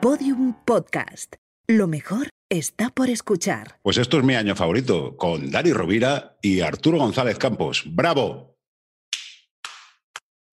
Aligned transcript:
Podium 0.00 0.54
Podcast. 0.64 1.36
Lo 1.66 1.86
mejor 1.86 2.30
está 2.48 2.88
por 2.88 3.10
escuchar. 3.10 3.78
Pues 3.82 3.98
esto 3.98 4.16
es 4.16 4.24
mi 4.24 4.34
año 4.34 4.56
favorito, 4.56 5.14
con 5.14 5.50
Dani 5.50 5.74
Rovira 5.74 6.38
y 6.40 6.60
Arturo 6.60 6.96
González 6.96 7.36
Campos. 7.36 7.82
¡Bravo! 7.84 8.56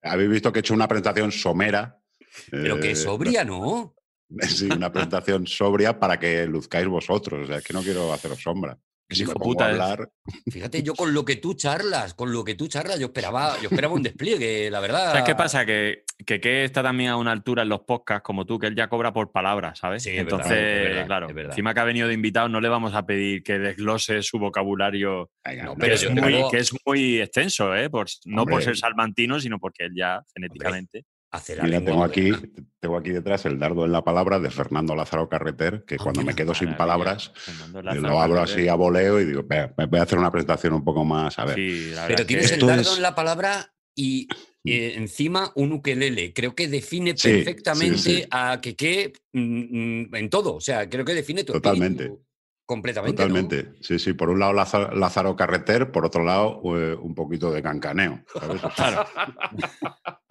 Habéis 0.04 0.30
visto 0.30 0.52
que 0.52 0.60
he 0.60 0.62
hecho 0.62 0.74
una 0.74 0.90
presentación 0.90 1.32
somera. 1.32 2.04
Pero 2.52 2.78
que 2.82 2.92
eh, 2.92 2.96
sobria, 2.98 3.46
¿no? 3.46 3.96
Sí, 4.50 4.66
una 4.66 4.92
presentación 4.92 5.48
sobria 5.48 5.98
para 5.98 6.20
que 6.20 6.46
luzcáis 6.46 6.88
vosotros. 6.88 7.46
O 7.46 7.48
sea, 7.48 7.60
es 7.60 7.64
que 7.64 7.72
no 7.72 7.82
quiero 7.82 8.12
haceros 8.12 8.42
sombra. 8.42 8.78
Que 9.10 9.16
si 9.16 9.24
Hijo 9.24 9.34
puta 9.36 9.68
hablar. 9.70 10.10
Fíjate, 10.52 10.84
yo 10.84 10.94
con 10.94 11.14
lo 11.14 11.24
que 11.24 11.38
tú 11.38 11.54
charlas, 11.54 12.14
con 12.14 12.34
lo 12.34 12.44
que 12.44 12.56
tú 12.56 12.68
charlas, 12.68 13.00
yo 13.00 13.06
esperaba, 13.06 13.56
yo 13.62 13.70
esperaba 13.70 13.94
un 13.94 14.04
despliegue, 14.04 14.70
la 14.70 14.82
verdad. 14.82 15.12
¿Sabes 15.12 15.24
qué 15.24 15.36
pasa? 15.36 15.66
Que, 15.66 16.04
que, 16.26 16.42
que 16.42 16.66
está 16.66 16.84
también 16.84 17.12
a 17.12 17.16
una 17.16 17.32
altura 17.32 17.64
en 17.64 17.70
los 17.70 17.82
podcasts 17.82 18.24
como 18.26 18.46
tú, 18.46 18.60
que 18.60 18.68
él 18.68 18.76
ya 18.76 18.90
cobra 18.90 19.14
por 19.14 19.32
palabras, 19.32 19.80
¿sabes? 19.80 20.04
Sí, 20.04 20.10
es 20.10 20.26
verdad, 20.26 20.40
Entonces, 20.42 20.58
es 20.58 20.84
verdad, 20.90 21.06
claro, 21.06 21.30
es 21.30 21.36
verdad. 21.36 21.52
encima 21.54 21.74
que 21.74 21.80
ha 21.80 21.84
venido 21.86 22.08
de 22.10 22.16
invitado, 22.16 22.50
no 22.50 22.60
le 22.60 22.68
vamos 22.68 22.94
a 22.96 23.06
pedir 23.06 23.44
que 23.44 23.60
desglose 23.60 24.22
su 24.24 24.40
vocabulario, 24.40 25.30
Venga, 25.46 25.64
No, 25.64 25.70
no, 25.70 25.76
que, 25.76 25.80
pero 25.82 25.94
es 25.96 26.02
yo 26.02 26.12
muy, 26.12 26.34
tengo- 26.34 26.52
que 26.52 26.58
es 26.58 26.72
muy 26.86 27.22
extenso, 27.22 27.74
¿eh? 27.76 27.90
Por- 27.90 28.08
no 28.26 28.46
por 28.46 28.62
ser 28.62 28.76
salmantino, 28.76 29.40
sino 29.40 29.58
porque 29.58 29.86
él 29.86 29.94
ya 29.96 30.22
genéticamente. 30.36 31.06
La 31.32 31.64
Mira, 31.64 31.84
tengo 31.84 32.04
aquí, 32.04 32.32
tengo 32.80 32.98
aquí 32.98 33.10
detrás 33.12 33.46
el 33.46 33.60
dardo 33.60 33.86
en 33.86 33.92
la 33.92 34.04
palabra 34.04 34.40
de 34.40 34.50
Fernando 34.50 34.96
Lázaro 34.96 35.28
Carreter, 35.30 35.84
que 35.86 35.96
Ah, 35.96 35.98
cuando 36.02 36.24
me 36.24 36.34
quedo 36.34 36.54
sin 36.54 36.76
palabras, 36.76 37.32
eh, 37.48 37.82
Lázaro 37.84 38.02
lo 38.10 38.20
abro 38.22 38.36
Carreter. 38.38 38.60
así 38.60 38.68
a 38.70 38.76
voleo 38.76 39.20
y 39.20 39.26
digo, 39.26 39.44
"Venga, 39.46 39.74
me 39.78 39.86
voy 39.88 40.00
a 40.00 40.04
hacer 40.04 40.18
una 40.18 40.32
presentación 40.32 40.74
un 40.74 40.84
poco 40.84 41.04
más. 41.04 41.38
A 41.38 41.46
ver, 41.46 41.56
Sí, 41.56 41.92
Pero 42.08 42.22
es 42.22 42.28
tienes 42.28 42.50
que- 42.50 42.56
el 42.56 42.66
dardo 42.66 42.82
es- 42.82 42.96
en 42.96 43.02
la 43.02 43.14
palabra 43.14 43.74
y 43.96 44.28
eh, 44.66 44.94
encima 44.98 45.52
un 45.56 45.72
ukelele. 45.74 46.34
Creo 46.34 46.54
que 46.56 46.68
define 46.68 47.14
Sí, 47.18 47.30
perfectamente 47.30 47.98
sí, 47.98 48.16
sí. 48.18 48.26
a 48.32 48.60
que 48.62 49.14
en 49.34 50.30
todo. 50.30 50.56
O 50.56 50.62
sea, 50.62 50.90
creo 50.90 51.06
que 51.06 51.14
define 51.14 51.44
tu 51.46 51.54
Totalmente. 51.54 52.04
espíritu 52.04 52.26
completamente. 52.66 53.22
¿no? 53.24 53.28
Totalmente. 53.30 53.74
Sí, 53.82 53.98
sí. 53.98 54.12
Por 54.14 54.30
un 54.30 54.40
lado 54.40 54.52
Lázaro, 54.54 54.94
Lázaro 54.96 55.36
Carreter, 55.38 55.90
por 55.92 56.06
otro 56.06 56.24
lado 56.26 56.62
eh, 56.78 56.96
un 56.96 57.16
poquito 57.16 57.50
de 57.52 57.62
cancaneo. 57.64 58.24
¿sabes? 58.40 58.62
Claro. 58.76 59.06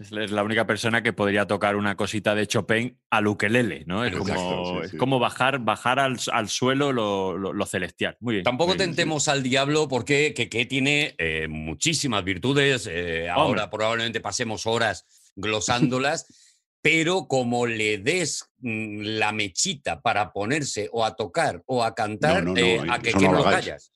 Es 0.00 0.10
la 0.30 0.42
única 0.42 0.66
persona 0.66 1.02
que 1.02 1.12
podría 1.12 1.46
tocar 1.46 1.76
una 1.76 1.94
cosita 1.94 2.34
de 2.34 2.46
Chopin 2.46 2.98
al 3.10 3.26
ukelele, 3.26 3.84
¿no? 3.86 4.02
Es 4.02 4.14
Exacto, 4.14 4.32
como, 4.34 4.78
sí, 4.80 4.84
es 4.86 4.90
sí. 4.92 4.96
como 4.96 5.18
bajar, 5.18 5.58
bajar 5.58 5.98
al, 5.98 6.16
al 6.32 6.48
suelo 6.48 6.90
lo, 6.90 7.36
lo- 7.36 7.52
lo 7.52 7.66
celestial. 7.66 8.16
Muy 8.20 8.36
bien. 8.36 8.44
Tampoco 8.44 8.72
Sí, 8.72 8.78
tentemos 8.78 9.28
al 9.28 9.42
diablo 9.42 9.88
porque 9.88 10.32
que, 10.32 10.46
tiene 10.64 11.14
eh, 11.18 11.48
muchísimas 11.48 12.24
virtudes. 12.24 12.88
eh, 12.90 13.28
ahora 13.28 13.68
probablemente 13.68 14.20
pasemos 14.22 14.64
horas 14.66 15.04
glosándolas, 15.36 16.26
pero 16.82 17.26
como 17.28 17.66
le 17.66 17.98
des 17.98 18.50
mm, 18.60 19.02
la 19.02 19.32
mechita 19.32 20.00
para 20.00 20.32
ponerse 20.32 20.88
o 20.92 21.04
a 21.04 21.14
tocar 21.14 21.62
o 21.66 21.84
a 21.84 21.94
cantar, 21.94 22.42
No, 22.42 22.54
no, 22.54 22.54
no, 22.54 22.66
eh, 22.66 22.80
a 22.88 22.98
que, 23.00 23.12
no 23.12 23.32
lo 23.34 23.44
callas. 23.44 23.92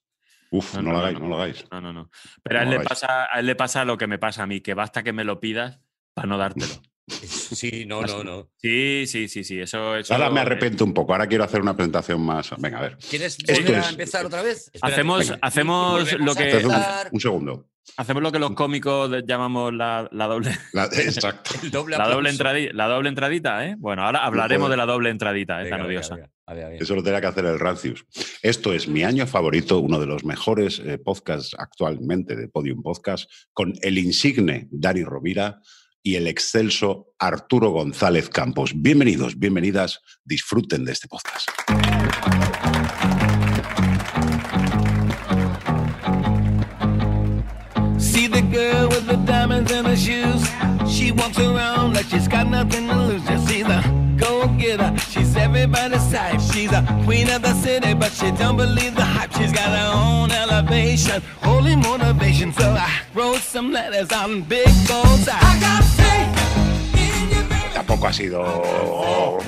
Uf, 0.51 0.75
No, 0.75 0.83
no, 0.83 0.89
no, 0.89 0.93
lo 0.93 0.99
hagáis, 1.01 1.15
no. 1.15 1.21
no 1.21 1.29
lo 1.31 1.37
hagáis. 1.37 1.65
No, 1.73 1.81
no, 1.81 1.93
no. 1.95 2.11
Pero 2.43 2.61
a 2.61 2.63
él, 2.63 2.71
le 2.71 2.81
pasa, 2.81 3.25
a 3.35 3.41
él 3.41 3.47
le 3.47 3.57
pasa 3.57 3.85
lo 3.87 3.97
que 3.97 4.07
me 4.07 4.19
pasa 4.19 4.43
a 4.43 4.47
mí, 4.47 4.61
que 4.61 4.75
basta 4.75 5.03
que 5.03 5.13
me 5.15 5.25
lo 5.25 5.41
pidas 5.41 5.81
para 6.15 6.29
no 6.29 6.39
dártelo. 6.39 6.73
Sí, 7.07 7.85
no, 7.87 8.01
no, 8.03 8.25
no. 8.25 8.49
Sí, 8.57 9.05
sí, 9.07 9.29
sí, 9.29 9.45
sí. 9.45 9.61
Eso, 9.61 9.95
eso 9.97 10.15
Ahora 10.15 10.31
me 10.31 10.39
eh, 10.41 10.43
arrepiento 10.43 10.85
un 10.87 10.95
poco. 10.95 11.13
Ahora 11.13 11.27
quiero 11.27 11.45
hacer 11.45 11.61
una 11.61 11.77
presentación 11.77 12.23
más. 12.23 12.51
Venga, 12.59 12.79
a 12.79 12.83
ver. 12.83 12.99
¿Quieres 13.11 13.37
Esto 13.39 13.53
volver 13.63 13.79
es- 13.79 13.87
a 13.87 13.91
empezar 13.91 14.25
otra 14.27 14.43
vez? 14.43 14.71
Espérate, 14.73 14.95
Hacemos- 15.03 15.19
venga. 15.19 15.39
hacemos 15.43 16.13
lo 16.15 16.35
que- 16.35 16.67
un, 17.13 17.21
segundo. 17.21 17.69
Hacemos 17.99 18.23
lo 18.23 18.33
que 18.33 18.39
los 18.39 18.53
cómicos 18.53 19.11
llamamos 19.27 19.75
la, 19.75 20.09
la 20.13 20.27
doble, 20.27 20.51
La- 20.73 20.85
exacto. 20.87 21.51
Doble 21.71 21.99
la, 21.99 22.09
doble 22.09 22.31
aplauso. 22.31 22.43
entradi- 22.43 22.73
la 22.73 22.87
doble 22.89 23.09
entradita, 23.11 23.67
¿eh? 23.67 23.77
Bueno, 23.79 24.03
ahora 24.03 24.25
hablaremos 24.25 24.71
de 24.71 24.77
la 24.79 24.87
doble 24.87 25.11
entradita, 25.11 25.63
esta 25.63 25.77
Venga, 25.77 25.87
venga, 25.87 25.89
odiosa. 26.01 26.15
venga. 26.15 26.31
A 26.47 26.55
ver, 26.55 26.65
a 26.65 26.69
ver. 26.71 26.83
Eso 26.83 26.95
lo 26.95 27.03
tenía 27.03 27.21
que 27.21 27.27
hacer 27.27 27.45
el 27.45 27.59
Rancius. 27.61 28.07
Esto 28.43 28.73
es 28.73 28.89
mi 28.89 29.05
año 29.05 29.27
favorito, 29.27 29.79
uno 29.79 30.01
de 30.01 30.07
los 30.07 30.25
mejores 30.25 30.79
eh, 30.79 30.97
podcasts 30.97 31.55
actualmente 31.59 32.35
de 32.35 32.49
Podium 32.49 32.83
Podcast, 32.83 33.31
con 33.53 33.75
el 33.83 33.99
insigne 33.99 34.69
Dani 34.71 35.05
Rovira 35.05 35.61
y 36.05 36.17
el 36.17 36.29
excelso 36.29 37.15
Arturo 37.19 37.71
González 37.71 38.29
Campos. 38.29 38.73
Bienvenidos, 38.77 39.39
bienvenidas, 39.39 40.01
disfruten 40.25 40.85
de 40.85 40.93
este 40.93 41.09
podcast. 41.09 41.49
Getter. 54.77 54.99
She's 55.11 55.37
everybody's 55.37 56.11
type. 56.11 56.41
She's 56.53 56.73
a 56.73 56.83
queen 57.05 57.29
of 57.31 57.43
the 57.43 57.55
city, 57.55 57.95
but 57.95 58.13
she 58.13 58.31
don't 58.33 58.57
believe 58.57 58.95
the 58.95 59.05
hype. 59.05 59.33
She's 59.35 59.53
got 59.53 59.69
her 59.69 59.93
own 59.95 60.31
elevation, 60.31 61.23
holy 61.43 61.77
motivation. 61.77 62.53
So 62.53 62.71
I 62.71 62.91
wrote 63.15 63.39
some 63.41 63.73
letters 63.73 64.13
on 64.13 64.43
big 64.43 64.69
goals. 64.87 65.29
I 65.29 65.59
got. 65.61 65.85
Tampoco 67.75 68.07
ha 68.07 68.13
sido... 68.13 69.39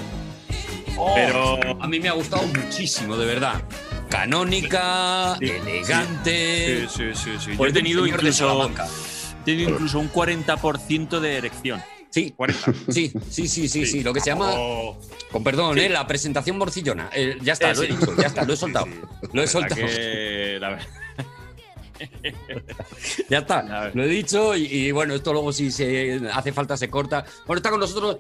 Pero 1.15 1.59
A 1.81 1.87
mí 1.87 2.01
me 2.01 2.09
ha 2.09 2.13
gustado 2.13 2.47
muchísimo, 2.47 3.17
de 3.17 3.27
verdad. 3.27 3.63
Canónica, 4.11 5.37
Sí, 5.39 5.47
elegante. 5.47 6.87
Sí, 6.89 7.13
sí, 7.15 7.15
sí. 7.15 7.31
sí. 7.39 7.57
Yo 7.57 7.67
he 7.67 7.73
tenido 7.73 8.07
incluso, 8.07 8.69
he 8.69 9.45
tenido 9.45 9.71
incluso 9.71 9.99
un 10.01 10.11
40% 10.11 11.21
de 11.21 11.37
erección. 11.37 11.83
Sí, 12.17 12.33
40. 12.35 12.73
sí, 12.89 13.13
sí, 13.29 13.47
sí, 13.47 13.69
sí, 13.69 13.85
sí, 13.85 14.03
lo 14.03 14.15
que 14.15 14.21
se 14.21 14.31
llama, 14.31 14.49
Oh, 14.55 14.97
con 15.31 15.45
perdón, 15.45 15.79
¿eh? 15.79 15.91
la 15.91 16.07
presentación 16.07 16.57
morcillona. 16.57 17.11
Eh, 17.15 17.37
ya 17.43 17.53
está, 17.53 17.75
lo 17.75 17.83
he 17.83 17.89
dicho, 17.89 18.17
ya 18.17 18.29
está, 18.29 18.43
lo 18.45 18.55
he 18.55 18.57
soltado. 18.57 18.87
sí. 18.87 18.93
Lo 19.35 19.43
he 19.43 19.45
la 19.45 19.51
soltado. 19.51 19.83
que- 19.87 20.57
la 20.59 20.79
Ya 23.29 23.39
está, 23.41 23.91
lo 23.93 24.03
he 24.03 24.09
dicho 24.09 24.57
y, 24.57 24.65
y 24.65 24.93
bueno, 24.93 25.15
esto 25.15 25.35
luego 25.35 25.53
si 25.53 25.71
se 25.71 26.19
hace 26.33 26.55
falta 26.55 26.75
se 26.79 26.89
corta. 26.89 27.27
Bueno, 27.47 27.59
está 27.59 27.69
con 27.69 27.81
nosotros 27.81 28.17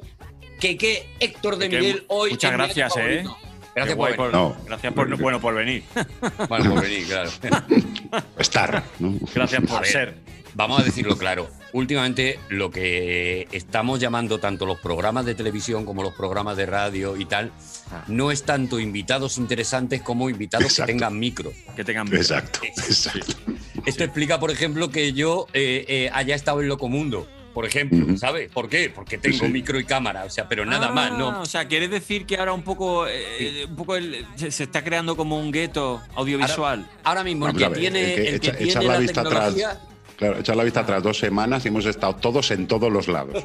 que 0.60 1.08
Héctor 1.18 1.56
de 1.56 1.70
Miguel 1.70 2.04
hoy. 2.08 2.32
muchas 2.32 2.52
gracias, 2.52 2.92
¿eh? 2.98 3.24
Gracias 3.74 3.96
por 3.96 4.10
venir. 4.10 4.30
No. 4.30 4.56
Gracias 4.66 4.92
por, 4.92 5.16
bueno, 5.18 5.40
por 5.40 5.54
venir. 5.54 5.84
Bueno, 6.50 6.74
por 6.74 6.82
venir, 6.82 7.06
claro. 7.06 7.30
Estar. 8.38 8.84
¿no? 8.98 9.14
Gracias 9.34 9.62
por 9.64 9.86
ser. 9.86 10.16
Vamos 10.56 10.80
a 10.80 10.84
decirlo 10.84 11.18
claro. 11.18 11.50
Últimamente 11.74 12.38
lo 12.48 12.70
que 12.70 13.46
estamos 13.52 14.00
llamando 14.00 14.38
tanto 14.40 14.64
los 14.64 14.78
programas 14.80 15.26
de 15.26 15.34
televisión 15.34 15.84
como 15.84 16.02
los 16.02 16.14
programas 16.14 16.56
de 16.56 16.64
radio 16.64 17.14
y 17.18 17.26
tal, 17.26 17.52
Ah. 17.92 18.02
no 18.08 18.30
es 18.32 18.42
tanto 18.44 18.80
invitados 18.80 19.36
interesantes 19.36 20.00
como 20.00 20.30
invitados 20.30 20.64
Exacto. 20.66 20.86
que 20.86 20.92
tengan 20.94 21.18
micro. 21.18 21.52
Que 21.76 21.84
tengan 21.84 22.08
Exacto, 22.12 22.60
exacto. 22.64 23.34
Esto 23.84 24.02
explica, 24.04 24.40
por 24.40 24.50
ejemplo, 24.50 24.90
que 24.90 25.12
yo 25.12 25.46
eh, 25.52 25.84
eh, 25.88 26.10
haya 26.14 26.34
estado 26.34 26.62
en 26.62 26.68
Locomundo, 26.68 27.28
por 27.52 27.66
ejemplo. 27.66 28.16
¿sabes? 28.16 28.50
¿Por 28.50 28.70
qué? 28.70 28.88
Porque 28.90 29.18
tengo 29.18 29.44
sí. 29.44 29.48
micro 29.52 29.78
y 29.78 29.84
cámara, 29.84 30.24
o 30.24 30.30
sea, 30.30 30.48
pero 30.48 30.64
nada 30.64 30.88
Ah, 30.88 30.92
más, 30.92 31.12
¿no? 31.12 31.40
O 31.42 31.46
sea, 31.46 31.68
¿quieres 31.68 31.90
decir 31.90 32.24
que 32.24 32.38
ahora 32.38 32.54
un 32.54 32.62
poco, 32.62 33.06
eh, 33.06 33.66
un 33.68 33.76
poco 33.76 33.94
el- 33.96 34.26
se, 34.36 34.50
se 34.50 34.64
está 34.64 34.82
creando 34.82 35.16
como 35.16 35.38
un 35.38 35.52
gueto 35.52 36.00
audiovisual? 36.14 36.88
Ahora 37.04 37.22
mismo, 37.22 37.46
el 37.46 37.56
que 37.56 37.68
ver, 37.68 37.78
tiene, 37.78 38.14
el 38.14 38.14
que 38.14 38.28
el 38.28 38.40
que 38.40 38.48
echa- 38.48 38.56
tiene 38.56 38.70
echar 38.70 38.84
la 38.84 38.92
la, 38.94 38.98
vista 38.98 39.20
atrás. 39.20 39.54
Claro, 40.16 40.38
echar 40.38 40.56
la 40.56 40.64
vista 40.64 40.80
atrás 40.80 41.02
dos 41.02 41.18
semanas 41.18 41.64
y 41.64 41.68
hemos 41.68 41.84
estado 41.86 42.16
todos 42.16 42.50
en 42.50 42.66
todos 42.66 42.90
los 42.92 43.06
lados. 43.08 43.44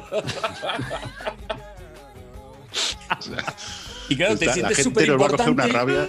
O 3.18 3.22
sea, 3.22 3.44
Y 4.08 4.16
claro, 4.16 4.36
te 4.38 4.50
sientes 4.52 4.76
gente 4.78 4.82
súper 4.82 5.08
importante 5.08 5.68
rabia. 5.68 6.08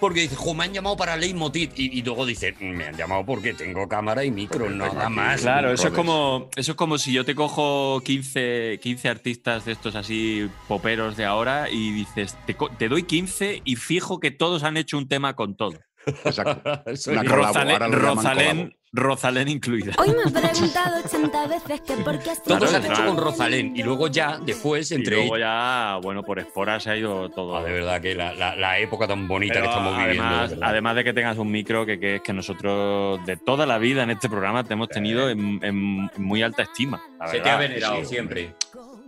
porque 0.00 0.20
dices, 0.22 0.36
jo, 0.36 0.52
me 0.52 0.64
han 0.64 0.72
llamado 0.72 0.96
para 0.96 1.16
Leitmotiv. 1.16 1.70
Y, 1.76 1.98
y 1.98 2.02
luego 2.02 2.26
dices, 2.26 2.54
"Mm, 2.60 2.64
me 2.70 2.84
han 2.86 2.96
llamado 2.96 3.24
porque 3.24 3.54
tengo 3.54 3.88
cámara 3.88 4.24
y 4.24 4.30
micro, 4.30 4.60
Porque 4.60 4.74
nada 4.74 5.04
aquí- 5.06 5.14
más. 5.14 5.40
Claro, 5.40 5.72
eso 5.72 5.88
es 5.88 5.94
como 5.94 6.50
eso 6.56 6.72
es 6.72 6.76
como 6.76 6.98
si 6.98 7.12
yo 7.12 7.24
te 7.24 7.34
cojo 7.34 8.02
15, 8.04 8.78
15 8.82 9.08
artistas 9.08 9.64
de 9.64 9.72
estos 9.72 9.94
así 9.94 10.48
poperos 10.68 11.16
de 11.16 11.24
ahora 11.24 11.70
y 11.70 11.92
dices, 11.92 12.36
te 12.78 12.88
doy 12.88 13.04
15 13.04 13.62
y 13.64 13.76
fijo 13.76 14.18
que 14.20 14.30
todos 14.32 14.64
han 14.64 14.76
hecho 14.76 14.98
un 14.98 15.08
tema 15.08 15.34
con 15.34 15.56
todo. 15.56 15.78
Exacto. 16.06 16.82
Una 17.10 17.22
Rosalén, 17.22 18.74
Rosalén, 18.92 19.48
incluida. 19.48 19.92
Hoy 19.98 20.08
me 20.08 20.22
he 20.22 20.32
preguntado 20.32 20.98
80 21.04 21.46
veces 21.46 21.80
que 21.82 21.94
por 22.02 22.18
qué. 22.18 22.30
Todos 22.44 22.58
Claro, 22.70 22.76
han 22.76 22.84
hecho 22.90 23.06
con 23.06 23.16
Rosalén 23.16 23.76
y 23.76 23.82
luego 23.82 24.08
ya, 24.08 24.38
después, 24.38 24.90
Y 24.90 24.94
entre 24.96 25.16
luego 25.16 25.36
ellos. 25.36 25.46
ya, 25.46 25.98
bueno, 26.02 26.22
por 26.24 26.38
esporas 26.40 26.82
se 26.82 26.90
ha 26.90 26.96
ido 26.96 27.28
todo. 27.30 27.56
Ah, 27.56 27.62
de 27.62 27.72
verdad 27.72 28.00
que 28.00 28.14
la, 28.14 28.32
la- 28.34 28.56
la 28.56 28.78
época 28.78 29.06
tan 29.06 29.28
bonita 29.28 29.54
Pero 29.54 29.64
que 29.66 29.70
estamos 29.70 29.98
viviendo. 29.98 30.48
de 30.48 30.58
además, 30.66 30.96
de 30.96 31.04
que 31.04 31.12
tengas 31.12 31.38
un 31.38 31.50
micro, 31.50 31.86
que, 31.86 32.00
que 32.00 32.16
es 32.16 32.22
que 32.22 32.32
nosotros 32.32 33.24
de 33.26 33.36
toda 33.36 33.64
la 33.66 33.78
vida 33.78 34.02
en 34.02 34.10
este 34.10 34.28
programa 34.28 34.64
te 34.64 34.72
hemos 34.74 34.88
tenido 34.88 35.28
en, 35.30 35.60
en 35.62 36.10
muy 36.16 36.42
alta 36.42 36.62
estima. 36.62 37.00
la 37.18 37.28
Se 37.28 37.40
te 37.40 37.48
ha 37.50 37.56
venerado 37.56 37.96
sí, 38.00 38.06
siempre. 38.06 38.54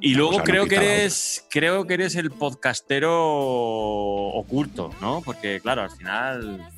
Y 0.03 0.15
luego 0.15 0.39
no 0.39 0.45
creo 0.45 0.67
que 0.67 0.75
eres, 0.77 1.47
creo 1.49 1.87
que 1.87 1.95
eres 1.95 2.17
el 2.17 2.31
podcastero 2.31 3.13
oculto, 4.35 4.91
¿no? 5.01 5.23
Porque 5.25 5.61
claro, 5.61 5.83
al 5.83 5.91
final 5.91 6.69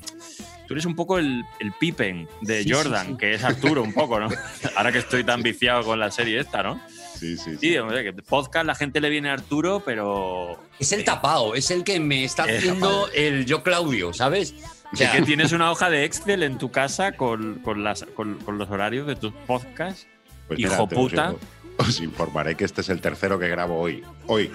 tú 0.67 0.73
eres 0.75 0.85
un 0.85 0.95
poco 0.95 1.17
el, 1.17 1.43
el 1.59 1.71
Pippen 1.73 2.27
de 2.41 2.63
Sí, 2.63 2.71
Jordan, 2.71 3.07
sí. 3.07 3.17
que 3.17 3.33
es 3.33 3.43
Arturo 3.43 3.81
un 3.81 3.93
poco, 3.93 4.19
¿no? 4.19 4.29
Ahora 4.75 4.91
que 4.91 4.99
estoy 4.99 5.23
tan 5.23 5.41
viciado 5.41 5.83
con 5.83 5.99
la 5.99 6.11
serie 6.11 6.39
esta, 6.39 6.61
¿no? 6.63 6.79
Sí, 7.15 7.37
sí, 7.37 7.51
sí. 7.51 7.57
Sí, 7.61 7.77
hombre, 7.77 8.03
que 8.03 8.13
podcast 8.13 8.65
la 8.65 8.75
gente 8.75 8.99
le 9.01 9.09
viene 9.09 9.29
a 9.29 9.33
Arturo, 9.33 9.81
pero. 9.83 10.59
Es 10.79 10.91
el 10.91 11.03
tapado, 11.03 11.55
es 11.55 11.71
el 11.71 11.83
que 11.83 11.99
me 11.99 12.25
está 12.25 12.45
Eh, 12.45 12.57
haciendo 12.57 13.09
el 13.13 13.45
yo 13.45 13.63
Claudio, 13.63 14.13
¿sabes? 14.13 14.53
O 14.91 14.95
sea, 14.95 15.11
que 15.11 15.21
tienes 15.21 15.51
una 15.53 15.71
hoja 15.71 15.89
de 15.89 16.03
Excel 16.03 16.43
en 16.43 16.57
tu 16.57 16.71
casa 16.71 17.13
con, 17.13 17.55
con 17.59 17.83
las, 17.83 18.03
con, 18.03 18.35
con 18.39 18.57
los 18.57 18.69
horarios 18.69 19.07
de 19.07 19.15
tus 19.15 19.33
podcasts. 19.47 20.07
Pues 20.47 20.59
Hijo 20.59 20.69
mira, 20.71 20.87
puta. 20.87 21.35
Os 21.77 21.99
informaré 21.99 22.55
que 22.55 22.65
este 22.65 22.81
es 22.81 22.89
el 22.89 23.01
tercero 23.01 23.37
que 23.37 23.47
grabo 23.47 23.79
hoy. 23.79 24.03
Hoy. 24.27 24.51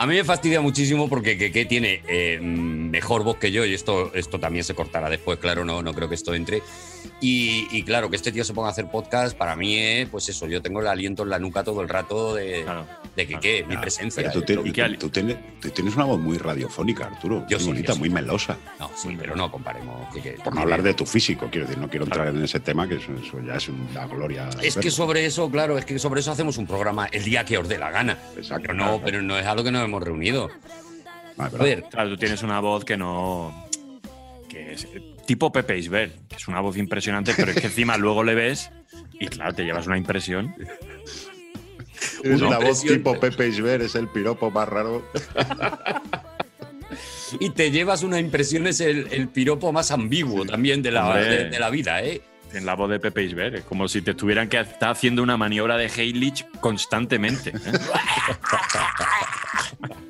A 0.00 0.06
mí 0.06 0.14
me 0.14 0.24
fastidia 0.24 0.62
muchísimo 0.62 1.10
porque 1.10 1.36
que, 1.36 1.64
tiene 1.66 2.02
eh, 2.08 2.40
mejor 2.40 3.22
voz 3.22 3.36
que 3.36 3.52
yo 3.52 3.66
y 3.66 3.74
esto, 3.74 4.10
esto 4.14 4.40
también 4.40 4.64
se 4.64 4.74
cortará 4.74 5.10
después, 5.10 5.38
claro, 5.38 5.62
no, 5.66 5.82
no 5.82 5.92
creo 5.92 6.08
que 6.08 6.14
esto 6.14 6.32
entre. 6.32 6.62
Y, 7.22 7.66
y 7.70 7.82
claro, 7.82 8.08
que 8.08 8.16
este 8.16 8.32
tío 8.32 8.44
se 8.44 8.54
ponga 8.54 8.68
a 8.68 8.70
hacer 8.70 8.90
podcast, 8.90 9.36
para 9.36 9.54
mí 9.54 9.76
es, 9.76 10.08
pues 10.08 10.26
eso, 10.30 10.46
yo 10.46 10.62
tengo 10.62 10.80
el 10.80 10.86
aliento 10.86 11.22
en 11.22 11.28
la 11.28 11.38
nuca 11.38 11.62
todo 11.62 11.82
el 11.82 11.88
rato 11.90 12.34
de, 12.34 12.62
Claro. 12.62 12.86
de 13.14 13.22
que, 13.26 13.32
claro. 13.32 13.40
¿qué? 13.42 13.64
Mi 13.68 13.76
presencia. 13.76 14.30
tú, 14.32 14.40
tienes- 14.40 14.66
¿Y 14.66 14.72
qué 14.72 14.82
ali- 14.82 14.96
tú 14.96 15.10
tienes, 15.10 15.36
tú 15.60 15.68
tienes 15.68 15.94
una 15.96 16.04
voz 16.06 16.18
muy 16.18 16.38
radiofónica, 16.38 17.04
Arturo. 17.08 17.44
Yo 17.46 17.58
muy 17.58 17.60
sí, 17.60 17.66
bonita, 17.66 17.88
yo 17.88 17.94
sí. 17.94 18.00
muy 18.00 18.08
melosa. 18.10 18.56
No, 18.78 18.90
sí, 18.96 19.14
pero 19.18 19.36
no 19.36 19.50
comparemos. 19.52 20.12
que- 20.14 20.22
que- 20.22 20.30
Por 20.42 20.54
no 20.54 20.62
hablar 20.62 20.82
de 20.82 20.94
tu 20.94 21.04
físico, 21.04 21.48
quiero 21.50 21.66
decir, 21.66 21.78
no 21.82 21.90
quiero 21.90 22.06
entrar 22.06 22.28
en 22.28 22.42
ese 22.42 22.58
tema, 22.60 22.88
que 22.88 22.94
eso, 22.94 23.12
eso 23.22 23.38
ya 23.46 23.56
es 23.56 23.68
una 23.68 24.06
gloria. 24.06 24.48
Es 24.62 24.76
que 24.76 24.90
sobre 24.90 25.26
eso, 25.26 25.50
claro, 25.50 25.76
es 25.76 25.84
que 25.84 25.98
sobre 25.98 26.20
eso 26.20 26.32
hacemos 26.32 26.56
un 26.56 26.66
programa 26.66 27.06
el 27.12 27.22
día 27.24 27.44
que 27.44 27.58
os 27.58 27.68
dé 27.68 27.76
la 27.76 27.90
gana. 27.90 28.16
Exacto, 28.34 28.62
Pero 28.62 28.74
no, 28.74 28.84
claro. 28.84 29.02
pero 29.04 29.22
no 29.22 29.38
es 29.38 29.44
algo 29.46 29.62
que 29.62 29.70
nos 29.72 29.84
hemos 29.84 30.02
reunido. 30.02 30.48
Ah, 31.36 31.50
A 31.52 31.62
ver, 31.62 31.84
Claro, 31.90 32.08
tú 32.10 32.16
tienes 32.16 32.42
una 32.42 32.60
voz 32.60 32.84
que 32.84 32.96
no. 32.96 33.66
que 34.48 34.72
es 34.72 34.84
eh, 34.84 35.14
tipo 35.30 35.52
Pepe 35.52 35.80
que 35.80 36.36
es 36.36 36.48
una 36.48 36.58
voz 36.58 36.76
impresionante, 36.76 37.34
pero 37.36 37.52
es 37.52 37.60
que 37.60 37.68
encima 37.68 37.96
luego 37.96 38.24
le 38.24 38.34
ves 38.34 38.72
y 39.12 39.28
claro, 39.28 39.54
te 39.54 39.62
llevas 39.62 39.86
una 39.86 39.96
impresión. 39.96 40.52
Es 42.24 42.42
Una 42.42 42.58
voz 42.58 42.82
tipo 42.82 43.20
Pepe 43.20 43.46
Isber, 43.46 43.80
es 43.80 43.94
el 43.94 44.08
piropo 44.08 44.50
más 44.50 44.68
raro. 44.68 45.08
y 47.38 47.50
te 47.50 47.70
llevas 47.70 48.02
una 48.02 48.18
impresión, 48.18 48.66
es 48.66 48.80
el, 48.80 49.06
el 49.12 49.28
piropo 49.28 49.70
más 49.70 49.92
ambiguo 49.92 50.44
también 50.44 50.82
de 50.82 50.90
la, 50.90 51.16
de, 51.18 51.48
de 51.48 51.58
la 51.60 51.70
vida, 51.70 52.02
¿eh? 52.02 52.22
En 52.52 52.66
la 52.66 52.74
voz 52.74 52.90
de 52.90 52.98
Pepe 52.98 53.22
Isbert, 53.22 53.54
es 53.54 53.62
como 53.62 53.86
si 53.86 54.02
te 54.02 54.14
tuvieran 54.14 54.48
que 54.48 54.58
estar 54.58 54.90
haciendo 54.90 55.22
una 55.22 55.36
maniobra 55.36 55.76
de 55.76 55.86
Heilich 55.86 56.44
constantemente. 56.60 57.50
¿eh? 57.50 57.54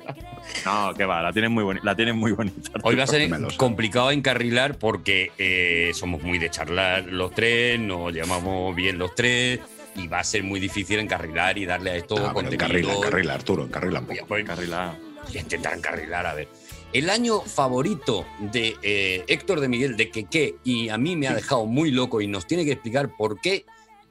no, 0.65 0.93
que 0.93 1.05
va, 1.05 1.21
la 1.21 1.31
tienes 1.33 1.51
muy, 1.51 1.63
boni- 1.63 1.79
la 1.83 1.95
tienes 1.95 2.15
muy 2.15 2.31
bonita. 2.31 2.71
Hoy 2.83 2.95
va 2.95 3.03
a 3.03 3.07
ser 3.07 3.29
complicado 3.57 4.11
encarrilar 4.11 4.77
porque 4.77 5.31
eh, 5.37 5.91
somos 5.93 6.21
muy 6.23 6.37
de 6.39 6.49
charlar 6.49 7.05
los 7.05 7.33
tres, 7.33 7.79
nos 7.79 8.13
llamamos 8.13 8.75
bien 8.75 8.97
los 8.97 9.13
tres 9.15 9.59
y 9.95 10.07
va 10.07 10.19
a 10.19 10.23
ser 10.23 10.43
muy 10.43 10.59
difícil 10.59 10.99
encarrilar 10.99 11.57
y 11.57 11.65
darle 11.65 11.91
a 11.91 11.95
esto 11.97 12.15
Ah, 12.17 12.33
contenido. 12.33 12.65
encarrila, 12.65 12.93
encarrila, 12.93 13.33
Arturo, 13.33 13.65
encarrila 13.65 13.99
un 13.99 14.05
poco. 14.05 14.25
Voy- 14.27 14.43
Carrilado. 14.43 14.95
voy 15.27 15.37
a 15.37 15.41
intentar 15.41 15.77
encarrilar, 15.77 16.25
a 16.25 16.33
ver. 16.33 16.47
El 16.93 17.09
año 17.09 17.39
favorito 17.41 18.25
de 18.39 18.75
eh, 18.83 19.23
Héctor 19.27 19.61
de 19.61 19.69
Miguel 19.69 19.95
de 19.95 20.09
Queque 20.09 20.55
y 20.65 20.89
a 20.89 20.97
mí 20.97 21.15
me 21.15 21.27
ha 21.27 21.33
dejado 21.33 21.65
muy 21.65 21.89
loco 21.91 22.19
y 22.21 22.27
nos 22.27 22.45
tiene 22.45 22.65
que 22.65 22.73
explicar 22.73 23.15
por 23.17 23.39
qué 23.39 23.65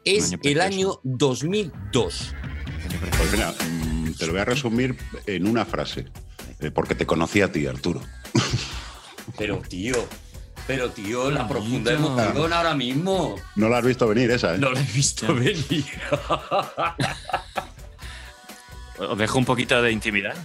es 0.05 0.33
año 0.33 0.39
el 0.45 0.61
año 0.63 1.01
2002. 1.03 2.35
Pues 3.19 3.33
mira, 3.33 3.53
mm, 3.53 4.13
te 4.15 4.27
lo 4.27 4.33
voy 4.33 4.41
a 4.41 4.45
resumir 4.47 4.97
en 5.27 5.47
una 5.47 5.65
frase. 5.67 6.07
Eh, 6.61 6.71
porque 6.71 6.95
te 6.95 7.07
conocí 7.07 7.41
a 7.43 7.51
ti, 7.51 7.67
Arturo. 7.67 8.01
Pero 9.37 9.59
tío, 9.59 9.95
pero 10.67 10.91
tío, 10.91 11.31
la 11.31 11.47
profunda 11.49 11.93
emoción 11.93 12.53
ahora 12.53 12.75
mismo. 12.75 13.37
No 13.57 13.69
la 13.69 13.79
has 13.79 13.85
visto 13.85 14.07
venir 14.07 14.31
esa, 14.31 14.55
¿eh? 14.55 14.59
No 14.59 14.71
lo 14.71 14.79
he 14.79 14.83
visto 14.83 15.35
venir. 15.35 15.85
Os 18.99 19.19
dejo 19.19 19.39
un 19.39 19.45
poquito 19.45 19.81
de 19.81 19.93
intimidad. 19.93 20.37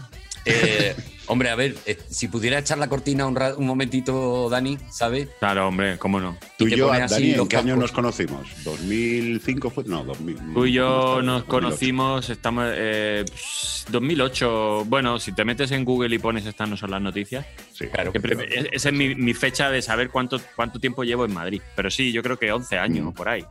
Eh, 0.46 0.96
hombre, 1.28 1.50
a 1.50 1.56
ver, 1.56 1.76
eh, 1.88 1.98
si 2.10 2.28
pudiera 2.28 2.60
echar 2.60 2.78
la 2.78 2.88
cortina 2.88 3.26
un, 3.26 3.36
un 3.58 3.66
momentito, 3.66 4.48
Dani, 4.50 4.78
¿sabes? 4.92 5.28
Claro, 5.40 5.68
hombre, 5.68 5.98
cómo 5.98 6.20
no. 6.20 6.38
Tú 6.58 6.68
y 6.68 6.76
yo, 6.76 6.92
así 6.92 7.32
Dani, 7.32 7.32
¿en 7.42 7.48
qué 7.48 7.58
año 7.58 7.76
nos 7.76 7.92
conocimos? 7.92 8.48
¿2005 8.64 9.72
fue? 9.72 9.84
No, 9.86 10.04
2000. 10.04 10.38
Tú 10.54 10.66
y 10.66 10.74
yo 10.74 10.88
¿cómo 10.88 11.22
nos 11.24 11.42
está? 11.42 11.44
2008. 11.44 11.48
conocimos, 11.48 12.30
estamos 12.30 12.66
eh, 12.76 13.26
pss, 13.34 13.86
2008. 13.90 14.86
Bueno, 14.86 15.20
si 15.20 15.32
te 15.34 15.44
metes 15.46 15.72
en 15.72 15.84
Google 15.84 16.14
y 16.16 16.20
pones 16.20 16.46
estas 16.46 16.70
no 16.70 16.78
son 16.78 16.92
las 16.92 17.02
noticias, 17.02 17.46
Sí, 17.74 17.88
Claro. 17.88 18.12
que 18.14 18.20
pre- 18.20 18.36
es- 18.60 18.68
esa 18.72 18.90
es 18.90 18.96
mi, 18.96 19.16
mi 19.16 19.34
fecha 19.34 19.70
de 19.70 19.82
saber 19.82 20.10
cuánto, 20.10 20.40
cuánto 20.56 20.80
tiempo 20.80 21.04
llevo 21.04 21.26
en 21.26 21.34
Madrid. 21.34 21.62
Pero 21.76 21.90
sí, 21.90 22.12
yo 22.12 22.22
creo 22.24 22.38
que 22.38 22.52
11 22.52 22.78
años 22.78 23.04
Mm. 23.06 23.08
o 23.10 23.14
por 23.14 23.30
ahí. 23.30 23.44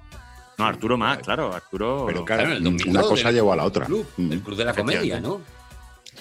No, 0.56 0.64
Arturo 0.66 0.96
más, 0.96 1.18
claro, 1.18 1.52
Arturo. 1.52 2.04
Pero 2.06 2.24
claro, 2.24 2.42
Claro, 2.44 2.50
en 2.52 2.56
el 2.58 2.62
2002 2.62 2.94
una 3.02 3.02
cosa 3.02 3.32
llevó 3.32 3.52
a 3.52 3.56
la 3.56 3.64
otra. 3.64 3.86
Club, 3.86 4.06
Mm. 4.16 4.32
el 4.32 4.40
club 4.40 4.56
de 4.56 4.64
la 4.64 4.72
comedia, 4.72 5.18
¿no? 5.20 5.40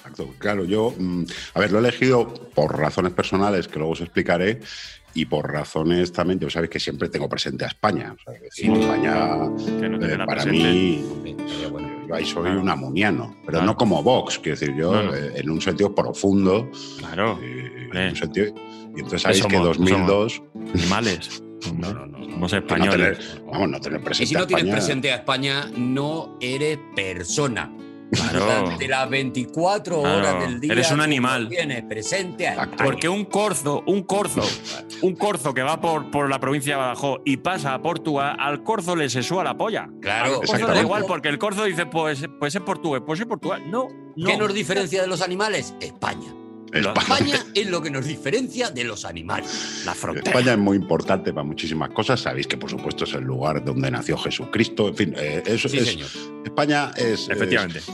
Exacto. 0.03 0.33
Claro, 0.37 0.65
yo, 0.65 0.93
mm, 0.97 1.23
a 1.53 1.59
ver, 1.61 1.71
lo 1.71 1.77
he 1.77 1.81
elegido 1.81 2.33
por 2.53 2.77
razones 2.77 3.13
personales 3.13 3.67
que 3.69 3.77
luego 3.79 3.93
os 3.93 4.01
explicaré 4.01 4.59
y 5.13 5.25
por 5.25 5.49
razones 5.49 6.11
también, 6.11 6.39
ya 6.39 6.49
sabéis 6.49 6.71
que 6.71 6.79
siempre 6.79 7.07
tengo 7.07 7.29
presente 7.29 7.63
a 7.63 7.67
España. 7.69 8.13
O 8.17 8.21
sea, 8.21 8.33
decir, 8.39 8.65
Sí. 8.65 8.81
España, 8.81 9.13
que 9.79 9.89
no 9.89 10.05
eh, 10.05 10.17
para 10.25 10.43
presente. 10.43 10.71
mí, 10.71 11.05
yo 12.07 12.15
ahí 12.15 12.25
soy 12.25 12.43
Claro. 12.43 12.61
un 12.61 12.69
amuniano, 12.69 13.35
pero 13.45 13.51
Claro. 13.59 13.65
no 13.67 13.77
como 13.77 14.03
Vox, 14.03 14.39
quiero 14.39 14.59
decir, 14.59 14.75
yo 14.75 14.91
no. 14.91 15.13
eh, 15.15 15.33
en 15.35 15.49
un 15.49 15.61
sentido 15.61 15.93
profundo. 15.95 16.69
Claro, 16.99 17.39
eh, 17.41 17.89
en 17.93 18.09
un 18.09 18.15
sentido, 18.15 18.47
y 18.95 18.99
entonces 18.99 19.21
sabéis 19.21 19.41
Que 19.43 19.47
que 19.49 19.55
somos- 19.55 19.77
2002, 19.77 20.41
animales. 20.73 21.43
No, 21.77 21.93
no, 21.93 22.05
no. 22.07 22.17
Somos 22.25 22.51
que 22.51 22.59
no 22.59 22.65
tener, 22.67 23.13
españoles. 23.13 23.41
vamos, 23.49 23.69
no 23.69 23.79
tener 23.79 24.01
presente 24.01 24.23
Y 24.23 24.27
si 24.27 24.33
no 24.33 24.41
a 24.41 24.47
tienes 24.47 24.63
España, 24.65 24.75
presente 24.75 25.11
a 25.13 25.15
España, 25.15 25.65
no 25.77 26.37
eres 26.41 26.77
persona. 26.93 27.71
Claro. 28.13 28.39
Durante 28.45 28.87
las 28.87 29.09
24 29.09 30.01
Claro. 30.01 30.17
horas 30.17 30.39
del 30.41 30.59
día. 30.59 30.71
Eres 30.73 30.91
un 30.91 31.01
animal. 31.01 31.49
Tienes 31.49 31.83
presente. 31.83 32.53
Porque 32.83 33.09
un 33.09 33.25
corzo, 33.25 33.83
un 33.87 34.03
corzo, 34.03 34.41
un 35.01 35.15
corzo 35.15 35.53
que 35.53 35.61
va 35.63 35.79
por, 35.81 36.09
por 36.11 36.29
la 36.29 36.39
provincia 36.39 36.75
de 36.75 36.81
Badajoz 36.81 37.19
y 37.25 37.37
pasa 37.37 37.73
a 37.73 37.81
Portugal, 37.81 38.35
al 38.39 38.63
corzo 38.63 38.95
le 38.95 39.09
sesúa 39.09 39.43
la 39.43 39.57
polla. 39.57 39.89
Claro, 40.01 40.41
Al 40.41 40.47
corzo 40.47 40.67
da 40.67 40.81
igual 40.81 41.05
porque 41.07 41.29
el 41.29 41.37
corzo 41.39 41.63
dice, 41.65 41.85
pues, 41.85 42.25
pues 42.39 42.55
es 42.55 42.61
portugués, 42.61 43.01
pues 43.05 43.19
es 43.19 43.25
Portugal. 43.25 43.63
No, 43.69 43.87
no. 44.15 44.27
¿Qué 44.27 44.37
nos 44.37 44.53
diferencia 44.53 45.01
de 45.01 45.07
los 45.07 45.21
animales? 45.21 45.75
España. 45.79 46.33
España, 46.73 46.93
España 47.01 47.45
es 47.53 47.69
lo 47.69 47.81
que 47.81 47.89
nos 47.91 48.05
diferencia 48.05 48.69
de 48.71 48.83
los 48.83 49.05
animales. 49.05 49.83
La 49.85 49.93
frontera. 49.93 50.29
España 50.31 50.53
es 50.53 50.59
muy 50.59 50.77
importante 50.77 51.33
para 51.33 51.43
muchísimas 51.43 51.89
cosas. 51.89 52.19
Sabéis 52.21 52.47
que, 52.47 52.57
por 52.57 52.69
supuesto, 52.69 53.03
es 53.05 53.13
el 53.13 53.23
lugar 53.23 53.63
donde 53.63 53.89
nació 53.91 54.17
Jesucristo. 54.17 54.87
En 54.89 54.95
fin, 54.95 55.13
eh, 55.17 55.43
eso 55.45 55.69
Sí, 55.69 55.77
es, 55.77 55.85
señor. 55.87 56.09
España 56.45 56.91
es. 56.97 57.29
Efectivamente. 57.29 57.79
es- 57.79 57.91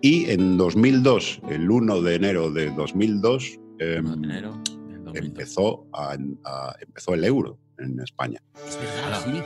y 0.00 0.30
en 0.30 0.56
2002, 0.56 1.40
el 1.50 1.68
1 1.70 2.00
de 2.02 2.14
enero 2.14 2.50
de 2.52 2.70
2002, 2.70 3.58
eh, 3.80 3.98
Uno 4.00 4.16
de 4.16 4.26
enero 4.28 4.62
del 4.64 5.04
2002. 5.04 5.16
empezó, 5.16 5.86
a- 5.92 6.16
a- 6.44 6.76
empezó 6.80 7.14
el 7.14 7.24
euro 7.24 7.58
en 7.78 7.98
España. 8.00 8.40
Es 8.68 8.78
verdad, 8.78 9.24
sí. 9.24 9.40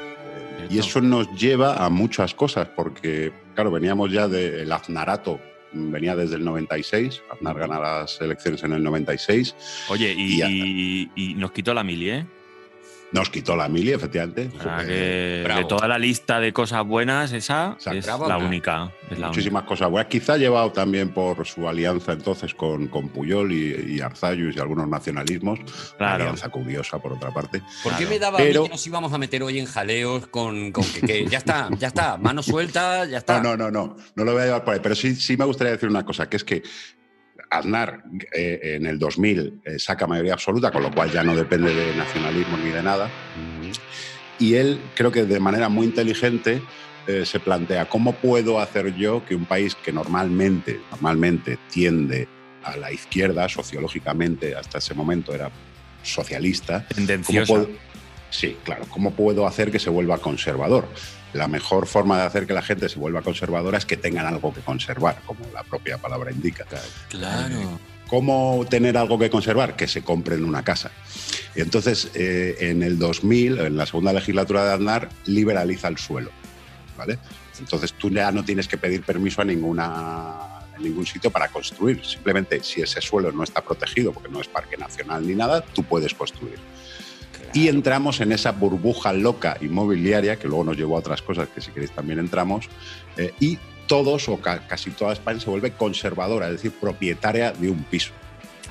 Y 0.70 0.78
eso 0.78 1.00
nos 1.00 1.28
lleva 1.38 1.84
a 1.84 1.88
muchas 1.90 2.34
cosas, 2.34 2.68
porque, 2.76 3.32
claro, 3.54 3.70
veníamos 3.70 4.12
ya 4.12 4.28
del 4.28 4.70
Aznarato, 4.70 5.40
venía 5.72 6.14
desde 6.16 6.36
el 6.36 6.44
96, 6.44 7.22
Aznar 7.30 7.58
gana 7.58 7.78
las 7.80 8.20
elecciones 8.20 8.62
en 8.62 8.72
el 8.72 8.82
96, 8.82 9.54
Oye, 9.88 10.12
y, 10.16 10.42
Y 10.42 11.10
y- 11.16 11.30
y 11.30 11.34
nos 11.34 11.52
quitó 11.52 11.72
la 11.74 11.82
mili, 11.84 12.10
¿eh? 12.10 12.26
Nos 13.12 13.28
quitó 13.30 13.54
la 13.56 13.68
mili, 13.68 13.92
efectivamente. 13.92 14.50
O 14.58 14.62
sea, 14.62 14.76
fue- 14.78 14.86
que 14.86 14.92
de 15.54 15.64
toda 15.68 15.86
la 15.86 15.98
lista 15.98 16.40
de 16.40 16.52
cosas 16.52 16.84
buenas, 16.86 17.32
esa 17.32 17.76
Exacto. 17.78 17.98
es 17.98 18.06
la 18.28 18.38
única. 18.38 18.90
Es 19.10 19.18
la 19.18 19.26
única. 19.26 19.28
Muchísimas 19.28 19.62
cosas 19.64 19.90
buenas. 19.90 20.08
Quizá 20.10 20.36
llevado 20.38 20.72
también 20.72 21.10
por 21.10 21.46
su 21.46 21.68
alianza 21.68 22.12
entonces 22.12 22.54
con, 22.54 22.88
con 22.88 23.08
Puyol 23.10 23.52
y, 23.52 23.96
y 23.96 24.00
Arzayus 24.00 24.56
y 24.56 24.60
algunos 24.60 24.88
nacionalismos. 24.88 25.60
Una 26.00 26.14
alianza 26.14 26.48
curiosa, 26.48 26.98
por 26.98 27.12
otra 27.12 27.30
parte. 27.32 27.62
¿Por 27.82 27.94
qué 27.96 28.06
me 28.06 28.18
daba 28.18 28.38
a 28.38 28.42
mí 28.42 28.50
que 28.52 28.68
nos 28.68 28.86
íbamos 28.86 29.12
a 29.12 29.18
meter 29.18 29.42
hoy 29.42 29.58
en 29.58 29.66
jaleos 29.66 30.26
con, 30.28 30.72
con 30.72 30.84
que, 30.84 31.00
que 31.02 31.26
ya 31.26 31.38
está, 31.38 31.68
ya 31.78 31.88
está, 31.88 32.16
mano 32.16 32.42
suelta, 32.42 33.04
ya 33.04 33.18
está? 33.18 33.40
No, 33.42 33.56
no, 33.56 33.70
no, 33.70 33.86
no. 33.86 33.96
No 34.14 34.24
lo 34.24 34.32
voy 34.32 34.42
a 34.42 34.44
llevar 34.46 34.64
por 34.64 34.74
ahí. 34.74 34.80
Pero 34.82 34.94
sí, 34.94 35.14
sí 35.14 35.36
me 35.36 35.44
gustaría 35.44 35.72
decir 35.72 35.88
una 35.88 36.04
cosa, 36.04 36.28
que 36.28 36.36
es 36.38 36.44
que 36.44 36.62
Aznar 37.52 38.02
eh, 38.34 38.76
en 38.76 38.86
el 38.86 38.98
2000 38.98 39.60
eh, 39.64 39.78
saca 39.78 40.06
mayoría 40.06 40.32
absoluta, 40.32 40.70
con 40.70 40.82
lo 40.82 40.90
cual 40.90 41.10
ya 41.10 41.22
no 41.22 41.36
depende 41.36 41.74
de 41.74 41.94
nacionalismo 41.94 42.56
ni 42.56 42.70
de 42.70 42.82
nada. 42.82 43.10
Y 44.38 44.54
él, 44.54 44.80
creo 44.96 45.12
que 45.12 45.24
de 45.24 45.38
manera 45.38 45.68
muy 45.68 45.86
inteligente, 45.86 46.62
eh, 47.06 47.26
se 47.26 47.40
plantea 47.40 47.88
cómo 47.88 48.14
puedo 48.14 48.58
hacer 48.58 48.94
yo 48.94 49.24
que 49.24 49.34
un 49.34 49.44
país 49.44 49.74
que 49.74 49.92
normalmente, 49.92 50.80
normalmente 50.90 51.58
tiende 51.70 52.26
a 52.62 52.76
la 52.76 52.90
izquierda, 52.90 53.48
sociológicamente, 53.48 54.54
hasta 54.54 54.78
ese 54.78 54.94
momento 54.94 55.34
era 55.34 55.50
socialista, 56.02 56.86
¿cómo 56.88 56.94
Tendenciosa. 56.94 57.52
puedo, 57.52 57.68
sí, 58.30 58.56
claro, 58.64 58.86
¿cómo 58.88 59.12
puedo 59.12 59.46
hacer 59.46 59.70
que 59.70 59.78
se 59.78 59.90
vuelva 59.90 60.18
conservador? 60.18 60.88
La 61.32 61.48
mejor 61.48 61.86
forma 61.86 62.18
de 62.18 62.24
hacer 62.24 62.46
que 62.46 62.52
la 62.52 62.62
gente 62.62 62.88
se 62.88 62.98
vuelva 62.98 63.22
conservadora 63.22 63.78
es 63.78 63.86
que 63.86 63.96
tengan 63.96 64.26
algo 64.26 64.52
que 64.52 64.60
conservar, 64.60 65.20
como 65.24 65.46
la 65.52 65.62
propia 65.62 65.98
palabra 65.98 66.30
indica. 66.30 66.66
Claro. 67.08 67.78
¿Cómo 68.08 68.66
tener 68.68 68.98
algo 68.98 69.18
que 69.18 69.30
conservar? 69.30 69.74
Que 69.74 69.88
se 69.88 70.02
compren 70.02 70.44
una 70.44 70.62
casa. 70.62 70.90
Y 71.54 71.62
entonces, 71.62 72.10
eh, 72.14 72.56
en 72.60 72.82
el 72.82 72.98
2000, 72.98 73.58
en 73.58 73.76
la 73.76 73.86
segunda 73.86 74.12
legislatura 74.12 74.64
de 74.64 74.72
Aznar, 74.74 75.08
liberaliza 75.24 75.88
el 75.88 75.96
suelo. 75.96 76.30
¿vale? 76.96 77.18
Entonces 77.58 77.92
tú 77.94 78.10
ya 78.10 78.30
no 78.32 78.44
tienes 78.44 78.68
que 78.68 78.76
pedir 78.76 79.02
permiso 79.02 79.42
a 79.42 79.44
ninguna 79.44 80.34
en 80.76 80.82
ningún 80.82 81.06
sitio 81.06 81.30
para 81.30 81.48
construir. 81.48 82.04
Simplemente 82.04 82.62
si 82.62 82.80
ese 82.80 83.00
suelo 83.00 83.30
no 83.32 83.44
está 83.44 83.60
protegido, 83.62 84.12
porque 84.12 84.30
no 84.30 84.40
es 84.40 84.48
parque 84.48 84.76
nacional 84.76 85.26
ni 85.26 85.34
nada, 85.34 85.60
tú 85.60 85.82
puedes 85.82 86.14
construir. 86.14 86.58
Y 87.54 87.68
entramos 87.68 88.20
en 88.20 88.32
esa 88.32 88.52
burbuja 88.52 89.12
loca 89.12 89.56
inmobiliaria, 89.60 90.38
que 90.38 90.48
luego 90.48 90.64
nos 90.64 90.76
llevó 90.76 90.96
a 90.96 91.00
otras 91.00 91.20
cosas 91.22 91.48
que 91.54 91.60
si 91.60 91.70
queréis 91.70 91.92
también 91.92 92.18
entramos, 92.18 92.68
eh, 93.16 93.34
y 93.40 93.58
todos 93.86 94.28
o 94.28 94.38
ca- 94.40 94.66
casi 94.66 94.90
toda 94.90 95.12
España 95.12 95.38
se 95.38 95.50
vuelve 95.50 95.72
conservadora, 95.72 96.46
es 96.46 96.52
decir, 96.52 96.72
propietaria 96.72 97.52
de 97.52 97.68
un 97.70 97.82
piso. 97.84 98.12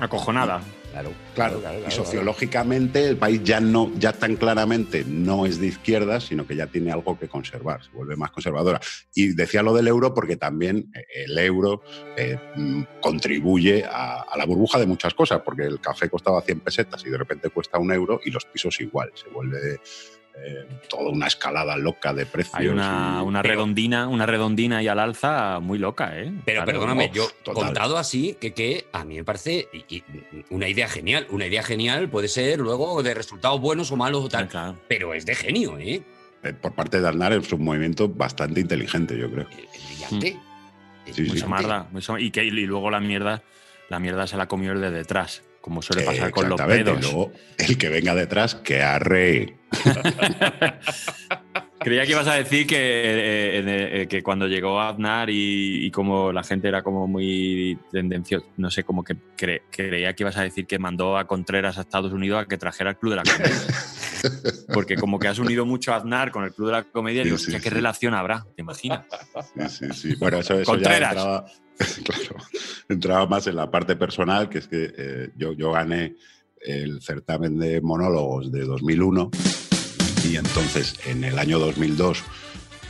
Acojonada. 0.00 0.60
Claro, 0.92 1.10
Claro, 1.34 1.60
claro, 1.60 1.78
y 1.88 1.90
sociológicamente 1.90 3.08
el 3.08 3.16
país 3.16 3.42
ya 3.42 3.60
no, 3.60 3.90
ya 3.98 4.12
tan 4.12 4.36
claramente 4.36 5.04
no 5.06 5.46
es 5.46 5.58
de 5.58 5.68
izquierdas, 5.68 6.24
sino 6.24 6.46
que 6.46 6.54
ya 6.54 6.66
tiene 6.66 6.92
algo 6.92 7.18
que 7.18 7.28
conservar, 7.28 7.82
se 7.82 7.90
vuelve 7.92 8.16
más 8.16 8.30
conservadora. 8.30 8.80
Y 9.14 9.28
decía 9.34 9.62
lo 9.62 9.72
del 9.72 9.88
euro 9.88 10.12
porque 10.12 10.36
también 10.36 10.92
eh, 10.94 11.24
el 11.24 11.38
euro 11.38 11.82
eh, 12.16 12.38
mm, 12.54 12.82
contribuye 13.00 13.84
a, 13.84 14.20
a 14.20 14.36
la 14.36 14.44
burbuja 14.44 14.78
de 14.78 14.86
muchas 14.86 15.14
cosas, 15.14 15.40
porque 15.42 15.62
el 15.62 15.80
café 15.80 16.10
costaba 16.10 16.42
100 16.42 16.60
pesetas 16.60 17.02
y 17.06 17.10
de 17.10 17.16
repente 17.16 17.48
cuesta 17.48 17.78
un 17.78 17.90
euro 17.90 18.20
y 18.22 18.30
los 18.30 18.44
pisos 18.44 18.78
igual, 18.80 19.10
se 19.14 19.30
vuelve 19.30 19.80
eh, 20.34 20.66
toda 20.88 21.10
una 21.10 21.26
escalada 21.26 21.76
loca 21.76 22.12
de 22.14 22.26
precios. 22.26 22.54
Hay 22.54 22.68
una, 22.68 23.18
y- 23.20 23.24
una 23.24 23.42
pero- 23.42 23.54
redondina, 23.54 24.08
una 24.08 24.26
redondina 24.26 24.82
y 24.82 24.88
al 24.88 24.98
alza 24.98 25.60
muy 25.60 25.78
loca, 25.78 26.18
¿eh? 26.18 26.32
Pero 26.44 26.64
Claro, 26.64 26.66
perdóname, 26.80 27.08
no, 27.08 27.14
yo 27.14 27.28
total. 27.44 27.64
contado 27.66 27.98
así, 27.98 28.36
que, 28.40 28.52
que 28.54 28.86
a 28.92 29.04
mí 29.04 29.16
me 29.16 29.24
parece 29.24 29.68
y- 29.72 29.96
y 29.96 30.04
una 30.50 30.68
idea 30.68 30.88
genial. 30.88 31.26
Una 31.30 31.46
idea 31.46 31.62
genial 31.62 32.08
puede 32.08 32.28
ser 32.28 32.58
luego 32.60 33.02
de 33.02 33.14
resultados 33.14 33.60
buenos 33.60 33.90
o 33.92 33.96
malos 33.96 34.24
o 34.24 34.28
tal, 34.28 34.48
Claro. 34.48 34.78
pero 34.88 35.14
es 35.14 35.26
de 35.26 35.34
genio, 35.34 35.78
¿eh? 35.78 36.02
eh, 36.44 36.52
por 36.54 36.74
parte 36.74 37.00
de 37.00 37.08
Aznar 37.08 37.32
es 37.34 37.52
un 37.52 37.62
movimiento 37.64 38.08
bastante 38.08 38.60
inteligente, 38.60 39.16
yo 39.16 39.30
creo. 39.30 39.46
Es 39.50 39.58
es 39.80 39.86
brillante. 39.88 40.28
Es 41.06 41.16
Sí, 41.16 41.26
sí. 41.26 41.44
Y, 42.18 42.30
que, 42.30 42.44
y 42.44 42.50
luego 42.50 42.90
la 42.90 43.00
mierda, 43.00 43.42
la 43.88 43.98
mierda 43.98 44.26
se 44.26 44.36
la 44.36 44.46
comió 44.46 44.72
el 44.72 44.80
de 44.80 44.90
detrás, 44.90 45.42
como 45.62 45.80
suele 45.80 46.02
pasar 46.02 46.28
Eh, 46.28 46.30
con 46.32 46.48
los 46.50 46.60
exactamente, 46.60 46.90
y 46.90 46.94
pedos. 46.96 47.12
luego 47.12 47.32
el 47.56 47.78
que 47.78 47.88
venga 47.88 48.14
detrás, 48.14 48.54
que 48.56 48.82
arre. 48.82 49.56
Creía 51.78 52.04
que 52.06 52.12
ibas 52.12 52.28
a 52.28 52.34
decir 52.34 52.64
que, 52.66 52.76
eh, 52.78 53.62
eh, 54.02 54.06
que 54.08 54.22
cuando 54.22 54.46
llegó 54.46 54.80
Aznar 54.80 55.28
y, 55.30 55.84
y 55.84 55.90
como 55.90 56.30
la 56.32 56.44
gente 56.44 56.68
era 56.68 56.80
como 56.82 57.08
muy 57.08 57.76
tendenciosa, 57.90 58.46
no 58.56 58.70
sé, 58.70 58.84
como 58.84 59.02
que 59.02 59.16
cre- 59.36 59.62
creía 59.68 60.12
que 60.12 60.22
ibas 60.22 60.36
a 60.36 60.42
decir 60.42 60.64
que 60.66 60.78
mandó 60.78 61.16
a 61.18 61.26
Contreras 61.26 61.78
a 61.78 61.80
Estados 61.80 62.12
Unidos 62.12 62.40
a 62.40 62.46
que 62.46 62.56
trajera 62.56 62.90
el 62.90 62.96
Club 62.98 63.10
de 63.12 63.16
la 63.16 63.22
Comedia. 63.24 63.56
Porque 64.72 64.96
como 64.96 65.18
que 65.18 65.28
has 65.28 65.38
unido 65.38 65.66
mucho 65.66 65.92
a 65.92 65.96
Aznar 65.96 66.30
con 66.30 66.44
el 66.44 66.52
Club 66.52 66.68
de 66.68 66.72
la 66.72 66.84
Comedia, 66.84 67.22
y 67.22 67.24
digo, 67.24 67.38
Sí, 67.38 67.46
sí, 67.46 67.52
¿qué 67.52 67.68
sí. 67.68 67.68
relación 67.70 68.14
habrá? 68.14 68.44
¿Te 68.54 68.62
imaginas? 68.62 69.04
Sí, 69.54 69.68
sí, 69.68 69.86
sí. 69.94 70.14
Bueno, 70.16 70.38
eso, 70.38 70.58
eso 70.58 70.76
ya 70.76 70.94
entraba, 70.96 71.46
claro, 72.04 72.36
entraba 72.88 73.26
más 73.26 73.46
en 73.46 73.56
la 73.56 73.70
parte 73.70 73.96
personal, 73.96 74.48
que 74.48 74.58
es 74.58 74.68
que 74.68 74.92
eh, 74.96 75.30
yo, 75.36 75.52
yo 75.52 75.72
gané 75.72 76.16
el 76.60 77.02
certamen 77.02 77.58
de 77.58 77.80
monólogos 77.80 78.52
de 78.52 78.64
2001 78.64 79.30
y 80.28 80.36
entonces 80.36 80.94
en 81.06 81.24
el 81.24 81.38
año 81.38 81.58
2002, 81.58 82.22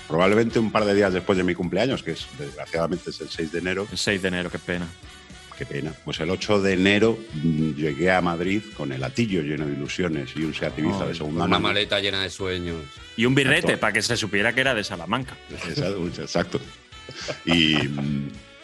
probablemente 0.08 0.58
un 0.58 0.70
par 0.70 0.84
de 0.84 0.94
días 0.94 1.12
después 1.14 1.38
de 1.38 1.44
mi 1.44 1.54
cumpleaños, 1.54 2.02
que 2.02 2.12
es 2.12 2.26
desgraciadamente 2.38 3.10
es 3.10 3.20
el 3.22 3.30
6 3.30 3.52
de 3.52 3.58
enero, 3.60 3.86
El 3.90 3.96
6 3.96 4.20
de 4.20 4.28
enero, 4.28 4.50
qué 4.50 4.58
pena. 4.58 4.86
Qué 5.56 5.66
pena, 5.66 5.92
pues 6.04 6.20
el 6.20 6.30
8 6.30 6.60
de 6.62 6.72
enero 6.74 7.18
mm, 7.34 7.72
llegué 7.74 8.10
a 8.10 8.20
Madrid 8.20 8.62
con 8.76 8.92
el 8.92 9.02
atillo 9.04 9.42
lleno 9.42 9.66
de 9.66 9.72
ilusiones 9.72 10.30
y 10.36 10.42
un 10.42 10.54
Seat 10.54 10.78
Ibiza 10.78 11.02
Ay, 11.02 11.08
de 11.08 11.14
segunda 11.14 11.44
Una 11.44 11.58
mano. 11.58 11.68
maleta 11.68 12.00
llena 12.00 12.22
de 12.22 12.30
sueños. 12.30 12.76
Y 13.16 13.24
un 13.26 13.34
birrete, 13.34 13.58
Exacto. 13.58 13.80
para 13.80 13.92
que 13.92 14.02
se 14.02 14.16
supiera 14.16 14.54
que 14.54 14.60
era 14.62 14.74
de 14.74 14.84
Salamanca. 14.84 15.36
Exacto, 15.50 16.06
exacto. 16.22 16.60
Y, 17.44 17.76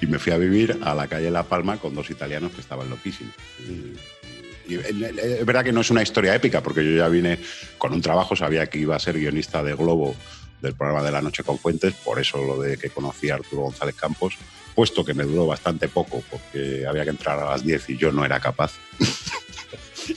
y 0.00 0.06
me 0.06 0.18
fui 0.18 0.32
a 0.32 0.38
vivir 0.38 0.78
a 0.82 0.94
la 0.94 1.06
calle 1.08 1.30
La 1.30 1.42
Palma 1.42 1.76
con 1.78 1.94
dos 1.94 2.08
italianos 2.10 2.52
que 2.52 2.60
estaban 2.60 2.88
loquísimos. 2.88 3.34
Y, 3.68 4.72
y 4.72 4.76
es 4.76 4.84
es 4.90 5.46
verdad 5.46 5.64
que 5.64 5.72
no 5.72 5.80
es 5.80 5.90
una 5.90 6.02
historia 6.02 6.34
épica, 6.34 6.62
porque 6.62 6.84
yo 6.84 6.96
ya 6.96 7.08
vine 7.08 7.38
con 7.78 7.92
un 7.92 8.00
trabajo, 8.02 8.36
sabía 8.36 8.68
que 8.68 8.78
iba 8.78 8.96
a 8.96 8.98
ser 8.98 9.18
guionista 9.18 9.62
de 9.62 9.74
Globo 9.74 10.14
del 10.60 10.74
programa 10.74 11.02
de 11.04 11.10
la 11.12 11.22
noche 11.22 11.42
con 11.44 11.58
Fuentes, 11.58 11.94
por 11.94 12.18
eso 12.20 12.38
lo 12.44 12.60
de 12.60 12.76
que 12.78 12.90
conocí 12.90 13.30
a 13.30 13.34
Arturo 13.36 13.62
González 13.62 13.94
Campos, 13.94 14.34
puesto 14.74 15.04
que 15.04 15.14
me 15.14 15.24
duró 15.24 15.46
bastante 15.46 15.88
poco, 15.88 16.22
porque 16.30 16.86
había 16.86 17.04
que 17.04 17.10
entrar 17.10 17.38
a 17.38 17.50
las 17.50 17.64
10 17.64 17.90
y 17.90 17.96
yo 17.96 18.12
no 18.12 18.24
era 18.24 18.40
capaz. 18.40 18.72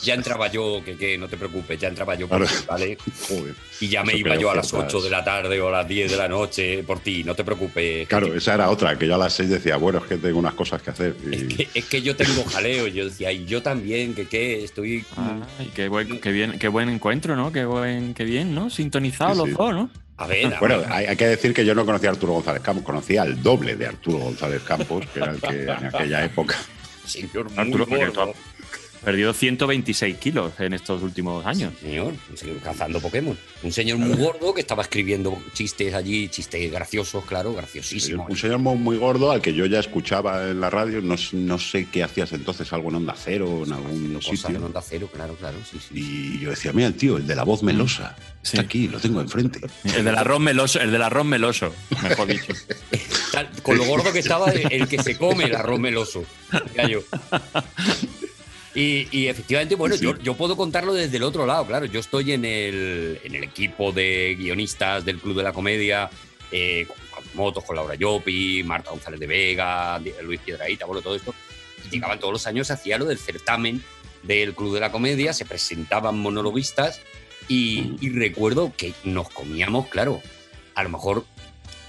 Ya 0.03 0.13
entraba 0.13 0.47
yo, 0.49 0.81
que, 0.85 0.95
que 0.95 1.17
no 1.17 1.27
te 1.27 1.35
preocupes, 1.35 1.77
ya 1.77 1.89
entraba 1.89 2.15
yo 2.15 2.25
por 2.25 2.47
ti, 2.47 2.53
¿vale? 2.65 2.97
Joder. 3.27 3.53
Y 3.81 3.89
ya 3.89 4.03
me 4.03 4.13
Eso 4.13 4.19
iba 4.19 4.37
yo 4.37 4.49
a 4.49 4.55
las 4.55 4.67
estás- 4.67 4.85
8 4.85 5.01
de 5.01 5.09
la 5.09 5.21
tarde 5.21 5.59
o 5.59 5.67
a 5.67 5.71
las 5.71 5.87
10 5.87 6.11
de 6.11 6.15
la 6.17 6.29
noche 6.29 6.81
por 6.83 7.01
ti, 7.01 7.25
no 7.25 7.35
te 7.35 7.43
preocupes. 7.43 8.07
Claro, 8.07 8.33
esa 8.33 8.53
era 8.53 8.69
otra, 8.69 8.97
que 8.97 9.05
yo 9.05 9.15
a 9.15 9.17
las 9.17 9.33
6 9.33 9.49
decía, 9.49 9.75
bueno, 9.75 9.99
es 9.99 10.05
que 10.05 10.15
tengo 10.15 10.39
unas 10.39 10.53
cosas 10.53 10.81
que 10.81 10.91
hacer. 10.91 11.17
Y- 11.29 11.35
Es 11.35 11.43
que, 11.55 11.67
es 11.73 11.85
que 11.85 12.01
yo 12.01 12.15
tengo 12.15 12.45
jaleo, 12.45 12.87
yo 12.87 13.03
decía, 13.03 13.33
y 13.33 13.43
yo 13.45 13.61
también, 13.61 14.13
que 14.15 14.27
qué, 14.29 14.63
estoy... 14.63 15.03
Ay, 15.17 15.69
qué, 15.75 15.89
buen, 15.89 16.21
qué, 16.21 16.31
bien, 16.31 16.57
qué 16.57 16.69
buen 16.69 16.87
encuentro, 16.87 17.35
¿no? 17.35 17.51
Qué, 17.51 17.65
buen, 17.65 18.13
qué 18.13 18.23
bien, 18.23 18.55
¿no? 18.55 18.69
Sintonizados 18.69 19.33
Sí, 19.33 19.39
los 19.39 19.49
sí. 19.49 19.55
dos, 19.57 19.73
¿no? 19.73 19.89
A 20.21 20.27
ver, 20.27 20.53
a 20.53 20.59
Bueno, 20.59 20.79
ver. 20.79 20.91
hay, 20.91 21.05
hay 21.07 21.15
que 21.17 21.25
decir 21.27 21.53
que 21.53 21.65
yo 21.65 21.73
no 21.73 21.85
conocía 21.85 22.09
a 22.09 22.13
Arturo 22.13 22.33
González 22.33 22.61
Campos, 22.61 22.83
conocía 22.83 23.23
al 23.23 23.41
doble 23.41 23.75
de 23.75 23.87
Arturo 23.87 24.19
González 24.19 24.61
Campos, 24.63 25.05
que 25.13 25.19
era 25.19 25.31
el 25.31 25.41
que 25.41 25.63
en 25.63 25.69
aquella 25.87 26.23
época. 26.25 26.57
señor 27.05 27.47
Arturo, 27.57 27.85
gordo. 27.87 28.33
Tú 29.01 29.05
Perdido 29.05 29.33
126 29.33 30.17
kilos 30.17 30.53
en 30.59 30.73
estos 30.73 31.01
últimos 31.01 31.45
años. 31.45 31.73
Señor, 31.81 32.13
un 32.29 32.37
señor 32.37 32.57
cazando 32.59 32.99
Pokémon. 33.01 33.37
Un 33.63 33.71
señor 33.71 33.97
muy 33.97 34.15
gordo 34.15 34.53
que 34.53 34.61
estaba 34.61 34.83
escribiendo 34.83 35.37
chistes 35.53 35.93
allí, 35.93 36.29
chistes 36.29 36.71
graciosos, 36.71 37.25
claro, 37.25 37.53
graciosísimos. 37.53 38.29
Un 38.29 38.37
señor 38.37 38.59
muy, 38.59 38.97
gordo 38.97 39.31
al 39.31 39.41
que 39.41 39.53
yo 39.53 39.65
ya 39.65 39.79
escuchaba 39.79 40.49
en 40.49 40.61
la 40.61 40.69
radio, 40.69 41.01
no, 41.01 41.15
no 41.33 41.57
sé 41.59 41.87
qué 41.91 42.03
hacías 42.03 42.31
entonces, 42.33 42.71
algo 42.73 42.89
en 42.89 42.95
Onda 42.95 43.15
Cero, 43.17 43.63
en 43.65 43.73
algún 43.73 44.13
Cosas 44.13 44.31
en 44.31 44.37
sitio. 44.37 44.65
onda 44.65 44.81
cero, 44.81 45.09
claro, 45.11 45.35
claro, 45.35 45.57
sí, 45.69 45.77
sí. 45.79 45.93
Y 45.93 46.39
yo 46.39 46.51
decía, 46.51 46.71
mira 46.73 46.87
el 46.87 46.93
tío, 46.95 47.17
el 47.17 47.25
de 47.25 47.35
la 47.35 47.43
voz 47.43 47.63
melosa, 47.63 48.15
Sí. 48.43 48.57
está 48.57 48.61
aquí, 48.61 48.87
lo 48.87 48.99
tengo 48.99 49.21
enfrente. 49.21 49.59
El 49.83 50.03
del 50.03 50.15
arroz 50.15 50.39
meloso, 50.39 50.79
el 50.79 50.91
del 50.91 51.01
arroz 51.01 51.25
meloso, 51.25 51.73
mejor 52.01 52.27
dicho. 52.27 52.53
Con 53.63 53.77
lo 53.77 53.85
gordo 53.85 54.11
que 54.11 54.19
estaba 54.19 54.51
el 54.51 54.87
que 54.87 55.01
se 55.01 55.17
come 55.17 55.45
el 55.45 55.55
arroz 55.55 55.79
meloso. 55.79 56.23
decía 56.65 56.87
yo. 56.87 56.99
Y, 58.73 59.07
y 59.11 59.27
efectivamente, 59.27 59.75
bueno, 59.75 59.95
Sí. 59.97 60.03
yo, 60.05 60.17
yo 60.19 60.35
puedo 60.35 60.55
contarlo 60.55 60.93
desde 60.93 61.17
el 61.17 61.23
otro 61.23 61.45
lado, 61.45 61.65
claro. 61.67 61.85
Yo 61.85 61.99
estoy 61.99 62.31
en 62.31 62.45
el, 62.45 63.19
en 63.23 63.35
el 63.35 63.43
equipo 63.43 63.91
de 63.91 64.35
guionistas 64.39 65.03
del 65.03 65.19
Club 65.19 65.37
de 65.37 65.43
la 65.43 65.51
Comedia, 65.53 66.09
eh, 66.51 66.87
con, 66.87 67.23
motos, 67.33 67.63
con 67.63 67.75
Laura 67.75 67.95
Llopi, 67.95 68.63
Marta 68.63 68.91
González 68.91 69.19
de 69.19 69.27
Vega, 69.27 69.99
Luis 70.23 70.39
Piedraíta, 70.39 70.85
bueno, 70.85 71.01
todo 71.01 71.15
esto. 71.15 71.33
Y 71.85 71.89
llegaban 71.95 72.19
todos 72.19 72.33
los 72.33 72.47
años, 72.47 72.71
hacía 72.71 72.97
lo 72.97 73.05
del 73.05 73.17
certamen 73.17 73.83
del 74.23 74.53
Club 74.53 74.73
de 74.73 74.79
la 74.79 74.91
Comedia, 74.91 75.33
se 75.33 75.45
presentaban 75.45 76.17
monologuistas 76.19 77.01
y, 77.47 77.95
y 77.99 78.09
recuerdo 78.09 78.71
que 78.77 78.93
nos 79.03 79.29
comíamos, 79.29 79.87
claro, 79.87 80.21
a 80.75 80.83
lo 80.83 80.89
mejor 80.89 81.25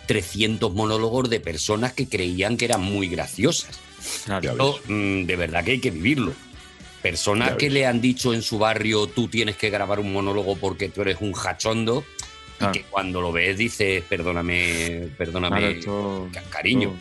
300 0.07 0.73
monólogos 0.75 1.31
de 1.31 1.41
personas 1.41 1.93
que 1.93 2.09
creían 2.09 2.57
que 2.57 2.65
eran 2.65 2.83
muy 2.83 3.09
graciosas. 3.09 3.79
Claro. 4.25 4.51
Esto, 4.51 4.81
mm, 4.89 5.25
de 5.25 5.37
verdad 5.37 5.65
que 5.65 5.73
hay 5.73 5.79
que 5.81 5.91
vivirlo. 5.91 6.33
Personas 7.03 7.51
Ya 7.51 7.57
que 7.57 7.69
le 7.71 7.85
han 7.87 8.01
dicho 8.01 8.33
en 8.33 8.43
su 8.43 8.59
barrio, 8.59 9.09
tú 9.09 9.27
tienes 9.29 9.57
que 9.57 9.71
grabar 9.71 9.99
un 9.99 10.13
monólogo 10.13 10.57
porque 10.57 10.89
tú 10.89 11.03
eres 11.03 11.17
un 11.21 11.33
jachondo, 11.33 12.05
Claro. 12.59 12.73
y 12.75 12.79
que 12.79 12.85
cuando 12.85 13.21
lo 13.21 13.33
ves 13.33 13.59
dices, 13.59 14.05
perdóname, 14.09 15.09
perdóname, 15.19 15.81
Claro, 15.81 16.29
cariño, 16.49 16.97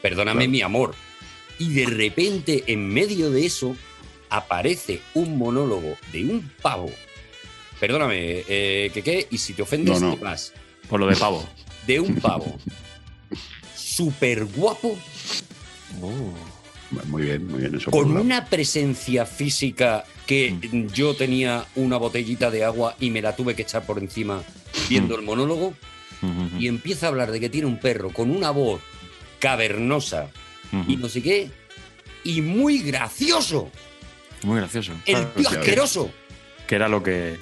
perdóname 0.00 0.38
Claro. 0.44 0.50
mi 0.50 0.62
amor. 0.62 0.94
Y 1.58 1.74
de 1.74 1.84
repente, 1.86 2.64
en 2.66 2.88
medio 2.88 3.30
de 3.30 3.44
eso, 3.44 3.76
aparece 4.30 5.02
un 5.12 5.36
monólogo 5.36 5.98
de 6.12 6.24
un 6.24 6.50
pavo. 6.62 6.90
Perdóname, 7.78 8.42
eh, 8.48 8.90
que 8.94 9.02
qué, 9.02 9.26
y 9.30 9.36
si 9.38 9.52
te 9.52 9.60
ofendes, 9.62 10.00
No, 10.00 10.08
no. 10.10 10.16
te 10.16 10.24
vas. 10.24 10.54
Por 10.88 10.98
lo 10.98 11.06
de 11.06 11.16
pavo. 11.16 11.46
De 11.86 12.00
un 12.00 12.14
pavo. 12.16 12.58
Súper 13.76 14.46
guapo, 14.46 14.96
Muy 17.06 17.22
bien, 17.22 17.46
muy 17.46 17.60
bien, 17.60 17.74
eso 17.74 17.90
con 17.90 18.16
una 18.16 18.44
presencia 18.46 19.24
física 19.26 20.04
que 20.26 20.50
Mm. 20.72 20.86
yo 20.88 21.14
tenía 21.16 21.64
una 21.74 21.96
botellita 21.96 22.50
de 22.50 22.64
agua 22.64 22.96
y 23.00 23.10
me 23.10 23.22
la 23.22 23.34
tuve 23.34 23.54
que 23.54 23.62
echar 23.62 23.84
por 23.86 23.98
encima 23.98 24.38
Mm. 24.38 24.88
viendo 24.88 25.14
el 25.16 25.22
monólogo 25.22 25.74
Ujú, 26.22 26.50
y 26.58 26.68
empieza 26.68 27.06
a 27.06 27.08
hablar 27.08 27.30
de 27.32 27.40
que 27.40 27.48
tiene 27.48 27.66
un 27.66 27.78
perro 27.80 28.10
con 28.10 28.30
una 28.30 28.50
voz 28.50 28.80
cavernosa 29.40 30.28
y 30.88 30.96
no 30.96 31.08
sé 31.08 31.22
qué 31.22 31.50
y 32.24 32.40
muy 32.40 32.78
gracioso 32.82 33.70
Muy 34.44 34.58
gracioso. 34.58 34.92
el 35.06 35.14
Claro, 35.16 35.30
tío 35.36 35.48
asqueroso 35.48 36.10
que 36.66 36.74
era 36.76 36.88
lo 36.88 37.02
que. 37.02 37.36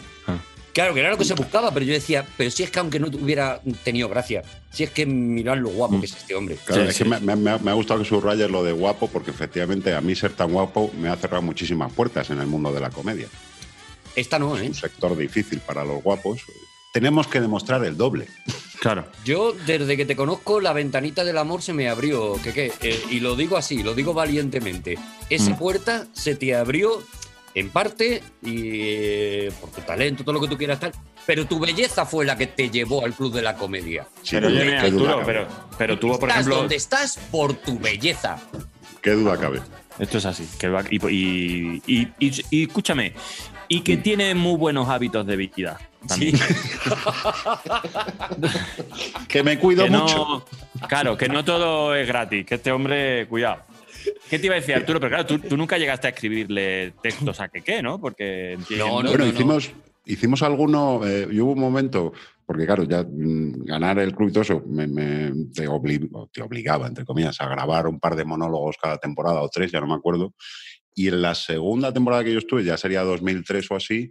Claro 0.73 0.95
que 0.95 1.01
era 1.01 1.11
lo 1.11 1.19
que 1.19 1.25
se 1.25 1.35
buscaba 1.35 1.73
pero 1.73 1.85
yo 1.87 1.93
decía 1.93 2.27
pero 2.37 2.51
si 2.51 2.63
es 2.63 2.71
que 2.71 2.79
aunque 2.79 2.99
no 3.01 3.09
hubiera 3.09 3.61
tenido 3.85 4.09
gracia 4.09 4.43
si 4.73 4.85
es 4.85 4.91
que 4.91 5.05
mirad 5.07 5.57
lo 5.59 5.71
guapo 5.71 5.95
Mm. 5.95 6.01
que 6.01 6.07
es 6.07 6.17
este 6.17 6.35
hombre 6.35 6.57
Claro, 6.65 6.83
Sí, 6.85 6.89
es 6.91 6.97
sí. 6.97 7.05
que 7.05 7.11
me, 7.11 7.21
me- 7.21 7.37
me 7.37 7.51
ha- 7.51 7.59
me 7.59 7.71
ha 7.71 7.75
gustado 7.75 8.01
que 8.01 8.09
subrayes 8.09 8.51
lo 8.51 8.63
de 8.63 8.73
guapo, 8.73 9.09
porque 9.09 9.31
efectivamente 9.31 9.95
a 9.95 10.01
mí 10.01 10.15
ser 10.15 10.33
tan 10.33 10.53
guapo 10.53 10.91
me 10.99 11.09
ha 11.09 11.17
cerrado 11.17 11.43
muchísimas 11.43 11.93
puertas 11.93 12.31
en 12.31 12.41
el 12.41 12.47
mundo 12.47 12.73
de 12.73 12.81
la 12.81 12.91
comedia. 12.91 13.27
esta 14.17 14.39
no 14.39 14.57
Es 14.57 14.63
¿eh? 14.63 14.67
un 14.69 14.75
sector 14.75 15.17
difícil 15.17 15.61
para 15.61 15.85
los 15.85 16.03
guapos. 16.03 16.41
Tenemos 16.93 17.29
que 17.29 17.41
demostrar 17.41 17.85
el 17.85 17.97
doble. 17.97 18.27
Claro. 18.81 19.07
Yo, 19.25 19.53
desde 19.67 19.97
que 19.97 20.05
te 20.05 20.17
conozco, 20.17 20.61
la 20.61 20.73
ventanita 20.73 21.23
del 21.23 21.39
amor 21.39 21.63
se 21.63 21.73
me 21.73 21.89
abrió. 21.89 22.35
¿Qué 22.43 22.53
qué? 22.53 22.73
Eh, 22.83 23.01
y 23.11 23.21
lo 23.21 23.37
digo 23.37 23.57
así, 23.57 23.83
lo 23.85 23.95
digo 23.95 24.13
valientemente. 24.13 24.99
Esa 25.29 25.51
Mm. 25.51 25.59
puerta 25.59 26.07
se 26.13 26.35
te 26.35 26.57
abrió 26.57 27.01
en 27.55 27.71
parte 27.71 28.23
y 28.43 28.61
eh, 28.83 29.53
por 29.61 29.71
tu 29.71 29.81
talento, 29.83 30.23
todo 30.25 30.35
lo 30.35 30.41
que 30.41 30.49
tú 30.49 30.57
quieras 30.57 30.79
tal. 30.81 30.93
Pero 31.27 31.47
tu 31.47 31.59
belleza 31.61 32.07
fue 32.07 32.25
la 32.25 32.37
que 32.37 32.47
te 32.47 32.71
llevó 32.71 33.05
al 33.05 33.13
club 33.15 33.33
de 33.35 33.43
la 33.43 33.55
comedia. 33.57 34.07
Sí, 34.23 34.31
Pero, 34.37 34.49
oye, 34.49 34.77
Arturo, 34.79 35.23
pero, 35.25 35.47
pero 35.79 35.99
tuvo, 35.99 36.19
por 36.19 36.29
estás 36.29 36.41
ejemplo. 36.41 36.57
donde 36.57 36.77
estás 36.77 37.19
por 37.31 37.55
tu 37.55 37.79
belleza. 37.79 38.39
Qué 39.03 39.11
duda 39.13 39.37
cabe. 39.39 39.61
Esto 39.99 40.19
es 40.19 40.25
así. 40.27 40.49
Que 40.59 40.69
va- 40.69 40.85
y, 40.91 40.97
y- 41.09 41.83
y- 41.87 42.09
y- 42.19 42.45
y 42.51 42.63
escúchame, 42.65 43.13
y 43.69 43.81
que 43.83 43.97
tiene 43.99 44.35
muy 44.35 44.57
buenos 44.57 44.89
hábitos 44.89 45.27
de 45.27 45.37
vida. 45.37 45.79
También. 46.09 46.39
Que 49.29 49.43
me 49.43 49.59
cuido 49.59 49.85
Que 49.85 49.91
mucho. 49.91 50.45
no, 50.81 50.87
claro, 50.89 51.17
que 51.17 51.29
no 51.29 51.45
todo 51.45 51.95
es 51.95 52.07
gratis. 52.07 52.45
Que 52.47 52.57
este 52.57 52.73
hombre, 52.73 53.27
cuidado. 53.29 53.63
¿Qué 54.31 54.39
te 54.39 54.47
iba 54.47 54.55
a 54.55 54.61
decir, 54.61 54.75
Arturo? 54.77 55.01
Pero 55.01 55.11
claro, 55.11 55.27
tú, 55.27 55.39
tú 55.41 55.57
nunca 55.57 55.77
llegaste 55.77 56.07
a 56.07 56.11
escribirle 56.11 56.93
textos 57.03 57.41
a 57.41 57.49
que 57.49 57.63
qué, 57.63 57.83
¿no? 57.83 58.01
Porque 58.01 58.57
No, 58.79 59.03
no, 59.03 59.09
bueno, 59.11 59.25
no. 59.25 59.31
hicimos, 59.31 59.73
hicimos 60.07 60.43
alguno, 60.43 61.01
eh, 61.07 61.27
y 61.31 61.41
hubo 61.41 61.53
un 61.53 61.59
momento, 61.61 62.13
porque 62.47 62.65
claro, 62.65 62.85
ya 62.85 63.03
mm, 63.03 63.65
ganar 63.65 63.99
el 63.99 64.15
club 64.15 64.29
y 64.29 64.33
todo 64.33 64.43
eso 64.43 64.63
me, 64.69 64.87
me- 64.87 65.33
te, 65.53 65.69
obli- 65.69 66.09
o 66.13 66.29
te 66.33 66.43
obligaba, 66.43 66.87
entre 66.87 67.05
comillas, 67.05 67.41
a 67.41 67.49
grabar 67.49 67.87
un 67.89 67.99
par 67.99 68.15
de 68.15 68.25
monólogos 68.25 68.77
cada 68.81 68.99
temporada 68.99 69.43
o 69.43 69.49
tres, 69.49 69.73
ya 69.73 69.81
no 69.81 69.89
me 69.89 69.95
acuerdo. 69.95 70.35
Y 70.95 71.09
en 71.09 71.23
la 71.23 71.35
segunda 71.35 71.93
temporada 71.93 72.23
que 72.25 72.33
yo 72.33 72.39
estuve, 72.39 72.63
ya 72.65 72.77
sería 72.77 73.03
2003 73.03 73.71
o 73.71 73.77
así, 73.77 74.11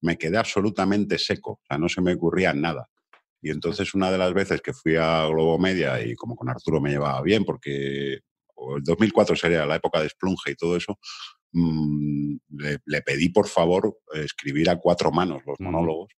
me 0.00 0.16
quedé 0.16 0.36
absolutamente 0.36 1.18
seco, 1.18 1.52
o 1.52 1.60
sea, 1.66 1.76
no 1.78 1.88
se 1.88 2.00
me 2.02 2.14
ocurría 2.14 2.52
nada. 2.52 2.88
Y 3.42 3.50
entonces 3.50 3.94
una 3.94 4.10
de 4.10 4.18
las 4.18 4.32
veces 4.34 4.60
que 4.60 4.72
fui 4.72 4.96
a 4.96 5.26
Globo 5.26 5.58
Media 5.58 6.00
y 6.04 6.14
como 6.14 6.34
con 6.36 6.48
Arturo 6.48 6.80
me 6.80 6.90
llevaba 6.90 7.20
bien, 7.22 7.44
porque 7.44 8.20
o 8.66 8.76
el 8.76 8.82
2004 8.82 9.36
sería 9.36 9.64
la 9.66 9.76
época 9.76 10.00
de 10.00 10.08
Splunge 10.08 10.50
y 10.50 10.54
todo 10.56 10.76
eso, 10.76 10.98
mm, 11.52 12.36
le, 12.58 12.78
le 12.84 13.02
pedí 13.02 13.28
por 13.28 13.46
favor 13.48 13.98
escribir 14.14 14.68
a 14.70 14.76
cuatro 14.76 15.10
manos 15.12 15.42
los 15.46 15.58
monólogos. 15.60 16.12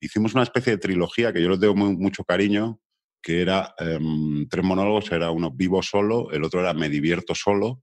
Hicimos 0.00 0.32
una 0.34 0.44
especie 0.44 0.72
de 0.72 0.78
trilogía 0.78 1.32
que 1.32 1.42
yo 1.42 1.50
les 1.50 1.60
tengo 1.60 1.74
muy- 1.74 1.96
mucho 1.96 2.24
cariño, 2.24 2.80
que 3.22 3.42
era 3.42 3.74
em, 3.78 4.48
tres 4.48 4.64
monólogos, 4.64 5.12
era 5.12 5.30
uno 5.30 5.50
vivo 5.50 5.82
solo, 5.82 6.30
el 6.30 6.42
otro 6.42 6.60
era 6.60 6.72
me 6.72 6.88
divierto 6.88 7.34
solo 7.34 7.82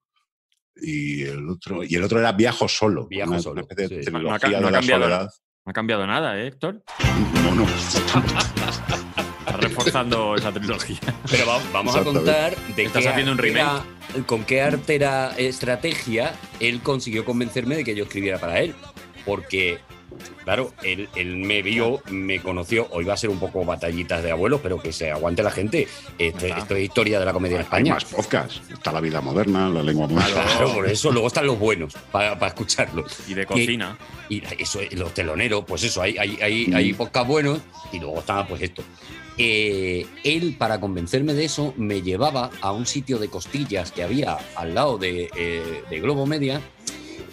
y 0.76 1.24
el 1.24 1.48
otro, 1.50 1.84
y 1.84 1.94
el 1.96 2.04
otro 2.04 2.20
era 2.20 2.32
viajo 2.32 2.68
solo. 2.68 3.08
Viajo 3.08 3.32
una, 3.32 3.40
solo, 3.40 3.54
una 3.54 3.62
especie 3.62 3.98
de 3.98 4.04
sí. 4.04 4.12
No 4.12 4.18
ha 4.18 4.22
no 4.22 4.32
ha 4.34 4.40
de 4.40 4.50
la 4.50 4.72
cambiado. 4.72 5.04
soledad. 5.04 5.30
No 5.66 5.70
ha 5.70 5.74
cambiado 5.74 6.08
nada, 6.08 6.40
¿eh, 6.40 6.48
Héctor? 6.48 6.84
No, 7.44 7.56
no. 7.56 7.66
Reforzando 9.62 10.36
esa 10.36 10.52
trilogía. 10.52 11.00
Pero 11.30 11.46
va- 11.48 11.62
vamos 11.74 11.96
a 11.96 12.04
contar 12.04 12.56
de 12.76 12.84
Estás 12.84 13.04
qué 13.04 13.10
haciendo 13.10 13.32
un 13.34 13.40
artera- 13.40 13.84
con 14.26 14.44
qué 14.46 14.62
artera 14.62 15.34
estrategia 15.38 16.34
él 16.60 16.82
consiguió 16.82 17.26
convencerme 17.26 17.76
de 17.76 17.84
que 17.84 17.96
yo 17.96 18.04
escribiera 18.06 18.40
para 18.40 18.60
él. 18.62 18.74
Porque, 19.26 19.80
claro, 20.46 20.72
él, 20.84 21.10
él 21.16 21.36
me 21.36 21.62
vio, 21.62 22.02
me 22.10 22.40
conoció. 22.40 22.88
Hoy 22.92 23.04
va 23.04 23.14
a 23.14 23.18
ser 23.18 23.30
un 23.30 23.40
poco 23.40 23.66
batallitas 23.66 24.24
de 24.24 24.32
abuelos, 24.32 24.62
pero 24.64 24.80
que 24.82 24.94
se 24.94 25.12
aguante 25.12 25.44
la 25.44 25.52
gente. 25.52 25.86
Esto, 26.18 26.46
es 26.46 26.82
historia 26.84 27.20
de 27.20 27.26
la 27.26 27.34
comedia 27.34 27.56
en 27.56 27.60
Hay 27.60 27.64
España. 27.66 27.94
más 27.96 28.06
podcasts. 28.06 28.62
Está 28.72 28.94
la 28.94 29.02
vida 29.02 29.20
moderna, 29.20 29.68
la 29.68 29.84
lengua 29.84 30.08
moderna. 30.08 30.44
Claro, 30.46 30.74
por 30.76 30.88
eso 30.88 31.12
luego 31.12 31.28
están 31.28 31.46
los 31.46 31.60
buenos 31.60 31.94
para, 32.12 32.40
para 32.40 32.48
escucharlos. 32.54 33.18
Y 33.28 33.34
de 33.34 33.46
cocina. 33.46 33.98
Y 34.30 34.42
eso, 34.58 34.80
los 34.92 35.14
teloneros, 35.14 35.66
pues 35.68 35.84
eso, 35.84 36.02
hay, 36.02 36.18
hay, 36.18 36.40
hay, 36.42 36.68
Mm. 36.68 36.76
hay 36.76 36.94
podcast 36.94 37.28
buenos 37.28 37.60
y 37.92 38.00
luego 38.00 38.20
está 38.20 38.48
pues 38.48 38.62
esto. 38.62 38.84
Eh, 39.38 40.06
él, 40.24 40.56
para 40.58 40.80
convencerme 40.80 41.34
de 41.34 41.46
eso, 41.46 41.74
me 41.78 42.02
llevaba 42.02 42.50
a 42.62 42.72
un 42.72 42.86
sitio 42.86 43.20
de 43.20 43.30
costillas 43.30 43.92
que 43.92 44.04
había 44.04 44.38
al 44.56 44.74
lado 44.74 44.98
de, 44.98 45.30
eh, 45.36 45.84
de 45.90 46.00
Globo 46.00 46.26
Media 46.26 46.62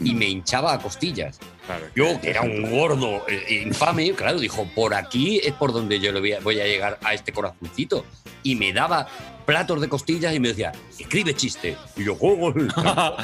y 0.00 0.14
me 0.14 0.26
hinchaba 0.26 0.74
a 0.74 0.78
costillas. 0.80 1.38
Claro. 1.66 1.86
Yo, 1.94 2.20
que 2.20 2.30
era 2.30 2.42
un 2.42 2.70
gordo 2.70 3.26
eh, 3.26 3.62
infame, 3.64 4.12
claro, 4.12 4.38
dijo, 4.38 4.68
por 4.74 4.94
aquí 4.94 5.40
es 5.42 5.52
por 5.54 5.72
donde 5.72 5.98
yo 5.98 6.12
le 6.12 6.20
voy 6.20 6.32
a, 6.32 6.40
voy 6.40 6.60
a 6.60 6.66
llegar 6.66 6.98
a 7.02 7.14
este 7.14 7.32
corazoncito. 7.32 8.04
Y 8.42 8.56
me 8.56 8.74
daba 8.74 9.08
platos 9.44 9.80
de 9.80 9.88
costillas 9.88 10.34
y 10.34 10.40
me 10.40 10.48
decía, 10.48 10.72
escribe 10.98 11.34
chiste. 11.34 11.76
Y 11.96 12.04
yo, 12.04 12.16
"Oh, 12.20 12.52
por 12.52 12.54
Mola 12.56 13.16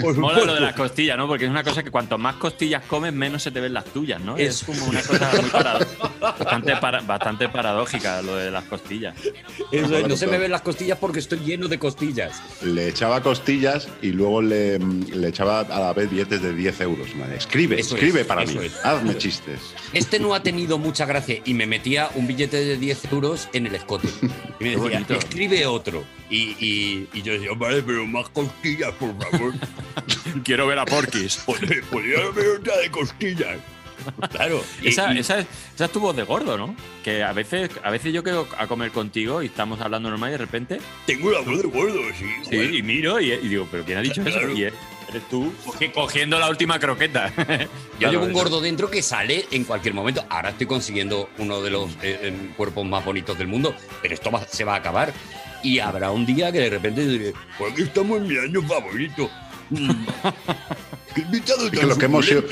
lo 0.00 0.14
supuesto". 0.14 0.54
de 0.54 0.60
las 0.60 0.74
costillas, 0.74 1.16
¿no? 1.16 1.26
Porque 1.28 1.44
es 1.44 1.50
una 1.50 1.62
cosa 1.64 1.82
que 1.82 1.90
cuanto 1.90 2.18
más 2.18 2.36
costillas 2.36 2.82
comes, 2.86 3.12
menos 3.12 3.42
se 3.42 3.50
te 3.50 3.60
ven 3.60 3.72
las 3.74 3.84
tuyas, 3.86 4.20
¿no? 4.20 4.36
Es 4.36 4.62
Eso. 4.62 4.66
como 4.66 4.86
una 4.86 5.02
cosa 5.02 5.30
muy 5.40 5.50
parado- 5.50 5.86
bastante, 6.20 6.76
para- 6.76 7.00
bastante 7.02 7.48
paradójica 7.48 8.22
lo 8.22 8.36
de 8.36 8.50
las 8.50 8.64
costillas. 8.64 9.14
Eso 9.72 9.96
es, 9.98 10.08
no 10.08 10.16
se 10.16 10.26
me 10.26 10.38
ven 10.38 10.50
las 10.50 10.62
costillas 10.62 10.98
porque 10.98 11.18
estoy 11.20 11.40
lleno 11.40 11.68
de 11.68 11.78
costillas. 11.78 12.40
Le 12.62 12.88
echaba 12.88 13.22
costillas 13.22 13.88
y 14.02 14.08
luego 14.12 14.42
le, 14.42 14.78
le 14.78 15.28
echaba 15.28 15.60
a 15.60 15.80
la 15.80 15.92
vez 15.92 16.10
billetes 16.10 16.42
de 16.42 16.54
10 16.54 16.80
euros. 16.82 17.14
Me 17.14 17.22
decía, 17.24 17.36
Escribe, 17.36 17.78
Eso 17.80 17.94
escribe 17.96 18.20
es, 18.22 18.26
para 18.26 18.44
mí. 18.44 18.56
es, 18.62 18.84
Hazme 18.84 19.12
es. 19.12 19.18
chistes. 19.18 19.60
Este 19.92 20.18
no 20.18 20.34
ha 20.34 20.42
tenido 20.42 20.78
mucha 20.78 21.04
gracia 21.06 21.40
y 21.44 21.54
me 21.54 21.66
metía 21.66 22.10
un 22.14 22.26
billete 22.26 22.64
de 22.64 22.76
10 22.76 23.12
euros 23.12 23.48
en 23.52 23.66
el 23.66 23.74
escote. 23.74 24.08
Y 24.60 24.64
me 24.64 24.70
decía, 24.70 24.78
bonito. 24.78 25.14
Otro. 25.66 26.04
Y, 26.30 26.56
y- 26.64 27.08
y 27.12 27.22
yo 27.22 27.32
decía, 27.34 27.50
vale, 27.56 27.82
pero 27.82 28.06
más 28.06 28.28
costillas, 28.30 28.92
por 28.92 29.16
favor. 29.22 29.52
Quiero 30.44 30.66
ver 30.66 30.78
a 30.78 30.84
Porquis. 30.84 31.36
Podría 31.46 32.24
haber 32.24 32.48
otra 32.60 32.76
de 32.78 32.90
costillas. 32.90 33.58
Claro. 34.30 34.62
y- 34.82 34.88
Esa, 34.88 35.12
y- 35.14 35.18
esa, 35.18 35.38
es, 35.40 35.46
esa 35.74 35.84
es 35.86 35.92
tu 35.92 36.00
voz 36.00 36.14
de 36.14 36.22
gordo, 36.22 36.56
¿no? 36.56 36.76
Que 37.02 37.22
a 37.24 37.32
veces, 37.32 37.70
a 37.82 37.90
veces 37.90 38.12
yo 38.12 38.22
quedo 38.22 38.46
a 38.58 38.66
comer 38.66 38.90
contigo 38.92 39.42
y 39.42 39.46
estamos 39.46 39.80
hablando 39.80 40.08
normal 40.10 40.30
y 40.30 40.32
de 40.32 40.38
repente 40.38 40.80
tengo 41.06 41.30
la 41.30 41.40
voz 41.40 41.62
de 41.62 41.68
gordo, 41.68 42.00
sí. 42.18 42.26
sí, 42.48 42.56
y 42.78 42.82
miro 42.82 43.18
y, 43.20 43.32
y 43.32 43.48
digo, 43.48 43.66
¿pero 43.70 43.84
quién 43.84 43.98
ha 43.98 44.02
dicho 44.02 44.22
Claro. 44.22 44.48
eso? 44.48 44.56
Y 44.58 44.62
eres, 44.64 44.74
tú 45.30 45.52
cogi- 45.64 45.92
cogiendo 45.92 46.38
la 46.38 46.48
última 46.50 46.78
croqueta. 46.78 47.32
Yo 47.36 47.44
Claro, 47.98 48.12
llevo 48.12 48.24
un 48.24 48.30
eso. 48.30 48.38
gordo 48.38 48.60
dentro 48.60 48.90
que 48.90 49.02
sale 49.02 49.46
en 49.50 49.64
cualquier 49.64 49.94
momento. 49.94 50.24
Ahora 50.28 50.50
estoy 50.50 50.66
consiguiendo 50.66 51.30
uno 51.38 51.62
de 51.62 51.70
los 51.70 51.90
eh, 51.94 52.18
eh, 52.22 52.50
cuerpos 52.56 52.84
más 52.84 53.04
bonitos 53.04 53.36
del 53.38 53.48
mundo, 53.48 53.74
pero 54.02 54.14
esto 54.14 54.30
va- 54.30 54.46
se 54.46 54.62
va 54.64 54.74
a 54.74 54.78
acabar. 54.78 55.12
Y 55.66 55.78
habrá 55.80 56.10
un 56.12 56.24
día 56.24 56.52
que 56.52 56.60
de 56.60 56.70
repente 56.70 57.06
diré, 57.06 57.32
pues 57.58 57.72
aquí 57.72 57.82
estamos 57.82 58.18
en 58.18 58.28
mi 58.28 58.36
año 58.38 58.62
favorito. 58.62 59.28
Mm. 59.70 59.90
Qué 61.14 61.20
invitado 61.22 61.70
tan 61.70 61.88
lo 61.88 61.96
que 61.98 62.04
hemos 62.06 62.24
sido, 62.26 62.44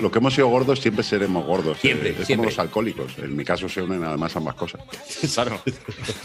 lo 0.00 0.10
que 0.10 0.18
hemos 0.18 0.34
sido 0.34 0.48
gordos 0.48 0.80
siempre 0.80 1.02
seremos 1.04 1.46
gordos. 1.46 1.78
Siempre, 1.78 2.10
Eh, 2.10 2.16
es 2.20 2.26
siempre. 2.26 2.36
como 2.36 2.44
los 2.50 2.58
alcohólicos. 2.58 3.12
En 3.18 3.34
mi 3.36 3.44
caso 3.44 3.68
se 3.68 3.80
unen 3.82 4.04
además 4.04 4.34
ambas 4.36 4.54
cosas. 4.54 4.80
Claro. 5.34 5.62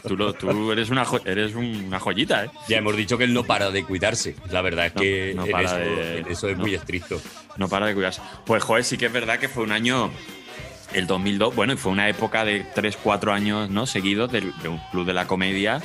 Tú, 0.07 0.17
lo- 0.17 0.33
tú 0.33 0.71
eres, 0.71 0.89
una 0.89 1.05
jo- 1.05 1.21
eres 1.25 1.55
una 1.55 1.99
joyita, 1.99 2.45
¿eh? 2.45 2.49
Ya 2.67 2.77
hemos 2.77 2.95
dicho 2.97 3.17
que 3.17 3.23
él 3.25 3.33
no 3.33 3.43
para 3.45 3.71
de 3.71 3.83
cuidarse. 3.85 4.35
La 4.49 4.61
verdad 4.61 4.87
es 4.87 4.95
No, 4.95 5.01
que 5.01 5.33
no 5.35 5.45
en, 5.45 5.51
para 5.51 5.63
eso, 5.65 5.75
de- 5.77 6.17
en 6.19 6.27
eso 6.27 6.49
es 6.49 6.57
no. 6.57 6.63
muy 6.63 6.73
estricto. 6.75 7.21
No 7.57 7.67
para 7.69 7.85
de 7.87 7.93
cuidarse. 7.93 8.21
Pues, 8.45 8.63
joder, 8.63 8.83
sí 8.83 8.97
que 8.97 9.05
es 9.05 9.13
verdad 9.13 9.39
que 9.39 9.47
fue 9.49 9.63
un 9.63 9.71
año, 9.71 10.11
el 10.93 11.07
2002, 11.07 11.55
bueno, 11.55 11.73
y 11.73 11.77
fue 11.77 11.91
una 11.91 12.09
época 12.09 12.43
de 12.45 12.65
3, 12.75 12.97
4 13.01 13.31
años 13.33 13.69
¿no? 13.69 13.85
seguidos 13.85 14.31
del- 14.31 14.53
de, 14.61 14.67
un 14.69 14.79
club 14.91 15.05
de 15.05 15.13
la 15.13 15.25
comedia, 15.27 15.81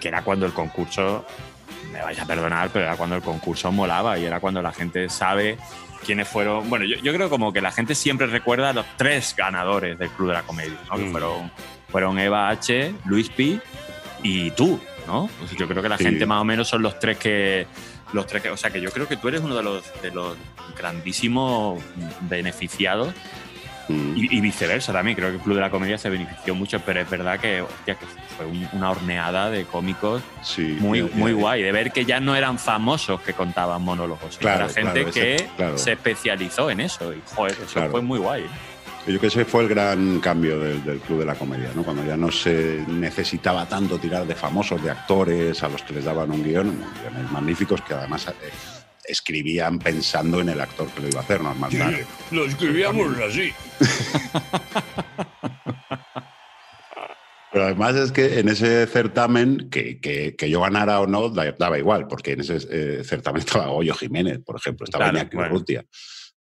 que 0.00 0.08
era 0.08 0.22
cuando 0.22 0.46
el 0.46 0.52
concurso, 0.52 1.26
me 1.92 2.00
vais 2.02 2.18
a 2.18 2.24
perdonar, 2.26 2.70
pero 2.72 2.86
era 2.86 2.96
cuando 2.96 3.16
el 3.16 3.22
concurso 3.22 3.70
molaba 3.72 4.18
y 4.18 4.24
era 4.24 4.40
cuando 4.40 4.62
la 4.62 4.72
gente 4.72 5.08
sabe 5.08 5.58
quiénes 6.04 6.26
fueron. 6.28 6.68
Bueno, 6.70 6.84
yo, 6.84 6.96
yo 6.96 7.12
creo 7.12 7.28
como 7.30 7.52
que 7.52 7.60
la 7.60 7.70
gente 7.72 7.94
siempre 7.94 8.26
recuerda 8.26 8.70
a 8.70 8.72
los 8.72 8.86
tres 8.96 9.34
ganadores 9.36 9.98
del 9.98 10.08
club 10.10 10.28
de 10.28 10.34
la 10.34 10.42
comedia, 10.42 10.78
¿no? 10.90 10.96
Que 10.96 11.04
Mm. 11.04 11.12
fueron, 11.12 11.50
fueron 11.90 12.18
Eva 12.18 12.48
H., 12.48 12.94
Luis 13.04 13.28
Pi 13.28 13.60
y 14.22 14.50
tú, 14.52 14.80
¿no? 15.06 15.28
Pues 15.38 15.50
yo 15.52 15.68
creo 15.68 15.82
que 15.82 15.88
la 15.88 15.98
Sí. 15.98 16.04
gente 16.04 16.24
más 16.26 16.40
o 16.40 16.44
menos 16.44 16.66
son 16.68 16.82
los 16.82 16.98
tres 16.98 17.18
que 17.18 17.66
los 18.12 18.26
tres 18.26 18.42
que, 18.42 18.50
o 18.50 18.56
sea 18.58 18.70
que 18.70 18.80
yo 18.80 18.90
creo 18.90 19.08
que 19.08 19.16
tú 19.16 19.28
eres 19.28 19.40
uno 19.40 19.54
de 19.56 19.62
los 19.62 19.84
de 20.02 20.10
los 20.10 20.36
grandísimos 20.76 21.82
beneficiados 22.22 23.14
Mm. 23.88 24.16
y, 24.16 24.36
y 24.38 24.40
viceversa 24.40 24.92
también 24.92 25.16
creo 25.16 25.30
que 25.30 25.36
el 25.36 25.40
club 25.42 25.56
de 25.56 25.60
la 25.62 25.70
comedia 25.70 25.98
se 25.98 26.08
benefició 26.08 26.54
mucho 26.54 26.80
pero 26.80 27.00
es 27.00 27.10
verdad 27.10 27.40
que, 27.40 27.62
hostia, 27.62 27.96
que 27.96 28.06
fue 28.36 28.46
un- 28.46 28.68
una 28.72 28.90
horneada 28.92 29.50
de 29.50 29.64
cómicos 29.64 30.22
Sí, 30.42 30.76
muy 30.80 31.02
muy 31.02 31.32
guay 31.32 31.62
de 31.62 31.72
ver 31.72 31.90
que 31.92 32.04
ya 32.04 32.20
no 32.20 32.36
eran 32.36 32.58
famosos 32.58 33.20
que 33.22 33.32
contaban 33.34 33.82
monólogos 33.82 34.38
Claro, 34.38 34.64
era 34.66 34.72
gente 34.72 34.92
claro, 35.04 35.08
ese- 35.08 35.20
que 35.36 35.48
claro. 35.56 35.78
se 35.78 35.92
especializó 35.92 36.70
en 36.70 36.80
eso 36.80 37.12
y 37.12 37.20
joder 37.34 37.56
eso 37.64 37.90
fue 37.90 38.00
muy 38.02 38.18
guay 38.20 38.42
Yo 38.42 39.06
creo 39.06 39.20
que 39.20 39.26
ese 39.26 39.44
fue 39.44 39.62
el 39.64 39.68
gran 39.68 40.20
cambio 40.20 40.60
del, 40.60 40.84
del 40.84 41.00
Club 41.00 41.18
de 41.18 41.24
la 41.26 41.34
Comedia, 41.34 41.70
¿no? 41.74 41.82
Cuando 41.82 42.04
ya 42.04 42.16
no 42.16 42.30
se 42.30 42.84
necesitaba 42.86 43.66
tanto 43.66 43.98
tirar 43.98 44.24
de 44.28 44.36
famosos, 44.36 44.80
de 44.80 44.92
actores, 44.92 45.60
a 45.64 45.68
los 45.68 45.82
que 45.82 45.94
les 45.94 46.04
daban 46.04 46.30
un 46.30 46.44
guion, 46.44 46.72
guiones 47.00 47.30
magníficos 47.32 47.80
que 47.82 47.94
además 47.94 48.28
eh, 48.28 48.32
escribían 49.04 49.78
pensando 49.78 50.40
en 50.40 50.48
el 50.50 50.60
actor 50.60 50.88
que 50.90 51.00
lo 51.02 51.08
iba 51.08 51.20
a 51.20 51.22
hacer 51.22 51.40
normalmente. 51.42 52.06
Lo 52.30 52.44
escribíamos 52.44 53.16
así. 53.18 53.50
Pero 57.52 57.64
además 57.66 57.94
es 57.96 58.12
que 58.12 58.38
en 58.40 58.48
ese 58.48 58.86
certamen, 58.86 59.68
que, 59.70 60.00
que- 60.00 60.34
que 60.36 60.48
yo 60.48 60.62
ganara 60.62 61.00
o 61.00 61.06
no, 61.06 61.28
da- 61.28 61.52
daba 61.52 61.78
igual, 61.78 62.08
porque 62.08 62.32
en 62.32 62.40
ese 62.40 62.56
eh, 62.70 63.04
certamen 63.04 63.40
estaba 63.46 63.66
Goyo 63.66 63.94
Jiménez, 63.94 64.38
por 64.44 64.56
ejemplo, 64.56 64.84
estaba 64.84 65.04
Claro, 65.10 65.18
Iñaki 65.18 65.36
bueno. 65.36 65.54
Urrutia. 65.54 65.84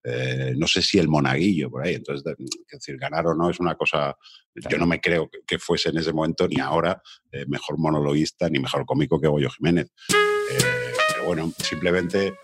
eh, 0.04 0.54
no 0.56 0.66
sé 0.68 0.82
si 0.82 0.98
el 1.00 1.08
monaguillo 1.08 1.68
por 1.68 1.84
ahí. 1.84 1.94
Entonces, 1.94 2.24
es 2.38 2.46
decir, 2.70 2.96
ganar 2.96 3.26
o 3.26 3.34
no 3.34 3.50
es 3.50 3.58
una 3.58 3.74
cosa. 3.74 4.16
Yo 4.54 4.78
no 4.78 4.86
me 4.86 5.00
creo 5.00 5.28
que, 5.28 5.38
que 5.46 5.58
fuese 5.58 5.88
en 5.88 5.98
ese 5.98 6.12
momento 6.12 6.46
ni 6.46 6.60
ahora 6.60 7.02
eh, 7.32 7.44
mejor 7.48 7.76
monologuista 7.78 8.48
ni 8.48 8.60
mejor 8.60 8.86
cómico 8.86 9.20
que 9.20 9.26
Goyo 9.28 9.50
Jiménez. 9.50 9.88
Eh, 10.10 10.94
pero 11.12 11.24
bueno, 11.26 11.52
simplemente 11.58 12.34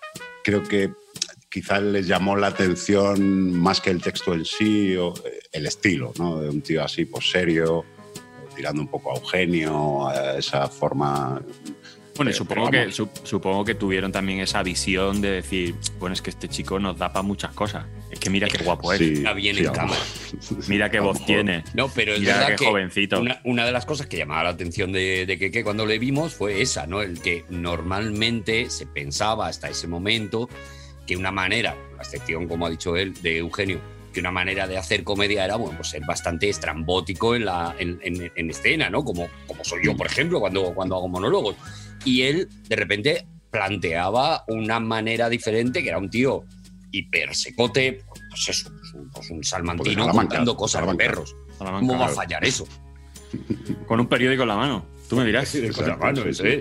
creo 0.47 0.63
que 0.63 0.95
quizás 1.51 1.83
les 1.83 2.07
llamó 2.07 2.37
la 2.37 2.47
atención 2.47 3.53
más 3.53 3.81
que 3.81 3.91
el 3.91 4.01
texto 4.01 4.33
en 4.33 4.45
sí, 4.45 4.97
o 4.97 5.13
eh, 5.25 5.41
el 5.51 5.67
estilo, 5.67 6.13
¿no? 6.21 6.39
De 6.39 6.49
un 6.49 6.63
tío 6.63 6.85
así, 6.85 7.05
pues 7.05 7.29
serio, 7.29 7.85
tirando 8.55 8.81
un 8.81 8.87
poco 8.87 9.11
a 9.11 9.17
Eugenio, 9.17 10.07
a 10.07 10.39
esa 10.39 10.69
forma. 10.69 11.43
Bueno, 12.17 12.31
y 12.31 12.35
supongo, 12.35 12.71
pero 12.71 12.87
que, 12.87 12.93
su- 12.93 13.09
supongo 13.25 13.65
que 13.65 13.75
tuvieron 13.75 14.11
también 14.13 14.41
esa 14.41 14.63
visión 14.63 15.21
de 15.21 15.31
decir, 15.31 15.75
bueno, 15.99 16.15
es 16.15 16.23
que 16.23 16.31
este 16.31 16.49
chico 16.49 16.79
nos 16.79 16.99
da 16.99 17.13
para 17.13 17.23
muchas 17.23 17.53
cosas. 17.53 17.85
Es 18.11 18.19
que 18.19 18.31
mira 18.31 18.49
qué 18.49 18.63
guapo 18.65 18.93
es, 18.93 18.99
Sí, 18.99 19.13
Está 19.15 19.33
bien 19.33 19.57
sí, 19.57 19.65
en 19.65 19.73
cámara. 19.73 20.01
mira 20.69 20.91
qué 20.91 21.01
voz 21.01 21.25
tiene, 21.27 21.65
No, 21.75 21.89
pero 21.89 22.15
es 22.15 22.21
mira 22.21 22.35
verdad 22.35 22.49
qué 22.51 22.57
que 22.57 22.67
jovencito. 22.67 23.21
Una, 23.21 23.41
una 23.45 23.67
de 23.67 23.73
las 23.73 23.85
cosas 23.87 24.07
que 24.07 24.17
llamaba 24.17 24.45
la 24.45 24.51
atención 24.51 24.93
de, 24.93 25.27
de 25.27 25.39
Keke 25.39 25.63
cuando 25.65 25.85
le 25.87 25.99
vimos 25.99 26.35
fue 26.35 26.63
esa, 26.63 26.87
¿no? 26.87 27.03
El 27.03 27.21
que 27.21 27.45
normalmente 27.97 28.71
se 28.71 28.87
pensaba 28.87 29.47
hasta 29.49 29.69
ese 29.69 29.87
momento 29.89 30.49
que 31.07 31.17
una 31.17 31.31
manera, 31.31 31.77
a 31.99 32.03
excepción, 32.03 32.49
como 32.49 32.67
ha 32.67 32.71
dicho 32.71 32.97
él, 32.97 33.15
de 33.23 33.39
Eugenio, 33.39 33.81
que 34.13 34.21
una 34.21 34.33
manera 34.33 34.67
de 34.67 34.77
hacer 34.79 35.05
comedia 35.05 35.45
era, 35.45 35.57
bueno, 35.57 35.77
pues 35.77 35.91
ser 35.91 36.03
bastante 36.07 36.49
estrambótico 36.49 37.35
en, 37.37 37.45
la, 37.45 37.75
en, 37.79 38.01
en- 38.03 38.33
en 38.35 38.51
escena, 38.51 38.89
¿no? 38.91 39.05
Como, 39.05 39.29
como 39.47 39.63
soy 39.65 39.85
yo, 39.85 39.97
por 39.97 40.07
ejemplo, 40.07 40.41
cuando, 40.41 40.73
cuando 40.75 40.97
hago 40.97 41.09
monólogos. 41.09 41.55
Y 42.07 42.23
él, 42.23 42.49
de 42.69 42.77
repente, 42.77 43.27
planteaba 43.51 44.45
una 44.49 44.81
manera 44.81 45.29
diferente, 45.29 45.83
que 45.83 45.90
era 45.90 45.99
un 45.99 46.09
tío 46.09 46.45
hiper 46.92 47.35
secote, 47.35 48.03
pues 48.31 48.49
eso, 48.49 48.71
pues 48.71 48.95
un, 48.95 49.11
pues 49.11 49.31
un 49.31 49.45
salmantino 49.45 50.09
contando 50.09 50.57
cosas 50.57 50.81
de 50.81 50.87
Salamanca. 50.87 51.05
perros. 51.05 51.37
Salamanca, 51.59 51.87
¿Cómo 51.87 52.01
va 52.01 52.07
a 52.07 52.11
fallar 52.11 52.45
eso? 52.45 52.66
Con 53.87 54.01
un 54.01 54.07
periódico 54.07 54.42
en 54.42 54.49
la 54.49 54.57
mano. 54.57 54.87
Tú 55.09 55.16
me 55.16 55.25
dirás. 55.25 55.55
Exacto, 55.55 56.23
sí, 56.25 56.33
sí. 56.33 56.47
¿eh? 56.47 56.61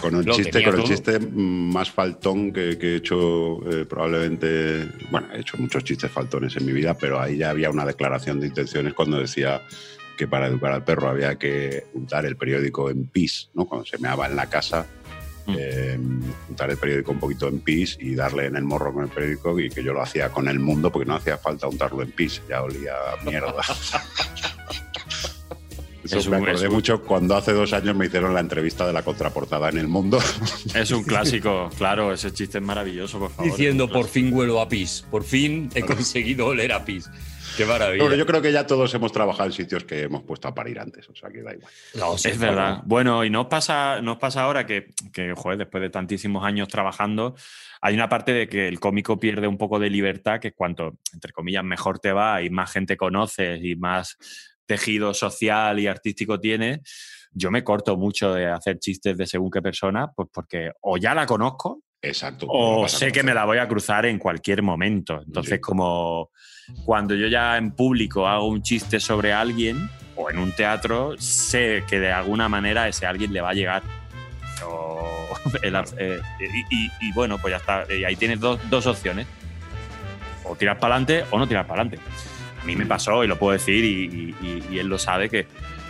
Con 0.00 0.24
chiste, 0.24 0.50
tenía 0.50 0.70
con 0.70 0.80
el 0.80 0.86
chiste 0.86 1.18
más 1.20 1.90
faltón 1.90 2.52
que, 2.52 2.76
que 2.78 2.94
he 2.94 2.96
hecho 2.96 3.60
eh, 3.70 3.84
probablemente. 3.84 4.88
Bueno, 5.10 5.28
he 5.32 5.40
hecho 5.40 5.56
muchos 5.58 5.84
chistes 5.84 6.10
faltones 6.10 6.56
en 6.56 6.66
mi 6.66 6.72
vida, 6.72 6.96
pero 6.98 7.20
ahí 7.20 7.38
ya 7.38 7.50
había 7.50 7.70
una 7.70 7.86
declaración 7.86 8.40
de 8.40 8.48
intenciones 8.48 8.94
cuando 8.94 9.18
decía 9.18 9.62
que 10.22 10.28
para 10.28 10.46
educar 10.46 10.72
al 10.72 10.84
perro 10.84 11.08
había 11.08 11.36
que 11.36 11.84
untar 11.94 12.24
el 12.26 12.36
periódico 12.36 12.90
en 12.90 13.06
pis, 13.06 13.50
¿no? 13.54 13.64
Cuando 13.66 13.84
se 13.86 13.98
meaba 13.98 14.26
en 14.26 14.36
la 14.36 14.46
casa, 14.48 14.86
Mm. 15.44 15.54
eh, 15.58 15.98
untar 16.50 16.70
el 16.70 16.76
periódico 16.76 17.10
un 17.10 17.18
poquito 17.18 17.48
en 17.48 17.58
pis 17.58 17.98
y 18.00 18.14
darle 18.14 18.46
en 18.46 18.54
el 18.54 18.62
morro 18.62 18.92
con 18.94 19.02
el 19.02 19.10
periódico 19.10 19.58
y 19.58 19.68
que 19.70 19.82
yo 19.82 19.92
lo 19.92 20.00
hacía 20.00 20.28
con 20.28 20.46
el 20.46 20.60
mundo 20.60 20.92
porque 20.92 21.04
no 21.08 21.16
hacía 21.16 21.36
falta 21.36 21.66
untarlo 21.66 22.00
en 22.04 22.12
pis, 22.12 22.40
ya 22.48 22.62
olía 22.62 22.92
a 23.20 23.24
mierda. 23.24 23.52
Eso 26.04 26.18
Es 26.18 26.28
me 26.28 26.36
acordé 26.36 26.52
es 26.54 26.62
un- 26.62 26.72
mucho 26.74 27.02
cuando 27.02 27.36
hace 27.36 27.52
dos 27.52 27.72
años 27.72 27.94
me 27.94 28.06
hicieron 28.06 28.34
la 28.34 28.40
entrevista 28.40 28.86
de 28.86 28.92
la 28.92 29.02
contraportada 29.02 29.68
en 29.68 29.78
El 29.78 29.86
Mundo. 29.88 30.18
Es 30.74 30.90
un 30.90 31.04
clásico, 31.04 31.70
claro, 31.78 32.12
ese 32.12 32.32
chiste 32.32 32.58
es 32.58 32.64
maravilloso, 32.64 33.18
por 33.20 33.30
favor. 33.30 33.50
Diciendo, 33.50 33.88
por 33.88 34.06
fin 34.08 34.32
huelo 34.32 34.60
a 34.60 34.68
pis. 34.68 35.04
Por 35.10 35.22
fin 35.24 35.70
he 35.74 35.82
conseguido 35.82 36.46
oler 36.46 36.72
a 36.72 36.84
pis. 36.84 37.08
Qué 37.56 37.64
maravilla. 37.66 38.04
Pero 38.04 38.16
yo 38.16 38.26
creo 38.26 38.40
que 38.40 38.52
ya 38.52 38.66
todos 38.66 38.92
hemos 38.94 39.12
trabajado 39.12 39.46
en 39.46 39.52
sitios 39.52 39.84
que 39.84 40.02
hemos 40.02 40.22
puesto 40.22 40.48
a 40.48 40.54
parir 40.54 40.78
antes, 40.80 41.08
o 41.08 41.14
sea 41.14 41.30
que 41.30 41.42
da 41.42 41.52
igual. 41.52 41.72
No, 41.94 42.16
sí, 42.16 42.28
Es 42.28 42.38
verdad. 42.38 42.80
Bueno, 42.84 43.24
y 43.24 43.30
nos 43.30 43.46
pasa, 43.46 44.00
nos 44.00 44.18
pasa 44.18 44.42
ahora 44.42 44.66
que, 44.66 44.90
que, 45.12 45.34
joder, 45.34 45.58
después 45.58 45.82
de 45.82 45.90
tantísimos 45.90 46.44
años 46.44 46.68
trabajando, 46.68 47.34
hay 47.80 47.94
una 47.94 48.08
parte 48.08 48.32
de 48.32 48.48
que 48.48 48.68
el 48.68 48.80
cómico 48.80 49.18
pierde 49.18 49.46
un 49.46 49.58
poco 49.58 49.78
de 49.78 49.90
libertad, 49.90 50.40
que 50.40 50.52
cuanto, 50.52 50.94
entre 51.12 51.32
comillas, 51.32 51.64
mejor 51.64 51.98
te 51.98 52.12
va 52.12 52.42
y 52.42 52.48
más 52.50 52.72
gente 52.72 52.96
conoces 52.96 53.60
y 53.62 53.76
más 53.76 54.16
tejido 54.66 55.12
social 55.12 55.78
y 55.78 55.86
artístico 55.86 56.40
tienes, 56.40 56.80
yo 57.32 57.50
me 57.50 57.64
corto 57.64 57.96
mucho 57.96 58.32
de 58.32 58.46
hacer 58.46 58.78
chistes 58.78 59.16
de 59.16 59.26
según 59.26 59.50
qué 59.50 59.60
persona, 59.60 60.10
pues 60.14 60.28
porque 60.32 60.70
o 60.82 60.96
ya 60.96 61.14
la 61.14 61.26
conozco 61.26 61.82
Exacto. 62.00 62.46
o 62.48 62.88
sé 62.88 63.10
que 63.10 63.22
me 63.22 63.34
la 63.34 63.44
voy 63.44 63.58
a 63.58 63.66
cruzar 63.68 64.06
en 64.06 64.18
cualquier 64.18 64.62
momento. 64.62 65.20
Entonces, 65.24 65.54
Sí. 65.54 65.60
como 65.60 66.30
cuando 66.84 67.14
yo 67.14 67.26
ya 67.28 67.56
en 67.56 67.72
público 67.72 68.26
hago 68.28 68.48
un 68.48 68.62
chiste 68.62 69.00
sobre 69.00 69.32
alguien 69.32 69.88
o 70.16 70.30
en 70.30 70.38
un 70.38 70.52
teatro, 70.52 71.14
sé 71.18 71.84
que 71.88 71.98
de 72.00 72.12
alguna 72.12 72.48
manera 72.48 72.88
ese 72.88 73.06
alguien 73.06 73.32
le 73.32 73.40
va 73.40 73.50
a 73.50 73.54
llegar. 73.54 73.82
O- 74.64 75.28
el- 75.62 75.76
eh, 75.98 76.20
y, 76.40 76.76
y- 76.84 76.90
y 77.00 77.12
bueno, 77.12 77.38
pues 77.38 77.52
ya 77.52 77.56
está. 77.58 77.84
Y 77.94 78.04
ahí 78.04 78.16
tienes 78.16 78.40
dos, 78.40 78.60
dos 78.70 78.86
opciones. 78.86 79.26
O 80.44 80.56
tiras 80.56 80.76
para 80.78 80.94
adelante 80.96 81.24
o 81.30 81.38
no 81.38 81.46
tiras 81.46 81.66
para 81.66 81.82
adelante. 81.82 82.04
A 82.60 82.64
mí 82.64 82.76
me 82.76 82.86
pasó, 82.86 83.24
y 83.24 83.26
lo 83.26 83.38
puedo 83.38 83.52
decir, 83.52 83.84
y, 83.84 84.34
y- 84.70 84.78
él 84.78 84.86
lo 84.88 84.98
sabe, 84.98 85.28
que 85.28 85.46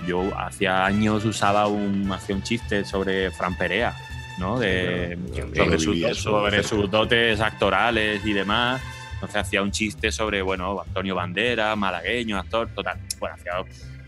yo 0.07 0.31
hacía 0.39 0.85
años 0.87 1.25
usaba 1.25 1.67
un, 1.67 2.11
hacía 2.13 2.35
un 2.35 2.43
chiste 2.43 2.85
sobre 2.85 3.31
Fran 3.31 3.57
Perea, 3.57 3.95
¿no? 4.39 4.59
De, 4.59 5.19
Claro, 5.35 5.73
sobre, 5.73 5.79
sus, 5.79 6.23
sobre 6.23 6.63
sus 6.63 6.91
dotes 6.91 7.41
actorales 7.41 8.25
y 8.25 8.33
demás. 8.33 8.81
Entonces 9.23 9.41
hacía 9.41 9.63
un 9.63 9.71
chiste 9.71 10.11
sobre, 10.11 10.43
bueno, 10.43 10.81
Antonio 10.85 11.15
Bandera, 11.15 11.77
malagueño, 11.77 12.37
actor, 12.39 12.69
total. 12.75 12.99
Bueno, 13.21 13.37
hacía, 13.37 13.53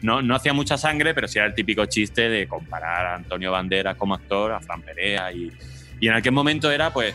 no, 0.03 0.20
no 0.22 0.35
hacía 0.35 0.53
mucha 0.53 0.77
sangre, 0.77 1.14
pero 1.14 1.29
sí 1.29 1.38
era 1.38 1.46
el 1.46 1.55
típico 1.55 1.87
chiste 1.87 2.29
de 2.29 2.48
comparar 2.48 3.07
a 3.07 3.14
Antonio 3.14 3.53
Banderas 3.53 3.96
como 3.96 4.14
actor 4.14 4.50
a 4.50 4.59
Fran 4.61 4.83
Perea. 4.83 5.31
Y, 5.31 5.53
y 6.00 6.09
en 6.09 6.14
aquel 6.14 6.33
momento 6.33 6.68
era, 6.72 6.92
pues, 6.92 7.14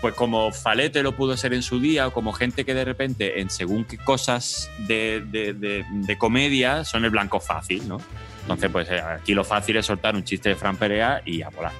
pues 0.00 0.14
como 0.14 0.50
Falete 0.50 1.02
lo 1.02 1.12
pudo 1.14 1.36
ser 1.36 1.52
en 1.52 1.62
su 1.62 1.78
día, 1.78 2.06
o 2.06 2.12
como 2.14 2.32
gente 2.32 2.64
que 2.64 2.72
de 2.72 2.86
repente, 2.86 3.38
en 3.42 3.50
según 3.50 3.84
qué 3.84 3.98
cosas 3.98 4.70
de- 4.78 5.20
de 5.20 6.16
comedia, 6.18 6.84
son 6.84 7.04
el 7.04 7.10
blanco 7.10 7.38
fácil, 7.38 7.86
¿no? 7.86 7.98
Entonces, 8.42 8.70
pues 8.70 8.88
eh, 8.90 8.98
aquí 9.00 9.34
lo 9.34 9.44
fácil 9.44 9.76
es 9.76 9.84
soltar 9.86 10.14
un 10.14 10.24
chiste 10.24 10.48
de 10.50 10.54
Fran 10.56 10.76
Perea 10.78 11.20
y 11.24 11.42
a 11.42 11.50
volar. 11.50 11.72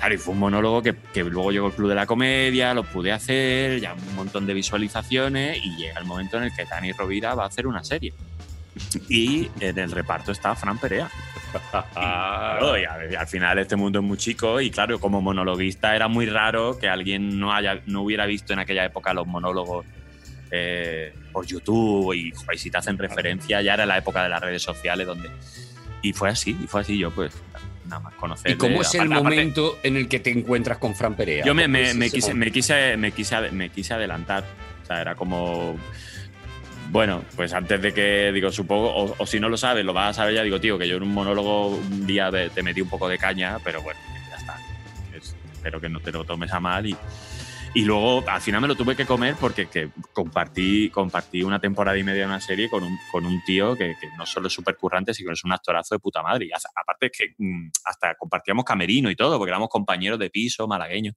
Claro, 0.00 0.14
y 0.14 0.16
fue 0.16 0.32
un 0.32 0.40
monólogo 0.40 0.82
que, 0.82 0.94
que 1.12 1.22
luego 1.22 1.52
llegó 1.52 1.66
el 1.66 1.74
Club 1.74 1.90
de 1.90 1.94
la 1.94 2.06
Comedia, 2.06 2.72
lo 2.72 2.84
pude 2.84 3.12
hacer, 3.12 3.80
ya 3.80 3.92
un 3.92 4.14
montón 4.14 4.46
de 4.46 4.54
visualizaciones 4.54 5.58
y 5.62 5.76
llega 5.76 5.98
el 5.98 6.06
momento 6.06 6.38
en 6.38 6.44
el 6.44 6.54
que 6.56 6.64
Dani 6.64 6.92
Rovira 6.92 7.34
va 7.34 7.44
a 7.44 7.48
hacer 7.48 7.66
una 7.66 7.84
serie. 7.84 8.14
Y 9.10 9.50
en 9.60 9.78
el 9.78 9.90
reparto 9.90 10.32
está 10.32 10.54
Fran 10.56 10.78
Perea. 10.78 11.10
Claro, 11.92 12.78
y 12.78 12.84
al, 13.14 13.26
final 13.26 13.58
este 13.58 13.76
mundo 13.76 13.98
es 13.98 14.04
muy 14.04 14.16
chico 14.16 14.60
y 14.60 14.70
claro, 14.70 14.98
como 15.00 15.20
monologuista 15.20 15.94
era 15.96 16.08
muy 16.08 16.26
raro 16.26 16.78
que 16.78 16.88
alguien 16.88 17.38
no, 17.38 17.52
haya, 17.52 17.80
no 17.86 18.02
hubiera 18.02 18.24
visto 18.24 18.52
en 18.52 18.60
aquella 18.60 18.84
época 18.84 19.12
los 19.12 19.26
monólogos 19.26 19.84
eh, 20.50 21.12
por 21.32 21.44
YouTube 21.44 22.14
y, 22.14 22.30
joder, 22.30 22.58
si 22.58 22.70
te 22.70 22.78
hacen 22.78 22.96
referencia, 22.96 23.60
ya 23.62 23.74
era 23.74 23.84
la 23.84 23.98
época 23.98 24.22
de 24.22 24.28
las 24.28 24.40
redes 24.40 24.62
sociales 24.62 25.06
donde... 25.06 25.28
Y 26.02 26.12
fue 26.12 26.30
así, 26.30 26.56
y 26.62 26.66
fue 26.66 26.80
así 26.80 26.96
yo 26.96 27.10
pues 27.10 27.32
nada 27.86 28.00
más 28.00 28.14
conocer. 28.14 28.50
¿Y 28.52 28.56
cómo 28.56 28.82
es 28.82 28.94
el 28.94 29.08
momento 29.08 29.78
en 29.82 29.96
el 29.96 30.08
que 30.08 30.20
te 30.20 30.30
encuentras 30.30 30.78
con 30.78 30.94
Fran 30.94 31.14
Perea? 31.14 31.44
Yo 31.44 31.54
me, 31.54 31.62
¿Cómo 31.62 31.72
me, 31.72 31.90
es 31.90 31.96
me 31.96 32.06
ese 32.06 32.16
quise, 32.16 32.34
me, 32.34 32.50
quise, 32.50 32.96
me, 32.96 33.12
quise, 33.12 33.50
me 33.50 33.68
quise 33.70 33.94
adelantar. 33.94 34.44
O 34.82 34.86
sea, 34.86 35.00
era 35.00 35.14
como. 35.14 35.76
Bueno, 36.90 37.22
pues 37.36 37.52
antes 37.52 37.80
de 37.80 37.94
que, 37.94 38.32
digo, 38.32 38.50
supongo, 38.50 38.88
o, 38.92 39.14
o 39.16 39.26
si 39.26 39.38
no 39.38 39.48
lo 39.48 39.56
sabes, 39.56 39.84
lo 39.84 39.92
vas 39.92 40.10
a 40.10 40.22
saber 40.22 40.34
ya, 40.34 40.42
digo, 40.42 40.60
tío, 40.60 40.76
que 40.76 40.88
yo 40.88 40.96
en 40.96 41.04
un 41.04 41.14
monólogo 41.14 41.68
un 41.68 42.04
día 42.06 42.30
te 42.52 42.62
metí 42.64 42.80
un 42.80 42.88
poco 42.88 43.08
de 43.08 43.16
caña, 43.16 43.58
pero 43.62 43.80
bueno, 43.82 44.00
ya 44.28 44.36
está. 44.36 44.58
Es- 45.16 45.36
espero 45.52 45.80
que 45.80 45.88
no 45.88 46.00
te 46.00 46.10
lo 46.10 46.24
tomes 46.24 46.52
a 46.52 46.58
mal. 46.58 46.86
Y, 46.86 46.96
y 47.74 47.84
luego 47.84 48.24
al 48.28 48.40
final 48.40 48.60
me 48.60 48.66
lo 48.68 48.74
tuve 48.74 48.96
que 48.96 49.06
comer 49.06 49.36
porque 49.40 49.66
que 49.68 49.90
compartí, 50.12 50.90
compartí 50.90 51.42
una 51.44 51.60
temporada 51.60 51.96
y 51.96 52.02
media 52.02 52.22
de 52.22 52.26
una 52.26 52.40
serie 52.40 52.68
con 52.68 52.82
un, 52.82 52.98
con 53.12 53.24
un 53.24 53.40
tío 53.44 53.76
que, 53.76 53.94
que 54.00 54.08
no 54.18 54.26
solo 54.26 54.48
es 54.48 54.52
súper 54.52 54.76
currante, 54.76 55.14
sino 55.14 55.28
que 55.28 55.34
es 55.34 55.44
un 55.44 55.52
actorazo 55.52 55.94
de 55.94 56.00
puta 56.00 56.20
madre. 56.22 56.46
Y 56.46 56.52
hace- 56.52 56.68
aparte 56.74 57.06
es 57.06 57.12
que 57.16 57.24
mm, 57.38 57.70
hasta 57.84 58.14
compartíamos 58.16 58.64
camerino 58.64 59.08
y 59.10 59.14
todo, 59.16 59.38
porque 59.38 59.50
éramos 59.50 59.68
compañeros 59.68 60.18
de 60.18 60.30
piso, 60.30 60.66
malagueños. 60.66 61.14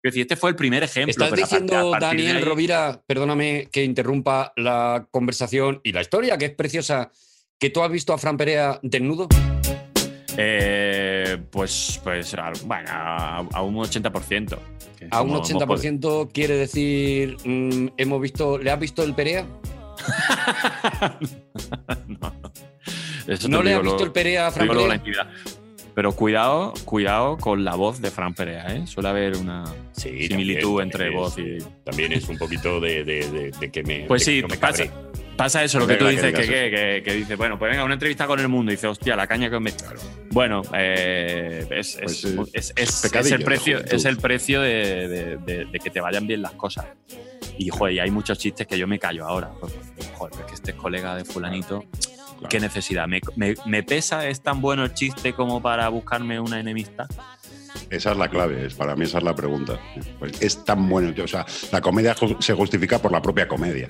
Quiero 0.00 0.12
decir, 0.12 0.22
este 0.22 0.34
fue 0.34 0.50
el 0.50 0.56
primer 0.56 0.82
ejemplo. 0.82 1.10
Estás 1.24 1.38
diciendo, 1.38 1.92
Daniel 2.00 2.38
ahí- 2.38 2.42
Rovira, 2.42 3.00
perdóname 3.06 3.68
que 3.70 3.84
interrumpa 3.84 4.52
la 4.56 5.06
conversación 5.12 5.80
y 5.84 5.92
la 5.92 6.00
historia, 6.00 6.36
que 6.36 6.46
es 6.46 6.54
preciosa, 6.56 7.12
que 7.60 7.70
tú 7.70 7.80
has 7.80 7.90
visto 7.92 8.12
a 8.12 8.18
Fran 8.18 8.36
Perea 8.36 8.80
desnudo. 8.82 9.28
Eh, 10.36 11.38
pues, 11.50 12.00
pues, 12.02 12.34
a- 12.34 12.52
bueno, 12.64 12.88
a, 12.90 13.38
a 13.52 13.62
un 13.62 13.74
80%. 13.76 14.58
que 14.98 15.08
A 15.10 15.22
un 15.22 15.28
como 15.28 15.44
hemos 15.44 15.50
80% 15.84 16.30
quiere 16.32 16.56
decir, 16.56 17.36
mm, 17.44 17.88
hemos 17.96 18.20
visto, 18.20 18.58
¿le 18.58 18.70
has 18.70 18.80
visto 18.80 19.02
el 19.02 19.14
Perea? 19.14 19.46
no. 22.08 22.32
Eso 23.26 23.48
¿No 23.48 23.62
le 23.62 23.74
has 23.74 23.82
visto 23.82 24.04
el 24.04 24.12
Perea 24.12 24.48
a 24.48 24.50
Fran 24.50 24.68
Perea? 24.68 25.00
Pero 25.94 26.12
cuidado, 26.12 26.72
cuidado 26.86 27.36
con 27.36 27.64
la 27.64 27.74
voz 27.74 28.00
de 28.00 28.10
Fran 28.10 28.32
Perea, 28.34 28.66
¿eh? 28.74 28.86
Suele 28.86 29.10
haber 29.10 29.36
una 29.36 29.64
Sí, 29.92 30.26
similitud 30.26 30.78
también, 30.78 30.82
entre 30.84 31.10
voz 31.10 31.36
y. 31.38 31.58
También 31.84 32.12
es 32.12 32.26
un 32.30 32.38
poquito 32.38 32.80
de, 32.80 33.04
de- 33.04 33.30
de- 33.30 33.50
de 33.50 33.70
que 33.70 33.82
me. 33.82 34.06
Pues 34.06 34.24
de 34.24 34.40
sí, 34.40 34.46
me 34.48 34.56
pasa. 34.56 34.84
Pasa 35.36 35.62
eso, 35.64 35.78
lo 35.78 35.86
Me 35.86 35.94
que 35.94 35.98
tú 35.98 36.06
dices, 36.08 36.32
que 36.34 36.46
que, 36.46 37.02
que, 37.04 37.12
dices, 37.14 37.36
bueno, 37.36 37.58
pues 37.58 37.70
venga, 37.70 37.84
una 37.84 37.94
entrevista 37.94 38.26
con 38.26 38.38
el 38.40 38.48
mundo, 38.48 38.70
y 38.72 38.76
dices, 38.76 38.90
hostia, 38.90 39.16
la 39.16 39.26
caña 39.26 39.48
que 39.50 39.56
os 39.56 39.62
meto. 39.62 39.84
Bueno, 40.30 40.62
eh, 40.74 41.66
es, 41.70 41.98
Pues, 42.02 42.24
es, 42.24 42.34
es- 42.52 42.72
es- 42.76 43.04
es 43.14 43.30
el 43.32 43.42
precio, 43.44 43.78
es 43.84 44.04
el 44.04 44.16
precio 44.18 44.60
de, 44.62 45.08
de- 45.08 45.36
de- 45.38 45.64
de 45.66 45.78
que 45.80 45.90
te 45.90 46.00
vayan 46.00 46.26
bien 46.26 46.42
las 46.42 46.52
cosas. 46.52 46.86
Y, 47.58 47.68
joder, 47.68 47.94
y 47.94 47.98
hay 48.00 48.10
muchos 48.10 48.38
chistes 48.38 48.66
que 48.66 48.78
yo 48.78 48.86
me 48.86 48.98
callo 48.98 49.26
ahora. 49.26 49.50
pues, 49.60 49.72
joder, 50.14 50.34
es 50.40 50.46
que 50.46 50.54
este 50.54 50.70
es 50.72 50.76
colega 50.76 51.16
de 51.16 51.24
fulanito. 51.24 51.84
¿Qué 52.48 52.58
necesidad? 52.58 53.06
¿Me, 53.06 53.20
me- 53.36 53.54
me 53.66 53.82
pesa? 53.84 54.26
¿Es 54.26 54.40
tan 54.42 54.60
bueno 54.60 54.84
el 54.84 54.94
chiste 54.94 55.32
como 55.32 55.62
para 55.62 55.88
buscarme 55.88 56.40
una 56.40 56.58
enemistad? 56.58 57.06
Esa 57.88 58.12
es 58.12 58.16
la 58.18 58.28
clave, 58.28 58.66
es, 58.66 58.74
para 58.74 58.96
mí 58.96 59.04
esa 59.04 59.18
es 59.18 59.24
la 59.24 59.34
pregunta. 59.34 59.78
Pues 60.18 60.40
es 60.42 60.64
tan 60.64 60.88
bueno, 60.88 61.12
o 61.22 61.28
sea, 61.28 61.46
la 61.70 61.80
comedia 61.80 62.16
se 62.40 62.54
justifica 62.54 62.98
por 63.00 63.12
la 63.12 63.20
propia 63.22 63.46
comedia. 63.46 63.86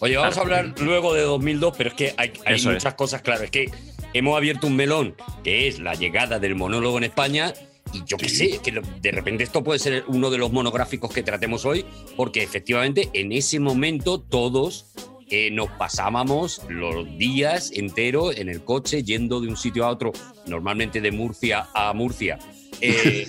Oye, 0.00 0.16
vamos 0.16 0.36
a 0.38 0.40
hablar 0.42 0.74
luego 0.80 1.12
de 1.14 1.22
2002, 1.22 1.74
pero 1.76 1.90
es 1.90 1.94
que 1.96 2.14
hay, 2.16 2.32
hay 2.44 2.56
es. 2.56 2.64
muchas 2.66 2.94
cosas, 2.94 3.22
claro. 3.22 3.44
Es 3.44 3.50
que 3.50 3.70
hemos 4.12 4.36
abierto 4.36 4.66
un 4.66 4.76
melón, 4.76 5.14
que 5.42 5.66
es 5.68 5.78
la 5.80 5.94
llegada 5.94 6.38
del 6.38 6.54
monólogo 6.54 6.98
en 6.98 7.04
España. 7.04 7.52
Y 7.92 8.02
yo 8.04 8.16
qué 8.18 8.28
Sí. 8.28 8.50
sé, 8.50 8.58
que 8.62 8.70
de 9.00 9.10
repente 9.10 9.42
esto 9.44 9.64
puede 9.64 9.78
ser 9.78 10.04
uno 10.08 10.28
de 10.30 10.36
los 10.38 10.52
monográficos 10.52 11.10
que 11.12 11.22
tratemos 11.22 11.64
hoy, 11.64 11.86
porque 12.16 12.42
efectivamente 12.42 13.08
en 13.14 13.32
ese 13.32 13.58
momento 13.60 14.20
todos 14.20 14.86
eh, 15.30 15.50
nos 15.50 15.70
pasábamos 15.72 16.62
los 16.68 17.06
días 17.18 17.70
enteros 17.74 18.36
en 18.36 18.48
el 18.50 18.62
coche 18.62 19.02
yendo 19.04 19.40
de 19.40 19.48
un 19.48 19.56
sitio 19.56 19.84
a 19.86 19.88
otro, 19.90 20.12
normalmente 20.46 21.00
de 21.00 21.10
Murcia 21.12 21.68
a 21.74 21.92
Murcia. 21.94 22.38
eh, 22.80 23.26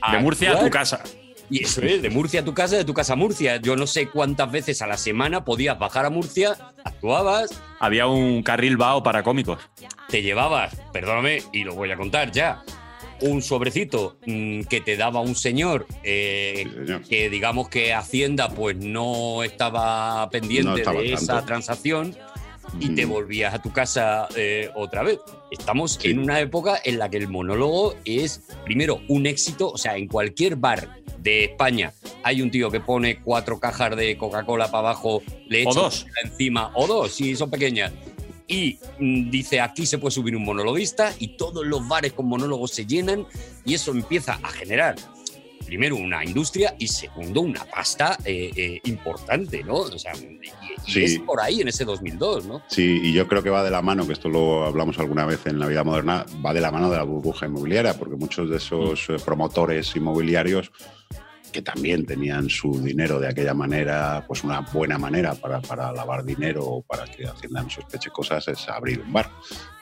a- 0.00 0.12
De 0.16 0.18
Murcia 0.18 0.52
a 0.52 0.60
tu 0.64 0.70
casa. 0.70 1.02
Y 1.52 1.64
eso 1.64 1.82
es, 1.82 2.00
de 2.00 2.08
Murcia 2.08 2.40
a 2.40 2.44
tu 2.44 2.54
casa, 2.54 2.76
de 2.76 2.84
tu 2.84 2.94
casa 2.94 3.12
a 3.12 3.16
Murcia. 3.16 3.56
Yo 3.58 3.76
no 3.76 3.86
sé 3.86 4.08
cuántas 4.08 4.50
veces 4.50 4.80
a 4.80 4.86
la 4.86 4.96
semana 4.96 5.44
podías 5.44 5.78
bajar 5.78 6.06
a 6.06 6.10
Murcia, 6.10 6.56
actuabas, 6.82 7.50
Había 7.78 8.06
un 8.06 8.42
carril 8.42 8.76
bao 8.78 9.02
para 9.02 9.22
cómicos. 9.22 9.58
te 10.08 10.22
llevabas, 10.22 10.74
perdóname, 10.92 11.42
y 11.52 11.64
lo 11.64 11.74
voy 11.74 11.90
a 11.90 11.96
contar 11.96 12.32
ya, 12.32 12.62
un 13.20 13.42
sobrecito 13.42 14.16
mm, 14.26 14.62
que 14.62 14.80
te 14.80 14.96
daba 14.96 15.20
un 15.20 15.34
señor 15.36 15.86
eh, 16.02 16.64
Sí, 16.64 16.70
señor. 16.86 17.02
que 17.02 17.28
digamos 17.30 17.68
que 17.68 17.92
Hacienda 17.94 18.48
pues 18.48 18.76
no 18.76 19.42
estaba 19.44 20.28
pendiente 20.30 20.70
No 20.70 20.76
estaba 20.76 21.00
de 21.00 21.12
esa 21.12 21.44
transacción 21.44 22.16
y 22.80 22.90
te 22.94 23.04
volvías 23.04 23.54
a 23.54 23.60
tu 23.62 23.72
casa 23.72 24.28
eh, 24.36 24.70
otra 24.74 25.02
vez. 25.02 25.18
Estamos 25.50 25.98
Sí. 26.00 26.10
en 26.10 26.18
una 26.20 26.40
época 26.40 26.80
en 26.84 26.98
la 26.98 27.08
que 27.10 27.18
el 27.18 27.28
monólogo 27.28 27.94
es, 28.04 28.42
primero, 28.64 29.00
un 29.08 29.26
éxito, 29.26 29.70
o 29.70 29.78
sea, 29.78 29.96
en 29.96 30.08
cualquier 30.08 30.56
bar 30.56 30.88
de 31.18 31.44
España 31.44 31.92
hay 32.24 32.42
un 32.42 32.50
tío 32.50 32.70
que 32.70 32.80
pone 32.80 33.20
cuatro 33.20 33.58
cajas 33.60 33.96
de 33.96 34.16
Coca-Cola 34.16 34.66
para 34.70 34.90
abajo, 34.90 35.22
le 35.48 35.62
echa 35.62 35.88
encima, 36.24 36.70
o 36.74 36.86
dos, 36.86 37.12
si 37.12 37.36
son 37.36 37.50
pequeñas, 37.50 37.92
y 38.48 38.78
mm, 38.98 39.30
dice 39.30 39.60
aquí 39.60 39.86
se 39.86 39.98
puede 39.98 40.12
subir 40.12 40.34
un 40.36 40.44
monologuista 40.44 41.14
y 41.18 41.36
todos 41.36 41.64
los 41.66 41.86
bares 41.86 42.12
con 42.12 42.26
monólogos 42.26 42.72
se 42.72 42.86
llenan 42.86 43.26
y 43.64 43.74
eso 43.74 43.92
empieza 43.92 44.38
a 44.42 44.48
generar 44.50 44.96
primero 45.64 45.96
una 45.96 46.22
industria 46.24 46.74
y 46.78 46.88
segundo 46.88 47.40
una 47.40 47.64
pasta 47.64 48.18
eh, 48.24 48.50
eh, 48.56 48.80
importante, 48.84 49.62
¿no? 49.64 49.76
O 49.76 49.98
sea, 49.98 50.12
y, 50.86 50.90
Sí. 50.90 51.04
es 51.04 51.18
por 51.20 51.40
ahí 51.40 51.60
en 51.60 51.68
ese 51.68 51.84
2002, 51.84 52.46
¿no? 52.46 52.62
Sí, 52.68 53.00
y 53.02 53.12
yo 53.12 53.26
creo 53.28 53.42
que 53.42 53.50
va 53.50 53.62
de 53.62 53.70
la 53.70 53.82
mano, 53.82 54.06
que 54.06 54.12
esto 54.12 54.28
lo 54.28 54.64
hablamos 54.64 54.98
alguna 54.98 55.26
vez 55.26 55.46
en 55.46 55.58
la 55.58 55.66
vida 55.66 55.84
moderna, 55.84 56.24
va 56.44 56.52
de 56.52 56.60
la 56.60 56.70
mano 56.70 56.90
de 56.90 56.96
la 56.96 57.02
burbuja 57.04 57.46
inmobiliaria, 57.46 57.94
porque 57.98 58.16
muchos 58.16 58.48
de 58.50 58.56
esos 58.56 59.08
eh, 59.08 59.16
promotores 59.24 59.94
inmobiliarios 59.96 60.70
que 61.52 61.60
también 61.62 62.06
tenían 62.06 62.48
su 62.48 62.80
dinero 62.82 63.20
de 63.20 63.28
aquella 63.28 63.52
manera, 63.52 64.24
pues 64.26 64.42
una 64.42 64.60
buena 64.60 64.96
manera 64.96 65.34
para, 65.34 65.60
para 65.60 65.92
lavar 65.92 66.24
dinero 66.24 66.64
o 66.64 66.82
para 66.82 67.04
que 67.04 67.26
Hacienda 67.26 67.62
no 67.62 67.68
sospeche 67.68 68.08
cosas 68.10 68.48
es 68.48 68.68
abrir 68.68 69.00
un 69.00 69.12
bar. 69.12 69.30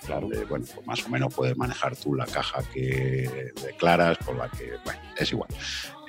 Donde, 0.08 0.44
bueno, 0.46 0.66
pues 0.74 0.84
más 0.86 1.06
o 1.06 1.08
menos 1.08 1.32
puedes 1.32 1.56
manejar 1.56 1.94
tú 1.94 2.14
la 2.14 2.26
caja 2.26 2.62
que 2.74 3.52
declaras, 3.64 4.18
por 4.18 4.34
la 4.34 4.48
que, 4.48 4.72
bueno, 4.84 5.00
es 5.16 5.30
igual. 5.30 5.48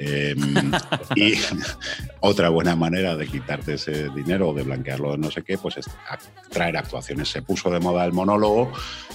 Eh, 0.03 0.35
y 1.15 1.33
otra 2.21 2.49
buena 2.49 2.75
manera 2.75 3.15
de 3.15 3.27
quitarte 3.27 3.75
ese 3.75 4.09
dinero 4.09 4.49
o 4.49 4.53
de 4.53 4.63
blanquearlo 4.63 5.15
no 5.15 5.29
sé 5.29 5.43
qué, 5.43 5.59
pues 5.59 5.77
es 5.77 5.85
traer 6.49 6.75
actuaciones. 6.77 7.29
Se 7.29 7.43
puso 7.43 7.69
de 7.69 7.79
moda 7.79 8.03
el 8.05 8.11
monólogo 8.13 8.71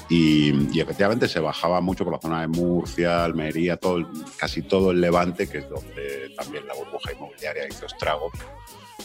y, 0.09 0.53
y 0.77 0.81
efectivamente 0.81 1.27
se 1.27 1.41
bajaba 1.41 1.81
mucho 1.81 2.05
por 2.05 2.13
la 2.13 2.21
zona 2.21 2.41
de 2.43 2.47
Murcia, 2.49 3.25
Almería, 3.25 3.77
todo, 3.77 4.09
casi 4.37 4.63
todo 4.63 4.93
el 4.93 5.01
Levante, 5.01 5.49
que 5.49 5.59
es 5.59 5.69
donde 5.69 6.33
también 6.37 6.65
la 6.69 6.75
burbuja 6.75 7.13
inmobiliaria 7.13 7.67
hizo 7.69 7.87
estragos. 7.87 8.33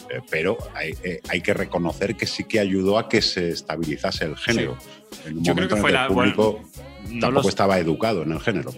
Eh, 0.08 0.20
pero 0.30 0.56
hay, 0.74 0.92
eh, 1.02 1.20
hay 1.28 1.40
que 1.40 1.52
reconocer 1.54 2.16
que 2.16 2.26
sí 2.26 2.44
que 2.44 2.60
ayudó 2.60 2.96
a 2.98 3.08
que 3.08 3.20
se 3.22 3.50
estabilizase 3.50 4.24
el 4.26 4.36
género. 4.36 4.76
En 5.26 5.38
un 5.38 5.44
Yo 5.44 5.54
creo 5.54 5.68
momento 5.68 5.68
que 5.68 5.74
en 5.74 5.80
fue 5.80 5.90
el 5.90 5.94
la- 5.96 6.06
público 6.08 6.60
No 7.08 7.20
tampoco 7.20 7.48
estaba 7.48 7.78
educado 7.78 8.22
en 8.22 8.32
el 8.32 8.40
género. 8.40 8.72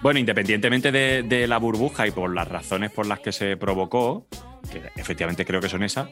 Bueno, 0.00 0.20
independientemente 0.20 0.92
de, 0.92 1.24
de 1.24 1.48
la 1.48 1.58
burbuja 1.58 2.06
y 2.06 2.12
por 2.12 2.32
las 2.34 2.46
razones 2.48 2.90
por 2.92 3.06
las 3.06 3.18
que 3.20 3.32
se 3.32 3.56
provocó, 3.56 4.26
que 4.70 4.80
efectivamente 4.96 5.44
creo 5.44 5.60
que 5.60 5.68
son 5.68 5.82
esas, 5.82 6.08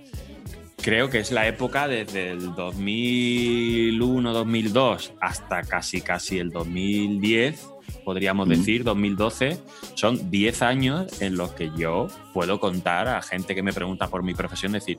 creo 0.82 1.08
que 1.08 1.20
es 1.20 1.30
la 1.30 1.46
época 1.46 1.86
desde 1.86 2.32
el 2.32 2.50
2001-2002 2.50 5.12
hasta 5.20 5.62
casi 5.62 6.00
casi 6.00 6.38
el 6.38 6.50
2010, 6.50 7.64
podríamos 8.04 8.48
Mm. 8.48 8.50
decir, 8.50 8.82
2012, 8.84 9.58
son 9.94 10.30
10 10.32 10.62
años 10.62 11.22
en 11.22 11.36
los 11.36 11.52
que 11.52 11.70
yo 11.76 12.08
puedo 12.34 12.58
contar 12.58 13.06
a 13.08 13.22
gente 13.22 13.54
que 13.54 13.62
me 13.62 13.72
pregunta 13.72 14.08
por 14.08 14.24
mi 14.24 14.34
profesión, 14.34 14.72
decir, 14.72 14.98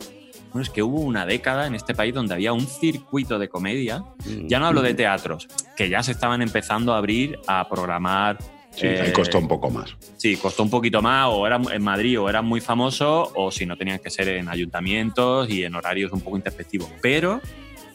bueno, 0.53 0.63
es 0.63 0.69
que 0.69 0.81
hubo 0.83 1.01
una 1.01 1.25
década 1.25 1.67
en 1.67 1.75
este 1.75 1.93
país 1.93 2.13
donde 2.13 2.35
había 2.35 2.53
un 2.53 2.65
circuito 2.67 3.37
de 3.37 3.49
comedia, 3.49 4.05
ya 4.45 4.59
no 4.59 4.67
hablo 4.67 4.81
de 4.81 4.93
teatros, 4.93 5.49
que 5.75 5.89
ya 5.89 6.01
se 6.03 6.13
estaban 6.13 6.41
empezando 6.41 6.93
a 6.93 6.97
abrir 6.99 7.37
a 7.47 7.67
programar 7.67 8.37
Sí, 8.77 8.85
ahí 8.85 9.09
eh, 9.09 9.13
costó 9.13 9.39
un 9.39 9.47
poco 9.47 9.71
más. 9.71 9.95
Sí, 10.17 10.37
costó 10.37 10.61
un 10.61 10.69
poquito 10.69 11.01
más, 11.01 11.27
o 11.31 11.47
eran 11.47 11.65
en 11.71 11.81
Madrid 11.81 12.19
o 12.19 12.29
eran 12.29 12.45
muy 12.45 12.61
famosos, 12.61 13.29
o 13.33 13.49
si 13.51 13.65
no 13.65 13.75
tenían 13.75 13.97
que 13.97 14.11
ser 14.11 14.29
en 14.29 14.47
ayuntamientos 14.49 15.49
y 15.49 15.63
en 15.63 15.73
horarios 15.73 16.11
un 16.11 16.21
poco 16.21 16.37
introspectivos. 16.37 16.89
Pero 17.01 17.41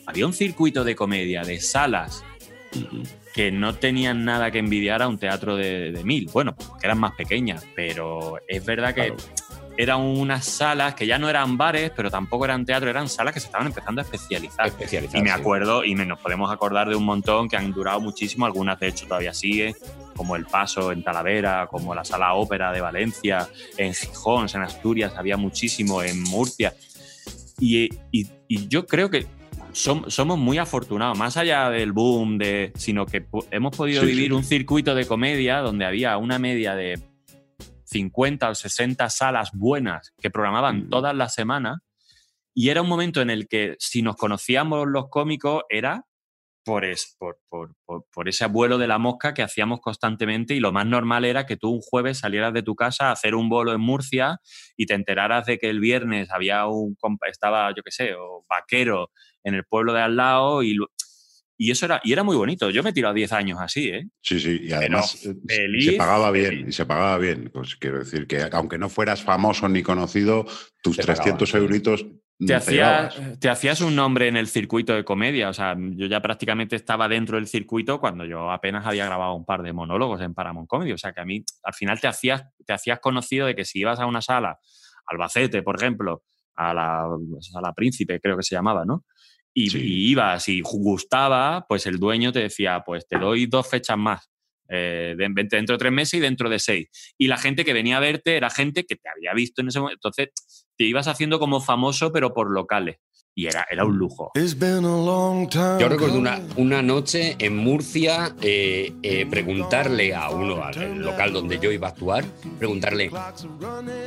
había 0.06 0.26
un 0.26 0.32
circuito 0.32 0.82
de 0.82 0.96
comedia, 0.96 1.44
de 1.44 1.60
salas, 1.60 2.24
que 3.32 3.52
no 3.52 3.76
tenían 3.76 4.24
nada 4.24 4.50
que 4.50 4.58
envidiar 4.58 5.02
a 5.02 5.08
un 5.08 5.18
teatro 5.18 5.56
de, 5.56 5.92
de 5.92 6.02
mil. 6.02 6.28
Bueno, 6.32 6.56
porque 6.56 6.86
eran 6.86 6.98
más 6.98 7.12
pequeñas, 7.12 7.64
pero 7.76 8.38
es 8.48 8.64
verdad 8.64 8.92
que 8.92 9.06
Claro. 9.06 9.16
Eran 9.76 10.00
unas 10.00 10.44
salas 10.44 10.94
que 10.94 11.06
ya 11.06 11.18
no 11.18 11.28
eran 11.30 11.56
bares, 11.56 11.90
pero 11.96 12.10
tampoco 12.10 12.44
eran 12.44 12.64
teatro, 12.66 12.90
eran 12.90 13.08
salas 13.08 13.32
que 13.34 13.40
se 13.40 13.46
estaban 13.46 13.66
empezando 13.66 14.00
a 14.00 14.04
especializar. 14.04 14.66
Especializado. 14.66 15.18
Y 15.18 15.22
me 15.22 15.34
sí. 15.34 15.40
acuerdo, 15.40 15.84
y 15.84 15.94
nos 15.94 16.18
podemos 16.20 16.52
acordar 16.52 16.88
de 16.88 16.96
un 16.96 17.04
montón 17.04 17.48
que 17.48 17.56
han 17.56 17.72
durado 17.72 18.00
muchísimo, 18.00 18.44
algunas 18.46 18.78
de 18.80 18.88
hecho 18.88 19.06
todavía 19.06 19.32
siguen, 19.34 19.74
como 20.16 20.36
El 20.36 20.44
Paso 20.46 20.92
en 20.92 21.02
Talavera, 21.02 21.66
como 21.70 21.94
la 21.94 22.04
Sala 22.04 22.34
Ópera 22.34 22.70
de 22.72 22.80
Valencia, 22.80 23.48
en 23.78 23.94
Gijón, 23.94 24.46
en 24.54 24.60
Asturias, 24.62 25.14
había 25.16 25.36
muchísimo, 25.36 26.02
en 26.02 26.22
Murcia. 26.22 26.74
Y, 27.58 27.88
y- 28.10 28.26
y 28.48 28.68
yo 28.68 28.86
creo 28.86 29.08
que 29.08 29.26
som- 29.72 30.08
somos 30.10 30.36
muy 30.38 30.58
afortunados, 30.58 31.16
más 31.16 31.36
allá 31.38 31.70
del 31.70 31.92
boom, 31.92 32.36
de, 32.36 32.72
sino 32.76 33.06
que 33.06 33.24
hemos 33.50 33.74
podido 33.74 34.02
Sí, 34.02 34.08
vivir 34.08 34.26
sí. 34.26 34.32
un 34.32 34.44
circuito 34.44 34.94
de 34.94 35.06
comedia 35.06 35.58
donde 35.58 35.86
había 35.86 36.16
una 36.18 36.38
media 36.38 36.74
de 36.74 36.98
50 37.92 38.50
o 38.50 38.54
60 38.54 39.08
salas 39.10 39.50
buenas 39.52 40.12
que 40.20 40.30
programaban 40.30 40.86
Mm. 40.86 40.88
todas 40.90 41.14
las 41.14 41.34
semanas. 41.34 41.78
Y 42.54 42.68
era 42.70 42.82
un 42.82 42.88
momento 42.88 43.20
en 43.22 43.30
el 43.30 43.46
que 43.48 43.76
si 43.78 44.02
nos 44.02 44.16
conocíamos 44.16 44.86
los 44.88 45.08
cómicos 45.10 45.62
era 45.70 46.04
por, 46.64 46.84
es- 46.84 47.16
por, 47.18 47.40
por- 47.48 47.74
por- 47.86 48.28
ese 48.28 48.46
vuelo 48.46 48.78
de 48.78 48.86
la 48.86 48.98
mosca 48.98 49.34
que 49.34 49.42
hacíamos 49.42 49.80
constantemente 49.80 50.54
y 50.54 50.60
lo 50.60 50.70
más 50.70 50.86
normal 50.86 51.24
era 51.24 51.44
que 51.44 51.56
tú 51.56 51.70
un 51.70 51.80
jueves 51.80 52.18
salieras 52.20 52.52
de 52.52 52.62
tu 52.62 52.76
casa 52.76 53.08
a 53.08 53.12
hacer 53.12 53.34
un 53.34 53.48
bolo 53.48 53.72
en 53.72 53.80
Murcia 53.80 54.38
y 54.76 54.86
te 54.86 54.94
enteraras 54.94 55.46
de 55.46 55.58
que 55.58 55.68
el 55.70 55.80
viernes 55.80 56.30
había 56.30 56.66
un 56.66 56.94
compa- 56.96 57.28
estaba 57.28 57.70
yo 57.74 57.82
qué 57.82 57.90
sé 57.90 58.14
o 58.14 58.44
vaquero 58.48 59.10
en 59.42 59.54
el 59.54 59.64
pueblo 59.64 59.92
de 59.92 60.02
al 60.02 60.14
lado 60.14 60.62
y, 60.62 60.76
y 61.62 61.70
eso 61.70 61.86
era 61.86 62.00
y 62.02 62.12
era 62.12 62.22
muy 62.22 62.36
bonito 62.36 62.70
yo 62.70 62.82
me 62.82 62.90
he 62.90 62.92
tirado 62.92 63.14
10 63.14 63.32
años 63.32 63.58
así 63.60 63.88
¿eh? 63.88 64.08
Sí, 64.20 64.40
sí, 64.40 64.60
y 64.62 64.72
además 64.72 65.24
eh, 65.24 65.34
feliz, 65.46 65.86
se 65.86 65.92
pagaba 65.92 66.30
bien, 66.30 66.46
feliz. 66.46 66.68
y 66.68 66.72
se 66.72 66.86
pagaba 66.86 67.18
bien. 67.18 67.50
Pues 67.52 67.76
quiero 67.76 67.98
decir 67.98 68.26
que 68.26 68.48
aunque 68.52 68.78
no 68.78 68.88
fueras 68.88 69.22
famoso 69.22 69.68
ni 69.68 69.82
conocido, 69.82 70.46
tus 70.82 70.96
Te 70.96 71.02
pagaban, 71.02 71.38
300 71.38 71.50
sí. 71.50 71.56
euritos 71.56 72.06
te, 72.46 72.54
hacías, 72.54 73.38
te 73.38 73.48
hacías 73.48 73.80
un 73.80 73.94
nombre 73.94 74.28
en 74.28 74.36
el 74.36 74.48
circuito 74.48 74.94
de 74.94 75.04
comedia. 75.04 75.48
O 75.48 75.52
sea, 75.52 75.76
yo 75.78 76.06
ya 76.06 76.20
prácticamente 76.20 76.76
estaba 76.76 77.08
dentro 77.08 77.36
del 77.36 77.46
circuito 77.46 78.00
cuando 78.00 78.24
yo 78.24 78.50
apenas 78.50 78.86
había 78.86 79.06
grabado 79.06 79.34
un 79.34 79.44
par 79.44 79.62
de 79.62 79.72
monólogos 79.72 80.20
en 80.20 80.34
Paramount 80.34 80.68
Comedy. 80.68 80.92
O 80.92 80.98
sea, 80.98 81.12
que 81.12 81.20
a 81.20 81.24
mí 81.24 81.44
al 81.62 81.74
final 81.74 82.00
te 82.00 82.08
hacías, 82.08 82.44
te 82.66 82.72
hacías 82.72 82.98
conocido 83.00 83.46
de 83.46 83.54
que 83.54 83.64
si 83.64 83.80
ibas 83.80 84.00
a 84.00 84.06
una 84.06 84.22
sala, 84.22 84.58
Albacete, 85.06 85.62
por 85.62 85.76
ejemplo, 85.80 86.22
a 86.56 86.74
la 86.74 87.06
sala 87.40 87.72
Príncipe, 87.72 88.20
creo 88.20 88.36
que 88.36 88.42
se 88.42 88.54
llamaba, 88.54 88.84
¿no? 88.84 89.04
Y, 89.54 89.70
Sí. 89.70 89.78
y 89.80 90.10
ibas 90.10 90.48
y 90.48 90.60
gustaba, 90.62 91.66
pues 91.68 91.86
el 91.86 91.98
dueño 91.98 92.32
te 92.32 92.40
decía, 92.40 92.82
pues 92.86 93.06
te 93.06 93.18
doy 93.18 93.46
dos 93.46 93.68
fechas 93.68 93.98
más. 93.98 94.28
eh, 94.74 95.14
dentro 95.18 95.74
de 95.74 95.78
tres 95.78 95.92
meses 95.92 96.14
y 96.14 96.20
dentro 96.20 96.48
de 96.48 96.58
seis. 96.58 96.88
Y 97.18 97.26
la 97.26 97.36
gente 97.36 97.62
que 97.62 97.74
venía 97.74 97.98
a 97.98 98.00
verte 98.00 98.36
era 98.38 98.48
gente 98.48 98.84
que 98.84 98.96
te 98.96 99.06
había 99.14 99.34
visto 99.34 99.60
en 99.60 99.68
ese 99.68 99.80
momento. 99.80 100.08
Entonces, 100.08 100.66
te 100.78 100.84
ibas 100.84 101.08
haciendo 101.08 101.38
como 101.38 101.60
famoso, 101.60 102.10
pero 102.10 102.32
por 102.32 102.50
locales. 102.50 102.96
Y 103.34 103.46
era, 103.46 103.66
era 103.70 103.84
un 103.84 103.96
lujo. 103.96 104.32
It's 104.34 104.58
been 104.58 104.84
a 104.84 104.96
long 104.96 105.48
time. 105.48 105.78
Yo 105.80 105.88
recuerdo 105.88 106.18
una, 106.18 106.40
una 106.56 106.82
noche 106.82 107.36
en 107.38 107.56
Murcia 107.56 108.34
eh, 108.40 108.92
eh, 109.02 109.26
preguntarle 109.26 110.14
a 110.14 110.30
uno, 110.30 110.62
al 110.62 110.98
local 110.98 111.32
donde 111.32 111.58
yo 111.58 111.72
iba 111.72 111.88
a 111.88 111.90
actuar, 111.90 112.24
preguntarle 112.58 113.10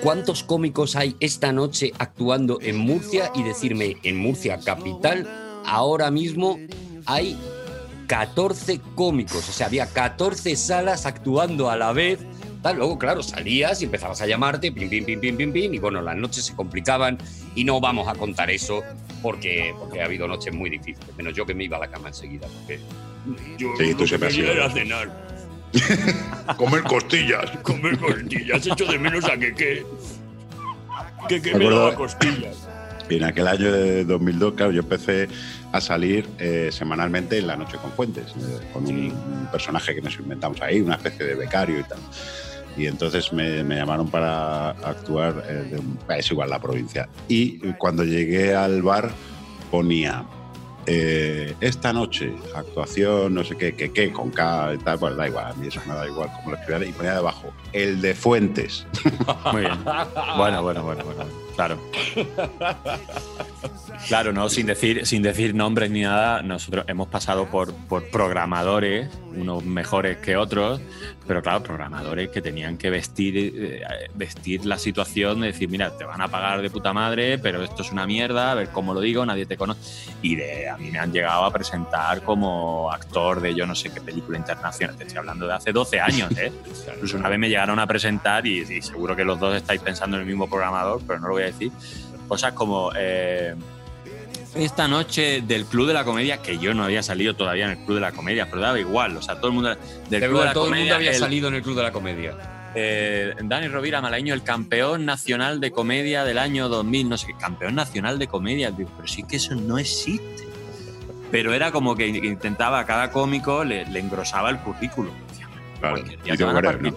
cuántos 0.03 0.43
cómicos 0.43 0.95
hay 0.95 1.15
esta 1.19 1.51
noche 1.51 1.91
actuando 1.97 2.59
en 2.61 2.77
Murcia 2.77 3.31
y 3.35 3.43
decirme 3.43 3.97
en 4.03 4.17
Murcia 4.17 4.59
capital 4.59 5.27
ahora 5.65 6.11
mismo 6.11 6.59
hay 7.05 7.37
14 8.07 8.79
cómicos, 8.93 9.49
o 9.49 9.51
sea, 9.51 9.67
había 9.67 9.87
14 9.87 10.55
salas 10.55 11.05
actuando 11.05 11.69
a 11.69 11.75
la 11.75 11.91
vez. 11.91 12.19
Tal. 12.65 12.77
Luego, 12.77 12.97
claro, 12.97 13.21
salías 13.21 13.79
y 13.83 13.85
empezabas 13.85 14.19
a 14.21 14.25
llamarte, 14.25 14.71
pim, 14.71 14.89
pim, 14.89 15.05
pim, 15.05 15.19
pim, 15.19 15.37
pim, 15.37 15.53
pim, 15.53 15.73
y 15.75 15.77
bueno, 15.77 16.01
las 16.01 16.15
noches 16.15 16.45
se 16.45 16.55
complicaban 16.55 17.19
y 17.53 17.63
no 17.63 17.79
vamos 17.79 18.07
a 18.07 18.15
contar 18.15 18.49
eso 18.49 18.81
porque, 19.21 19.71
porque 19.77 20.01
ha 20.01 20.05
habido 20.05 20.27
noches 20.27 20.51
muy 20.51 20.71
difíciles, 20.71 21.15
menos 21.15 21.35
yo 21.35 21.45
que 21.45 21.53
me 21.53 21.65
iba 21.65 21.77
a 21.77 21.81
la 21.81 21.89
cama 21.89 22.07
enseguida, 22.07 22.47
porque 22.47 22.79
yo 23.59 23.69
Sí, 23.77 23.91
lo 23.91 23.97
tú 23.97 23.97
que 23.99 24.07
siempre 24.07 24.29
has 24.29 24.37
era 24.37 24.69
cenar, 24.71 25.25
Comer 26.57 26.81
costillas. 26.81 27.51
comer 27.61 27.99
costillas, 27.99 28.65
echo 28.65 28.85
de 28.87 28.97
menos 28.97 29.25
a 29.25 29.37
que 29.37 29.53
qué, 29.53 29.85
que, 31.29 31.41
que 31.43 31.53
Me 31.53 31.69
daba 31.69 31.93
costillas. 31.93 32.67
En 33.07 33.25
aquel 33.25 33.47
año 33.47 33.71
de 33.71 34.05
2002, 34.05 34.55
claro, 34.55 34.71
yo 34.71 34.81
empecé 34.81 35.27
a 35.71 35.79
salir 35.79 36.27
eh, 36.39 36.69
semanalmente 36.71 37.37
en 37.37 37.45
La 37.45 37.55
Noche 37.57 37.77
con 37.77 37.91
Fuentes, 37.91 38.25
eh, 38.29 38.67
con 38.73 38.87
un, 38.87 39.11
un 39.11 39.47
personaje 39.51 39.93
que 39.93 40.01
nos 40.01 40.17
inventamos 40.17 40.59
ahí, 40.63 40.81
una 40.81 40.95
especie 40.95 41.27
de 41.27 41.35
becario 41.35 41.79
y 41.79 41.83
tal. 41.83 41.99
Y 42.77 42.87
entonces 42.87 43.31
me, 43.31 43.63
llamaron 43.63 44.09
para 44.09 44.71
actuar, 44.71 45.43
eh, 45.47 45.79
de 46.07 46.17
es 46.17 46.31
igual 46.31 46.49
la 46.49 46.59
provincia. 46.59 47.07
Y 47.27 47.59
cuando 47.73 48.03
llegué 48.03 48.55
al 48.55 48.81
bar 48.81 49.11
ponía, 49.71 50.25
eh, 50.87 51.55
esta 51.61 51.91
noche, 51.93 52.31
actuación, 52.53 53.33
no 53.33 53.43
sé 53.43 53.57
qué, 53.57 53.75
qué, 53.75 53.91
qué, 53.91 54.11
con 54.11 54.29
K 54.29 54.75
y 54.75 54.77
tal, 54.77 54.99
pues 54.99 55.15
da 55.15 55.27
igual, 55.27 55.45
a 55.47 55.53
mí 55.53 55.67
eso 55.67 55.81
me 55.87 55.95
da 55.95 56.05
igual 56.05 56.29
como 56.35 56.51
lo 56.51 56.57
escribiera. 56.57 56.85
Y 56.85 56.91
ponía 56.91 57.15
debajo, 57.15 57.51
el 57.73 58.01
de 58.01 58.13
Fuentes. 58.13 58.85
Muy 59.51 59.61
bien. 59.61 59.83
Bueno, 60.37 60.61
bueno, 60.61 60.83
bueno, 60.83 61.03
bueno. 61.03 61.25
Claro. 61.55 61.79
Claro, 64.07 64.33
no, 64.33 64.49
sin 64.49 64.67
decir, 64.67 65.07
sin 65.07 65.23
decir 65.23 65.55
nombres 65.55 65.89
ni 65.89 66.01
nada, 66.01 66.43
nosotros 66.43 66.85
hemos 66.87 67.07
pasado 67.07 67.47
por, 67.47 67.73
por 67.73 68.09
programadores, 68.09 69.09
unos 69.35 69.63
mejores 69.63 70.17
que 70.17 70.35
otros, 70.37 70.81
pero 71.27 71.41
claro, 71.41 71.63
programadores 71.63 72.29
que 72.29 72.41
tenían 72.41 72.77
que 72.77 72.89
vestir, 72.89 73.35
eh, 73.37 73.81
vestir 74.13 74.65
la 74.65 74.77
situación 74.77 75.41
de 75.41 75.47
decir, 75.47 75.69
mira, 75.69 75.95
te 75.97 76.03
van 76.03 76.21
a 76.21 76.27
pagar 76.27 76.61
de 76.61 76.69
puta 76.69 76.93
madre, 76.93 77.37
pero 77.39 77.63
esto 77.63 77.81
es 77.81 77.91
una 77.91 78.05
mierda, 78.05 78.51
a 78.51 78.55
ver 78.55 78.69
cómo 78.69 78.93
lo 78.93 78.99
digo, 78.99 79.25
nadie 79.25 79.45
te 79.45 79.57
conoce. 79.57 80.11
Y 80.21 80.35
de, 80.35 80.69
a 80.69 80.77
mí 80.77 80.91
me 80.91 80.99
han 80.99 81.11
llegado 81.11 81.45
a 81.45 81.51
presentar 81.51 82.21
como 82.23 82.91
actor 82.91 83.41
de 83.41 83.53
yo 83.55 83.65
no 83.65 83.75
sé 83.75 83.91
qué 83.91 84.01
película 84.01 84.37
internacional, 84.37 84.95
te 84.95 85.03
estoy 85.03 85.17
hablando 85.17 85.47
de 85.47 85.53
hace 85.53 85.71
12 85.71 85.99
años, 85.99 86.31
¿eh? 86.37 86.51
Incluso 86.95 87.17
una 87.17 87.29
vez 87.29 87.39
me 87.39 87.49
llegaron 87.49 87.79
a 87.79 87.87
presentar 87.87 88.45
y, 88.45 88.61
y 88.61 88.81
seguro 88.81 89.15
que 89.15 89.25
los 89.25 89.39
dos 89.39 89.55
estáis 89.55 89.81
pensando 89.81 90.17
en 90.17 90.21
el 90.21 90.27
mismo 90.27 90.49
programador, 90.49 91.01
pero 91.05 91.19
no 91.19 91.27
lo 91.27 91.33
voy 91.33 91.43
a 91.43 91.47
decir. 91.47 91.71
Cosas 92.27 92.53
como 92.53 92.91
eh, 92.95 93.53
esta 94.55 94.87
noche 94.87 95.41
del 95.41 95.65
Club 95.65 95.87
de 95.87 95.93
la 95.93 96.03
Comedia, 96.05 96.41
que 96.41 96.57
yo 96.57 96.73
no 96.73 96.83
había 96.83 97.03
salido 97.03 97.35
todavía 97.35 97.65
en 97.65 97.71
el 97.71 97.77
Club 97.79 97.95
de 97.95 98.01
la 98.01 98.11
Comedia, 98.11 98.47
pero 98.49 98.61
daba 98.61 98.79
igual, 98.79 99.17
o 99.17 99.21
sea, 99.21 99.35
todo 99.35 99.47
el 99.47 99.53
mundo 99.53 99.69
del 99.69 100.21
De 100.21 100.27
Club 100.27 100.39
de 100.39 100.45
la 100.45 100.53
todo 100.53 100.67
el 100.73 100.75
mundo 100.79 100.95
había 100.95 101.11
el- 101.11 101.17
salido 101.17 101.47
en 101.49 101.55
el 101.55 101.61
Club 101.61 101.75
de 101.77 101.83
la 101.83 101.91
Comedia. 101.91 102.37
eh, 102.77 103.33
Dani 103.41 103.69
Rovira 103.69 104.01
Malaño, 104.01 104.33
el 104.33 104.43
campeón 104.43 105.05
nacional 105.05 105.61
de 105.61 105.71
comedia 105.71 106.25
del 106.25 106.37
año 106.37 106.67
2000, 106.67 107.07
no 107.07 107.17
sé 107.17 107.27
qué, 107.27 107.33
campeón 107.37 107.73
nacional 107.75 108.19
de 108.19 108.27
comedia, 108.27 108.69
digo, 108.71 108.89
pero 108.97 109.07
sí 109.07 109.23
que 109.23 109.37
eso 109.37 109.55
no 109.55 109.77
existe. 109.77 110.43
Pero 111.31 111.53
era 111.53 111.71
como 111.71 111.95
que 111.95 112.07
intentaba 112.07 112.79
a 112.79 112.85
cada 112.85 113.11
cómico, 113.11 113.63
le, 113.63 113.85
le 113.85 113.99
engrosaba 113.99 114.49
el 114.49 114.57
currículum. 114.59 115.13
Claro. 115.79 115.99
Y 115.99 116.35
te 116.37 116.45
partir. 116.45 116.93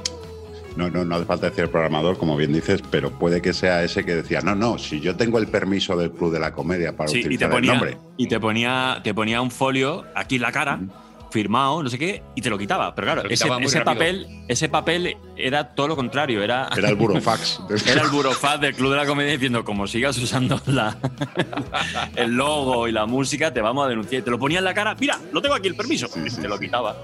No, 0.76 0.90
no, 0.90 1.04
no 1.04 1.16
hace 1.16 1.24
falta 1.24 1.48
decir 1.48 1.64
el 1.64 1.70
programador, 1.70 2.18
como 2.18 2.36
bien 2.36 2.52
dices, 2.52 2.82
pero 2.90 3.10
puede 3.10 3.42
que 3.42 3.52
sea 3.52 3.82
ese 3.82 4.04
que 4.04 4.14
decía, 4.14 4.40
no, 4.40 4.54
no, 4.54 4.78
si 4.78 5.00
yo 5.00 5.16
tengo 5.16 5.38
el 5.38 5.48
permiso 5.48 5.96
del 5.96 6.10
Club 6.12 6.32
de 6.32 6.40
la 6.40 6.52
Comedia 6.52 6.96
para 6.96 7.08
Sí, 7.08 7.18
y 7.18 7.22
te 7.22 7.26
utilizar 7.26 7.50
ponía, 7.50 7.72
el 7.72 7.78
nombre. 7.78 7.98
y 8.16 8.26
te 8.28 8.40
ponía, 8.40 9.00
te 9.02 9.14
ponía 9.14 9.40
un 9.40 9.50
folio 9.50 10.04
aquí 10.14 10.36
en 10.36 10.42
la 10.42 10.52
cara, 10.52 10.80
firmado, 11.30 11.82
no 11.82 11.90
sé 11.90 11.98
qué, 11.98 12.22
y 12.34 12.40
te 12.40 12.50
lo 12.50 12.58
quitaba. 12.58 12.94
Pero 12.94 13.06
claro, 13.06 13.28
ese, 13.28 13.46
papel, 13.82 14.26
ese 14.48 14.68
papel 14.68 15.16
era 15.36 15.74
todo 15.74 15.88
lo 15.88 15.96
contrario, 15.96 16.42
era, 16.42 16.68
Era 16.76 16.88
el 16.88 16.96
burofax. 16.96 17.60
era 17.86 18.02
el 18.02 18.08
burofax 18.08 18.60
del 18.60 18.74
Club 18.74 18.92
de 18.92 18.96
la 18.96 19.06
Comedia 19.06 19.32
diciendo, 19.32 19.64
como 19.64 19.86
sigas 19.86 20.16
usando 20.18 20.60
la, 20.66 20.96
el 22.16 22.32
logo 22.32 22.88
y 22.88 22.92
la 22.92 23.06
música, 23.06 23.52
te 23.52 23.60
vamos 23.60 23.86
a 23.86 23.88
denunciar. 23.88 24.22
Y 24.22 24.24
te 24.24 24.30
lo 24.30 24.38
ponía 24.38 24.58
en 24.58 24.64
la 24.64 24.74
cara, 24.74 24.94
mira, 24.98 25.18
lo 25.32 25.42
tengo 25.42 25.54
aquí 25.54 25.68
el 25.68 25.76
permiso. 25.76 26.08
Sí, 26.08 26.40
te 26.40 26.48
lo 26.48 26.56
sí. 26.56 26.64
quitaba. 26.64 26.96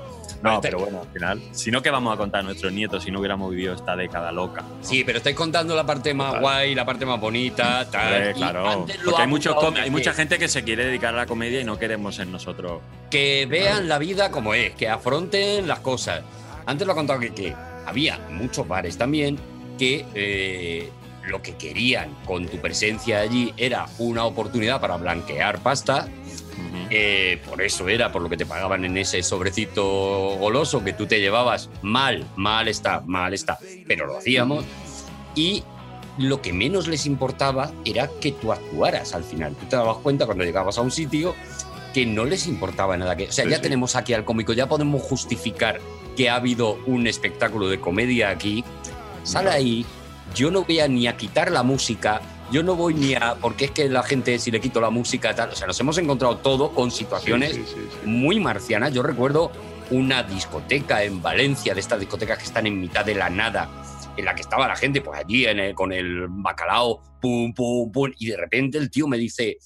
No, 0.45 0.61
pero 0.61 0.79
bueno, 0.79 1.01
al 1.01 1.09
final, 1.09 1.43
si 1.53 1.71
no, 1.71 1.81
¿qué 1.81 1.91
vamos 1.91 2.13
a 2.13 2.17
contar 2.19 2.41
a 2.41 2.43
nuestros 2.43 2.73
nietos 2.73 3.03
si 3.03 3.11
no 3.11 3.19
hubiéramos 3.19 3.51
vivido 3.51 3.75
esta 3.75 3.97
década 3.97 4.31
loca? 4.31 4.63
Sí, 4.83 5.03
pero 5.03 5.19
estáis 5.19 5.35
contando 5.35 5.75
la 5.75 5.87
parte 5.87 6.13
más 6.13 6.39
guay, 6.39 6.75
la 6.75 6.85
parte 6.85 7.07
más 7.07 7.19
bonita, 7.19 7.89
tal. 7.91 8.31
Y 8.31 8.35
claro, 8.35 8.87
porque 9.05 9.23
hay, 9.23 9.25
ha 9.25 9.27
muchos 9.27 9.57
hay 9.83 9.91
mucha 9.91 10.13
gente 10.13 10.39
que 10.39 10.49
se 10.49 10.63
quiere 10.63 10.85
dedicar 10.85 11.15
a 11.15 11.17
la 11.17 11.27
comedia 11.27 11.61
y 11.61 11.65
no 11.65 11.79
queremos 11.79 12.17
ser 12.17 12.27
nosotros. 12.27 12.83
que 13.11 13.47
vean 13.49 13.89
la 13.89 13.99
vida 13.99 14.31
como 14.31 14.55
es, 14.55 14.75
que 14.75 14.89
afronten 14.89 15.67
las 15.67 15.81
cosas. 15.81 16.23
Antes 16.67 16.87
lo 16.87 16.93
ha 16.93 16.97
contado 16.97 17.21
que, 17.21 17.33
que 17.33 17.55
había 17.87 18.19
muchos 18.31 18.69
bares 18.69 18.99
también 18.99 19.39
que 19.79 20.05
eh, 20.15 20.91
lo 21.27 21.43
que 21.43 21.55
querían 21.57 22.15
con 22.25 22.47
tu 22.47 22.59
presencia 22.59 23.21
allí 23.21 23.53
era 23.57 23.87
una 23.99 24.25
oportunidad 24.25 24.81
para 24.81 24.97
blanquear 24.97 25.61
pasta. 25.61 26.09
Eh, 26.91 27.41
por 27.49 27.63
eso 27.63 27.89
era 27.89 28.13
por 28.13 28.23
lo 28.23 28.29
que 28.29 28.37
te 28.37 28.47
pagaban 28.47 28.85
en 28.85 28.97
ese 28.97 29.23
sobrecito 29.23 29.83
goloso 30.39 30.85
que 30.85 30.93
tú 30.93 31.07
te 31.07 31.21
llevabas 31.21 31.71
mal, 31.83 32.25
mal 32.37 32.69
está, 32.69 33.01
mal 33.07 33.33
está, 33.35 33.59
pero 33.87 34.07
lo 34.07 34.19
hacíamos. 34.19 34.65
Y 35.35 35.65
lo 36.19 36.41
que 36.41 36.53
menos 36.53 36.87
les 36.87 37.07
importaba 37.07 37.73
era 37.85 38.09
que 38.21 38.33
tú 38.33 38.53
actuaras 38.53 39.15
al 39.15 39.25
final. 39.25 39.55
Tú 39.57 39.67
te 39.67 39.77
dabas 39.77 39.97
cuenta 39.99 40.27
cuando 40.27 40.45
llegabas 40.45 40.79
a 40.79 40.83
un 40.83 40.91
sitio 40.91 41.35
que 41.93 42.07
no 42.07 42.25
les 42.25 42.47
importaba 42.47 42.97
nada. 42.97 43.17
Que, 43.17 43.29
o 43.29 43.33
sea, 43.33 43.45
Sí, 43.45 43.51
ya 43.51 43.57
sí. 43.57 43.63
tenemos 43.63 43.97
aquí 43.97 44.13
al 44.13 44.25
cómico, 44.25 44.53
ya 44.53 44.69
podemos 44.69 45.03
justificar 45.03 45.81
que 46.17 46.31
ha 46.31 46.37
habido 46.37 46.79
un 46.87 47.07
espectáculo 47.07 47.69
de 47.69 47.81
comedia 47.81 48.31
aquí. 48.31 48.65
Sale 49.25 49.51
ahí, 49.51 49.87
yo 50.35 50.51
no 50.51 50.63
voy 50.65 50.81
a 50.81 50.87
ni 50.89 51.07
a 51.07 51.17
quitar 51.17 51.51
la 51.51 51.63
música, 51.63 52.21
yo 52.51 52.63
no 52.63 52.77
voy 52.77 52.95
ni 52.95 53.15
a. 53.15 53.35
Porque 53.41 53.67
es 53.67 53.71
que 53.71 53.89
la 53.89 54.03
gente, 54.03 54.39
si 54.39 54.51
le 54.51 54.61
quito 54.61 54.81
la 54.81 54.91
música, 54.91 55.35
tal. 55.35 55.51
O 55.51 55.57
sea, 55.57 55.67
nos 55.67 55.79
hemos 55.81 55.99
encontrado 55.99 56.37
todo 56.39 56.73
con 56.73 56.91
situaciones 56.91 57.55
Sí, 57.55 57.65
sí, 57.67 57.75
sí, 57.75 57.89
sí. 58.03 58.07
muy 58.07 58.41
marcianas. 58.41 58.93
Yo 58.93 59.03
recuerdo 59.03 59.51
una 59.91 60.23
discoteca 60.23 61.03
en 61.05 61.21
Valencia, 61.21 61.75
de 61.75 61.81
estas 61.81 62.01
discotecas 62.01 62.39
que 62.39 62.45
están 62.45 62.67
en 62.67 62.81
mitad 62.81 63.05
de 63.05 63.15
la 63.15 63.29
nada, 63.29 63.69
en 64.17 64.25
la 64.25 64.35
que 64.35 64.43
estaba 64.43 64.67
la 64.69 64.77
gente, 64.77 65.01
pues 65.03 65.19
allí 65.21 65.45
en 65.47 65.59
el- 65.59 65.75
con 65.75 65.93
el 65.93 66.27
bacalao, 66.29 67.03
pum, 67.21 67.53
pum, 67.53 67.91
pum, 67.93 68.11
y 68.19 68.27
de 68.29 68.37
repente 68.37 68.79
el 68.79 68.91
tío 68.91 69.07
me 69.09 69.19
dice, 69.19 69.59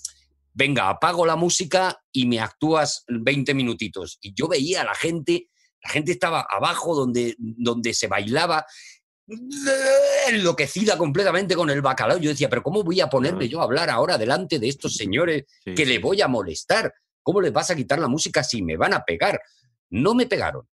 venga, 0.54 0.88
apago 0.88 1.24
la 1.24 1.36
música 1.36 2.00
y 2.10 2.26
me 2.26 2.40
actúas 2.40 3.04
20 3.08 3.54
minutitos. 3.54 4.18
Y 4.22 4.34
yo 4.34 4.48
veía 4.48 4.80
a 4.80 4.84
la 4.84 4.94
gente, 4.94 5.48
la 5.84 5.90
gente 5.90 6.10
estaba 6.12 6.46
abajo 6.50 6.96
donde, 6.96 7.36
donde 7.38 7.94
se 7.94 8.08
bailaba, 8.08 8.66
enloquecida 10.28 10.96
completamente 10.96 11.54
con 11.54 11.70
el 11.70 11.82
bacalao. 11.82 12.18
Yo 12.18 12.30
decía, 12.30 12.48
pero 12.48 12.62
¿cómo 12.62 12.82
voy 12.82 13.00
a 13.00 13.08
ponerme 13.08 13.48
yo 13.48 13.60
a 13.60 13.64
hablar 13.64 13.90
ahora 13.90 14.18
delante 14.18 14.58
de 14.58 14.68
estos 14.68 14.94
señores 14.94 15.44
Sí, 15.64 15.74
que 15.74 15.84
sí. 15.84 15.92
le 15.92 15.98
voy 15.98 16.20
a 16.22 16.28
molestar? 16.28 16.92
¿Cómo 17.22 17.40
le 17.40 17.50
vas 17.50 17.70
a 17.70 17.76
quitar 17.76 17.98
la 17.98 18.08
música 18.08 18.42
si 18.42 18.62
me 18.62 18.76
van 18.76 18.94
a 18.94 19.04
pegar? 19.04 19.40
No 19.90 20.14
me 20.14 20.26
pegaron, 20.26 20.66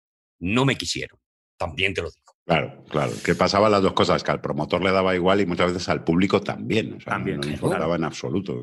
no 0.40 0.64
me 0.64 0.76
quisieron. 0.76 1.18
También 1.56 1.94
te 1.94 2.02
lo 2.02 2.10
digo. 2.10 2.22
Claro, 2.44 2.84
claro. 2.90 3.12
Que 3.24 3.34
pasaban 3.34 3.70
las 3.70 3.82
dos 3.82 3.92
cosas, 3.92 4.22
que 4.24 4.30
al 4.32 4.40
promotor 4.40 4.82
le 4.82 4.90
daba 4.90 5.14
igual 5.14 5.40
y 5.40 5.46
muchas 5.46 5.72
veces 5.72 5.88
al 5.88 6.02
público 6.02 6.40
también. 6.40 6.94
O 6.94 7.00
sea, 7.00 7.12
También, 7.14 7.36
no 7.36 7.42
le 7.42 7.48
claro. 7.52 7.66
importaba 7.66 7.96
en 7.96 8.04
absoluto. 8.04 8.62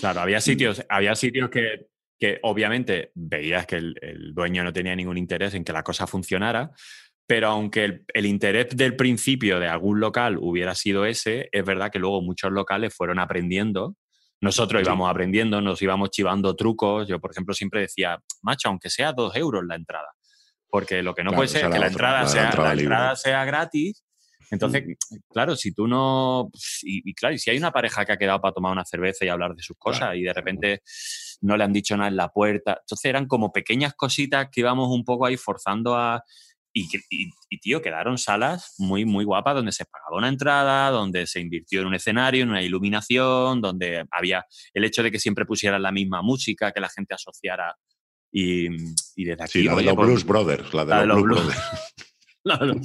Claro, 0.00 0.20
había 0.20 0.40
sitios, 0.40 0.82
había 0.88 1.14
sitios 1.14 1.50
que, 1.50 1.88
que 2.18 2.38
obviamente 2.42 3.12
veías 3.14 3.66
que 3.66 3.76
el, 3.76 3.94
el 4.00 4.34
dueño 4.34 4.64
no 4.64 4.72
tenía 4.72 4.96
ningún 4.96 5.18
interés 5.18 5.52
en 5.54 5.62
que 5.62 5.72
la 5.74 5.82
cosa 5.82 6.06
funcionara, 6.06 6.70
pero 7.28 7.48
aunque 7.48 7.84
el, 7.84 8.04
el 8.14 8.24
interés 8.26 8.68
del 8.74 8.96
principio 8.96 9.60
de 9.60 9.68
algún 9.68 10.00
local 10.00 10.38
hubiera 10.40 10.74
sido 10.74 11.04
ese, 11.04 11.48
es 11.52 11.64
verdad 11.64 11.90
que 11.92 11.98
luego 11.98 12.22
muchos 12.22 12.50
locales 12.50 12.94
fueron 12.94 13.18
aprendiendo. 13.18 13.94
Nosotros 14.40 14.80
Sí. 14.80 14.86
íbamos 14.86 15.10
aprendiendo, 15.10 15.60
nos 15.60 15.82
íbamos 15.82 16.10
chivando 16.10 16.56
trucos. 16.56 17.06
Yo, 17.06 17.20
por 17.20 17.30
ejemplo, 17.32 17.52
siempre 17.54 17.82
decía, 17.82 18.18
macho, 18.40 18.68
aunque 18.68 18.88
sea 18.88 19.12
dos 19.12 19.36
euros 19.36 19.62
la 19.66 19.74
entrada. 19.76 20.08
Porque 20.70 21.02
lo 21.02 21.14
que 21.14 21.22
no 21.22 21.30
Claro, 21.30 21.36
puede 21.40 21.48
ser 21.48 21.64
es 21.66 21.70
que 21.70 21.78
la 21.78 21.86
otra, 21.88 21.88
entrada, 21.88 22.12
la 22.12 22.18
de 22.20 22.24
la 22.24 22.30
sea, 22.30 22.44
entrada 22.46 22.74
la 22.74 22.80
entrada 22.80 23.16
sea 23.16 23.44
gratis. 23.44 24.04
Entonces, 24.50 24.84
claro, 25.28 25.54
si 25.56 25.74
tú 25.74 25.86
no. 25.86 26.48
Y, 26.82 27.10
y 27.10 27.14
claro, 27.14 27.34
y 27.34 27.38
si 27.38 27.50
hay 27.50 27.58
una 27.58 27.70
pareja 27.72 28.06
que 28.06 28.12
ha 28.12 28.16
quedado 28.16 28.40
para 28.40 28.54
tomar 28.54 28.72
una 28.72 28.84
cerveza 28.86 29.26
y 29.26 29.28
hablar 29.28 29.54
de 29.54 29.62
sus 29.62 29.76
cosas 29.76 30.00
Claro. 30.00 30.14
y 30.16 30.22
de 30.22 30.32
repente 30.32 30.82
no 31.42 31.56
le 31.58 31.64
han 31.64 31.72
dicho 31.74 31.94
nada 31.96 32.08
en 32.08 32.16
la 32.16 32.30
puerta. 32.30 32.78
Entonces 32.80 33.04
eran 33.04 33.26
como 33.26 33.52
pequeñas 33.52 33.92
cositas 33.94 34.48
que 34.50 34.60
íbamos 34.60 34.88
un 34.88 35.04
poco 35.04 35.26
ahí 35.26 35.36
forzando 35.36 35.94
a. 35.94 36.22
y, 36.72 36.88
y- 37.10 37.30
y, 37.50 37.58
tío, 37.58 37.80
quedaron 37.82 38.18
salas 38.18 38.74
muy, 38.78 39.04
muy 39.04 39.24
guapas 39.24 39.54
donde 39.54 39.72
se 39.72 39.84
pagaba 39.86 40.16
una 40.18 40.28
entrada, 40.28 40.90
donde 40.90 41.26
se 41.26 41.40
invirtió 41.40 41.80
en 41.80 41.86
un 41.88 41.94
escenario, 41.94 42.42
en 42.42 42.50
una 42.50 42.62
iluminación, 42.62 43.60
donde 43.60 44.04
había 44.10 44.44
el 44.74 44.84
hecho 44.84 45.02
de 45.02 45.10
que 45.10 45.18
siempre 45.18 45.46
pusieran 45.46 45.82
la 45.82 45.92
misma 45.92 46.22
música, 46.22 46.70
que 46.72 46.80
la 46.80 46.88
gente 46.88 47.14
asociara. 47.14 47.74
Y, 48.30 48.66
y 49.16 49.24
desde 49.24 49.42
aquí. 49.42 49.52
Sí, 49.52 49.62
la 49.64 49.70
de 49.72 49.76
oye, 49.78 49.86
los 49.86 49.94
pues- 49.96 50.06
Blues 50.08 50.24
Brothers. 50.24 50.74
La 50.74 50.84
de, 50.84 50.90
la 50.90 51.00
de 51.00 51.06
los, 51.06 51.22
Blues 51.22 51.40
Blues. 51.44 51.54
Brothers. 51.56 52.04
No, 52.44 52.56
no. 52.64 52.80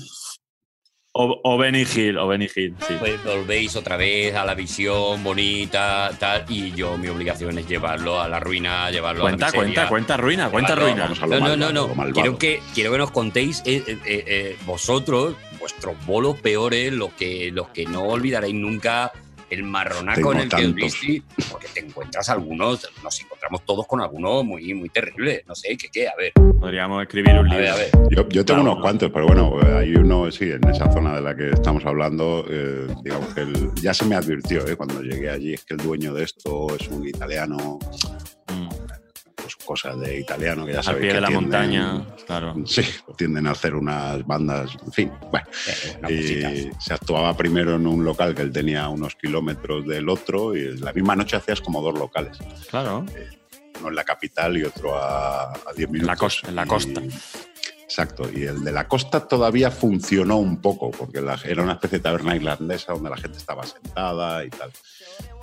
O, 1.16 1.40
o 1.44 1.58
Benny 1.60 1.84
Hill, 1.84 2.18
o 2.18 2.28
Benny 2.28 2.48
Hill, 2.56 2.76
sí. 2.88 2.96
Pues 3.00 3.24
volvéis 3.24 3.76
otra 3.76 3.98
vez 3.98 4.34
a 4.34 4.44
la 4.46 4.56
visión 4.56 5.24
bonita, 5.24 6.10
tal, 6.18 6.44
y 6.50 6.72
yo 6.72 6.98
mi 6.98 7.08
obligación 7.08 7.56
es 7.60 7.68
llevarlo 7.68 8.20
a 8.20 8.28
la 8.28 8.40
ruina, 8.40 8.90
llevarlo 8.90 9.22
Cuenta, 9.22 9.46
a 9.46 9.52
la 9.52 9.58
miseria. 9.62 9.88
cuenta, 9.88 9.90
cuenta 9.90 10.18
ruina, 10.18 10.50
cuenta 10.50 10.76
Llevarlo- 10.76 10.86
ruina. 10.90 11.56
No, 11.56 11.72
no, 11.72 11.88
malvado, 11.96 11.96
no, 11.96 12.06
no. 12.08 12.14
Quiero 12.14 12.38
que, 12.40 12.62
quiero 12.74 12.92
que 12.94 12.98
nos 12.98 13.12
contéis 13.12 13.62
eh, 13.64 13.84
eh, 13.88 14.00
eh, 14.06 14.58
vosotros, 14.66 15.36
vuestros 15.60 15.94
bolos 16.08 16.40
peores, 16.40 16.92
los 16.92 17.14
que, 17.14 17.52
los 17.52 17.68
que 17.70 17.86
no 17.86 18.02
olvidaréis 18.06 18.56
nunca, 18.56 19.12
el 19.54 19.64
marronaco 19.64 20.16
Tengo 20.16 20.34
en 20.34 20.40
el 20.40 20.50
que 20.50 20.56
os 20.56 20.62
tantos. 20.62 20.76
visteis, 21.02 21.24
porque 21.52 21.68
te 21.74 21.80
encuentras 21.82 22.30
algunos, 22.30 22.88
nos 23.04 23.22
encontramos 23.22 23.64
todos 23.66 23.86
con 23.88 24.02
algunos 24.02 24.44
muy, 24.46 24.74
muy 24.74 24.90
terribles. 24.90 25.44
No 25.48 25.56
sé, 25.56 25.76
¿qué 25.78 25.88
qué? 25.92 26.08
A 26.08 26.14
ver, 26.18 26.32
Podríamos 26.60 27.02
escribir 27.04 27.34
un 27.40 27.52
a 27.52 27.56
ver, 27.56 27.60
libro. 27.60 27.74
a 27.74 27.76
ver. 27.78 27.92
Yo, 28.10 28.30
yo 28.30 28.46
tengo 28.46 28.46
Claro, 28.46 28.62
unos 28.64 28.76
¿no? 28.78 28.82
cuantos, 28.82 29.12
pero 29.12 29.28
bueno, 29.28 29.58
hay 29.78 29.94
uno, 29.96 30.32
sí, 30.32 30.52
en 30.52 30.68
esa 30.70 30.92
zona 30.92 31.16
de 31.16 31.22
la 31.22 31.36
que 31.36 31.50
estamos 31.50 31.86
hablando, 31.86 32.46
eh, 32.50 32.88
digamos 33.04 33.34
que 33.34 33.42
el- 33.42 33.72
ya 33.76 33.94
se 33.94 34.06
me 34.06 34.16
advirtió 34.16 34.66
eh, 34.68 34.76
cuando 34.76 35.02
llegué 35.02 35.30
allí, 35.30 35.54
es 35.54 35.64
que 35.66 35.74
el 35.74 35.82
dueño 35.82 36.14
de 36.14 36.24
esto 36.24 36.68
es 36.80 36.88
un 36.88 37.08
italiano, 37.08 37.80
Mm. 38.50 38.70
Pues 39.44 39.56
cosas 39.58 40.00
de 40.00 40.20
italiano 40.20 40.66
que 40.66 40.72
ya 40.72 40.78
Al 40.80 40.84
sabéis 40.84 41.02
pie 41.02 41.10
que 41.10 41.16
de 41.16 41.22
la 41.22 41.28
tienden- 41.28 41.42
montaña, 41.52 42.06
claro. 42.26 42.56
Sí, 42.66 42.82
tienden 43.18 43.46
a 43.48 43.52
hacer 43.52 43.76
unas 43.76 44.26
bandas, 44.26 44.72
en 44.86 44.92
fin, 44.92 45.12
bueno. 45.30 45.46
Eh. 46.08 46.70
Y 46.72 46.82
se 46.82 46.94
actuaba 46.94 47.36
primero 47.38 47.76
en 47.76 47.86
un 47.86 48.04
local 48.06 48.34
que 48.34 48.42
él 48.42 48.52
tenía 48.52 48.88
unos 48.90 49.16
kilómetros 49.16 49.86
del 49.86 50.08
otro 50.10 50.56
y 50.56 50.78
la 50.78 50.94
misma 50.94 51.16
noche 51.16 51.36
hacías 51.36 51.62
como 51.62 51.82
dos 51.82 52.00
locales, 52.00 52.38
Claro. 52.70 53.06
uno 53.80 53.90
en 53.90 53.96
la 53.96 54.04
capital 54.04 54.58
y 54.58 54.64
otro 54.64 54.96
a, 54.96 55.52
a 55.52 55.74
10 55.76 55.90
minutos. 55.90 56.18
costa- 56.18 56.48
en 56.50 56.56
la 56.56 56.64
Y- 56.64 56.68
costa. 56.68 57.02
Exacto, 57.84 58.28
y 58.34 58.44
el 58.46 58.64
de 58.64 58.72
la 58.72 58.88
costa 58.88 59.28
todavía 59.28 59.70
funcionó 59.70 60.38
un 60.38 60.60
poco, 60.62 60.90
porque 60.90 61.22
la- 61.22 61.38
era 61.46 61.62
una 61.62 61.74
especie 61.74 62.00
de 62.00 62.04
taberna 62.04 62.36
irlandesa 62.36 62.94
donde 62.94 63.10
la 63.12 63.18
gente 63.18 63.38
estaba 63.38 63.64
sentada 63.68 64.44
y 64.44 64.50
tal. 64.50 64.72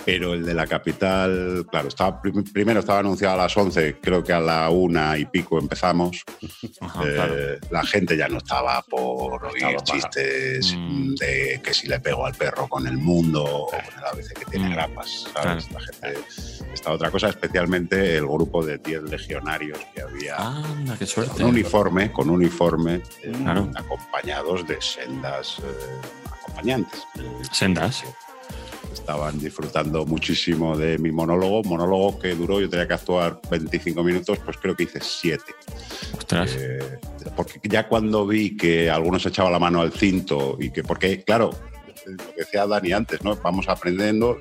Pero 0.05 0.35
el 0.35 0.45
de 0.47 0.55
la 0.55 0.67
capital, 0.67 1.67
claro, 1.71 1.89
estaba, 1.89 2.21
prim- 2.23 2.45
primero 2.53 2.81
estaba 2.81 3.01
anunciado 3.01 3.35
a 3.35 3.43
las 3.45 3.57
11, 3.57 3.99
creo 4.01 4.25
que 4.25 4.33
a 4.33 4.41
la 4.41 4.69
una 4.71 5.17
y 5.19 5.27
pico 5.27 5.59
empezamos. 5.59 6.25
Ajá, 6.81 7.03
Eh, 7.05 7.13
claro. 7.15 7.35
La 7.71 7.85
gente 7.85 8.17
ya 8.17 8.29
no 8.29 8.39
estaba 8.39 8.83
por 8.83 9.45
oír 9.45 9.57
Estaba 9.65 9.85
chistes 9.85 10.75
Mm. 10.77 11.15
de 11.17 11.61
que 11.63 11.75
si 11.75 11.87
le 11.87 12.01
pego 12.01 12.25
al 12.27 12.35
perro 12.35 12.67
con 12.69 12.87
el 12.87 12.97
mundo 12.97 13.45
o 13.45 13.67
con 13.71 13.79
el 13.81 14.05
ABC 14.05 14.33
que 14.35 14.45
tiene 14.47 14.69
Mm. 14.69 14.73
grapas. 14.73 15.27
¿sabes? 15.35 15.71
La 15.71 15.81
gente 15.81 16.15
está 16.73 16.93
otra 16.93 17.11
cosa, 17.11 17.29
especialmente 17.29 18.17
el 18.17 18.27
grupo 18.27 18.65
de 18.65 18.79
10 18.79 19.03
legionarios 19.03 19.79
que 19.95 20.03
había 20.03 20.37
Anda, 20.37 20.97
qué 20.99 21.07
suerte. 21.07 21.33
con 21.35 21.45
uniforme, 21.51 22.11
con 22.13 22.31
uniforme, 22.31 23.03
eh, 23.23 23.33
acompañados 23.75 24.67
de 24.67 24.81
sendas 24.81 25.59
eh, 25.59 26.27
acompañantes. 26.31 27.03
Sendas. 27.53 28.05
Estaban 28.93 29.39
disfrutando 29.39 30.05
muchísimo 30.05 30.77
de 30.77 30.99
mi 30.99 31.11
monólogo, 31.13 31.63
monólogo 31.65 32.19
que 32.19 32.35
duró, 32.35 32.61
yo 32.61 32.69
tenía 32.69 32.87
que 32.87 32.95
actuar 32.95 33.41
25 33.51 34.03
minutos, 34.03 34.39
pues 34.45 34.57
creo 34.57 34.75
que 34.75 34.85
hice 34.85 35.01
7. 35.01 35.43
Ostras. 36.17 36.57
Eh, 36.59 36.99
porque 37.37 37.61
ya 37.69 37.89
cuando 37.89 38.27
vi 38.27 38.57
que 38.57 38.91
algunos 38.91 39.25
echaban 39.27 39.53
la 39.53 39.59
mano 39.59 39.81
al 39.81 39.93
cinto 39.93 40.57
y 40.61 40.71
que, 40.71 40.83
porque 40.83 41.23
claro, 41.23 41.51
lo 42.07 42.17
que 42.17 42.41
decía 42.41 42.67
Dani 42.67 42.93
antes, 42.93 43.23
¿no? 43.23 43.37
Vamos 43.37 43.69
aprendiendo, 43.69 44.39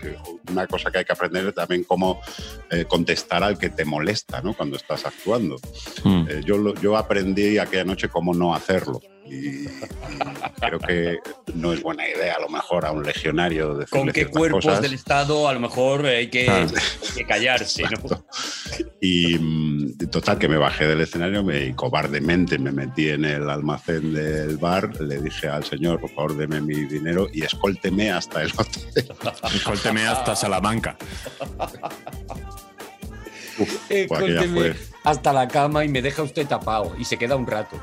una 0.52 0.68
cosa 0.68 0.92
que 0.92 1.00
hay 1.00 1.06
que 1.06 1.14
aprender 1.14 1.48
es 1.48 1.54
también 1.54 1.84
cómo 1.84 2.22
eh, 2.70 2.86
contestar 2.86 3.44
al 3.44 3.58
que 3.58 3.70
te 3.70 3.86
molesta, 3.86 4.42
¿no? 4.42 4.54
Cuando 4.54 4.78
estás 4.78 5.06
actuando. 5.06 5.58
Mm. 6.04 6.26
Eh, 6.30 6.42
yo, 6.46 6.74
yo 6.76 6.98
aprendí 6.98 7.58
aquella 7.58 7.84
noche 7.84 8.10
cómo 8.10 8.34
no 8.34 8.54
hacerlo. 8.54 9.02
Y, 9.30 9.68
creo 10.60 10.80
que 10.80 11.20
no 11.54 11.74
es 11.74 11.82
buena 11.82 12.08
idea, 12.08 12.36
a 12.36 12.42
lo 12.42 12.50
mejor, 12.50 12.86
a 12.86 12.92
un 12.92 13.04
legionario 13.04 13.76
decirle 13.76 14.00
¿Con 14.00 14.12
qué 14.12 14.26
cuerpos 14.26 14.66
cosas. 14.66 14.82
del 14.82 14.94
Estado 14.94 15.48
a 15.48 15.54
lo 15.54 15.60
mejor 15.60 16.06
hay 16.06 16.30
que, 16.30 16.46
Claro. 16.46 16.68
hay 16.68 17.16
que 17.16 17.26
callarse? 17.26 17.84
¿no? 17.84 18.26
Y 19.02 19.38
mm, 19.38 20.10
total, 20.10 20.40
que 20.40 20.48
me 20.48 20.58
bajé 20.58 20.88
del 20.88 21.02
escenario 21.02 21.44
me, 21.44 21.66
y 21.66 21.74
cobardemente 21.74 22.58
me 22.58 22.72
metí 22.72 23.10
en 23.10 23.26
el 23.26 23.50
almacén 23.50 24.14
del 24.14 24.58
bar, 24.58 25.00
le 25.00 25.22
dije 25.22 25.48
al 25.48 25.64
señor, 25.64 26.00
por 26.00 26.10
favor, 26.10 26.36
deme 26.36 26.60
mi 26.62 26.86
dinero 26.86 27.28
y 27.32 27.44
escólteme 27.44 28.12
hasta 28.12 28.42
el 28.42 28.52
hotel. 28.58 29.10
Escólteme 29.54 30.08
hasta 30.08 30.36
Salamanca. 30.36 30.98
Uf, 33.58 33.90
hasta 35.04 35.34
la 35.34 35.48
cama 35.48 35.84
y 35.86 35.90
me 35.90 36.02
deja 36.02 36.24
usted 36.24 36.48
tapado 36.48 36.96
y 36.98 37.06
se 37.06 37.18
queda 37.18 37.36
un 37.36 37.48
rato. 37.48 37.80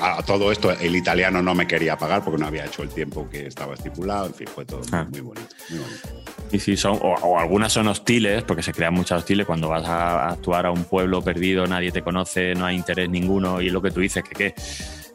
A, 0.00 0.18
a 0.18 0.22
todo 0.22 0.50
esto, 0.52 0.70
el 0.72 0.94
italiano 0.96 1.42
no 1.42 1.54
me 1.54 1.66
quería 1.66 1.96
pagar 1.96 2.22
porque 2.24 2.38
no 2.38 2.46
había 2.46 2.64
hecho 2.66 2.82
el 2.82 2.88
tiempo 2.88 3.28
que 3.28 3.46
estaba 3.46 3.74
estipulado. 3.74 4.26
En 4.26 4.34
fin, 4.34 4.46
fue 4.46 4.64
todo 4.64 4.80
Ah. 4.92 5.06
muy 5.10 5.20
bonito. 5.20 5.48
Muy 5.70 5.78
bonito. 5.80 6.08
Y 6.52 6.58
si 6.60 6.76
son, 6.76 6.98
o, 7.02 7.14
o 7.14 7.38
algunas 7.38 7.72
son 7.72 7.88
hostiles, 7.88 8.42
porque 8.44 8.62
se 8.62 8.72
crean 8.72 8.94
muchas 8.94 9.18
hostiles 9.18 9.46
cuando 9.46 9.68
vas 9.68 9.86
a 9.86 10.28
actuar 10.30 10.66
a 10.66 10.70
un 10.70 10.84
pueblo 10.84 11.20
perdido, 11.22 11.66
nadie 11.66 11.92
te 11.92 12.02
conoce, 12.02 12.54
no 12.54 12.64
hay 12.66 12.76
interés 12.76 13.10
ninguno, 13.10 13.60
y 13.60 13.66
es 13.66 13.72
lo 13.72 13.82
que 13.82 13.90
tú 13.90 14.00
dices, 14.00 14.22
que 14.24 14.34
qué. 14.34 14.54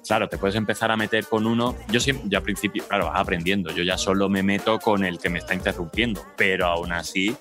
Claro, 0.06 0.28
te 0.28 0.38
puedes 0.38 0.56
empezar 0.58 0.92
a 0.92 0.98
meter 0.98 1.26
con 1.26 1.48
uno. 1.48 1.76
Yo 1.90 2.00
siempre, 2.02 2.26
yo 2.30 2.38
al 2.38 2.44
principio, 2.44 2.84
claro, 2.88 3.06
vas 3.06 3.20
aprendiendo. 3.20 3.72
Yo 3.72 3.84
ya 3.84 3.98
solo 3.98 4.28
me 4.28 4.44
meto 4.44 4.78
con 4.80 5.06
el 5.06 5.18
que 5.18 5.30
me 5.30 5.40
está 5.40 5.54
interrumpiendo, 5.54 6.26
pero 6.36 6.66
aún 6.68 6.92
así 6.92 7.36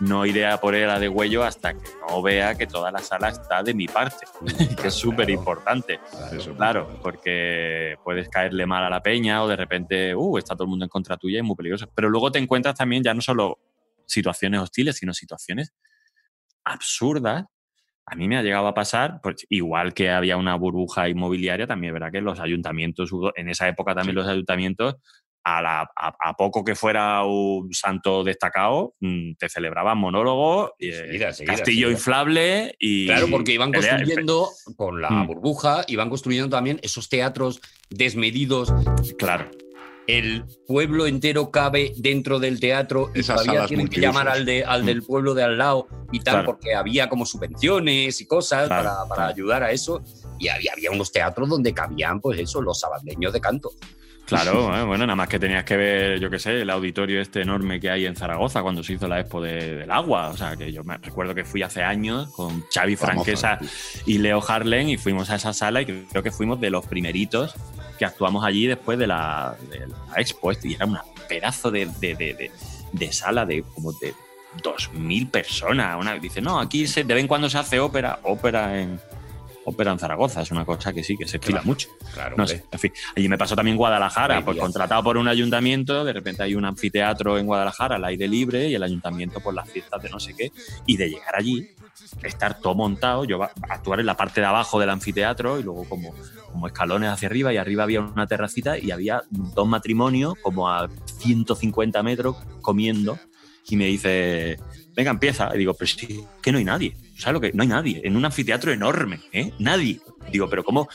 no 0.00 0.26
iré 0.26 0.46
a 0.46 0.58
por 0.58 0.74
él 0.74 0.90
a 0.90 0.98
de 0.98 1.08
huello 1.08 1.44
hasta 1.44 1.72
que 1.74 1.88
no 2.08 2.20
vea 2.20 2.56
que 2.56 2.66
toda 2.66 2.90
la 2.90 2.98
sala 2.98 3.28
está 3.28 3.62
de 3.62 3.74
mi 3.74 3.86
parte, 3.86 4.26
que 4.80 4.88
es 4.88 4.94
súper 4.94 5.30
importante. 5.30 6.00
Claro, 6.56 6.98
porque 7.02 7.96
puedes 8.02 8.28
caerle 8.28 8.66
mal 8.66 8.84
a 8.84 8.90
la 8.90 9.02
peña 9.02 9.42
o 9.42 9.48
de 9.48 9.56
repente, 9.56 10.14
uh, 10.14 10.38
está 10.38 10.54
todo 10.54 10.64
el 10.64 10.70
mundo 10.70 10.84
en 10.84 10.88
contra 10.88 11.16
tuya 11.16 11.36
y 11.36 11.38
es 11.38 11.44
muy 11.44 11.56
peligroso. 11.56 11.88
Pero 11.94 12.10
luego 12.10 12.32
te 12.32 12.38
encuentras 12.38 12.74
también 12.74 13.02
ya 13.02 13.14
no 13.14 13.20
solo 13.20 13.58
situaciones 14.06 14.60
hostiles, 14.60 14.96
sino 14.96 15.14
situaciones 15.14 15.72
absurdas. 16.64 17.44
A 18.06 18.16
mí 18.16 18.28
me 18.28 18.36
ha 18.36 18.42
llegado 18.42 18.66
a 18.66 18.74
pasar, 18.74 19.20
pues, 19.22 19.46
igual 19.48 19.94
que 19.94 20.10
había 20.10 20.36
una 20.36 20.54
burbuja 20.56 21.08
inmobiliaria, 21.08 21.66
también 21.66 21.94
verdad 21.94 22.12
que 22.12 22.20
los 22.20 22.38
ayuntamientos, 22.38 23.10
en 23.36 23.48
esa 23.48 23.66
época 23.68 23.94
también 23.94 24.14
Sí. 24.14 24.20
los 24.20 24.28
ayuntamientos, 24.28 24.96
a, 25.44 25.60
la- 25.62 25.90
a- 25.94 26.16
a 26.20 26.34
poco 26.36 26.64
que 26.64 26.74
fuera 26.74 27.22
un 27.24 27.72
santo 27.74 28.24
destacado, 28.24 28.94
mm, 29.00 29.34
te 29.38 29.48
celebraban 29.50 29.98
monólogos, 29.98 30.70
eh, 30.78 30.92
Seguida, 30.92 31.32
seguida, 31.34 31.52
castillo 31.56 31.86
seguida. 31.88 31.90
inflable 31.90 32.74
y... 32.78 33.06
Claro, 33.06 33.26
porque 33.30 33.52
iban 33.52 33.70
construyendo, 33.72 34.48
con 34.76 35.02
la 35.02 35.10
Mm. 35.10 35.26
burbuja, 35.26 35.84
iban 35.88 36.08
construyendo 36.08 36.48
también 36.48 36.80
esos 36.82 37.08
teatros 37.10 37.60
desmedidos. 37.90 38.72
Claro. 39.18 39.50
El 40.06 40.44
pueblo 40.66 41.06
entero 41.06 41.50
cabe 41.50 41.92
dentro 41.96 42.38
del 42.38 42.60
teatro 42.60 43.10
y 43.14 43.20
Esas 43.20 43.42
todavía 43.42 43.66
tienen 43.66 43.88
que 43.88 44.00
llamar 44.02 44.28
al, 44.28 44.44
de, 44.44 44.62
al 44.64 44.82
Mm. 44.82 44.86
del 44.86 45.02
pueblo 45.02 45.32
de 45.34 45.42
al 45.44 45.56
lado 45.56 45.86
y 46.12 46.20
tal, 46.20 46.34
Claro. 46.34 46.46
porque 46.46 46.74
había 46.74 47.08
como 47.08 47.24
subvenciones 47.24 48.20
y 48.20 48.26
cosas 48.26 48.66
Claro, 48.66 48.82
para, 48.88 48.94
para 49.08 49.14
claro. 49.14 49.32
ayudar 49.32 49.62
a 49.62 49.70
eso. 49.70 50.02
Y 50.38 50.48
había, 50.48 50.72
había 50.72 50.90
unos 50.90 51.10
teatros 51.10 51.48
donde 51.48 51.72
cabían, 51.72 52.20
pues 52.20 52.38
eso, 52.38 52.60
los 52.60 52.80
sabandeños 52.80 53.32
de 53.32 53.40
canto. 53.40 53.70
Claro, 54.26 54.74
eh, 54.80 54.84
bueno, 54.84 55.06
nada 55.06 55.16
más 55.16 55.28
que 55.28 55.38
tenías 55.38 55.64
que 55.64 55.76
ver, 55.76 56.18
yo 56.20 56.30
qué 56.30 56.38
sé, 56.38 56.60
el 56.62 56.70
auditorio 56.70 57.20
este 57.20 57.42
enorme 57.42 57.78
que 57.80 57.90
hay 57.90 58.06
en 58.06 58.16
Zaragoza 58.16 58.62
cuando 58.62 58.82
se 58.82 58.94
hizo 58.94 59.06
la 59.08 59.20
Expo 59.20 59.40
de- 59.42 59.74
del 59.76 59.90
Agua. 59.90 60.28
O 60.30 60.36
sea, 60.36 60.56
que 60.56 60.72
yo 60.72 60.82
me 60.84 60.96
recuerdo 60.98 61.34
que 61.34 61.44
fui 61.44 61.62
hace 61.62 61.82
años 61.82 62.28
con 62.30 62.64
Xavi 62.72 62.96
Franquesa 62.96 63.58
y 64.06 64.18
Leo 64.18 64.42
Harlen 64.46 64.88
y 64.88 64.96
fuimos 64.96 65.30
a 65.30 65.36
esa 65.36 65.52
sala 65.52 65.82
y 65.82 65.86
creo 65.86 66.22
que 66.22 66.30
fuimos 66.30 66.60
de 66.60 66.70
los 66.70 66.86
primeritos 66.86 67.54
que 67.98 68.04
actuamos 68.04 68.44
allí 68.44 68.66
después 68.66 68.98
de 68.98 69.06
la, 69.06 69.56
de 69.70 69.86
la 69.86 70.20
Expo. 70.20 70.50
Y 70.62 70.74
era 70.74 70.86
un 70.86 70.98
pedazo 71.28 71.70
de, 71.70 71.86
de- 72.00 72.14
de- 72.14 72.34
de- 72.34 72.50
de 72.92 73.12
sala 73.12 73.44
de 73.44 73.62
como 73.74 73.92
de 73.92 74.14
2.000 74.62 75.30
personas. 75.30 75.96
Una, 76.00 76.14
dice, 76.18 76.40
no, 76.40 76.60
aquí 76.60 76.86
se, 76.86 77.02
de 77.04 77.12
vez 77.14 77.20
en 77.22 77.28
cuando 77.28 77.50
se 77.50 77.58
hace 77.58 77.80
ópera, 77.80 78.20
ópera 78.22 78.80
en, 78.80 79.00
ópera 79.64 79.92
en 79.92 79.98
Zaragoza. 79.98 80.42
Es 80.42 80.50
una 80.50 80.64
cosa 80.64 80.92
que 80.92 81.02
sí, 81.02 81.16
que 81.16 81.26
se 81.26 81.36
estila 81.38 81.58
Claro. 81.60 81.66
mucho. 81.66 81.88
Claro, 82.12 82.36
No 82.36 82.46
sé, 82.46 82.64
en 82.70 82.78
fin. 82.78 82.92
Allí 83.16 83.28
me 83.28 83.38
pasó 83.38 83.54
también 83.56 83.76
Guadalajara, 83.76 84.36
Ay, 84.38 84.42
pues 84.44 84.56
Dios. 84.56 84.64
contratado 84.64 85.02
por 85.02 85.16
un 85.16 85.28
ayuntamiento, 85.28 86.04
de 86.04 86.12
repente 86.12 86.42
hay 86.42 86.54
un 86.54 86.64
anfiteatro 86.64 87.38
en 87.38 87.46
Guadalajara 87.46 87.96
al 87.96 88.04
aire 88.04 88.28
libre 88.28 88.68
y 88.68 88.74
el 88.74 88.82
ayuntamiento 88.82 89.40
por 89.40 89.54
las 89.54 89.68
fiestas 89.70 90.02
de 90.02 90.10
no 90.10 90.20
sé 90.20 90.34
qué, 90.34 90.52
y 90.86 90.96
de 90.96 91.08
llegar 91.10 91.34
allí, 91.36 91.66
estar 92.22 92.60
todo 92.60 92.74
montado, 92.74 93.24
yo 93.24 93.38
va- 93.38 93.52
actuar 93.68 94.00
en 94.00 94.06
la 94.06 94.16
parte 94.16 94.40
de 94.40 94.46
abajo 94.46 94.78
del 94.80 94.90
anfiteatro 94.90 95.58
y 95.58 95.62
luego 95.62 95.88
como, 95.88 96.14
como 96.52 96.66
escalones 96.66 97.10
hacia 97.10 97.28
arriba 97.28 97.52
y 97.52 97.56
arriba 97.56 97.84
había 97.84 98.00
una 98.00 98.26
terracita 98.26 98.78
y 98.78 98.90
había 98.90 99.22
dos 99.30 99.66
matrimonios 99.68 100.34
como 100.42 100.68
a 100.68 100.88
150 101.18 102.02
metros 102.02 102.36
comiendo 102.60 103.18
y 103.68 103.76
me 103.76 103.86
dice, 103.86 104.58
venga, 104.94 105.10
empieza. 105.10 105.50
Y 105.54 105.58
digo, 105.58 105.74
pero 105.74 105.86
sí, 105.90 106.22
que 106.42 106.52
no 106.52 106.58
hay 106.58 106.64
nadie. 106.64 106.96
¿Sabes 107.16 107.34
lo 107.34 107.40
que? 107.40 107.52
No 107.52 107.62
hay 107.62 107.68
nadie. 107.68 108.00
En 108.04 108.16
un 108.16 108.24
anfiteatro 108.24 108.72
enorme, 108.72 109.20
¿eh? 109.32 109.52
Nadie. 109.58 110.00
Digo, 110.30 110.48
pero 110.48 110.64
¿cómo? 110.64 110.88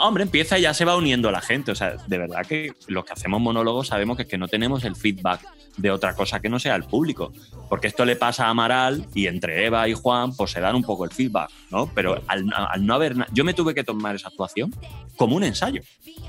hombre, 0.00 0.24
empieza 0.24 0.58
y 0.58 0.62
ya 0.62 0.74
se 0.74 0.84
va 0.84 0.96
uniendo 0.96 1.30
la 1.30 1.40
gente. 1.40 1.70
O 1.70 1.74
sea, 1.76 1.96
de 2.08 2.18
verdad 2.18 2.44
que 2.44 2.72
los 2.88 3.04
que 3.04 3.12
hacemos 3.12 3.40
monólogos 3.40 3.86
sabemos 3.88 4.16
que 4.16 4.24
es 4.24 4.28
que 4.28 4.36
no 4.38 4.48
tenemos 4.48 4.82
el 4.84 4.96
feedback 4.96 5.40
de 5.76 5.90
otra 5.92 6.14
cosa 6.16 6.40
que 6.40 6.48
no 6.48 6.58
sea 6.58 6.74
el 6.74 6.82
público. 6.84 7.32
Porque 7.68 7.86
esto 7.86 8.04
le 8.04 8.16
pasa 8.16 8.46
a 8.46 8.50
Amaral 8.50 9.06
y 9.14 9.28
entre 9.28 9.64
Eva 9.64 9.86
y 9.88 9.92
Juan, 9.94 10.34
pues 10.34 10.50
se 10.50 10.60
dan 10.60 10.74
un 10.74 10.82
poco 10.82 11.04
el 11.04 11.12
feedback, 11.12 11.50
¿no? 11.70 11.88
Pero 11.94 12.20
al, 12.26 12.46
al 12.52 12.84
no 12.84 12.94
haber. 12.94 13.16
na- 13.16 13.28
Yo 13.32 13.44
me 13.44 13.54
tuve 13.54 13.74
que 13.74 13.84
tomar 13.84 14.16
esa 14.16 14.26
actuación 14.28 14.74
como 15.16 15.36
un 15.36 15.44
ensayo. 15.44 15.82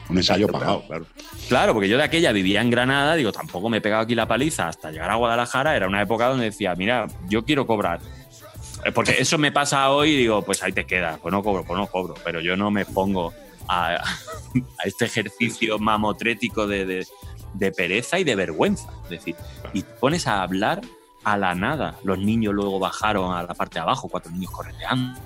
Un 0.09 0.17
ensayo 0.17 0.47
pagado, 0.49 0.83
claro. 0.85 1.05
Claro, 1.49 1.73
porque 1.73 1.89
yo 1.89 1.97
de 1.97 2.03
aquella 2.03 2.31
vivía 2.31 2.61
en 2.61 2.69
Granada, 2.69 3.15
digo, 3.15 3.31
tampoco 3.31 3.69
me 3.69 3.77
he 3.77 3.81
pegado 3.81 4.03
aquí 4.03 4.13
la 4.13 4.27
paliza 4.27 4.67
hasta 4.67 4.91
llegar 4.91 5.09
a 5.09 5.15
Guadalajara. 5.15 5.75
Era 5.75 5.87
una 5.87 6.01
época 6.01 6.27
donde 6.27 6.45
decía, 6.45 6.75
mira, 6.75 7.07
yo 7.27 7.43
quiero 7.43 7.65
cobrar. 7.65 8.01
Eh, 8.85 8.91
Porque 8.91 9.15
eso 9.19 9.37
me 9.37 9.51
pasa 9.51 9.89
hoy 9.91 10.11
y 10.11 10.17
digo, 10.17 10.41
pues 10.43 10.61
ahí 10.63 10.71
te 10.71 10.85
quedas, 10.85 11.19
pues 11.19 11.31
no 11.31 11.43
cobro, 11.43 11.63
pues 11.65 11.77
no 11.79 11.87
cobro. 11.87 12.13
Pero 12.23 12.39
yo 12.41 12.55
no 12.55 12.71
me 12.71 12.85
pongo 12.85 13.33
a, 13.67 13.95
a 14.79 14.83
este 14.85 15.05
ejercicio 15.05 15.77
mamotrético 15.79 16.67
de, 16.67 16.85
de- 16.85 17.07
de 17.53 17.71
pereza 17.71 18.19
y 18.19 18.23
de 18.23 18.35
vergüenza. 18.35 18.89
Es 19.05 19.09
decir, 19.09 19.35
y 19.73 19.81
te 19.81 19.93
pones 19.95 20.27
a 20.27 20.43
hablar 20.43 20.81
a 21.23 21.37
la 21.37 21.55
nada. 21.55 21.95
Los 22.03 22.19
niños 22.19 22.53
luego 22.53 22.77
bajaron 22.77 23.33
a 23.33 23.41
la 23.43 23.53
parte 23.53 23.75
de 23.75 23.81
abajo, 23.81 24.07
cuatro 24.09 24.31
niños 24.31 24.51
correteando. 24.51 25.19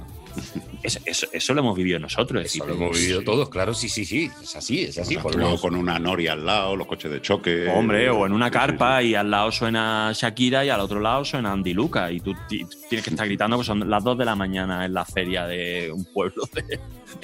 Eso, 0.84 1.00
eso- 1.06 1.28
eso 1.32 1.54
lo 1.54 1.60
hemos 1.62 1.78
vivido 1.78 2.00
nosotros. 2.00 2.44
es 2.46 2.56
Eso 2.56 2.66
lo 2.66 2.74
hemos 2.74 2.98
vivido 3.00 3.22
todos, 3.22 3.50
claro, 3.50 3.74
sí, 3.74 3.88
sí, 3.90 4.04
sí. 4.06 4.30
Es 4.42 4.56
así, 4.56 4.82
es 4.82 4.98
así. 4.98 5.16
por 5.18 5.36
Luego 5.36 5.60
con 5.60 5.76
una 5.76 6.00
noria 6.00 6.34
al 6.34 6.46
lado, 6.46 6.76
los 6.76 6.88
coches 6.88 7.12
de 7.12 7.22
choque. 7.22 7.68
Hombre, 7.70 8.10
o 8.10 8.26
en 8.26 8.34
una 8.34 8.50
carpa 8.50 9.04
y 9.04 9.14
al 9.16 9.30
lado 9.30 9.52
suena 9.52 10.12
Shakira 10.14 10.66
y 10.66 10.70
al 10.70 10.80
otro 10.80 11.00
lado 11.00 11.24
suena 11.24 11.52
Andy 11.52 11.74
Luca 11.74 12.12
y 12.12 12.20
tú 12.20 12.34
ti- 12.50 12.66
tienes 12.90 13.04
que 13.06 13.12
estar 13.12 13.28
gritando 13.28 13.58
que 13.60 13.64
son 13.64 13.88
las 13.90 14.04
2 14.04 14.18
de 14.18 14.26
la 14.26 14.36
mañana 14.36 14.84
en 14.86 14.94
la 14.94 15.06
feria 15.06 15.46
de 15.46 15.92
un 15.94 16.04
pueblo 16.06 16.44
de, 16.54 16.64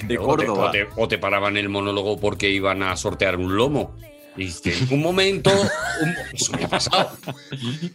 de 0.08 0.18
o, 0.18 0.22
te, 0.38 0.46
Córdoba. 0.46 0.68
o 0.68 0.72
te- 0.72 0.88
o 0.96 1.08
te 1.08 1.18
paraban 1.18 1.58
el 1.58 1.70
monólogo 1.70 2.20
porque 2.20 2.50
iban 2.50 2.84
a 2.84 2.96
sortear 2.96 3.38
un 3.38 3.56
lomo. 3.56 3.96
Y 4.38 4.46
es 4.48 4.62
que 4.62 4.78
en 4.78 4.94
un 4.94 5.02
momento, 5.02 5.50
un- 5.52 6.16
eso 6.34 6.52
me 6.54 6.64
ha 6.66 6.70
pasado. 6.70 7.12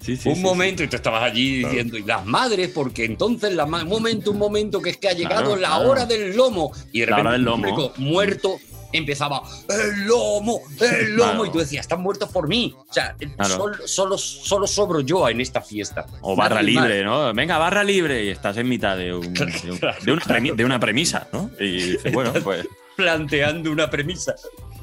Sí, 0.01 0.17
sí, 0.17 0.29
un 0.29 0.35
sí, 0.37 0.41
momento 0.43 0.83
y 0.83 0.89
tú 0.89 0.97
estabas 0.97 1.23
allí 1.23 1.59
diciendo, 1.65 1.97
y 1.97 2.03
las 2.03 2.27
madres, 2.27 2.71
porque 2.75 3.05
entonces, 3.05 3.55
la 3.55 3.65
un 3.65 3.89
momento, 3.89 4.33
un 4.33 4.39
momento, 4.39 4.83
que 4.83 4.91
es 4.91 4.97
que 4.97 5.09
ha 5.09 5.13
llegado 5.13 5.55
Claro, 5.57 5.57
la 5.57 5.69
claro. 5.69 5.91
hora 5.91 6.07
del 6.07 6.37
lomo. 6.37 6.73
Y 6.93 7.01
de 7.01 7.07
repente 7.07 7.35
el 7.37 7.43
lomo. 7.43 7.63
público 7.63 7.93
muerto 7.99 8.59
empezaba, 8.95 9.43
el 9.71 10.05
lomo, 10.07 10.61
el 10.81 11.15
lomo. 11.17 11.47
Y 11.47 11.51
tú 11.51 11.61
decías, 11.61 11.83
están 11.85 12.03
muertos 12.03 12.29
por 12.31 12.47
mí. 12.49 12.75
O 12.77 12.93
sea, 12.93 13.17
Claro. 13.37 13.55
solo, 13.57 13.77
solo, 13.87 14.19
solo 14.19 14.67
sobro 14.67 15.01
yo 15.01 15.29
en 15.29 15.41
esta 15.41 15.61
fiesta. 15.63 16.07
O 16.23 16.35
barra 16.37 16.57
Nadie 16.57 16.75
más. 16.75 16.85
libre, 16.89 17.05
¿no? 17.05 17.33
Venga, 17.33 17.57
barra 17.57 17.85
libre 17.85 18.25
y 18.25 18.29
estás 18.31 18.57
en 18.57 18.69
mitad 18.69 18.97
de, 18.97 19.15
un- 19.15 19.33
de 19.33 19.43
un- 19.71 19.81
de 20.05 20.13
una, 20.13 20.23
premi- 20.23 20.55
de 20.55 20.65
una 20.65 20.79
premisa, 20.81 21.29
¿no? 21.33 21.51
Y 21.61 21.71
dices, 21.93 22.13
bueno, 22.13 22.33
pues 22.43 22.67
Planteando 22.95 23.71
una 23.73 23.89
premisa. 23.89 24.35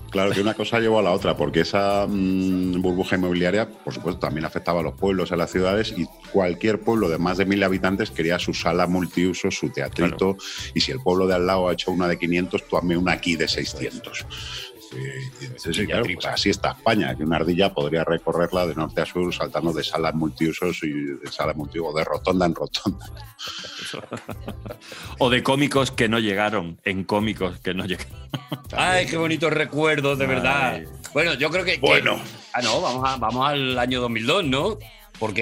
Claro 0.09 0.31
que 0.31 0.41
una 0.41 0.53
cosa 0.53 0.79
llevó 0.79 0.99
a 0.99 1.03
la 1.03 1.11
otra, 1.11 1.37
porque 1.37 1.61
esa 1.61 2.05
mm, 2.07 2.81
burbuja 2.81 3.15
inmobiliaria, 3.15 3.69
por 3.69 3.93
supuesto, 3.93 4.19
también 4.19 4.45
afectaba 4.45 4.79
a 4.79 4.83
los 4.83 4.93
pueblos, 4.93 5.31
a 5.31 5.35
las 5.35 5.51
ciudades, 5.51 5.93
y 5.95 6.05
cualquier 6.31 6.81
pueblo 6.81 7.09
de 7.09 7.17
más 7.17 7.37
de 7.37 7.45
mil 7.45 7.63
habitantes 7.63 8.11
quería 8.11 8.39
su 8.39 8.53
sala 8.53 8.87
multiuso, 8.87 9.51
su 9.51 9.69
teatrito, 9.69 10.37
y 10.73 10.81
si 10.81 10.91
el 10.91 10.99
pueblo 10.99 11.27
de 11.27 11.35
al 11.35 11.45
lado 11.45 11.69
ha 11.69 11.73
hecho 11.73 11.91
una 11.91 12.07
de 12.07 12.17
500, 12.17 12.67
tú 12.67 12.77
hazme 12.77 12.97
una 12.97 13.13
aquí 13.13 13.35
de 13.35 13.47
600. 13.47 14.25
Sí, 14.89 15.73
sí, 15.73 15.85
claro, 15.85 16.05
pues 16.13 16.25
así 16.25 16.49
está 16.49 16.71
España, 16.71 17.15
que 17.15 17.23
una 17.23 17.35
ardilla 17.35 17.71
podría 17.73 18.03
recorrerla 18.03 18.65
de 18.65 18.73
norte 18.75 19.01
a 19.01 19.05
sur 19.05 19.31
saltando 19.33 19.71
de 19.71 19.83
salas 19.83 20.15
multiusos 20.15 20.79
y 20.83 20.89
de 20.91 21.31
sala 21.31 21.53
multiuso, 21.53 21.93
de 21.93 22.03
rotonda 22.03 22.45
en 22.47 22.55
rotonda. 22.55 23.05
o 25.19 25.29
de 25.29 25.43
cómicos 25.43 25.91
que 25.91 26.07
no 26.09 26.19
llegaron, 26.19 26.79
en 26.85 27.03
cómicos 27.03 27.59
que 27.59 27.73
no 27.73 27.85
llegaron. 27.85 28.13
Ay, 28.75 29.05
qué 29.05 29.17
bonitos 29.17 29.51
recuerdos, 29.53 30.17
de 30.17 30.25
Ay. 30.25 30.29
verdad. 30.29 30.81
Bueno, 31.13 31.33
yo 31.35 31.49
creo 31.49 31.65
que. 31.65 31.73
que- 31.73 31.79
Bueno. 31.79 32.19
ah, 32.53 32.61
no, 32.61 32.81
vamos, 32.81 33.07
a, 33.07 33.17
vamos 33.17 33.47
al 33.47 33.77
año 33.77 34.01
2002, 34.01 34.45
¿no? 34.45 34.77
Porque 35.19 35.41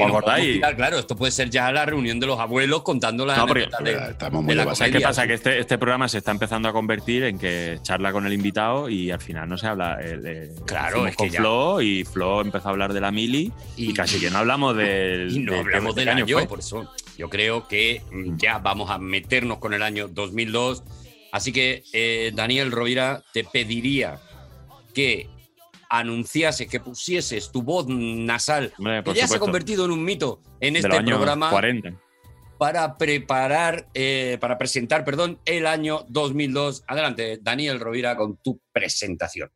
claro, 0.76 0.98
esto 0.98 1.16
puede 1.16 1.32
ser 1.32 1.50
ya 1.52 1.72
la 1.72 1.86
reunión 1.86 2.20
de 2.20 2.26
los 2.28 2.40
abuelos 2.40 2.82
contando 2.82 3.26
las 3.26 3.38
No, 3.38 3.46
porque- 3.46 3.66
anécdotas 3.66 3.84
de, 4.06 4.12
Estamos 4.12 4.44
muy 4.44 4.52
de 4.52 4.56
la 4.56 4.62
de 4.64 4.66
base. 4.70 4.78
¿Sabes 4.80 4.94
qué 4.96 5.02
pasa? 5.02 5.28
Que 5.28 5.34
este, 5.36 5.60
este 5.60 5.78
programa 5.78 6.08
se 6.10 6.18
está 6.18 6.32
empezando 6.32 6.68
a 6.68 6.74
convertir 6.74 7.24
en 7.24 7.38
que 7.38 7.78
charla 7.84 8.12
con 8.12 8.26
el 8.26 8.34
invitado 8.34 8.90
y 8.90 9.12
al 9.12 9.22
final 9.22 9.48
no 9.48 9.58
se 9.58 9.68
habla. 9.68 10.00
eh, 10.02 10.20
eh, 10.26 10.52
Claro, 10.66 11.06
es 11.06 11.12
que 11.12 11.18
con 11.18 11.30
ya- 11.30 11.40
Flo 11.40 11.82
y 11.82 12.04
Flo 12.04 12.42
empezó 12.42 12.70
a 12.70 12.72
hablar 12.72 12.92
de 12.94 13.02
la 13.02 13.12
mili 13.12 13.52
y, 13.76 13.92
Y- 13.92 13.94
casi 13.94 14.20
que 14.20 14.32
no 14.32 14.40
hablamos 14.40 14.76
del. 14.76 15.32
Y 15.32 15.40
no 15.40 15.54
de- 15.54 15.60
hablamos 15.60 15.94
de 15.96 16.02
del 16.06 16.10
año, 16.10 16.48
por 16.48 16.60
eso 16.60 16.92
yo 17.18 17.30
creo 17.30 17.68
que 17.68 18.02
mm, 18.12 18.38
ya 18.38 18.58
vamos 18.58 18.90
a 18.90 18.98
meternos 18.98 19.60
con 19.60 19.74
el 19.74 19.84
año 19.84 20.08
2002. 20.08 20.84
Así 21.32 21.52
que, 21.52 21.84
eh, 21.94 22.32
Daniel 22.34 22.72
Rovira, 22.72 23.22
te 23.34 23.44
pediría 23.44 24.20
que 24.94 25.28
anunciases, 25.90 26.68
que 26.68 26.80
pusieses 26.80 27.52
tu 27.52 27.62
voz 27.62 27.86
nasal, 27.88 28.74
Hombre, 28.78 29.04
que 29.04 29.10
ya 29.12 29.16
se 29.16 29.20
ha 29.22 29.28
supuesto. 29.28 29.46
convertido 29.46 29.86
en 29.86 29.92
un 29.92 30.04
mito 30.04 30.42
en 30.60 30.74
de 30.74 30.80
este 30.80 31.02
programa, 31.04 31.50
40. 31.50 31.94
para 32.58 32.98
preparar, 32.98 33.88
eh, 33.94 34.38
para 34.40 34.58
presentar, 34.58 35.06
perdón, 35.06 35.40
el 35.46 35.68
año 35.68 36.06
2002. 36.10 36.84
Adelante, 36.88 37.40
Daniel 37.42 37.80
Rovira, 37.80 38.16
con 38.16 38.38
tu 38.38 38.60
presentación. 38.72 39.52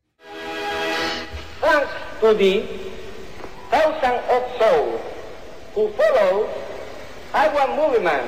thanks 1.60 1.90
to 2.20 2.34
the 2.34 2.64
thousands 3.70 4.22
of 4.30 4.42
souls 4.58 5.00
who 5.74 5.88
follow 5.96 6.48
our 7.34 7.66
movement 7.76 8.22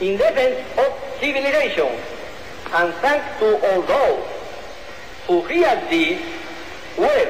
in 0.00 0.16
defense 0.16 0.56
of 0.78 0.92
civilization, 1.20 1.88
and 2.74 2.92
thanks 3.00 3.26
to 3.38 3.46
all 3.66 3.82
those 3.82 4.24
who 5.26 5.42
hear 5.48 5.80
this 5.90 6.18
word 6.98 7.28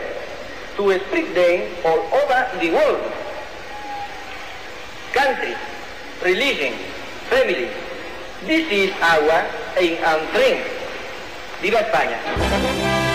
to 0.76 0.98
spread 1.06 1.34
them 1.34 1.58
all 1.84 2.00
over 2.14 2.40
the 2.60 2.70
world. 2.70 3.12
Country, 5.12 5.54
religion, 6.22 6.74
family, 7.30 7.70
this 8.44 8.70
is 8.70 8.90
our 9.00 9.46
aim 9.78 9.98
and 10.02 10.28
strength. 10.30 10.70
¡Viva 11.62 11.80
España! 11.80 13.05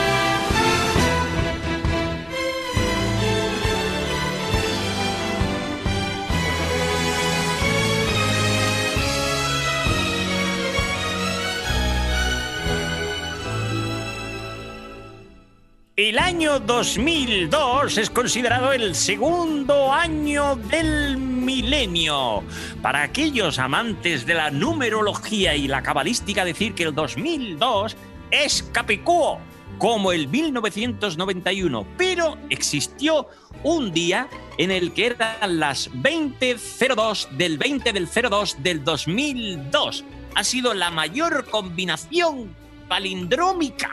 Año 16.32 16.61
2002 16.61 17.97
es 17.97 18.09
considerado 18.09 18.71
el 18.71 18.95
segundo 18.95 19.91
año 19.91 20.55
del 20.55 21.17
milenio. 21.17 22.41
Para 22.82 23.01
aquellos 23.01 23.59
amantes 23.59 24.25
de 24.25 24.36
la 24.36 24.49
numerología 24.49 25.57
y 25.57 25.67
la 25.67 25.84
cabalística, 25.84 26.45
decir 26.45 26.73
que 26.73 26.84
el 26.84 26.95
2002 26.95 27.97
es 28.32 28.63
Capicúo, 28.71 29.39
como 29.77 30.13
el 30.13 30.29
1991, 30.29 31.86
pero 31.97 32.38
existió 32.49 33.27
un 33.63 33.91
día 33.91 34.29
en 34.57 34.71
el 34.71 34.93
que 34.93 35.07
eran 35.07 35.59
las 35.59 35.91
20.02 35.91 37.27
del 37.32 37.57
20 37.57 37.91
del 37.91 38.07
02 38.07 38.63
del 38.63 38.86
2002. 38.86 40.05
Ha 40.36 40.43
sido 40.45 40.73
la 40.73 40.91
mayor 40.91 41.49
combinación 41.49 42.55
palindrómica 42.88 43.91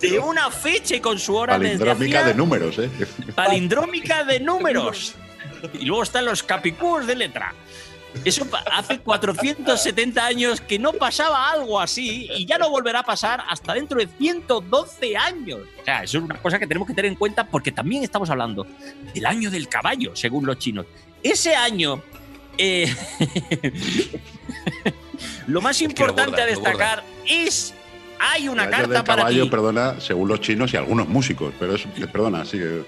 de 0.00 0.18
una 0.18 0.50
fecha 0.50 0.96
y 0.96 1.00
con 1.00 1.18
su 1.18 1.34
hora 1.34 1.54
Palindrómica 1.54 2.24
de 2.24 2.34
números, 2.34 2.78
¿eh? 2.78 2.90
palindrómica 3.34 4.24
de 4.24 4.40
números. 4.40 5.14
Y 5.78 5.86
luego 5.86 6.02
están 6.02 6.24
los 6.24 6.42
capicúos 6.42 7.06
de 7.06 7.16
letra. 7.16 7.54
Eso 8.24 8.46
hace 8.72 8.98
470 8.98 10.24
años 10.24 10.60
que 10.60 10.78
no 10.78 10.92
pasaba 10.92 11.50
algo 11.50 11.78
así 11.78 12.28
y 12.36 12.46
ya 12.46 12.58
no 12.58 12.70
volverá 12.70 13.00
a 13.00 13.02
pasar 13.02 13.44
hasta 13.48 13.74
dentro 13.74 13.98
de 13.98 14.06
112 14.06 15.16
años. 15.16 15.60
O 15.80 15.84
sea, 15.84 16.02
eso 16.02 16.18
es 16.18 16.24
una 16.24 16.40
cosa 16.40 16.58
que 16.58 16.66
tenemos 16.66 16.88
que 16.88 16.94
tener 16.94 17.10
en 17.10 17.16
cuenta 17.16 17.46
porque 17.46 17.70
también 17.70 18.02
estamos 18.02 18.30
hablando 18.30 18.66
del 19.14 19.26
año 19.26 19.50
del 19.50 19.68
caballo, 19.68 20.16
según 20.16 20.46
los 20.46 20.58
chinos. 20.58 20.86
Ese 21.22 21.54
año, 21.54 22.02
eh, 22.56 22.92
lo 25.46 25.60
más 25.60 25.80
importante 25.82 26.40
a 26.40 26.46
destacar 26.46 27.04
es, 27.26 27.74
hay 28.18 28.48
una 28.48 28.68
carta 28.68 28.94
del 28.94 29.04
para 29.04 29.22
caballo, 29.22 29.44
ti. 29.44 29.50
perdona, 29.50 30.00
según 30.00 30.28
los 30.28 30.40
chinos 30.40 30.72
y 30.72 30.76
algunos 30.76 31.08
músicos, 31.08 31.52
pero 31.58 31.74
es, 31.74 31.86
perdona, 32.12 32.44
sigue. 32.44 32.84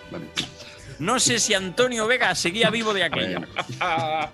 No 0.99 1.19
sé 1.19 1.39
si 1.39 1.55
Antonio 1.55 2.07
Vega 2.07 2.35
seguía 2.35 2.71
vivo 2.71 2.93
de 2.93 3.05
aquella. 3.05 3.47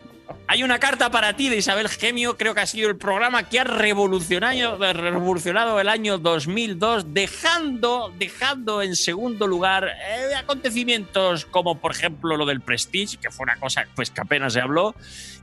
Hay 0.49 0.63
una 0.63 0.79
carta 0.79 1.11
para 1.11 1.35
ti 1.35 1.49
de 1.49 1.57
Isabel 1.57 1.89
Gemio, 1.89 2.37
creo 2.37 2.55
que 2.55 2.61
ha 2.61 2.67
sido 2.67 2.89
el 2.89 2.97
programa 2.97 3.49
que 3.49 3.61
ha 3.61 3.65
revolucionado, 3.65 4.79
revolucionado 4.93 5.81
el 5.81 5.89
año 5.89 6.19
2002, 6.19 7.13
dejando, 7.13 8.13
dejando 8.17 8.83
en 8.83 8.95
segundo 8.95 9.47
lugar 9.47 9.89
eh, 9.89 10.35
acontecimientos 10.37 11.47
como 11.47 11.81
por 11.81 11.93
ejemplo 11.93 12.37
lo 12.37 12.47
del 12.47 12.61
Prestige, 12.61 13.19
que 13.19 13.31
fue 13.31 13.45
una 13.45 13.57
cosa 13.57 13.87
pues, 13.95 14.11
que 14.11 14.21
apenas 14.21 14.53
se 14.53 14.61
habló, 14.61 14.95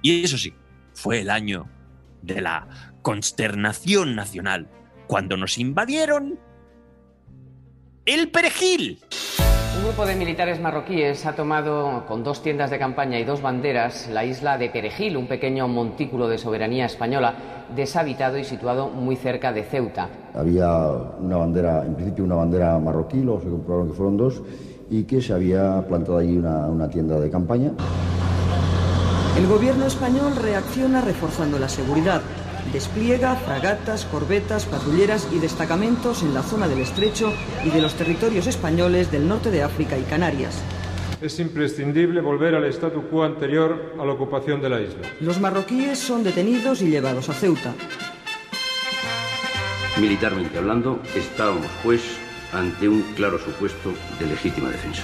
y 0.01 0.24
eso 0.24 0.38
sí, 0.38 0.54
fue 0.93 1.22
el 1.22 1.30
año 1.30 1.70
de 2.22 2.41
la 2.41 2.93
consternación 3.01 4.16
nacional 4.16 4.70
cuando 5.08 5.38
nos 5.38 5.58
invadieron 5.58 6.39
el 8.06 8.30
perejil. 8.30 8.99
Un 9.78 9.84
grupo 9.86 10.06
de 10.06 10.16
militares 10.16 10.62
marroquíes 10.62 11.26
ha 11.26 11.36
tomado 11.36 12.06
con 12.08 12.24
dos 12.24 12.43
tiendas 12.43 12.70
de 12.70 12.78
campaña 12.78 13.20
y 13.20 13.24
dos 13.24 13.41
banderas 13.41 14.08
la 14.10 14.24
isla 14.24 14.58
de 14.58 14.70
Perejil, 14.70 15.18
un 15.18 15.28
pequeño 15.28 15.68
montículo 15.68 16.28
de 16.28 16.38
soberanía 16.38 16.86
española 16.86 17.34
deshabitado 17.76 18.38
y 18.38 18.43
situado 18.43 18.89
muy 18.89 19.16
cerca 19.16 19.51
de 19.51 19.64
Ceuta. 19.64 20.10
Había 20.36 20.88
una 21.20 21.38
bandera, 21.38 21.84
en 21.86 21.95
principio 21.95 22.24
una 22.24 22.36
bandera 22.36 22.78
marroquí, 22.78 23.22
luego 23.22 23.41
se 23.41 23.49
comprobaron 23.49 23.89
que 23.89 23.93
fueron 23.95 24.18
dos, 24.18 24.41
y 24.89 25.04
que 25.04 25.22
se 25.22 25.34
había 25.34 25.84
plantado 25.88 26.20
allí 26.20 26.38
una, 26.38 26.68
una 26.68 26.88
tienda 26.88 27.20
de 27.20 27.30
campaña. 27.32 27.72
El 29.38 29.47
gobierno 29.47 29.88
español 29.88 30.36
reacciona 30.36 31.01
reforzando 31.01 31.58
la 31.58 31.68
seguridad. 31.68 32.22
Despliega 32.74 33.36
fragatas, 33.36 34.03
corbetas, 34.05 34.65
patrulleras 34.65 35.28
y 35.32 35.38
destacamentos 35.38 36.24
en 36.24 36.34
la 36.34 36.41
zona 36.41 36.67
del 36.67 36.80
estrecho 36.80 37.32
y 37.63 37.69
de 37.69 37.80
los 37.80 37.93
territorios 37.93 38.47
españoles 38.47 39.11
del 39.11 39.28
norte 39.28 39.51
de 39.51 39.61
África 39.61 39.95
y 39.95 40.01
Canarias. 40.01 40.59
Es 41.21 41.39
imprescindible 41.39 42.19
volver 42.19 42.55
al 42.55 42.65
statu 42.65 43.03
quo 43.03 43.26
anterior 43.26 43.93
a 43.99 44.03
la 44.03 44.13
ocupación 44.13 44.59
de 44.59 44.69
la 44.69 44.82
isla. 44.82 45.07
Los 45.19 45.39
marroquíes 45.39 45.99
son 45.99 46.24
detenidos 46.24 46.82
y 46.82 46.89
llevados 46.89 47.30
a 47.30 47.34
Ceuta. 47.34 47.76
Militarmente 50.01 50.57
hablando, 50.57 50.99
estábamos 51.15 51.67
pues 51.84 52.01
ante 52.51 52.89
un 52.89 53.03
claro 53.15 53.38
supuesto 53.38 53.93
de 54.19 54.26
legítima 54.26 54.69
defensa. 54.69 55.03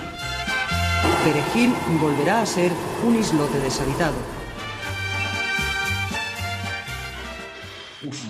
Perejil 1.24 1.72
volverá 2.02 2.42
a 2.42 2.46
ser 2.48 2.72
un 3.06 3.16
islote 3.16 3.60
deshabitado. 3.60 4.39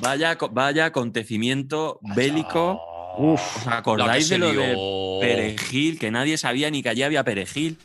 Vaya, 0.01 0.37
vaya 0.51 0.85
acontecimiento 0.85 1.99
bélico. 2.15 2.79
¿Os 3.17 3.67
acordáis 3.67 4.29
de 4.29 4.37
lo 4.37 4.51
de 4.51 4.75
perejil? 5.19 5.99
Que 5.99 6.11
nadie 6.11 6.37
sabía 6.37 6.69
ni 6.71 6.81
que 6.81 6.89
allí 6.89 7.03
había 7.03 7.23
perejil. 7.23 7.77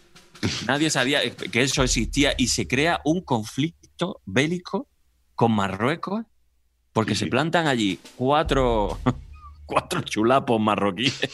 Nadie 0.67 0.91
sabía 0.91 1.21
que 1.31 1.63
eso 1.63 1.83
existía 1.83 2.35
y 2.37 2.49
se 2.49 2.67
crea 2.69 3.01
un 3.05 3.23
conflicto 3.23 4.21
bélico 4.27 4.89
con 5.35 5.53
Marruecos 5.53 6.25
porque 6.93 7.15
se 7.15 7.27
plantan 7.27 7.67
allí 7.67 7.99
cuatro, 8.17 8.99
cuatro 9.67 10.01
chulapos 10.03 10.61
marroquíes. 10.61 11.19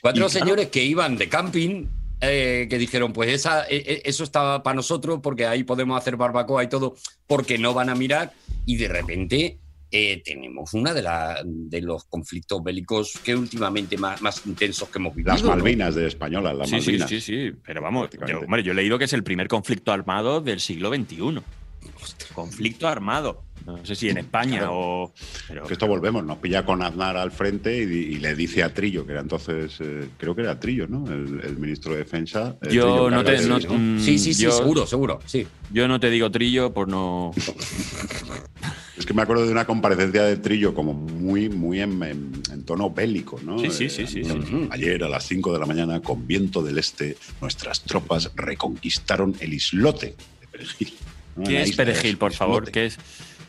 Cuatro 0.00 0.26
Y 0.26 0.28
claro- 0.28 0.44
señores 0.46 0.68
que 0.68 0.84
iban 0.84 1.16
de 1.16 1.28
camping, 1.28 1.86
eh, 2.20 2.68
que 2.70 2.78
dijeron, 2.78 3.12
pues 3.12 3.30
esa, 3.32 3.64
eh, 3.64 3.82
eh, 3.86 4.02
eso 4.04 4.22
estaba 4.22 4.62
para 4.62 4.76
nosotros 4.76 5.18
porque 5.22 5.46
ahí 5.46 5.64
podemos 5.64 5.98
hacer 5.98 6.16
barbacoa 6.16 6.62
y 6.62 6.68
todo, 6.68 6.94
porque 7.26 7.58
no 7.58 7.74
van 7.74 7.88
a 7.88 7.96
mirar. 7.96 8.32
Y 8.66 8.76
de 8.76 8.88
repente 8.88 9.58
eh, 9.90 10.20
tenemos 10.24 10.74
uno 10.74 10.92
de, 10.92 11.00
la- 11.02 11.40
de 11.44 11.80
los 11.80 12.04
conflictos 12.04 12.62
bélicos 12.62 13.12
que 13.24 13.34
últimamente 13.34 13.96
más, 13.96 14.20
más 14.20 14.44
intensos 14.46 14.88
que 14.88 14.98
hemos 14.98 15.14
vivido. 15.14 15.32
Las 15.32 15.42
¿no? 15.42 15.50
Malvinas 15.50 15.94
de 15.94 16.06
españolas, 16.08 16.54
las 16.56 16.68
Sí, 16.68 16.80
sí, 16.80 16.86
Malvinas. 16.90 17.08
sí, 17.08 17.20
sí, 17.20 17.52
pero 17.64 17.80
vamos, 17.80 18.10
yo, 18.28 18.40
hombre, 18.40 18.62
yo 18.64 18.72
he 18.72 18.74
leído 18.74 18.98
que 18.98 19.04
es 19.04 19.12
el 19.12 19.22
primer 19.22 19.46
conflicto 19.48 19.92
armado 19.92 20.40
del 20.40 20.60
siglo 20.60 20.92
XXI. 20.94 21.40
Conflicto 22.34 22.88
armado. 22.88 23.44
No 23.66 23.84
sé 23.84 23.96
si 23.96 24.08
en 24.08 24.18
España 24.18 24.58
Claro. 24.60 24.72
o... 24.74 25.12
pero- 25.48 25.64
Que 25.66 25.72
esto 25.72 25.88
volvemos, 25.88 26.24
nos 26.24 26.38
pilla 26.38 26.64
con 26.64 26.82
Aznar 26.82 27.16
al 27.16 27.32
frente 27.32 27.76
y, 27.76 27.82
y 27.82 28.18
le 28.20 28.36
dice 28.36 28.62
a 28.62 28.72
Trillo, 28.72 29.04
que 29.04 29.10
era 29.12 29.20
entonces, 29.22 29.76
eh, 29.80 30.08
creo 30.16 30.36
que 30.36 30.42
era 30.42 30.58
Trillo, 30.60 30.86
¿no? 30.86 31.04
El, 31.12 31.40
el 31.42 31.56
ministro 31.58 31.92
de 31.92 31.98
Defensa. 31.98 32.56
eh, 32.62 32.68
Yo 32.70 32.82
Trillo 32.84 33.10
no 33.10 33.24
te- 33.24 33.32
encargado 33.34 33.58
de- 33.58 33.66
no- 33.68 33.74
mm, 33.78 34.00
Sí, 34.00 34.18
sí, 34.20 34.34
sí, 34.34 34.44
yo- 34.44 34.52
seguro, 34.52 34.86
seguro, 34.86 35.18
sí. 35.26 35.46
Yo 35.72 35.88
no 35.88 35.98
te 35.98 36.10
digo 36.10 36.30
trillo 36.30 36.72
por 36.72 36.86
no... 36.88 37.32
Es 38.96 39.04
que 39.04 39.12
me 39.12 39.20
acuerdo 39.22 39.44
de 39.44 39.52
una 39.52 39.66
comparecencia 39.66 40.22
de 40.22 40.38
Trillo 40.38 40.72
como 40.72 40.94
muy, 40.94 41.50
muy 41.50 41.80
en, 41.82 42.02
en- 42.02 42.32
en 42.50 42.64
tono 42.64 42.88
bélico, 42.90 43.38
¿no? 43.44 43.58
Sí, 43.58 43.70
sí, 43.70 43.84
Eh, 43.84 43.90
sí, 43.90 44.06
sí, 44.06 44.20
eh, 44.20 44.24
sí. 44.48 44.68
Ayer 44.70 45.04
a 45.04 45.08
las 45.10 45.26
5 45.26 45.52
de 45.52 45.58
la 45.58 45.66
mañana, 45.66 46.00
con 46.00 46.26
viento 46.26 46.62
del 46.62 46.78
este, 46.78 47.16
nuestras 47.42 47.82
tropas 47.82 48.30
reconquistaron 48.34 49.34
el 49.40 49.52
islote 49.52 50.14
de 50.40 50.46
Perejil. 50.50 50.94
¿Qué 51.44 51.60
es 51.60 51.76
perejil, 51.76 52.16
por 52.16 52.32
favor? 52.32 52.70
¿Qué 52.70 52.86
es? 52.86 52.96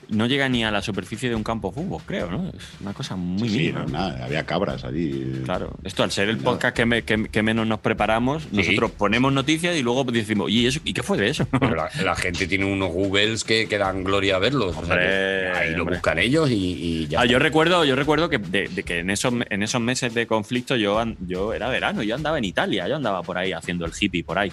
No 0.09 0.25
llega 0.25 0.47
ni 0.47 0.63
a 0.63 0.71
la 0.71 0.81
superficie 0.81 1.27
de 1.27 1.35
un 1.35 1.43
campo 1.43 1.67
de 1.69 1.75
fútbol, 1.81 2.01
creo, 2.05 2.31
¿no? 2.31 2.47
Es 2.49 2.63
una 2.79 2.93
cosa 2.93 3.17
muy 3.17 3.49
Sí, 3.49 3.55
sí, 3.55 3.59
mínima. 3.59 3.79
no, 3.81 3.87
nada, 3.89 4.23
había 4.25 4.45
cabras 4.45 4.85
allí. 4.85 5.41
Claro, 5.43 5.75
esto 5.83 6.03
al 6.03 6.11
ser 6.11 6.29
el 6.29 6.37
Nada. 6.37 6.45
podcast 6.51 6.75
que, 6.75 6.85
me- 6.85 7.01
que- 7.03 7.27
que 7.29 7.43
menos 7.43 7.67
nos 7.67 7.79
preparamos, 7.79 8.51
nosotros 8.53 8.91
ponemos 8.91 9.33
noticias 9.33 9.75
y 9.75 9.81
luego 9.83 10.05
decimos, 10.05 10.49
¿y, 10.49 10.65
eso, 10.65 10.79
¿y 10.85 10.93
qué 10.93 11.03
fue 11.03 11.17
de 11.17 11.27
eso? 11.29 11.45
Pero 11.51 11.75
la, 11.75 11.89
la 12.03 12.15
gente 12.15 12.47
tiene 12.47 12.63
unos 12.65 12.89
Googles 12.91 13.43
que, 13.43 13.67
que 13.67 13.77
dan 13.77 14.03
gloria 14.05 14.37
a 14.37 14.39
verlos. 14.39 14.69
o 14.77 14.85
sea, 14.85 14.93
Hombre, 14.95 14.97
que 14.99 15.51
ahí 15.57 15.71
lo 15.75 15.81
hombre. 15.81 15.95
buscan 15.97 16.19
ellos 16.19 16.49
y, 16.51 16.55
y 16.55 17.07
ya. 17.07 17.21
Ah, 17.21 17.25
yo 17.25 17.37
recuerdo, 17.39 17.83
yo 17.83 17.95
recuerdo 17.97 18.29
que, 18.29 18.37
de, 18.37 18.69
de 18.69 18.83
que 18.83 18.99
en, 18.99 19.09
esos, 19.09 19.33
en 19.49 19.61
esos 19.63 19.81
meses 19.81 20.13
de 20.13 20.25
conflicto 20.25 20.75
yo, 20.77 21.03
yo 21.27 21.53
era 21.53 21.67
verano, 21.67 22.01
yo 22.01 22.15
andaba 22.15 22.37
en 22.37 22.45
Italia, 22.45 22.87
yo 22.87 22.95
andaba 22.95 23.23
por 23.23 23.37
ahí 23.37 23.51
haciendo 23.51 23.85
el 23.85 23.91
hippie 23.99 24.23
por 24.23 24.39
ahí. 24.39 24.51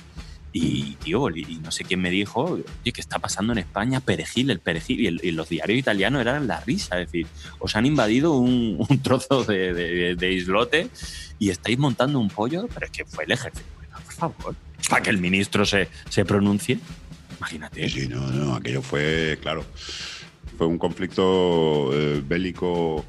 Y, 0.57 0.95
tío, 1.03 1.29
y 1.31 1.59
no 1.63 1.73
sé 1.73 1.83
quién 1.83 2.01
me 2.01 2.11
dijo, 2.11 2.45
oye, 2.45 2.93
¿qué 2.93 3.01
está 3.01 3.19
pasando 3.19 3.53
en 3.53 3.59
España? 3.59 3.99
Perejil, 3.99 4.51
el 4.51 4.61
perejil. 4.61 5.21
Y, 5.23 5.33
los 5.33 5.49
diarios 5.49 5.79
italianos 5.79 6.21
eran 6.21 6.47
la 6.47 6.61
risa. 6.61 7.01
Es 7.01 7.09
decir, 7.09 7.27
os 7.59 7.75
han 7.75 7.87
invadido 7.87 8.35
un, 8.35 8.79
trozo 9.03 9.45
de 9.45 10.33
islote 10.33 10.89
y 11.39 11.51
estáis 11.51 11.79
montando 11.79 12.19
un 12.19 12.29
pollo, 12.29 12.69
pero 12.73 12.87
es 12.87 12.93
que 12.93 13.05
fue 13.05 13.25
el 13.25 13.33
ejército. 13.33 13.67
Por 13.93 14.15
favor, 14.15 14.55
para 14.89 15.03
que 15.03 15.11
el 15.11 15.19
ministro 15.19 15.65
se, 15.65 15.89
se 16.09 16.25
pronuncie. 16.25 16.79
Imagínate. 17.39 17.89
Sí, 17.89 18.03
sí, 18.03 18.09
no, 18.09 18.31
no, 18.31 18.55
aquello 18.55 18.83
fue, 18.83 19.39
claro, 19.43 19.65
fue 20.57 20.67
un 20.67 20.79
conflicto 20.79 21.91
eh, 21.93 22.23
bélico 22.25 23.05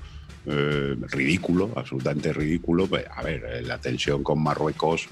eh, 0.45 0.95
ridículo, 1.11 1.71
absolutamente 1.75 2.33
ridículo. 2.33 2.87
Pues, 2.87 3.05
a 3.13 3.21
ver, 3.21 3.45
eh, 3.45 3.61
la 3.61 3.79
tensión 3.79 4.23
con 4.23 4.41
Marruecos 4.41 5.07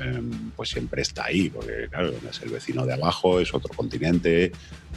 eh, 0.00 0.22
pues 0.56 0.70
siempre 0.70 1.02
está 1.02 1.26
ahí, 1.26 1.50
porque 1.50 1.88
claro, 1.90 2.12
es 2.28 2.42
el 2.42 2.50
vecino 2.50 2.86
de 2.86 2.94
abajo, 2.94 3.40
es 3.40 3.52
otro 3.54 3.72
continente, 3.74 4.44
eh, 4.44 4.52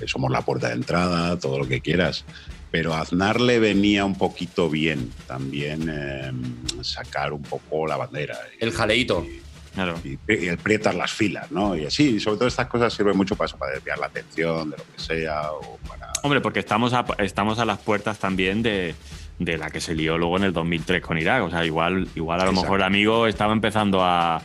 somos 0.05 0.31
la 0.31 0.41
puerta 0.41 0.67
de 0.67 0.75
entrada, 0.75 1.37
todo 1.39 1.59
lo 1.59 1.67
que 1.67 1.81
quieras. 1.81 2.25
Pero 2.71 2.93
a 2.93 3.01
Aznar 3.01 3.41
le 3.41 3.59
venía 3.59 4.05
un 4.05 4.17
poquito 4.17 4.69
bien 4.69 5.11
también 5.27 5.89
eh, 5.91 6.31
sacar 6.81 7.33
un 7.33 7.41
poco 7.41 7.85
la 7.85 7.97
bandera. 7.97 8.37
El 8.59 8.71
jaleíto. 8.71 9.25
Claro. 9.73 9.95
Y, 10.03 10.17
y 10.27 10.47
el 10.47 10.57
prietar 10.57 10.95
las 10.95 11.11
filas, 11.11 11.51
¿no? 11.51 11.75
Y 11.75 11.85
así, 11.85 12.19
sobre 12.19 12.37
todo 12.37 12.47
estas 12.47 12.67
cosas 12.67 12.93
sirven 12.93 13.15
mucho 13.15 13.35
para 13.35 13.47
eso, 13.47 13.57
para 13.57 13.73
desviar 13.73 13.99
la 13.99 14.07
atención 14.07 14.69
de 14.69 14.77
lo 14.77 14.83
que 14.83 14.99
sea 15.01 15.51
o 15.51 15.77
para... 15.87 16.11
Hombre, 16.23 16.41
porque 16.41 16.59
estamos 16.59 16.93
a, 16.93 17.05
estamos 17.19 17.57
a 17.59 17.65
las 17.65 17.79
puertas 17.79 18.19
también 18.19 18.61
de, 18.63 18.95
de 19.39 19.57
la 19.57 19.69
que 19.69 19.81
se 19.81 19.95
lió 19.95 20.17
luego 20.17 20.37
en 20.37 20.43
el 20.43 20.53
2003 20.53 21.01
con 21.01 21.17
Irak. 21.17 21.43
O 21.43 21.49
sea, 21.49 21.65
igual, 21.65 22.07
igual 22.15 22.39
a 22.39 22.43
lo 22.43 22.51
Exacto. 22.51 22.61
mejor 22.63 22.79
el 22.79 22.85
amigo 22.85 23.27
estaba 23.27 23.53
empezando 23.53 24.03
a, 24.03 24.41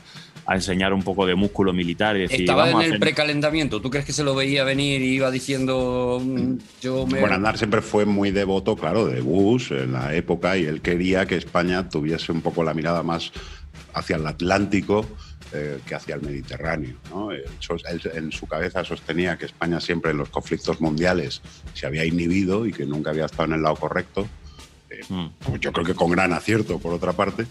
a 0.46 0.54
enseñar 0.54 0.92
un 0.92 1.02
poco 1.02 1.26
de 1.26 1.34
músculo 1.34 1.72
militar 1.72 2.16
y 2.16 2.20
decir, 2.20 2.40
Estaba 2.40 2.66
en 2.66 2.72
vamos 2.72 2.84
el 2.84 2.90
hacer- 2.92 3.00
precalentamiento. 3.00 3.80
¿Tú 3.80 3.90
crees 3.90 4.06
que 4.06 4.12
se 4.12 4.22
lo 4.24 4.34
veía 4.34 4.62
venir 4.64 5.02
y 5.02 5.14
iba 5.16 5.30
diciendo 5.30 6.22
mm, 6.24 6.52
yo 6.80 7.06
me. 7.06 7.20
Bueno, 7.20 7.34
Aznar 7.34 7.58
siempre 7.58 7.82
fue 7.82 8.04
muy 8.04 8.30
devoto, 8.30 8.76
claro, 8.76 9.06
de 9.06 9.20
Bush 9.20 9.72
en 9.72 9.92
la 9.92 10.14
época 10.14 10.56
y 10.56 10.64
él 10.64 10.80
quería 10.80 11.26
que 11.26 11.36
España 11.36 11.88
tuviese 11.88 12.30
un 12.32 12.42
poco 12.42 12.62
la 12.62 12.74
mirada 12.74 13.02
más 13.02 13.32
hacia 13.94 14.16
el 14.16 14.26
Atlántico 14.26 15.04
eh, 15.52 15.78
que 15.86 15.94
hacia 15.94 16.14
el 16.16 16.22
Mediterráneo. 16.22 16.96
¿no? 17.10 17.30
Él 17.32 17.44
sos- 17.60 17.82
él 17.90 18.00
en 18.14 18.30
su 18.32 18.46
cabeza 18.46 18.84
sostenía 18.84 19.36
que 19.38 19.46
España 19.46 19.80
siempre 19.80 20.10
en 20.12 20.18
los 20.18 20.28
conflictos 20.28 20.80
mundiales 20.80 21.40
se 21.74 21.86
había 21.86 22.04
inhibido 22.04 22.66
y 22.66 22.72
que 22.72 22.84
nunca 22.86 23.10
había 23.10 23.26
estado 23.26 23.44
en 23.44 23.52
el 23.54 23.62
lado 23.62 23.76
correcto. 23.76 24.28
Eh, 24.98 25.04
Mm. 25.08 25.26
pues 25.40 25.60
yo 25.60 25.72
creo 25.72 25.84
que 25.84 25.94
con 25.94 26.10
gran 26.10 26.32
acierto, 26.32 26.78
por 26.78 26.92
otra 26.94 27.12
parte, 27.12 27.46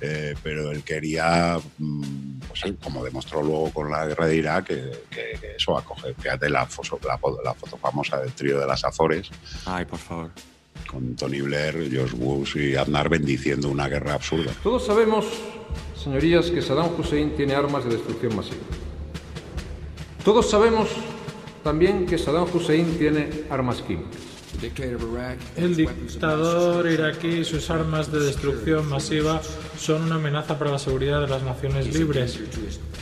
eh, 0.00 0.34
pero 0.42 0.70
él 0.70 0.82
quería, 0.82 1.58
mm, 1.78 2.38
pues, 2.48 2.74
como 2.82 3.04
demostró 3.04 3.42
luego 3.42 3.70
con 3.70 3.90
la 3.90 4.06
guerra 4.06 4.26
de 4.26 4.36
Irak, 4.36 4.66
que, 4.66 4.92
que- 5.10 5.38
que 5.40 5.56
eso, 5.56 5.76
acoger, 5.76 6.14
fíjate 6.18 6.48
la, 6.48 6.64
foto- 6.66 6.98
la, 7.06 7.18
fo- 7.18 7.38
la 7.44 7.54
foto 7.54 7.76
famosa 7.76 8.18
del 8.20 8.32
trío 8.32 8.58
de 8.58 8.66
las 8.66 8.84
Azores, 8.84 9.28
Ay, 9.66 9.84
por 9.84 9.98
favor. 9.98 10.30
con 10.90 11.16
Tony 11.16 11.40
Blair, 11.40 11.88
George 11.90 12.16
Bush 12.16 12.56
y 12.56 12.76
Aznar 12.76 13.08
bendiciendo 13.08 13.68
una 13.68 13.88
guerra 13.88 14.14
absurda. 14.14 14.52
Todos 14.62 14.86
sabemos, 14.86 15.26
señorías, 16.02 16.50
que 16.50 16.62
Saddam 16.62 16.90
Hussein 16.98 17.34
tiene 17.36 17.54
armas 17.54 17.84
de 17.84 17.90
destrucción 17.90 18.36
masiva. 18.36 18.62
Todos 20.24 20.50
sabemos 20.50 20.88
también 21.62 22.06
que 22.06 22.18
Saddam 22.18 22.46
Hussein 22.52 22.96
tiene 22.98 23.28
armas 23.50 23.82
químicas. 23.82 24.20
El 25.56 25.76
dictador 25.76 26.90
iraquí 26.90 27.28
y 27.28 27.44
sus 27.44 27.68
armas 27.70 28.10
de 28.10 28.20
destrucción 28.20 28.88
masiva 28.88 29.40
son 29.78 30.02
una 30.04 30.16
amenaza 30.16 30.58
para 30.58 30.70
la 30.72 30.78
seguridad 30.78 31.20
de 31.20 31.28
las 31.28 31.42
naciones 31.42 31.92
libres. 31.94 32.38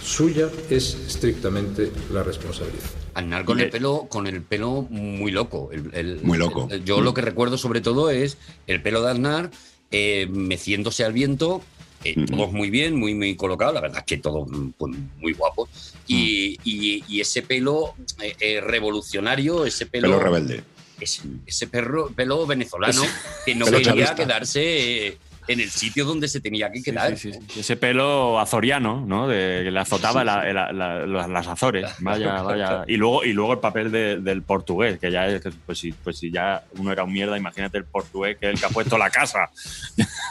Suya 0.03 0.49
es 0.71 0.95
estrictamente 1.07 1.91
la 2.13 2.23
responsabilidad. 2.23 2.85
Aznar 3.15 3.45
con 3.45 3.61
el 3.61 3.71
pelo, 3.71 4.07
con 4.09 4.27
el 4.27 4.43
pelo 4.43 4.87
muy 4.91 5.31
loco. 5.31 5.71
El- 5.73 5.91
el- 5.95 6.21
Muy 6.23 6.39
loco. 6.39 6.69
el- 6.71 6.85
yo 6.85 7.01
lo 7.01 7.15
que 7.15 7.21
recuerdo 7.23 7.57
sobre 7.59 7.81
todo 7.81 8.11
es 8.11 8.37
el 8.67 8.83
pelo 8.83 9.03
de 9.03 9.11
Aznar 9.13 9.51
eh, 9.91 10.27
meciéndose 10.31 11.05
al 11.05 11.13
viento. 11.13 11.63
eh, 12.07 12.27
Todos 12.27 12.53
muy 12.53 12.69
bien, 12.69 12.97
muy, 12.97 13.15
muy 13.15 13.35
colocado, 13.35 13.73
la 13.73 13.81
verdad 13.81 13.99
es 14.01 14.05
que 14.05 14.19
todos 14.19 14.47
mm, 14.47 14.71
pues, 14.77 14.95
muy 15.21 15.33
guapos. 15.33 15.71
Y, 16.07 16.59
y- 16.63 17.03
y 17.09 17.21
ese 17.23 17.41
pelo 17.41 17.95
eh, 18.21 18.35
eh, 18.41 18.61
revolucionario, 18.61 19.65
ese 19.65 19.87
pelo. 19.87 20.09
Pelo 20.09 20.21
rebelde. 20.21 20.63
Ese, 21.01 21.23
ese 21.47 21.67
perro, 21.67 22.09
pelo 22.11 22.47
venezolano 22.47 23.03
que 23.45 23.55
no 23.55 23.67
quería 23.67 23.83
chavista. 23.83 24.15
quedarse 24.15 25.19
en 25.47 25.61
el 25.61 25.69
sitio 25.71 26.07
donde 26.07 26.27
se 26.27 26.41
tenía 26.41 26.73
que 26.73 26.83
quedar. 26.83 27.19
Sí, 27.19 27.31
sí, 27.35 27.39
sí. 27.53 27.61
Ese 27.61 27.77
pelo 27.77 28.41
azoriano, 28.41 29.05
¿no? 29.07 29.29
De, 29.29 29.61
que 29.63 29.71
le 29.71 29.79
azotaba 29.79 30.25
la- 30.25 30.43
la- 30.53 30.73
la- 30.73 31.07
la- 31.07 31.29
las 31.29 31.47
Azores. 31.47 31.85
Vaya, 32.01 32.41
vaya. 32.41 32.85
Y 32.87 32.97
luego, 32.97 33.25
y 33.25 33.35
luego 33.35 33.53
el 33.53 33.59
papel 33.59 33.93
de- 33.93 34.21
del 34.21 34.41
portugués, 34.43 34.99
que 34.99 35.11
ya 35.11 35.27
es, 35.29 35.43
que, 35.43 35.51
pues 35.67 35.79
si, 35.79 35.93
pues 35.93 36.17
si 36.19 36.31
ya 36.31 36.65
uno 36.79 36.93
era 36.93 37.05
un 37.05 37.13
mierda, 37.13 37.37
imagínate 37.37 37.77
el 37.77 37.85
portugués 37.85 38.39
que 38.41 38.47
es 38.47 38.55
el 38.55 38.61
que 38.61 38.65
ha 38.65 38.71
puesto 38.71 38.97
la 38.97 39.11
casa. 39.11 39.51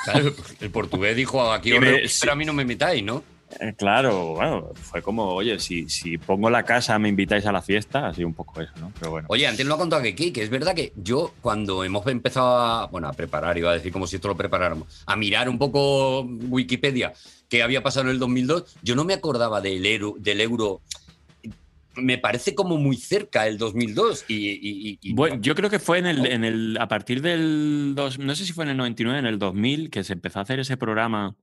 Claro, 0.05 0.33
el 0.59 0.69
portugués 0.71 1.15
dijo, 1.15 1.51
aquí 1.51 1.77
me- 1.77 2.01
pero 2.19 2.31
a 2.31 2.35
mí 2.35 2.45
no 2.45 2.53
me 2.53 2.65
metáis, 2.65 3.03
¿no? 3.03 3.23
Eh, 3.59 3.73
claro, 3.77 4.33
bueno, 4.35 4.71
fue 4.75 5.01
como, 5.01 5.25
oye, 5.33 5.59
si, 5.59 5.89
si 5.89 6.17
pongo 6.17 6.49
la 6.49 6.63
casa, 6.63 6.97
me 6.99 7.09
invitáis 7.09 7.45
a 7.45 7.51
la 7.51 7.61
fiesta, 7.61 8.07
así 8.07 8.23
un 8.23 8.33
poco 8.33 8.61
eso, 8.61 8.71
¿no? 8.79 8.91
Pero 8.99 9.11
bueno. 9.11 9.27
Oye, 9.29 9.47
antes 9.47 9.65
lo 9.65 9.75
ha 9.75 9.77
contado 9.77 10.01
aquí, 10.03 10.31
que 10.31 10.43
es 10.43 10.49
verdad 10.49 10.73
que 10.75 10.93
yo 10.95 11.33
cuando 11.41 11.83
hemos 11.83 12.05
empezado 12.07 12.57
a, 12.57 12.87
bueno, 12.87 13.07
a 13.07 13.13
preparar, 13.13 13.57
iba 13.57 13.71
a 13.71 13.73
decir 13.73 13.91
como 13.91 14.07
si 14.07 14.15
esto 14.17 14.27
lo 14.27 14.35
preparáramos, 14.37 15.03
a 15.05 15.15
mirar 15.15 15.49
un 15.49 15.57
poco 15.57 16.21
Wikipedia 16.21 17.13
qué 17.49 17.61
había 17.63 17.83
pasado 17.83 18.05
en 18.07 18.11
el 18.13 18.19
2002, 18.19 18.77
yo 18.81 18.95
no 18.95 19.03
me 19.05 19.13
acordaba 19.13 19.61
del 19.61 19.85
euro, 19.85 20.15
del 20.19 20.41
euro 20.41 20.81
me 21.95 22.17
parece 22.17 22.55
como 22.55 22.77
muy 22.77 22.97
cerca 22.97 23.45
el 23.45 23.59
2002 23.59 24.25
y, 24.27 24.33
y- 24.33 24.59
y- 24.63 24.99
y- 25.01 25.13
Bueno, 25.13 25.37
yo 25.39 25.53
creo 25.53 25.69
que 25.69 25.77
fue 25.77 25.99
en 25.99 26.07
el, 26.07 26.25
en 26.25 26.43
el, 26.43 26.77
a 26.79 26.87
partir 26.87 27.21
del, 27.21 27.93
dos, 27.95 28.17
no 28.17 28.33
sé 28.33 28.45
si 28.45 28.53
fue 28.53 28.63
en 28.63 28.71
el 28.71 28.77
99, 28.77 29.19
en 29.19 29.27
el 29.27 29.37
2000, 29.37 29.91
que 29.91 30.03
se 30.03 30.13
empezó 30.13 30.39
a 30.39 30.41
hacer 30.41 30.59
ese 30.59 30.75
programa 30.75 31.35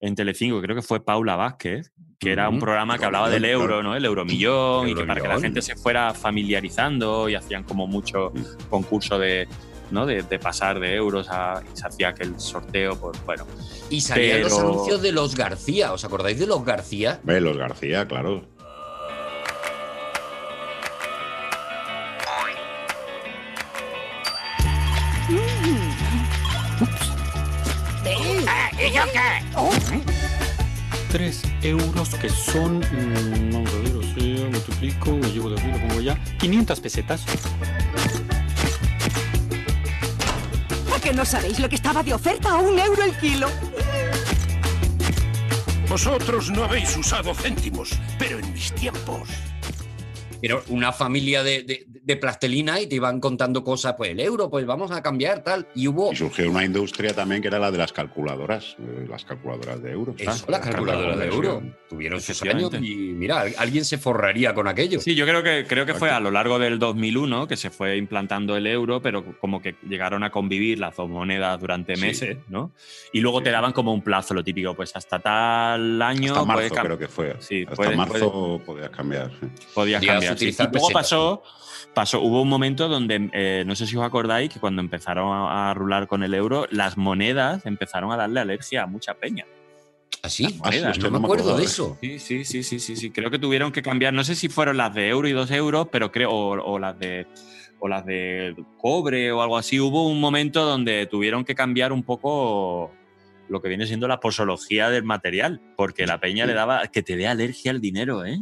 en 0.00 0.14
Telecinco, 0.14 0.60
creo 0.60 0.76
que 0.76 0.82
fue 0.82 1.04
Paula 1.04 1.36
Vázquez, 1.36 1.92
que 2.18 2.32
era 2.32 2.48
un 2.48 2.58
programa 2.58 2.98
que 2.98 3.04
hablaba 3.04 3.30
del 3.30 3.44
euro, 3.44 3.82
¿no? 3.82 3.94
El 3.94 4.04
euromillón, 4.04 4.88
y 4.88 4.94
que 4.94 5.04
para 5.04 5.20
que 5.20 5.28
la 5.28 5.40
gente 5.40 5.62
se 5.62 5.76
fuera 5.76 6.14
familiarizando 6.14 7.28
y 7.28 7.34
hacían 7.34 7.64
como 7.64 7.86
mucho 7.86 8.32
concurso 8.68 9.18
de, 9.18 9.48
¿no? 9.90 10.06
de, 10.06 10.22
de 10.22 10.38
pasar 10.38 10.80
de 10.80 10.94
euros 10.94 11.28
a, 11.30 11.62
y 11.72 11.76
se 11.76 11.86
hacía 11.86 12.08
aquel 12.08 12.38
sorteo, 12.38 12.98
por, 12.98 13.16
bueno. 13.24 13.46
y 13.90 14.00
salían 14.00 14.42
los 14.42 14.58
anuncios 14.58 15.02
de 15.02 15.12
los 15.12 15.36
García, 15.36 15.92
¿os 15.92 16.04
acordáis 16.04 16.38
de 16.38 16.46
los 16.46 16.64
García? 16.64 17.20
Ve, 17.22 17.40
los 17.40 17.56
García, 17.56 18.06
claro. 18.06 18.46
¿Y 28.78 28.92
yo 28.94 29.02
qué? 29.12 29.42
3 31.10 31.42
euros 31.62 32.10
que 32.16 32.28
son. 32.28 32.78
mm, 32.80 33.52
vamos 33.52 33.72
a 33.72 33.78
ver, 33.78 33.96
o 33.96 34.02
sea, 34.02 34.50
multiplico, 34.50 35.12
me 35.12 35.28
llevo 35.30 35.50
de 35.50 35.60
arriba, 35.60 35.78
pongo 35.88 36.00
ya. 36.00 36.22
500 36.38 36.80
pesetas. 36.80 37.24
¿A 40.94 41.00
que 41.00 41.12
no 41.12 41.24
sabéis 41.24 41.58
lo 41.60 41.68
que 41.68 41.76
estaba 41.76 42.02
de 42.02 42.12
oferta 42.14 42.50
a 42.50 42.56
un 42.58 42.78
euro 42.78 43.02
el 43.04 43.16
kilo? 43.18 43.48
Vosotros 45.88 46.50
no 46.50 46.64
habéis 46.64 46.94
usado 46.96 47.34
céntimos, 47.34 47.90
pero 48.18 48.38
en 48.38 48.52
mis 48.52 48.72
tiempos. 48.74 49.28
Pero 50.40 50.62
una 50.68 50.92
familia 50.92 51.42
de, 51.42 51.62
de- 51.62 51.86
de 52.08 52.16
plastelina 52.16 52.80
y 52.80 52.86
te 52.86 52.94
iban 52.96 53.20
contando 53.20 53.62
cosas, 53.62 53.94
pues 53.96 54.10
el 54.12 54.20
euro, 54.20 54.48
pues 54.48 54.64
vamos 54.64 54.90
a 54.90 55.02
cambiar, 55.02 55.44
tal. 55.44 55.66
Y 55.74 55.88
hubo 55.88 56.10
Y 56.10 56.16
surgió 56.16 56.50
una 56.50 56.64
industria 56.64 57.12
también 57.14 57.42
que 57.42 57.48
era 57.48 57.58
la 57.58 57.70
de 57.70 57.76
las 57.76 57.92
calculadoras, 57.92 58.76
eh, 58.80 59.06
las 59.08 59.26
calculadoras 59.26 59.82
de 59.82 59.92
euros. 59.92 60.14
eso, 60.18 60.46
la 60.48 60.58
calculadora 60.58 61.14
de 61.16 61.26
euro. 61.26 61.62
Tuvieron 61.90 62.18
sus 62.22 62.42
años 62.44 62.72
y 62.80 62.94
mira, 63.14 63.44
alguien 63.58 63.84
se 63.84 63.98
forraría 63.98 64.54
con 64.54 64.66
aquello. 64.68 65.00
Sí, 65.00 65.14
yo 65.14 65.26
creo 65.26 65.42
que, 65.42 65.66
creo 65.68 65.84
que 65.84 65.92
fue 65.92 66.08
a 66.10 66.18
lo 66.18 66.30
largo 66.30 66.58
del 66.58 66.78
2001 66.78 67.46
que 67.46 67.58
se 67.58 67.68
fue 67.68 67.98
implantando 67.98 68.56
el 68.56 68.66
euro, 68.66 69.02
pero 69.02 69.22
como 69.38 69.60
que 69.60 69.74
llegaron 69.86 70.24
a 70.24 70.30
convivir 70.30 70.78
las 70.78 70.96
dos 70.96 71.10
monedas 71.10 71.60
durante 71.60 71.94
Sí. 71.94 72.00
meses, 72.00 72.38
¿no? 72.48 72.72
Y 73.12 73.20
luego 73.20 73.42
te 73.42 73.50
daban 73.50 73.72
como 73.74 73.92
un 73.92 74.00
plazo, 74.00 74.32
lo 74.32 74.42
típico, 74.42 74.74
pues 74.74 74.96
hasta 74.96 75.18
tal 75.18 76.00
año. 76.00 76.32
Hasta 76.32 76.44
marzo 76.46 76.74
creo 76.74 76.98
que 76.98 77.08
fue. 77.08 77.36
Sí, 77.40 77.64
Hasta 77.64 77.76
puedes- 77.76 77.96
marzo 77.98 78.62
podías 78.64 78.88
cambiar. 78.88 79.30
podías 79.74 80.02
cambiar. 80.02 80.38
sí. 80.38 80.48
Y 80.58 80.72
luego 80.72 80.88
pasó, 80.90 81.42
pasó, 81.98 82.20
hubo 82.20 82.42
un 82.42 82.48
momento 82.48 82.86
donde, 82.86 83.28
eh, 83.32 83.64
no 83.66 83.74
sé 83.74 83.84
si 83.84 83.96
os 83.96 84.04
acordáis, 84.04 84.48
que 84.50 84.60
cuando 84.60 84.80
empezaron 84.80 85.32
a, 85.32 85.70
a 85.70 85.74
rular 85.74 86.06
con 86.06 86.22
el 86.22 86.32
euro, 86.32 86.68
las 86.70 86.96
monedas 86.96 87.66
empezaron 87.66 88.12
a 88.12 88.16
darle 88.16 88.38
alergia 88.38 88.84
a 88.84 88.86
mucha 88.86 89.14
peña. 89.14 89.46
¿Así? 90.22 90.44
Las 90.44 90.58
monedas. 90.58 90.90
hostia, 90.92 91.02
no 91.02 91.10
me 91.10 91.14
no 91.14 91.20
me 91.20 91.26
acuerdo 91.26 91.56
de 91.56 91.64
eso. 91.64 91.98
Sí, 92.00 92.20
sí, 92.20 92.44
sí, 92.44 92.62
sí, 92.62 92.78
sí, 92.78 92.94
sí. 92.94 93.10
Creo 93.10 93.32
que 93.32 93.40
tuvieron 93.40 93.72
que 93.72 93.82
cambiar. 93.82 94.14
No 94.14 94.22
sé 94.22 94.36
si 94.36 94.48
fueron 94.48 94.76
las 94.76 94.94
de 94.94 95.08
euro 95.08 95.26
y 95.26 95.32
dos 95.32 95.50
euros, 95.50 95.88
pero 95.90 96.12
creo, 96.12 96.30
o, 96.30 96.74
o 96.74 96.78
las 96.78 96.96
de 97.00 97.26
o 97.80 97.88
las 97.88 98.06
de 98.06 98.54
cobre 98.76 99.32
o 99.32 99.42
algo 99.42 99.58
así. 99.58 99.80
Hubo 99.80 100.08
un 100.08 100.20
momento 100.20 100.64
donde 100.64 101.04
tuvieron 101.06 101.44
que 101.44 101.56
cambiar 101.56 101.92
un 101.92 102.04
poco 102.04 102.92
lo 103.48 103.60
que 103.60 103.68
viene 103.68 103.88
siendo 103.88 104.06
la 104.06 104.20
posología 104.20 104.88
del 104.88 105.02
material, 105.02 105.60
porque 105.76 106.06
la 106.06 106.20
peña 106.20 106.46
le 106.46 106.54
daba 106.54 106.86
que 106.86 107.02
te 107.02 107.16
dé 107.16 107.26
alergia 107.26 107.72
al 107.72 107.80
dinero, 107.80 108.24
¿eh? 108.24 108.40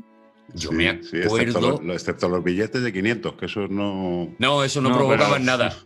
Yo 0.54 0.70
Sí, 0.70 0.74
me 0.76 0.84
sí, 1.02 1.16
excepto, 1.18 1.58
acuerdo. 1.58 1.80
los, 1.82 1.96
excepto 1.96 2.28
los 2.28 2.42
billetes 2.44 2.82
de 2.82 2.92
500, 2.92 3.34
que 3.34 3.46
esos 3.46 3.68
no. 3.70 4.34
No, 4.38 4.64
eso 4.64 4.80
no, 4.80 4.90
No, 4.90 4.96
provocaban 4.96 5.42
pero- 5.44 5.44
nada. 5.44 5.76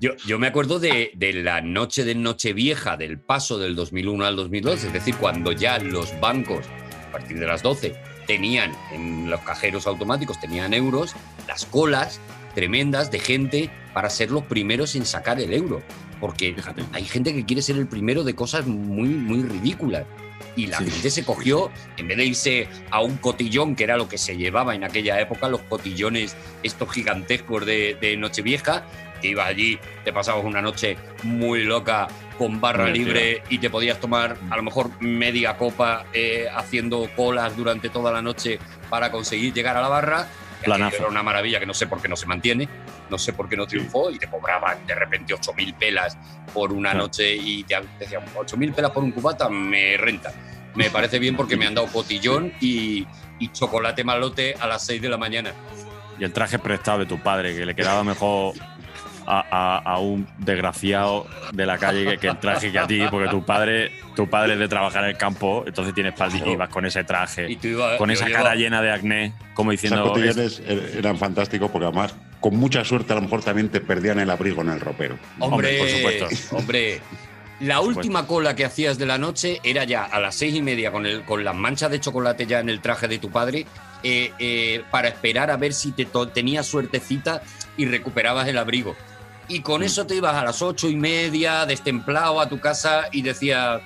Yo, 0.00 0.12
yo 0.26 0.38
me 0.38 0.46
acuerdo 0.48 0.78
de, 0.80 1.12
de 1.14 1.32
la 1.34 1.60
noche 1.60 2.04
de 2.04 2.14
Nochevieja 2.14 2.96
del 2.96 3.18
paso 3.18 3.58
del 3.58 3.76
2001 3.76 4.24
al 4.24 4.36
2002, 4.36 4.84
es 4.84 4.92
decir, 4.92 5.14
cuando 5.16 5.52
ya 5.52 5.78
los 5.78 6.18
bancos, 6.20 6.64
a 7.08 7.12
partir 7.12 7.38
de 7.38 7.46
las 7.46 7.62
12, 7.62 7.94
tenían 8.26 8.72
en 8.92 9.28
los 9.30 9.40
cajeros 9.40 9.86
automáticos, 9.86 10.40
tenían 10.40 10.72
euros, 10.74 11.14
las 11.46 11.66
colas 11.66 12.20
tremendas 12.54 13.10
de 13.10 13.18
gente 13.20 13.70
para 13.94 14.10
ser 14.10 14.30
los 14.30 14.44
primeros 14.44 14.94
en 14.96 15.04
sacar 15.04 15.40
el 15.40 15.52
euro. 15.52 15.82
Porque 16.20 16.54
hay 16.92 17.04
gente 17.04 17.32
que 17.32 17.44
quiere 17.46 17.62
ser 17.62 17.76
el 17.76 17.86
primero 17.86 18.24
de 18.24 18.34
cosas 18.34 18.66
muy, 18.66 19.08
muy 19.08 19.42
ridículas. 19.42 20.04
Y 20.56 20.66
la 20.66 20.78
Sí. 20.78 20.90
gente 20.90 21.10
se 21.10 21.24
cogió, 21.24 21.70
en 21.96 22.08
vez 22.08 22.16
de 22.16 22.24
irse 22.24 22.68
a 22.90 23.00
un 23.00 23.16
cotillón, 23.18 23.76
que 23.76 23.84
era 23.84 23.96
lo 23.96 24.08
que 24.08 24.18
se 24.18 24.36
llevaba 24.36 24.74
en 24.74 24.84
aquella 24.84 25.20
época, 25.20 25.48
los 25.48 25.60
cotillones 25.62 26.36
estos 26.62 26.90
gigantescos 26.92 27.64
de, 27.66 27.96
de 28.00 28.16
Nochevieja, 28.16 28.84
que 29.22 29.28
ibas 29.28 29.46
allí, 29.48 29.78
te 30.04 30.12
pasabas 30.12 30.44
una 30.44 30.62
noche 30.62 30.96
muy 31.24 31.62
loca 31.64 32.08
con 32.38 32.58
barra 32.60 32.84
Muy 32.84 32.98
libre 33.00 33.42
y 33.50 33.58
te 33.58 33.68
podías 33.68 34.00
tomar 34.00 34.36
a 34.48 34.56
lo 34.56 34.62
mejor 34.62 34.90
media 35.02 35.58
copa 35.58 36.06
eh, 36.14 36.46
haciendo 36.54 37.06
colas 37.14 37.54
durante 37.54 37.90
toda 37.90 38.10
la 38.12 38.22
noche 38.22 38.58
para 38.88 39.10
conseguir 39.12 39.52
llegar 39.52 39.76
a 39.76 39.82
la 39.82 39.88
barra. 39.88 40.26
Planazo. 40.60 40.96
Era 40.98 41.08
una 41.08 41.22
maravilla 41.22 41.58
que 41.58 41.66
no 41.66 41.74
sé 41.74 41.86
por 41.86 42.00
qué 42.00 42.08
no 42.08 42.16
se 42.16 42.26
mantiene, 42.26 42.68
no 43.08 43.18
sé 43.18 43.32
por 43.32 43.48
qué 43.48 43.56
no 43.56 43.66
triunfó 43.66 44.10
y 44.10 44.18
te 44.18 44.28
cobraban 44.28 44.86
de 44.86 44.94
repente 44.94 45.34
8.000 45.34 45.74
pelas 45.74 46.16
por 46.52 46.72
una 46.72 46.94
noche 46.94 47.34
y 47.34 47.64
te 47.64 47.76
decían 47.98 48.24
8.000 48.34 48.74
pelas 48.74 48.90
por 48.90 49.02
un 49.02 49.12
cubata 49.12 49.48
me 49.48 49.96
renta. 49.96 50.32
Me 50.74 50.90
parece 50.90 51.18
bien 51.18 51.36
porque 51.36 51.56
me 51.56 51.66
han 51.66 51.74
dado 51.74 51.88
cotillón 51.88 52.52
y, 52.60 53.06
y 53.38 53.48
chocolate 53.48 54.04
malote 54.04 54.54
a 54.60 54.66
las 54.66 54.84
6 54.86 55.02
de 55.02 55.08
la 55.08 55.16
mañana. 55.16 55.52
Y 56.18 56.24
el 56.24 56.32
traje 56.32 56.58
prestado 56.58 56.98
de 56.98 57.06
tu 57.06 57.18
padre, 57.18 57.56
que 57.56 57.64
le 57.64 57.74
quedaba 57.74 58.04
mejor 58.04 58.54
a, 59.32 59.44
a- 59.50 59.78
a 59.78 59.98
un 59.98 60.26
desgraciado 60.38 61.26
de 61.52 61.64
la 61.66 61.78
calle 61.78 62.04
que, 62.04 62.18
que 62.18 62.26
el 62.28 62.38
traje 62.38 62.72
que 62.72 62.78
a 62.78 62.86
ti, 62.86 63.00
porque 63.10 63.28
tu 63.28 63.44
padre, 63.44 63.92
tu 64.16 64.28
padre 64.28 64.54
es 64.54 64.58
de 64.58 64.68
trabajar 64.68 65.04
en 65.04 65.10
el 65.10 65.16
campo, 65.16 65.62
entonces 65.66 65.94
tienes 65.94 66.12
espaldilla 66.14 66.48
y 66.50 66.56
vas 66.56 66.68
con 66.68 66.84
ese 66.84 67.00
Y 67.00 67.04
traje, 67.04 67.56
tú 67.60 67.68
ibas- 67.68 67.96
con 67.98 68.10
esa 68.10 68.28
cara 68.30 68.54
llena 68.54 68.82
de 68.82 68.90
acné, 68.92 69.32
como 69.54 69.70
diciendo. 69.70 70.02
"Es- 70.02 70.08
cotillones 70.10 70.62
er- 70.66 70.98
eran 70.98 71.16
fantásticos 71.18 71.70
porque 71.70 71.86
además, 71.86 72.14
con 72.40 72.56
mucha 72.56 72.84
suerte, 72.84 73.12
a 73.12 73.16
lo 73.16 73.22
mejor 73.22 73.42
también 73.44 73.68
te 73.68 73.80
perdían 73.80 74.18
el 74.18 74.30
abrigo 74.30 74.62
en 74.62 74.70
el 74.70 74.80
ropero. 74.80 75.16
Hombre, 75.38 75.78
Hombre, 75.78 75.78
por 75.78 75.88
supuesto. 75.88 76.56
Hombre, 76.56 77.00
la 77.60 77.76
Por 77.76 77.84
supuesto. 77.84 77.98
última 78.00 78.26
cola 78.26 78.56
que 78.56 78.64
hacías 78.64 78.98
de 78.98 79.06
la 79.06 79.18
noche 79.18 79.60
era 79.62 79.84
ya 79.84 80.04
a 80.04 80.18
las 80.18 80.34
seis 80.34 80.54
y 80.54 80.62
media 80.62 80.90
con, 80.90 81.04
el, 81.06 81.22
con 81.22 81.44
las 81.44 81.54
manchas 81.54 81.90
de 81.90 82.00
chocolate 82.00 82.46
ya 82.46 82.58
en 82.60 82.68
el 82.70 82.80
traje 82.80 83.06
de 83.06 83.18
tu 83.18 83.30
padre 83.30 83.66
eh, 84.02 84.32
eh, 84.38 84.82
para 84.90 85.08
esperar 85.08 85.50
a 85.50 85.56
ver 85.58 85.74
si 85.74 85.92
te 85.92 86.06
tenías 86.32 86.66
suertecita 86.66 87.42
y 87.76 87.84
recuperabas 87.84 88.48
el 88.48 88.56
abrigo. 88.56 88.96
Y 89.50 89.60
con 89.60 89.82
eso 89.82 90.06
te 90.06 90.14
ibas 90.14 90.34
a 90.36 90.44
las 90.44 90.62
ocho 90.62 90.88
y 90.88 90.94
media, 90.96 91.66
destemplado 91.66 92.40
a 92.40 92.48
tu 92.48 92.60
casa 92.60 93.06
y 93.10 93.22
decías, 93.22 93.82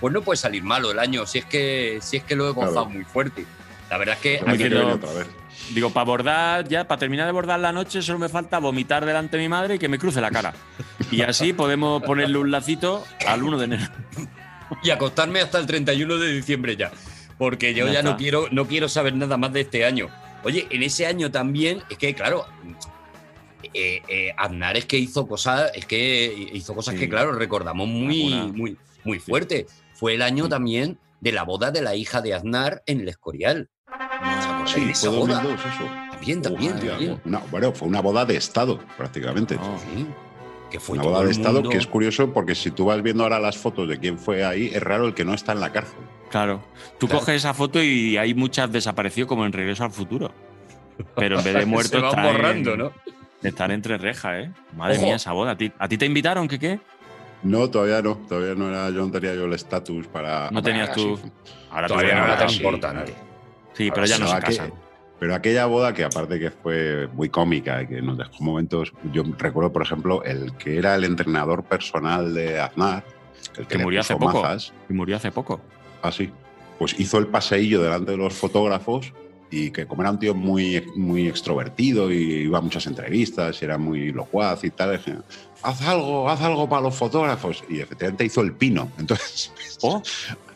pues 0.00 0.12
no 0.12 0.22
puede 0.22 0.38
salir 0.38 0.64
malo 0.64 0.90
el 0.90 0.98
año, 0.98 1.26
si 1.26 1.38
es 1.38 1.44
que, 1.44 1.98
si 2.00 2.16
es 2.16 2.24
que 2.24 2.34
lo 2.34 2.48
he 2.48 2.52
gozado 2.52 2.72
Claro. 2.86 2.90
muy 2.90 3.04
fuerte. 3.04 3.44
La 3.90 3.98
verdad 3.98 4.14
es 4.16 4.20
que 4.22 4.44
que 4.44 4.68
ver 4.68 4.72
no- 4.72 4.94
otra 4.94 5.12
vez. 5.12 5.26
Digo, 5.74 5.90
para 5.90 6.04
bordar, 6.04 6.66
ya, 6.66 6.88
para 6.88 6.98
terminar 6.98 7.26
de 7.26 7.32
bordar 7.32 7.60
la 7.60 7.72
noche, 7.72 8.00
solo 8.02 8.18
me 8.18 8.28
falta 8.30 8.58
vomitar 8.58 9.04
delante 9.04 9.36
de 9.36 9.42
mi 9.42 9.48
madre 9.50 9.74
y 9.74 9.78
que 9.78 9.88
me 9.88 9.98
cruce 9.98 10.20
la 10.20 10.30
cara. 10.30 10.54
Y 11.10 11.20
así 11.22 11.52
podemos 11.52 12.02
ponerle 12.02 12.38
un 12.38 12.50
lacito 12.50 13.04
al 13.26 13.42
1 13.42 13.58
de 13.58 13.64
enero. 13.66 13.84
y 14.82 14.90
acostarme 14.90 15.40
hasta 15.42 15.58
el 15.58 15.66
31 15.66 16.16
de 16.16 16.32
diciembre 16.32 16.74
ya. 16.76 16.90
Porque 17.36 17.74
yo 17.74 17.86
Ya 17.86 17.92
ya, 17.94 18.02
no, 18.02 18.16
quiero, 18.16 18.46
no 18.50 18.66
quiero 18.66 18.88
saber 18.88 19.14
nada 19.14 19.36
más 19.36 19.52
de 19.52 19.60
este 19.60 19.84
año. 19.84 20.08
Oye, 20.42 20.66
en 20.70 20.82
ese 20.82 21.06
año 21.06 21.30
también, 21.30 21.82
es 21.90 21.98
que 21.98 22.14
claro, 22.14 22.46
eh, 23.74 24.02
eh, 24.08 24.32
Aznar 24.36 24.76
es 24.76 24.86
que 24.86 24.98
hizo 24.98 25.26
cosas, 25.26 25.70
es 25.74 25.86
que 25.86 26.50
hizo 26.52 26.74
cosas 26.74 26.94
Sí. 26.94 27.00
que 27.00 27.08
claro, 27.08 27.32
recordamos 27.32 27.88
muy, 27.88 28.32
Alguna. 28.32 28.52
muy, 28.56 28.76
muy 29.04 29.18
fuerte. 29.18 29.66
Fue 29.94 30.14
el 30.14 30.22
año 30.22 30.48
también 30.48 30.98
de 31.20 31.32
la 31.32 31.44
boda 31.44 31.70
de 31.70 31.82
la 31.82 31.94
hija 31.94 32.20
de 32.20 32.34
Aznar 32.34 32.82
en 32.86 33.00
el 33.00 33.08
Escorial. 33.08 33.68
¿Os 33.88 34.46
acordáis 34.46 34.70
Sí, 34.72 34.88
esa 34.90 35.08
fue 35.10 35.18
boda? 35.18 35.34
2002 35.42 35.60
eso. 35.60 35.84
También 36.12 36.42
También, 36.42 36.42
también, 36.42 36.72
Hostia, 36.74 36.90
también. 36.90 37.20
una- 37.24 37.38
bueno, 37.50 37.72
fue 37.72 37.88
una 37.88 38.00
boda 38.00 38.24
de 38.24 38.36
Estado, 38.36 38.78
prácticamente. 38.96 39.54
Sí, 39.56 40.06
que 40.70 40.80
fue 40.80 40.94
una 40.98 41.04
boda 41.04 41.24
de 41.24 41.30
Estado 41.32 41.54
mundo- 41.54 41.70
que 41.70 41.78
es 41.78 41.86
curioso 41.86 42.32
porque 42.32 42.54
si 42.54 42.70
tú 42.70 42.86
vas 42.86 43.02
viendo 43.02 43.22
ahora 43.24 43.38
las 43.40 43.56
fotos 43.58 43.88
de 43.88 43.98
quién 43.98 44.18
fue 44.18 44.44
ahí, 44.44 44.70
es 44.72 44.82
raro 44.82 45.06
el 45.06 45.14
que 45.14 45.24
no 45.24 45.34
está 45.34 45.52
en 45.52 45.60
la 45.60 45.70
cárcel. 45.72 45.98
Claro. 46.30 46.62
Tú 46.98 47.06
Claro. 47.08 47.20
coges 47.20 47.36
esa 47.36 47.52
foto 47.54 47.82
y 47.82 48.16
hay 48.16 48.34
muchas 48.34 48.70
desaparecido 48.72 49.26
como 49.26 49.44
en 49.44 49.52
Regreso 49.52 49.84
al 49.84 49.90
Futuro. 49.92 50.32
Pero 51.16 51.38
en 51.38 51.44
vez 51.44 51.54
de 51.54 51.66
muertos 51.66 51.90
Se 52.10 52.16
van 52.16 52.24
borrando, 52.24 52.72
en- 52.72 52.78
¿no? 52.78 52.92
Están 53.42 53.70
entre 53.72 53.98
rejas, 53.98 54.32
¿eh? 54.44 54.50
Madre 54.76 54.96
Ojo. 54.96 55.06
mía, 55.06 55.16
esa 55.16 55.32
boda. 55.32 55.52
¿A 55.52 55.56
ti, 55.56 55.72
¿A 55.78 55.88
ti 55.88 55.98
te 55.98 56.06
invitaron? 56.06 56.46
¿Qué 56.48 56.58
qué? 56.58 56.80
No, 57.42 57.68
todavía 57.68 58.00
no. 58.02 58.16
Todavía 58.28 58.54
no 58.54 58.68
era, 58.68 58.88
yo 58.90 59.04
no 59.04 59.10
tenía 59.10 59.34
yo 59.34 59.46
el 59.46 59.52
estatus 59.52 60.06
para. 60.06 60.50
No 60.50 60.62
tenías 60.62 60.92
tú. 60.92 61.16
sí. 61.16 61.30
Ahora 61.70 61.88
Todavía 61.88 62.14
no 62.14 62.24
era 62.24 62.38
tan 62.38 62.48
sí. 62.50 62.56
importante. 62.56 63.14
Sí, 63.74 63.90
pero 63.92 64.06
ya 64.06 64.18
no 64.18 64.26
sí, 64.28 64.34
se 64.34 64.40
casan. 64.40 64.72
Pero 65.18 65.34
aquella 65.34 65.66
boda 65.66 65.92
que 65.94 66.04
aparte 66.04 66.38
que 66.38 66.50
fue 66.50 67.08
muy 67.14 67.28
cómica 67.28 67.82
y 67.82 67.86
que 67.86 68.02
nos 68.02 68.18
dejó 68.18 68.42
momentos, 68.42 68.92
yo 69.12 69.22
recuerdo 69.38 69.72
por 69.72 69.82
ejemplo 69.82 70.22
el 70.24 70.52
que 70.56 70.76
era 70.78 70.94
el 70.96 71.04
entrenador 71.04 71.62
personal 71.64 72.34
de 72.34 72.60
Aznar, 72.60 73.04
el 73.56 73.66
que, 73.66 73.76
Que 73.76 73.82
murió 73.82 74.00
hace 74.00 74.16
poco. 74.16 74.42
mazas, 74.42 74.72
Que 74.88 74.94
murió 74.94 75.16
hace 75.16 75.30
poco. 75.30 75.60
así, 76.02 76.30
pues 76.78 76.98
hizo 76.98 77.18
el 77.18 77.28
paseillo 77.28 77.80
delante 77.80 78.10
de 78.10 78.16
los 78.16 78.34
fotógrafos 78.34 79.12
y 79.52 79.70
que 79.70 79.86
como 79.86 80.02
era 80.02 80.10
un 80.10 80.18
tío 80.18 80.34
muy, 80.34 80.82
muy 80.96 81.28
extrovertido 81.28 82.10
y 82.10 82.16
iba 82.44 82.56
a 82.58 82.60
muchas 82.62 82.86
entrevistas 82.86 83.60
y 83.60 83.64
era 83.66 83.76
muy 83.78 84.10
locuaz 84.10 84.64
y 84.64 84.70
tal, 84.70 84.96
dije, 84.96 85.14
haz 85.62 85.82
algo, 85.82 86.28
haz 86.28 86.40
algo 86.40 86.68
para 86.68 86.82
los 86.82 86.94
fotógrafos. 86.96 87.62
Y 87.68 87.80
efectivamente 87.80 88.24
hizo 88.24 88.40
el 88.40 88.54
pino. 88.54 88.90
Entonces, 88.98 89.52
Oh. 89.82 90.02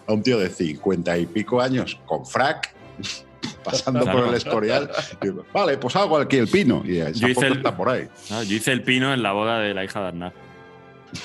a 0.07 0.13
un 0.13 0.23
tío 0.23 0.39
de 0.39 0.49
cincuenta 0.49 1.19
y 1.19 1.27
pico 1.27 1.61
años 1.61 1.99
con 2.07 2.25
frac, 2.25 2.75
pasando 3.65 4.01
Claro. 4.01 4.19
por 4.21 4.29
el 4.29 4.35
Escorial, 4.35 4.91
y, 5.23 5.29
vale, 5.53 5.77
pues 5.77 5.95
hago 5.97 6.17
aquí 6.17 6.37
el 6.39 6.49
pino. 6.49 6.83
Y 6.87 6.99
esa 6.99 7.11
Yo 7.13 7.27
hice 7.29 7.35
foto 7.35 7.47
el- 7.49 7.57
está 7.59 7.77
por 7.77 7.89
ahí. 7.91 8.09
No, 8.31 8.43
yo 8.45 8.57
hice 8.57 8.73
el 8.73 8.83
pino 8.83 9.13
en 9.13 9.23
la 9.23 9.33
boda 9.33 9.59
de 9.61 9.75
la 9.75 9.85
hija 9.85 10.01
de 10.01 10.09
Aznar. 10.09 10.33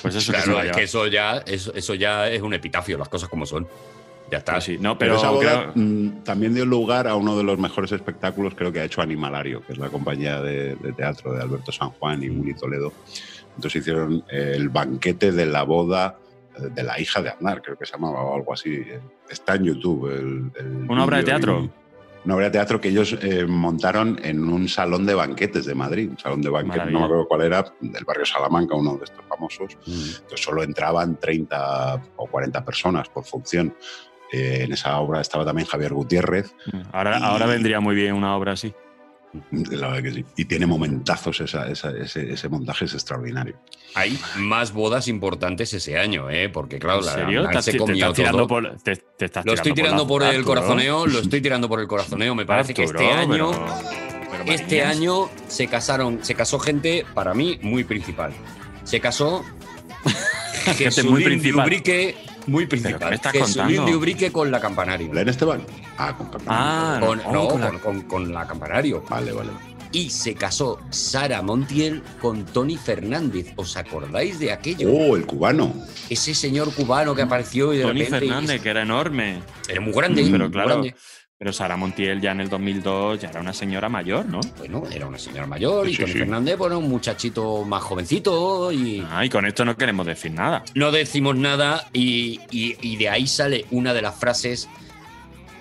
Pues 0.02 0.14
eso 0.14 0.32
Claro, 0.32 0.60
es 0.62 0.76
que 0.76 0.82
eso 0.84 1.06
ya, 1.06 1.38
eso, 1.46 1.72
eso 1.74 1.94
ya 1.94 2.28
es 2.28 2.42
un 2.42 2.52
epitafio, 2.54 2.98
las 2.98 3.08
cosas 3.08 3.28
como 3.28 3.46
son. 3.46 3.66
Ya 4.32 4.38
está. 4.38 4.60
Sí. 4.62 4.78
No, 4.80 4.96
Pero, 4.98 5.16
pero, 5.16 5.16
esa 5.18 5.30
boda 5.30 5.72
creo- 5.74 5.84
mm, 5.84 6.24
también 6.24 6.54
dio 6.54 6.64
lugar 6.64 7.06
a 7.06 7.14
uno 7.16 7.36
de 7.36 7.44
los 7.44 7.58
mejores 7.58 7.92
espectáculos, 7.92 8.54
creo 8.56 8.72
que 8.72 8.80
ha 8.80 8.84
hecho 8.84 9.02
Animalario, 9.02 9.60
que 9.64 9.74
es 9.74 9.78
la 9.78 9.90
compañía 9.90 10.40
de, 10.40 10.74
de 10.76 10.92
teatro 10.94 11.34
de 11.34 11.42
Alberto 11.42 11.70
San 11.70 11.90
Juan 11.90 12.22
y 12.22 12.30
Willy 12.30 12.54
Toledo. 12.54 12.92
Entonces 13.54 13.82
hicieron 13.82 14.24
el 14.30 14.70
banquete 14.70 15.32
de 15.32 15.44
la 15.44 15.64
boda 15.64 16.16
eh, 16.56 16.68
de 16.74 16.82
la 16.82 16.98
hija 16.98 17.20
de 17.20 17.28
Aznar, 17.28 17.60
creo 17.60 17.76
que 17.78 17.84
se 17.84 17.92
llamaba 17.92 18.22
o 18.22 18.34
algo 18.34 18.54
así. 18.54 18.82
Está 19.28 19.54
en 19.56 19.64
YouTube. 19.64 20.08
el- 20.10 20.50
el 20.58 20.90
¿Una 20.90 21.04
obra 21.04 21.18
de 21.18 21.24
teatro? 21.24 21.60
y- 21.64 21.70
Una 22.24 22.36
obra 22.36 22.44
de 22.46 22.50
teatro 22.52 22.80
que 22.80 22.88
ellos 22.88 23.18
eh, 23.20 23.44
montaron 23.46 24.16
en 24.22 24.44
un 24.48 24.68
salón 24.68 25.04
de 25.04 25.12
banquetes 25.14 25.66
de 25.66 25.74
Madrid, 25.74 26.08
un 26.08 26.18
salón 26.18 26.40
de 26.40 26.50
banquetes, 26.50 26.86
no 26.92 26.98
me 27.00 27.04
acuerdo 27.06 27.26
cuál 27.26 27.42
era, 27.42 27.64
del 27.80 28.04
barrio 28.04 28.24
Salamanca, 28.24 28.76
uno 28.76 28.96
de 28.96 29.04
estos 29.04 29.24
famosos. 29.28 29.76
Entonces 29.86 30.40
solo 30.40 30.62
entraban 30.62 31.16
30 31.18 32.00
o 32.16 32.26
40 32.28 32.64
personas 32.64 33.08
por 33.08 33.24
función. 33.24 33.74
Eh, 34.32 34.62
en 34.64 34.72
esa 34.72 34.98
obra 34.98 35.20
estaba 35.20 35.44
también 35.44 35.68
Javier 35.68 35.92
Gutiérrez. 35.92 36.54
ahora, 36.92 37.18
y- 37.18 37.22
ahora 37.22 37.46
vendría 37.46 37.80
muy 37.80 37.94
bien 37.94 38.14
una 38.14 38.34
obra 38.36 38.52
así. 38.52 38.72
La 39.50 39.88
verdad 39.88 40.02
que 40.02 40.12
sí. 40.12 40.24
Y 40.36 40.44
tiene 40.44 40.66
momentazos, 40.66 41.40
esa- 41.40 41.66
esa- 41.70 41.90
ese, 41.96 42.32
ese 42.32 42.48
montaje 42.50 42.84
es 42.84 42.92
extraordinario. 42.92 43.58
Hay 43.94 44.18
más 44.36 44.72
bodas 44.72 45.08
importantes 45.08 45.72
ese 45.72 45.96
año, 45.98 46.28
¿eh? 46.30 46.50
Porque 46.50 46.78
claro, 46.78 47.00
¿En 47.00 47.06
la 47.06 47.12
serio? 47.12 47.40
Aznar 47.40 47.54
¿Te, 47.56 47.62
se 47.62 47.72
te 47.72 47.78
comió 47.78 48.12
todo. 48.12 48.46
por, 48.46 48.76
te, 48.82 48.96
te 48.96 49.24
estás 49.26 49.44
Lo 49.46 49.54
estoy 49.54 49.72
tirando 49.72 50.06
por, 50.06 50.22
la 50.22 50.30
el 50.34 50.44
corazoneo, 50.44 51.06
lo 51.06 51.18
estoy 51.20 51.40
tirando 51.40 51.66
por 51.68 51.80
el 51.80 51.86
corazoneo. 51.88 52.34
Me 52.34 52.44
parece 52.44 52.74
que 52.74 52.84
este 52.84 53.10
año, 53.10 53.30
pero- 53.50 53.66
pero 54.30 54.44
este 54.52 54.82
año 54.84 55.30
se 55.46 55.66
casaron, 55.66 56.18
se 56.22 56.34
casó 56.34 56.58
gente 56.58 57.06
para 57.14 57.32
mí 57.32 57.58
muy 57.62 57.84
principal. 57.84 58.32
Se 58.84 59.00
casó 59.00 59.44
Gente 60.64 60.84
Jesulín 60.84 61.40
muy 62.46 62.66
principal. 62.66 62.94
Ubrique, 62.94 62.98
muy 62.98 62.98
¿Pero 62.98 63.08
qué 63.10 63.14
estás 63.14 63.32
Jesulín 63.32 63.76
contando? 63.76 63.90
de 63.90 63.96
Ubrique 63.96 64.32
con 64.32 64.50
la 64.50 64.60
Campanario. 64.60 65.08
¿Belén 65.10 65.28
Esteban? 65.28 65.62
Ah, 65.98 66.16
con 66.16 66.28
Campanario. 66.28 66.46
Ah, 66.66 67.00
Con- 67.00 67.18
no, 67.18 67.32
no, 67.32 67.48
con 67.48 67.60
la- 67.60 67.70
con, 67.78 68.00
con- 68.02 68.32
la 68.32 68.46
Campanario. 68.46 69.04
Vale, 69.08 69.32
vale. 69.32 69.50
Y 69.94 70.08
se 70.08 70.34
casó 70.34 70.80
Sara 70.88 71.42
Montiel 71.42 72.02
con 72.22 72.46
Tony 72.46 72.78
Fernández. 72.78 73.52
¿Os 73.56 73.76
acordáis 73.76 74.38
de 74.38 74.50
aquello? 74.50 74.90
Oh, 74.90 75.16
el 75.16 75.26
cubano. 75.26 75.74
Ese 76.08 76.34
señor 76.34 76.72
cubano 76.74 77.14
que 77.14 77.20
apareció 77.22 77.74
y 77.74 77.78
de 77.78 77.82
Tony 77.84 78.00
repente. 78.04 78.26
Fernández, 78.26 78.62
que 78.62 78.70
era 78.70 78.82
enorme. 78.82 79.42
Era 79.68 79.80
muy 79.82 79.92
grande. 79.92 80.22
Pero 80.24 80.44
muy 80.44 80.50
claro, 80.50 80.68
grande. 80.70 80.94
Pero 81.42 81.52
Sara 81.52 81.76
Montiel 81.76 82.20
ya 82.20 82.30
en 82.30 82.40
el 82.40 82.48
2002 82.48 83.18
ya 83.22 83.30
era 83.30 83.40
una 83.40 83.52
señora 83.52 83.88
mayor, 83.88 84.24
¿no? 84.26 84.38
Bueno, 84.58 84.84
era 84.92 85.08
una 85.08 85.18
señora 85.18 85.44
mayor 85.44 85.88
y 85.88 85.96
Tony 85.96 86.12
sí. 86.12 86.18
Fernández, 86.20 86.56
bueno, 86.56 86.78
un 86.78 86.88
muchachito 86.88 87.64
más 87.64 87.82
jovencito 87.82 88.70
y 88.70 89.04
Ah, 89.10 89.24
y 89.24 89.28
con 89.28 89.44
esto 89.44 89.64
no 89.64 89.76
queremos 89.76 90.06
decir 90.06 90.30
nada. 90.30 90.62
no 90.76 90.92
decimos 90.92 91.34
nada 91.34 91.88
y, 91.92 92.38
y- 92.52 92.76
y 92.80 92.94
de 92.94 93.08
ahí 93.08 93.26
sale 93.26 93.64
una 93.72 93.92
de 93.92 94.02
las 94.02 94.14
frases 94.14 94.68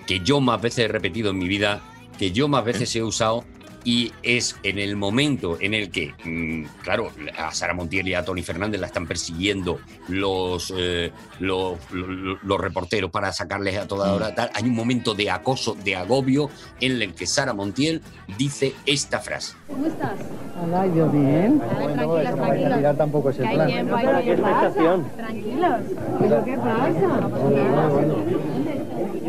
que 0.06 0.20
yo 0.20 0.40
más 0.40 0.62
veces 0.62 0.86
he 0.86 0.88
repetido 0.88 1.32
en 1.32 1.40
mi 1.40 1.48
vida, 1.48 1.82
que 2.20 2.32
yo 2.32 2.48
más 2.48 2.64
veces 2.64 2.96
he 2.96 3.02
usado 3.02 3.44
y 3.84 4.12
es 4.24 4.56
en 4.64 4.78
el 4.80 4.96
momento 4.96 5.58
en 5.60 5.74
el 5.74 5.90
que, 5.92 6.14
mm, 6.24 6.66
claro, 6.84 7.10
a 7.38 7.52
Sara 7.54 7.74
Montiel 7.74 8.08
y 8.08 8.14
a 8.14 8.24
Tony 8.24 8.44
Fernández 8.44 8.80
la 8.80 8.88
están 8.88 9.08
persiguiendo 9.08 9.80
los, 10.08 10.74
eh, 10.78 11.12
los, 11.40 11.78
los- 11.92 12.38
los 12.44 12.60
reporteros 12.62 13.10
para 13.12 13.32
sacarles 13.32 13.78
a 13.78 13.88
toda 13.88 14.14
hora. 14.14 14.36
Tal. 14.36 14.50
Hay 14.54 14.64
un 14.64 14.76
momento 14.76 15.14
de 15.16 15.30
acoso, 15.32 15.76
de 15.84 15.96
agobio, 15.96 16.50
en 16.80 17.02
el 17.02 17.14
que 17.14 17.26
Sara 17.26 17.54
Montiel 17.54 18.02
dice 18.38 18.74
esta 18.86 19.20
frase. 19.20 19.54
¿Cómo 19.68 19.86
estás? 19.88 20.12
Hola, 20.64 20.86
yo 20.96 21.10
bien. 21.10 21.60
Tranquilos, 21.60 22.36
tranquilos. 22.36 22.98
tampoco 22.98 23.30
es 23.32 23.38
el 23.40 23.44
Que 23.44 23.50
hay 23.50 23.56
plan. 23.56 23.68
tiempo, 23.68 23.96
hay. 23.96 24.26
¿Qué 24.26 24.38
pasa? 24.38 25.00
Tranquilos. 25.18 25.80
¿Pero 26.20 26.46
qué 26.46 26.58
pasa? 26.58 27.30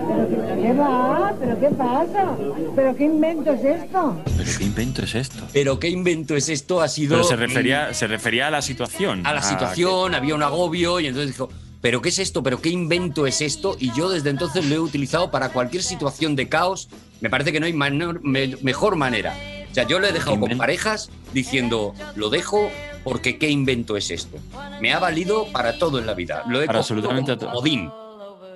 ¿Pero 0.08 0.62
qué 0.62 0.72
va? 0.74 1.34
¿Pero 1.40 1.60
qué 1.60 1.68
pasa? 1.70 2.36
¿Pero 2.76 2.96
qué 2.96 3.04
invento 3.04 3.52
es 3.52 3.64
esto? 3.64 4.16
¿Pero 4.44 4.58
qué 4.58 4.64
invento 4.64 5.02
es 5.04 5.14
esto? 5.14 5.48
Pero 5.52 5.78
qué 5.78 5.88
invento 5.88 6.36
es 6.36 6.48
esto, 6.48 6.80
ha 6.80 6.88
sido... 6.88 7.16
Pero 7.16 7.24
se 7.28 7.36
mm, 7.36 7.40
refería, 7.40 7.94
se 7.94 8.06
refería 8.06 8.48
a 8.48 8.50
la 8.50 8.62
situación. 8.62 9.26
a 9.26 9.32
la 9.32 9.42
situación, 9.42 10.14
había 10.14 10.34
un 10.34 10.42
agobio 10.42 11.00
y 11.00 11.06
entonces 11.06 11.32
dijo, 11.32 11.48
¿pero 11.80 12.00
qué 12.02 12.08
es 12.10 12.18
esto? 12.18 12.42
¿Pero 12.42 12.60
qué 12.60 12.68
invento 12.70 13.26
es 13.26 13.40
esto? 13.40 13.76
Y 13.78 13.92
yo 13.92 14.08
desde 14.08 14.30
entonces 14.30 14.64
lo 14.66 14.74
he 14.74 14.78
utilizado 14.78 15.30
para 15.30 15.50
cualquier 15.50 15.82
situación 15.82 16.36
de 16.36 16.48
caos. 16.48 16.88
Me 17.20 17.30
parece 17.30 17.52
que 17.52 17.60
no 17.60 17.66
hay 17.66 17.72
manor- 17.72 18.20
me- 18.22 18.56
mejor 18.62 18.96
manera. 18.96 19.34
O 19.70 19.74
sea, 19.74 19.86
yo 19.86 19.98
lo 19.98 20.06
he 20.06 20.12
dejado 20.12 20.38
con 20.38 20.56
parejas 20.58 21.10
diciendo, 21.32 21.94
lo 22.14 22.28
dejo 22.28 22.70
porque 23.04 23.38
qué 23.38 23.48
invento 23.48 23.96
es 23.96 24.10
esto. 24.10 24.36
Me 24.80 24.92
ha 24.92 24.98
valido 24.98 25.46
para 25.52 25.78
todo 25.78 25.98
en 25.98 26.06
la 26.06 26.14
vida. 26.14 26.42
Lo 26.46 26.60
he 26.60 26.66
Para 26.66 26.80
absolutamente 26.80 27.30
como 27.32 27.40
todo. 27.40 27.50
comodín 27.52 27.90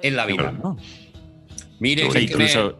en 0.03 0.15
la 0.17 0.27
vida. 0.27 0.53
¿no? 0.53 0.77
Mire, 1.81 2.09
Que 2.09 2.21
incluso- 2.23 2.79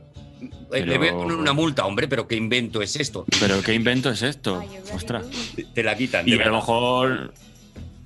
eh, 0.73 0.85
le 0.87 0.99
voy 0.99 1.09
a 1.09 1.11
pero- 1.11 1.23
poner 1.23 1.37
una 1.37 1.53
multa, 1.53 1.87
hombre, 1.87 2.09
pero 2.09 2.27
qué 2.27 2.37
invento 2.37 2.83
es 2.83 2.97
esto. 2.97 3.25
Pero 3.41 3.63
qué 3.63 3.75
invento 3.75 4.11
es 4.11 4.23
esto. 4.23 4.63
Ostras. 4.95 5.27
Te 5.75 5.83
la 5.83 5.97
quitan. 5.97 6.29
Y 6.29 6.33
de 6.37 6.43
a 6.45 6.47
lo 6.49 6.57
mejor, 6.57 7.33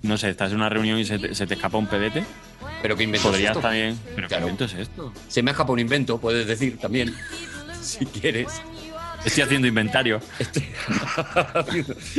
no 0.02 0.16
sé, 0.18 0.30
estás 0.30 0.50
en 0.50 0.56
una 0.56 0.68
reunión 0.68 0.98
y 0.98 1.04
se 1.04 1.18
te, 1.18 1.34
se 1.34 1.46
te 1.46 1.54
escapa 1.54 1.78
un 1.78 1.86
pedete. 1.86 2.24
Pero 2.82 2.96
qué 2.96 3.04
invento 3.04 3.28
es 3.28 3.32
Podrías 3.32 3.50
esto. 3.52 3.60
también. 3.60 3.98
Pero 4.14 4.28
Claro. 4.28 4.46
qué 4.46 4.50
invento 4.52 4.64
es 4.64 4.74
esto. 4.74 5.12
Se 5.28 5.42
me 5.42 5.50
ha 5.50 5.52
escapado 5.52 5.74
un 5.74 5.80
invento, 5.80 6.18
puedes 6.18 6.46
decir 6.46 6.78
también, 6.78 7.14
si 7.82 8.04
quieres. 8.06 8.48
Estoy 9.24 9.42
haciendo 9.42 9.66
inventario. 9.68 10.20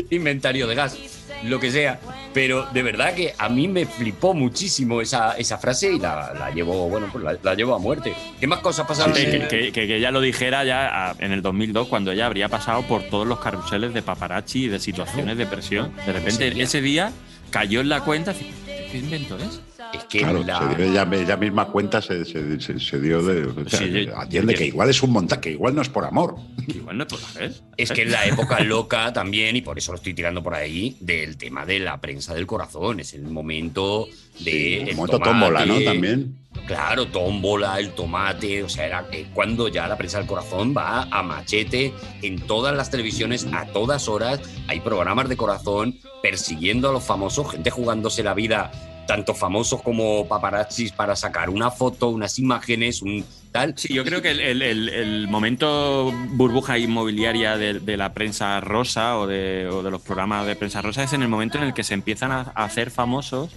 inventario 0.10 0.68
de 0.68 0.76
gas, 0.76 0.98
lo 1.44 1.60
que 1.60 1.72
sea. 1.72 2.00
Pero 2.34 2.66
de 2.72 2.84
verdad 2.84 3.14
que 3.14 3.34
a 3.38 3.50
mí 3.50 3.68
me 3.68 3.86
flipó 3.86 4.34
muchísimo 4.34 5.02
esa, 5.02 5.34
esa 5.34 5.58
frase 5.58 5.92
y 5.94 6.00
la, 6.00 6.34
la 6.38 6.52
llevo, 6.52 6.88
bueno, 6.90 7.10
pues 7.12 7.24
la, 7.24 7.38
la 7.42 7.56
llevo 7.56 7.76
a 7.76 7.80
muerte. 7.80 8.14
¿Qué 8.40 8.48
más 8.48 8.60
cosas 8.60 8.88
pasaron? 8.88 9.14
Que, 9.14 9.36
en- 9.36 9.48
que, 9.48 9.72
que- 9.72 9.88
que 9.88 9.96
ella 9.98 10.12
lo 10.12 10.22
dijera 10.22 10.64
ya 10.64 11.16
en 11.20 11.32
el 11.32 11.42
2002, 11.42 11.88
cuando 11.88 12.12
ella 12.12 12.26
habría 12.28 12.48
pasado 12.50 12.84
por 12.84 13.04
todos 13.04 13.28
los 13.28 13.40
carruseles 13.40 13.94
de 13.94 14.02
paparazzi 14.02 14.66
y 14.66 14.68
de 14.68 14.80
situaciones 14.80 15.38
de 15.38 15.46
presión. 15.46 15.94
De 16.06 16.14
repente, 16.14 16.62
ese 16.62 16.82
día 16.82 17.12
cayó 17.50 17.82
en 17.82 17.90
la 17.90 18.02
cuenta. 18.02 18.34
¿Qué 18.34 18.98
invento 18.98 19.38
es? 19.38 19.62
Es 19.94 20.04
que 20.06 20.20
Claro, 20.20 20.44
la- 20.44 20.60
se 20.60 20.76
dio 20.76 20.92
ella, 20.92 21.08
ella 21.12 21.38
misma 21.38 21.66
cuenta 21.68 22.02
se, 22.02 22.24
se- 22.26 22.60
se- 22.60 22.80
se 22.80 23.00
dio 23.00 23.22
de. 23.22 23.46
o 23.46 23.70
sea, 23.70 23.80
Sí, 23.80 24.06
yo- 24.06 24.18
atiende 24.18 24.54
yo- 24.54 24.60
que 24.60 24.66
igual 24.68 24.90
es 24.90 25.04
un 25.04 25.12
montaje, 25.12 25.42
que 25.42 25.52
igual 25.52 25.76
no 25.76 25.82
es 25.82 25.90
por 25.90 26.06
amor. 26.06 26.36
Igual 26.68 26.98
no 26.98 27.04
es 27.04 27.10
por 27.10 27.20
ver. 27.40 27.54
Es 27.78 27.92
que 27.92 28.04
es 28.04 28.10
la 28.12 28.26
época 28.26 28.60
loca 28.62 29.12
también, 29.14 29.56
y 29.56 29.62
por 29.62 29.78
eso 29.78 29.92
lo 29.92 29.98
estoy 29.98 30.14
tirando 30.14 30.42
por 30.44 30.54
ahí, 30.54 30.96
del 31.00 31.38
tema 31.38 31.66
de 31.66 31.80
la 31.80 32.00
prensa 32.00 32.34
del 32.34 32.48
corazón. 32.48 33.00
Es 33.00 33.14
el 33.14 33.24
momento 33.24 34.08
de. 34.40 34.52
Sí, 34.52 34.76
el 34.90 34.96
momento 34.96 35.20
tómbola, 35.20 35.66
¿no? 35.66 35.80
También. 35.82 36.38
Claro, 36.68 37.08
tómbola, 37.08 37.80
el 37.80 37.92
tomate, 37.92 38.62
o 38.64 38.68
sea, 38.70 38.86
era 38.86 39.06
eh, 39.12 39.28
cuando 39.34 39.70
ya 39.70 39.88
la 39.88 39.98
prensa 39.98 40.18
del 40.18 40.28
corazón 40.28 40.74
va 40.76 41.04
a 41.10 41.24
machete 41.24 41.94
en 42.22 42.42
todas 42.42 42.76
las 42.76 42.90
televisiones 42.92 43.48
a 43.54 43.66
todas 43.68 44.08
horas. 44.10 44.42
Hay 44.68 44.82
programas 44.82 45.30
de 45.30 45.38
corazón 45.38 45.96
persiguiendo 46.22 46.90
a 46.90 46.92
los 46.92 47.04
famosos, 47.04 47.52
gente 47.52 47.70
jugándose 47.72 48.22
la 48.22 48.34
vida 48.34 48.70
tanto 49.06 49.34
famosos 49.34 49.82
como 49.82 50.28
paparazzis 50.28 50.92
para 50.92 51.16
sacar 51.16 51.50
una 51.50 51.72
foto, 51.72 52.10
unas 52.10 52.40
imágenes, 52.40 53.02
un 53.02 53.26
tal. 53.52 53.74
Sí, 53.78 53.94
yo 53.94 54.04
creo 54.04 54.22
que 54.22 54.32
el, 54.32 55.28
momento 55.28 56.12
burbuja 56.30 56.78
inmobiliaria 56.78 57.58
de, 57.58 57.98
la 57.98 58.14
prensa 58.14 58.60
rosa 58.62 59.18
o 59.18 59.28
de, 59.28 59.68
o 59.68 59.84
de 59.84 59.92
los 59.92 60.02
programas 60.02 60.46
de 60.46 60.56
prensa 60.56 60.82
rosa 60.82 61.04
es 61.04 61.14
en 61.14 61.24
el 61.24 61.28
momento 61.28 61.58
en 61.58 61.66
el 61.66 61.74
que 61.74 61.84
se 61.84 61.94
empiezan 61.94 62.32
a, 62.32 62.52
a 62.56 62.64
hacer 62.64 62.92
famosos 62.92 63.52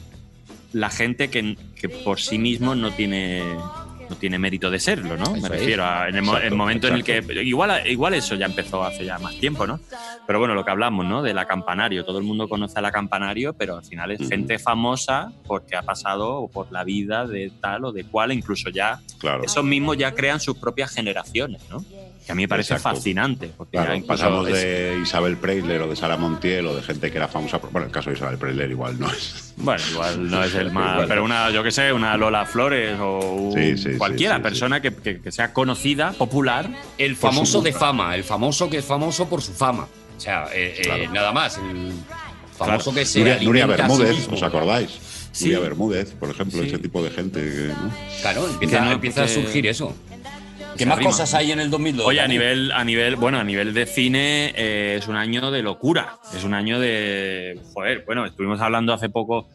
la 0.75 0.91
gente 0.91 1.31
que, 1.31 1.57
que 1.77 1.89
por 1.89 2.21
sí 2.21 2.37
mismo 2.37 2.75
no 2.75 2.91
tiene 2.91 3.43
no 4.09 4.17
tiene 4.17 4.39
mérito 4.39 4.71
de 4.71 4.79
serlo, 4.79 5.17
¿no? 5.17 5.33
Me 5.35 5.49
refiero 5.49 5.85
a 5.85 6.09
en 6.09 6.17
el, 6.17 6.23
mo- 6.23 6.33
Exacto, 6.33 6.49
el 6.49 6.55
momento 6.57 6.89
en 6.89 6.95
el 6.95 7.05
que 7.05 7.25
igual 7.43 7.87
igual 7.87 8.15
eso 8.15 8.35
ya 8.35 8.47
empezó 8.47 8.83
hace 8.85 9.05
ya 9.05 9.19
más 9.19 9.37
tiempo, 9.39 9.67
¿no? 9.67 9.81
Pero 10.27 10.39
bueno, 10.39 10.55
lo 10.55 10.65
que 10.65 10.71
hablamos, 10.71 11.05
¿no? 11.07 11.23
De 11.23 11.35
la 11.35 11.47
campanario, 11.47 12.05
todo 12.05 12.19
el 12.19 12.25
mundo 12.25 12.49
conoce 12.49 12.79
a 12.79 12.83
la 12.83 12.91
campanario, 12.93 13.53
pero 13.55 13.77
al 13.77 13.85
final 13.85 14.11
es 14.11 14.29
gente 14.29 14.59
famosa 14.59 15.33
porque 15.47 15.77
ha 15.77 15.83
pasado 15.83 16.49
por 16.53 16.71
la 16.73 16.85
vida 16.85 17.27
de 17.27 17.51
tal 17.61 17.85
o 17.87 17.93
de 17.93 18.05
cual, 18.05 18.33
incluso 18.33 18.71
ya 18.71 19.01
Claro. 19.19 19.45
esos 19.45 19.65
mismos 19.65 19.97
ya 19.97 20.13
crean 20.15 20.41
sus 20.41 20.57
propias 20.59 20.91
generaciones, 20.93 21.63
¿no? 21.71 21.85
Que 22.25 22.33
a 22.33 22.35
mí 22.35 22.43
me 22.45 22.49
parece 22.49 22.73
Exacto. 22.75 22.97
fascinante. 22.97 23.51
Porque 23.55 23.77
Claro, 23.77 24.03
pasamos 24.07 24.49
es- 24.49 24.55
de 24.55 24.99
Isabel 25.03 25.37
Preisler 25.37 25.83
o 25.83 25.89
de 25.89 25.95
Sara 25.95 26.17
Montiel 26.17 26.67
o 26.67 26.75
de 26.75 26.83
gente 26.83 27.11
que 27.11 27.19
era 27.19 27.29
famosa. 27.29 27.61
por- 27.61 27.71
Bueno, 27.71 27.87
el 27.87 27.93
caso 27.93 28.09
de 28.09 28.17
Isabel 28.17 28.39
Preisler 28.39 28.71
igual 28.71 28.99
no 28.99 29.11
es. 29.11 29.53
Bueno, 29.59 29.83
igual 29.91 30.31
no 30.31 30.43
es 30.43 30.55
el 30.55 30.71
más. 30.73 30.93
Igual. 30.95 31.09
Pero 31.09 31.25
una, 31.25 31.51
yo 31.51 31.63
qué 31.63 31.71
sé, 31.71 31.93
una 31.93 32.17
Lola 32.17 32.47
Flores 32.47 32.99
o 32.99 33.19
un- 33.19 33.53
Sí, 33.53 33.77
sí, 33.77 33.93
sí, 33.93 33.99
cualquiera 33.99 34.37
sí, 34.37 34.43
persona 34.43 34.81
que, 34.81 34.95
que- 34.95 35.21
que 35.21 35.31
sea 35.33 35.53
conocida, 35.53 36.13
popular. 36.13 36.71
El 36.97 37.15
famoso 37.17 37.61
de 37.61 37.73
fama, 37.73 38.15
el 38.17 38.25
famoso 38.25 38.71
que 38.71 38.79
es 38.79 38.85
famoso 38.87 39.29
por 39.29 39.43
su 39.43 39.53
fama. 39.53 39.87
O 40.17 40.21
sea, 40.21 40.47
eh, 40.55 40.81
eh, 40.83 41.09
nada 41.13 41.31
más. 41.33 41.59
El 41.59 41.93
famoso 42.57 42.95
que 42.95 43.05
se 43.05 43.19
Nuria, 43.45 43.67
Bermúdez. 43.67 44.29
¿os 44.33 44.43
acordáis? 44.43 44.91
Sí. 45.33 45.47
Nuria 45.47 45.61
Bermúdez, 45.61 46.13
por 46.13 46.31
ejemplo, 46.31 46.63
Sí. 46.63 46.69
ese 46.69 46.79
tipo 46.79 47.03
de 47.03 47.11
gente. 47.11 47.41
que, 47.41 47.67
¿no? 47.69 47.93
Claro, 48.23 48.49
empieza, 48.49 48.79
Que 48.79 48.85
no, 48.87 48.93
empieza 48.93 49.25
a 49.25 49.29
surgir 49.29 49.67
eso. 49.67 49.95
¿Qué 50.77 50.87
más 50.87 50.97
arrima. 50.97 51.11
cosas 51.11 51.35
hay 51.35 51.53
en 51.53 51.61
el 51.61 51.71
2002? 51.71 52.07
Oye, 52.07 52.21
a 52.21 52.29
nivel, 52.29 52.73
a 52.73 52.85
nivel, 52.85 53.17
bueno, 53.17 53.39
a 53.39 53.45
nivel 53.45 53.73
de 53.75 53.87
cine 53.87 54.53
eh, 54.57 54.97
es 54.99 55.09
un 55.09 55.17
año 55.17 55.51
de 55.51 55.63
locura. 55.63 56.19
Es 56.35 56.45
un 56.45 56.55
año 56.55 56.79
de. 56.81 57.61
Joder, 57.73 58.05
bueno, 58.07 58.25
estuvimos 58.27 58.61
hablando 58.61 58.93
hace 58.93 59.09
poco 59.09 59.49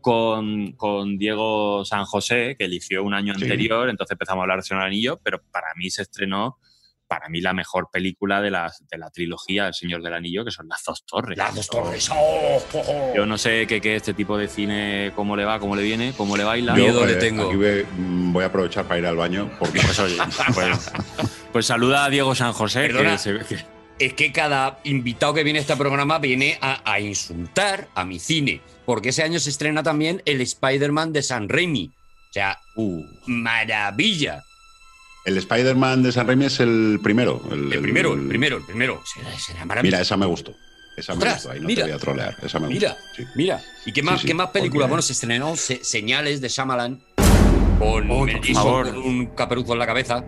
con, 0.00 0.72
con 0.72 1.16
Diego 1.16 1.84
San 1.84 2.04
José, 2.04 2.56
que 2.58 2.64
eligió 2.66 3.02
un 3.02 3.14
año 3.14 3.34
Sí. 3.34 3.42
anterior, 3.44 3.88
entonces 3.88 4.12
empezamos 4.12 4.40
a 4.40 4.44
hablar 4.44 4.58
de 4.58 4.62
Señor 4.64 4.82
Anillo, 4.84 5.18
pero 5.22 5.40
para 5.50 5.68
mí 5.76 5.88
se 5.90 6.02
estrenó, 6.02 6.58
para 7.14 7.28
mí, 7.28 7.40
la 7.40 7.52
mejor 7.52 7.88
película 7.92 8.40
de 8.40 8.50
la, 8.50 8.72
de 8.90 8.98
la 8.98 9.10
trilogía 9.10 9.68
El 9.68 9.74
Señor 9.74 10.02
del 10.02 10.14
Anillo, 10.14 10.44
que 10.44 10.50
son 10.50 10.66
Las 10.68 10.82
Dos 10.84 11.04
Torres. 11.06 11.38
Las 11.38 11.54
dos 11.54 11.68
torres. 11.68 12.10
¡Oh, 12.10 12.60
oh, 12.72 12.78
oh! 12.88 13.12
Yo 13.14 13.24
no 13.26 13.38
sé 13.38 13.66
qué, 13.68 13.80
qué 13.80 13.96
este 13.96 14.14
tipo 14.14 14.36
de 14.36 14.48
cine, 14.48 15.12
cómo 15.14 15.36
le 15.36 15.44
va, 15.44 15.58
cómo 15.60 15.76
le 15.76 15.82
viene, 15.82 16.12
cómo 16.16 16.36
le 16.36 16.44
baila. 16.44 16.74
Miedo 16.74 17.00
Yo, 17.00 17.06
le 17.06 17.12
eh, 17.12 17.16
tengo. 17.16 17.46
Aquí 17.48 17.56
voy, 17.56 17.86
mm, 17.96 18.32
voy 18.32 18.42
a 18.42 18.48
aprovechar 18.48 18.84
para 18.86 18.98
ir 18.98 19.06
al 19.06 19.16
baño 19.16 19.50
porque 19.58 19.80
Pues 19.80 19.98
oye, 20.00 20.16
pues, 20.54 20.92
pues 21.52 21.66
saluda 21.66 22.04
a 22.04 22.10
Diego 22.10 22.34
San 22.34 22.52
José, 22.52 22.86
Perdona. 22.88 23.12
que 23.12 23.18
se- 23.18 23.38
que- 23.44 23.74
Es 23.98 24.14
que 24.14 24.32
cada 24.32 24.80
invitado 24.82 25.34
que 25.34 25.44
viene 25.44 25.60
a 25.60 25.62
este 25.62 25.76
programa 25.76 26.18
viene 26.18 26.58
a, 26.60 26.82
a 26.90 26.98
insultar 26.98 27.86
a 27.94 28.04
mi 28.04 28.18
cine. 28.18 28.60
Porque 28.84 29.10
ese 29.10 29.22
año 29.22 29.38
se 29.38 29.50
estrena 29.50 29.82
también 29.84 30.20
el 30.26 30.40
Spider-Man 30.40 31.12
de 31.12 31.22
San 31.22 31.48
Raimi. 31.48 31.92
O 32.28 32.32
sea, 32.32 32.58
uh, 32.76 33.02
maravilla. 33.26 34.42
El 35.24 35.38
Spider-Man 35.38 36.02
de 36.02 36.12
San 36.12 36.26
Raimi 36.26 36.44
es 36.46 36.60
el 36.60 37.00
primero. 37.02 37.40
El, 37.50 37.72
El 37.72 37.80
primero, 37.80 38.12
el 38.14 38.28
primero, 38.28 38.56
el 38.58 38.64
primero. 38.64 39.02
Será, 39.06 39.30
será 39.38 39.54
Mira, 39.60 39.66
maravilloso. 39.66 40.02
esa 40.02 40.16
me 40.16 40.26
gustó. 40.26 40.54
Esa 40.96 41.14
me 41.14 41.24
gustó. 41.32 41.50
Ahí 41.50 41.60
no 41.60 41.66
mira. 41.66 41.84
te 41.84 41.90
voy 41.90 41.96
a 41.96 42.00
trolear. 42.00 42.36
Esa 42.42 42.60
me 42.60 42.68
Mira, 42.68 42.90
gustó. 42.90 43.04
sí. 43.16 43.24
mira. 43.34 43.62
¿Y 43.86 43.92
qué 43.92 44.02
más, 44.02 44.14
Sí, 44.16 44.20
sí, 44.22 44.26
qué 44.28 44.34
más 44.34 44.50
películas? 44.50 44.84
porque- 44.84 44.90
Bueno, 44.90 45.02
se 45.02 45.12
estrenó 45.14 45.56
Se- 45.56 45.82
Señales 45.82 46.40
de 46.40 46.48
Shyamalan 46.48 47.00
con 47.78 48.10
Oh, 48.10 48.24
Mel 48.24 48.40
Gibson 48.42 48.84
con 48.84 48.96
un 48.98 49.26
caperuzo 49.34 49.72
en 49.72 49.78
la 49.80 49.86
cabeza. 49.86 50.24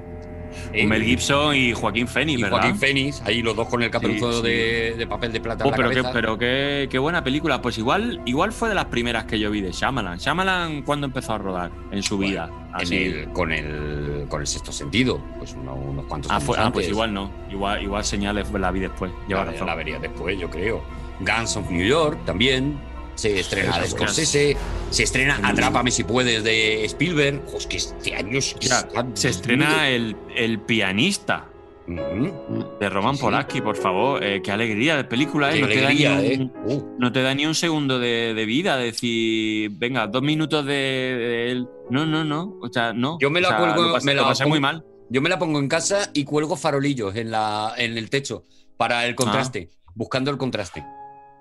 Eh, 0.73 0.87
Mel 0.87 1.03
Gibson 1.03 1.55
y 1.57 1.73
Joaquín 1.73 2.07
Phoenix, 2.09 2.39
y 2.39 2.43
¿verdad? 2.43 2.59
Joaquín 2.59 2.77
Phoenix, 2.79 3.23
ahí 3.25 3.43
los 3.43 3.55
dos 3.57 3.69
con 3.69 3.83
el 3.83 3.91
caperuzo 3.91 4.33
Sí, 4.33 4.39
sí. 4.39 4.43
De, 4.47 4.95
de 4.99 5.07
papel 5.07 5.33
de 5.33 5.41
plata 5.41 5.65
Oh, 5.65 5.69
en 5.69 5.71
la 5.73 5.77
pero 5.77 5.89
qué, 5.91 5.95
cabeza. 5.97 6.13
pero 6.13 6.39
qué, 6.39 6.89
qué 6.91 6.99
buena 6.99 7.23
película. 7.25 7.63
Pues 7.63 7.79
igual, 7.79 8.21
igual 8.27 8.53
fue 8.53 8.69
de 8.69 8.75
las 8.75 8.87
primeras 8.87 9.25
que 9.25 9.39
yo 9.39 9.51
vi 9.51 9.61
de 9.61 9.73
Shyamalan. 9.73 10.19
Shyamalan, 10.19 10.83
¿cuándo 10.83 11.07
empezó 11.07 11.33
a 11.35 11.39
rodar 11.39 11.71
en 11.91 12.03
su 12.03 12.19
vida? 12.19 12.51
En 12.79 12.93
el- 12.93 13.29
con, 13.33 13.53
el, 13.53 14.27
con 14.29 14.41
el 14.43 14.47
sexto 14.47 14.71
sentido, 14.73 15.19
pues 15.39 15.55
uno- 15.55 15.75
unos 15.75 16.05
cuantos 16.07 16.31
Ah, 16.31 16.35
años 16.37 16.45
fue- 16.45 16.57
ah, 16.59 16.71
pues 16.73 16.89
igual 16.89 17.15
no. 17.15 17.31
Igual, 17.51 17.83
igual 17.83 18.05
señales 18.05 18.51
la 18.53 18.71
vi 18.71 18.81
después. 18.81 19.11
Lleva 19.29 19.45
la, 19.45 19.53
razón. 19.53 19.67
la 19.67 19.75
vería 19.75 19.99
después, 19.99 20.39
yo 20.39 20.51
creo. 20.51 20.83
Guns 21.21 21.57
of 21.57 21.71
New 21.71 21.87
York 21.87 22.19
también. 22.27 22.79
Se 23.17 23.41
estrena 23.41 23.79
de 23.81 23.89
Scorsese. 23.89 24.57
Se 24.91 25.03
estrena 25.03 25.41
Atrápame 25.43 25.91
si 25.91 26.05
puedes 26.05 26.45
de 26.45 26.85
Spielberg. 26.85 27.43
Que 27.69 27.77
este 27.79 28.15
año 28.15 28.39
es 28.39 28.55
que 28.55 28.69
se 29.15 29.29
estrena 29.29 29.89
el, 29.89 30.17
el 30.37 30.61
pianista 30.61 31.49
Ujú. 31.89 32.67
de 32.81 32.89
Roman 32.91 33.17
Sí, 33.17 33.61
por 33.61 33.77
favor. 33.77 34.23
Eh, 34.23 34.41
qué 34.43 34.53
alegría 34.53 34.97
de 34.97 35.05
película, 35.05 35.55
¿eh? 35.55 35.61
No, 35.61 35.69
te 35.69 35.81
da 35.81 35.87
alegría, 35.89 36.17
ni 36.19 36.27
¿eh? 36.27 36.39
un, 36.39 36.53
Uh, 36.73 36.97
no 36.99 37.13
te 37.13 37.23
da 37.23 37.35
ni 37.35 37.47
un 37.47 37.55
segundo 37.55 37.99
de, 37.99 38.35
de 38.35 38.45
vida. 38.45 38.77
Decir, 38.77 39.71
venga, 39.75 40.07
dos 40.07 40.23
minutos 40.23 40.65
de, 40.67 40.73
de 40.73 41.51
él. 41.53 41.69
No, 41.91 42.05
no, 42.07 42.25
no. 42.25 42.57
O 42.61 42.69
sea, 42.69 42.93
no. 42.93 43.19
Yo 43.21 43.31
me 43.31 43.41
la 43.41 43.49
O 43.49 43.51
sea, 43.51 43.59
cuelgo, 43.61 43.83
Lo 43.83 43.93
pasé, 43.95 44.07
me 44.07 44.15
la 44.15 44.23
lo 44.23 44.29
pasé 44.29 44.45
pongo- 44.45 44.51
muy 44.51 44.61
mal. 44.61 44.85
Yo 45.09 45.23
me 45.23 45.29
la 45.29 45.39
pongo 45.39 45.59
en 45.61 45.69
casa 45.69 46.11
y 46.13 46.25
cuelgo 46.25 46.57
farolillos 46.57 47.15
en, 47.15 47.31
la, 47.31 47.73
en 47.77 47.97
el 47.97 48.11
techo 48.11 48.43
para 48.77 49.07
el 49.07 49.15
contraste, 49.15 49.71
buscando 49.95 50.33
el 50.33 50.37
contraste. 50.37 50.85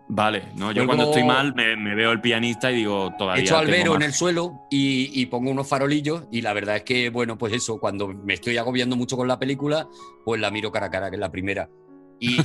Vale, 0.07 0.49
no, 0.55 0.67
yo 0.71 0.83
Luego- 0.83 0.87
cuando 0.87 1.05
estoy 1.05 1.23
mal 1.23 1.55
me, 1.55 1.75
me 1.75 1.95
veo 1.95 2.11
el 2.11 2.21
pianista 2.21 2.71
y 2.71 2.75
digo, 2.75 3.11
todavía. 3.17 3.43
Echo 3.43 3.55
tengo 3.55 3.65
albero 3.71 3.95
en 3.95 4.03
el 4.03 4.13
suelo 4.13 4.61
y, 4.69 5.09
y 5.19 5.25
pongo 5.25 5.49
unos 5.49 5.67
farolillos 5.67 6.25
y 6.31 6.41
la 6.41 6.53
verdad 6.53 6.75
es 6.77 6.83
que, 6.83 7.09
bueno, 7.09 7.37
pues 7.39 7.53
eso, 7.53 7.79
cuando 7.79 8.07
me 8.09 8.35
estoy 8.35 8.57
agobiando 8.57 8.95
mucho 8.95 9.17
con 9.17 9.27
la 9.27 9.39
película, 9.39 9.87
pues 10.23 10.39
la 10.39 10.51
miro 10.51 10.71
cara 10.71 10.85
a 10.87 10.91
cara, 10.91 11.09
que 11.09 11.15
es 11.15 11.19
la 11.19 11.31
primera. 11.31 11.69
Y, 12.19 12.39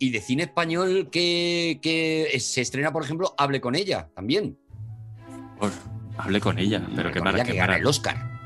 y- 0.00 0.10
de 0.10 0.20
cine 0.20 0.42
español 0.44 1.08
que, 1.12 1.78
que 1.80 2.38
se 2.40 2.60
estrena, 2.60 2.92
por 2.92 3.04
ejemplo, 3.04 3.32
Hable 3.38 3.60
con 3.60 3.76
ella 3.76 4.08
también. 4.14 4.58
Por- 5.60 5.70
hablé 6.18 6.40
con 6.40 6.58
ella, 6.58 6.82
pero 6.96 7.08
Hable 7.10 7.30
ella, 7.30 7.44
qué 7.44 7.52
que 7.52 7.58
gana 7.58 7.76
el 7.76 7.86
Oscar. 7.86 8.36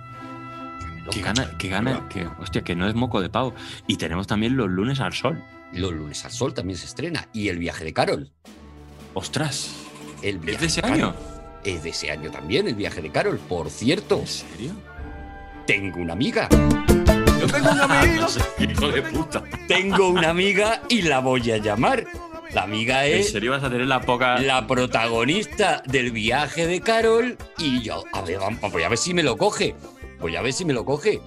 Que 1.10 1.22
gana, 1.22 1.56
que 1.58 1.68
gana, 1.68 2.08
que, 2.08 2.26
hostia, 2.40 2.62
que 2.62 2.76
no 2.76 2.86
es 2.86 2.94
moco 2.94 3.20
de 3.22 3.30
pavo. 3.30 3.54
Y 3.86 3.96
tenemos 3.96 4.26
también 4.26 4.56
los 4.56 4.68
lunes 4.68 5.00
al 5.00 5.12
sol. 5.12 5.42
Los 5.72 5.92
lunes 5.92 6.24
al 6.24 6.30
sol 6.32 6.54
también 6.54 6.78
se 6.78 6.86
estrena. 6.86 7.28
Y 7.32 7.48
El 7.48 7.58
viaje 7.58 7.84
de 7.84 7.92
Carol. 7.92 8.30
Ostras, 9.14 9.70
El 10.22 10.36
¿es 10.36 10.40
viaje 10.42 10.60
de 10.60 10.66
ese 10.66 10.80
año? 10.86 11.14
Es 11.64 11.82
de 11.82 11.90
ese 11.90 12.10
año 12.10 12.30
también, 12.30 12.66
El 12.68 12.74
viaje 12.74 13.02
de 13.02 13.10
Carol. 13.10 13.38
Por 13.38 13.70
cierto, 13.70 14.20
¿En 14.20 14.26
serio? 14.26 14.72
tengo 15.66 15.98
una 16.00 16.12
amiga. 16.14 16.48
Yo 17.40 17.46
tengo 17.46 17.70
un 17.70 17.80
amigo. 17.80 18.14
No 18.20 18.28
sé, 18.28 18.40
hijo 18.60 18.88
de 18.88 19.02
puta. 19.02 19.42
Tengo 19.68 20.08
una 20.08 20.30
amiga 20.30 20.82
y 20.88 21.02
la 21.02 21.20
voy 21.20 21.50
a 21.50 21.56
llamar. 21.58 22.04
La 22.52 22.64
amiga 22.64 23.06
¿En 23.06 23.20
es 23.20 23.30
serio 23.30 23.52
vas 23.52 23.62
a 23.62 23.70
tener 23.70 23.86
la 23.86 24.00
poca. 24.00 24.38
la 24.40 24.66
protagonista 24.66 25.82
del 25.86 26.10
viaje 26.10 26.66
de 26.66 26.80
Carol 26.80 27.36
y 27.58 27.80
yo, 27.82 28.02
a 28.12 28.22
ver, 28.22 28.38
vamos, 28.40 28.72
voy 28.72 28.82
a 28.82 28.88
ver 28.88 28.98
si 28.98 29.14
me 29.14 29.22
lo 29.22 29.36
coge. 29.36 29.74
Voy 30.18 30.34
a 30.36 30.42
ver 30.42 30.52
si 30.52 30.64
me 30.64 30.72
lo 30.72 30.84
coge. 30.84 31.20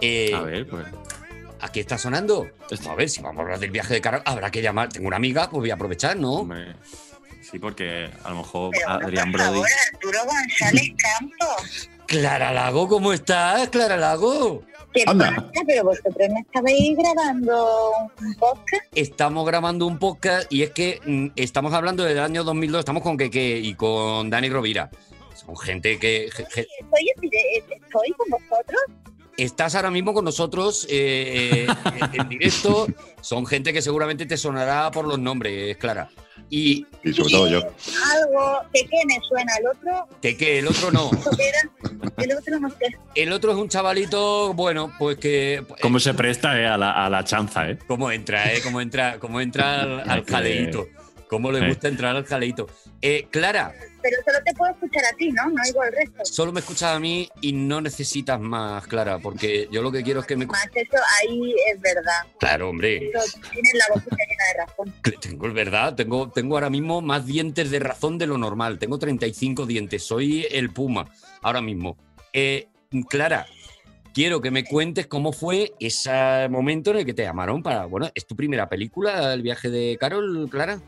Eh, 0.00 0.32
A 0.34 0.42
ver, 0.42 0.66
pues. 0.68 0.86
¿Aquí 1.60 1.80
está 1.80 1.98
sonando? 1.98 2.48
Este- 2.70 2.88
A 2.88 2.94
ver, 2.94 3.08
si 3.08 3.20
vamos 3.20 3.38
a 3.40 3.42
hablar 3.42 3.58
del 3.58 3.70
viaje 3.70 3.94
de 3.94 4.00
Carol, 4.00 4.22
habrá 4.24 4.50
que 4.50 4.62
llamar. 4.62 4.88
Tengo 4.88 5.06
una 5.08 5.16
amiga, 5.16 5.48
pues 5.50 5.60
voy 5.60 5.70
a 5.70 5.74
aprovechar, 5.74 6.16
¿no? 6.16 6.32
Hombre, 6.34 6.74
sí, 7.42 7.58
porque 7.58 8.10
a 8.24 8.30
lo 8.30 8.36
mejor 8.36 8.70
Pero 8.72 8.88
Adrián 8.90 9.32
por 9.32 9.40
Brody. 9.40 9.52
favor, 9.54 9.68
Arturo 9.92 10.18
González 10.24 10.90
Campos. 11.18 11.90
Clara 12.06 12.52
Lago, 12.52 12.88
¿cómo 12.88 13.12
estás, 13.12 13.68
Clara 13.68 13.96
Lago? 13.96 14.62
¿Qué 14.94 15.04
Anda. 15.06 15.34
pasa? 15.34 15.50
Pero 15.66 15.84
vosotros 15.84 16.28
no 16.30 16.38
estabais 16.40 16.96
grabando 16.96 17.90
un 18.22 18.34
podcast. 18.36 18.82
Estamos 18.94 19.46
grabando 19.46 19.86
un 19.86 19.98
podcast 19.98 20.50
y 20.50 20.62
es 20.62 20.70
que 20.70 21.00
mm, 21.04 21.26
estamos 21.36 21.74
hablando 21.74 22.04
del 22.04 22.18
año 22.20 22.44
2002, 22.44 22.78
estamos 22.78 23.02
con 23.02 23.18
Keke 23.18 23.58
y 23.58 23.74
con 23.74 24.30
Dani 24.30 24.48
Rovira. 24.48 24.90
Son 25.34 25.54
gente 25.58 25.98
que... 25.98 26.30
je- 26.30 26.46
je- 26.48 26.66
estoy 26.80 28.12
con 28.16 28.28
vosotros. 28.30 28.80
Estás 29.38 29.74
ahora 29.74 29.90
mismo 29.90 30.12
con 30.12 30.24
nosotros 30.24 30.86
eh, 30.90 31.66
eh, 31.66 32.08
en 32.12 32.28
directo. 32.28 32.86
Son 33.20 33.46
gente 33.46 33.72
que 33.72 33.82
seguramente 33.82 34.26
te 34.26 34.36
sonará 34.36 34.90
por 34.90 35.06
los 35.06 35.18
nombres, 35.18 35.76
Clara. 35.76 36.10
Y 36.50 36.86
Y 37.02 37.12
sobre 37.12 37.30
todo 37.30 37.48
yo. 37.48 37.58
Algo 37.58 38.60
que 38.72 38.80
qué 38.82 38.96
me 39.06 39.18
suena 39.26 39.52
el 39.60 39.66
otro. 39.66 40.08
que, 40.22 40.36
que 40.36 40.58
el 40.60 40.68
otro 40.68 40.90
no. 40.90 41.10
El 42.16 42.36
otro 42.36 42.58
no 42.58 42.68
sé. 42.70 42.98
El 43.14 43.32
otro 43.32 43.52
es 43.52 43.58
un 43.58 43.68
chavalito, 43.68 44.52
bueno, 44.54 44.92
pues 44.98 45.18
que. 45.18 45.64
¿Cómo 45.80 46.00
se 46.00 46.14
presta 46.14 46.58
eh, 46.60 46.66
a, 46.66 46.76
la, 46.76 46.90
a 47.04 47.08
la 47.08 47.22
chanza, 47.22 47.70
eh? 47.70 47.78
¿Cómo 47.86 48.10
entra, 48.10 48.52
eh? 48.52 48.60
¿Cómo 48.62 48.80
entra, 48.80 49.18
cómo 49.20 49.40
entra 49.40 49.82
al, 49.82 50.00
al 50.10 50.24
jaleíto? 50.24 50.88
Cómo 51.28 51.52
le 51.52 51.68
gusta 51.68 51.88
entrar 51.88 52.16
al 52.16 52.24
jaleito. 52.24 52.66
Eh, 53.00 53.28
Clara, 53.30 53.72
Pero 54.02 54.16
solo 54.24 54.38
te 54.44 54.54
puedo 54.54 54.72
escuchar 54.72 55.04
a 55.04 55.16
ti, 55.16 55.30
¿no? 55.30 55.48
No 55.48 55.62
oigo 55.64 55.82
al 55.82 55.92
resto. 55.92 56.24
solo 56.24 56.52
me 56.52 56.60
escuchas 56.60 56.96
a 56.96 57.00
mí 57.00 57.28
y 57.40 57.52
no 57.52 57.80
necesitas 57.80 58.40
más, 58.40 58.86
Clara, 58.86 59.18
porque 59.18 59.68
yo 59.70 59.82
lo 59.82 59.92
que 59.92 60.02
quiero 60.02 60.20
es 60.20 60.26
que 60.26 60.36
me... 60.36 60.46
Más 60.46 60.66
eso 60.74 60.96
ahí 61.20 61.54
es 61.72 61.80
verdad. 61.80 62.26
Claro, 62.40 62.70
hombre. 62.70 63.10
Eso, 63.10 63.38
tienes 63.52 63.74
la 63.74 63.94
boquita 63.94 64.16
llena 64.16 64.44
de 64.52 64.66
razón. 64.66 64.94
Tengo, 65.20 65.46
es 65.48 65.54
verdad, 65.54 65.94
tengo, 65.94 66.30
tengo 66.30 66.56
ahora 66.56 66.70
mismo 66.70 67.00
más 67.00 67.26
dientes 67.26 67.70
de 67.70 67.78
razón 67.80 68.18
de 68.18 68.26
lo 68.26 68.38
normal. 68.38 68.78
Tengo 68.78 68.98
35 68.98 69.66
dientes, 69.66 70.02
soy 70.02 70.46
el 70.50 70.70
puma 70.70 71.10
ahora 71.42 71.60
mismo. 71.60 71.96
Eh, 72.32 72.68
Clara, 73.08 73.46
quiero 74.14 74.40
que 74.40 74.50
me 74.50 74.64
cuentes 74.64 75.06
cómo 75.06 75.32
fue 75.32 75.74
ese 75.80 76.48
momento 76.48 76.90
en 76.90 76.98
el 76.98 77.06
que 77.06 77.14
te 77.14 77.22
llamaron 77.22 77.62
para. 77.62 77.84
Bueno, 77.86 78.10
¿es 78.14 78.26
tu 78.26 78.34
primera 78.36 78.68
película, 78.68 79.32
El 79.34 79.42
viaje 79.42 79.70
de 79.70 79.96
Carol, 79.98 80.48
Clara? 80.50 80.80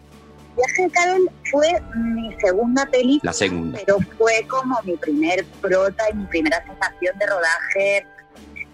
Viaje 0.57 0.82
de 0.82 0.90
Carol 0.90 1.30
fue 1.51 1.68
mi 1.96 2.34
segunda 2.40 2.86
película. 2.86 3.30
La 3.30 3.32
segunda. 3.32 3.78
Pero 3.84 3.98
fue 4.18 4.46
como 4.48 4.78
mi 4.84 4.96
primer 4.96 5.44
prota 5.61 6.05
y 6.11 6.16
mi 6.16 6.26
primera 6.26 6.64
sensación 6.64 7.18
de 7.18 7.26
rodaje, 7.26 8.07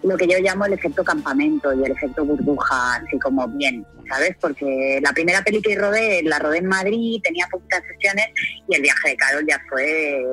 lo 0.03 0.16
que 0.16 0.27
yo 0.27 0.39
llamo 0.39 0.66
el 0.66 0.74
efecto 0.74 1.03
campamento 1.05 1.72
y 1.74 1.85
el 1.85 1.93
efecto 1.93 2.24
burbuja, 2.24 2.97
así 2.97 3.18
como 3.18 3.47
bien, 3.49 3.85
¿sabes? 4.09 4.37
Porque 4.41 5.01
la 5.03 5.12
primera 5.12 5.43
peli 5.43 5.61
que 5.61 5.77
rodé, 5.77 6.22
la 6.22 6.39
rodé 6.39 6.59
en 6.59 6.66
Madrid, 6.66 7.20
tenía 7.22 7.47
poquitas 7.51 7.83
sesiones 7.93 8.27
y 8.68 8.74
el 8.74 8.83
viaje 8.83 9.11
de 9.11 9.16
Carol 9.16 9.45
ya 9.47 9.61
fue 9.68 10.24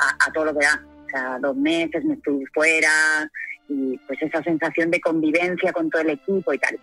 a, 0.00 0.26
a 0.26 0.32
todo 0.32 0.46
lo 0.46 0.58
que 0.58 0.64
da. 0.64 0.82
O 1.06 1.10
sea, 1.10 1.38
dos 1.40 1.56
meses 1.56 2.04
me 2.04 2.14
estuve 2.14 2.44
fuera 2.52 3.30
y 3.68 3.98
pues 4.06 4.20
esa 4.22 4.42
sensación 4.42 4.90
de 4.90 5.00
convivencia 5.00 5.72
con 5.72 5.90
todo 5.90 6.02
el 6.02 6.10
equipo 6.10 6.52
y 6.52 6.58
tal 6.58 6.78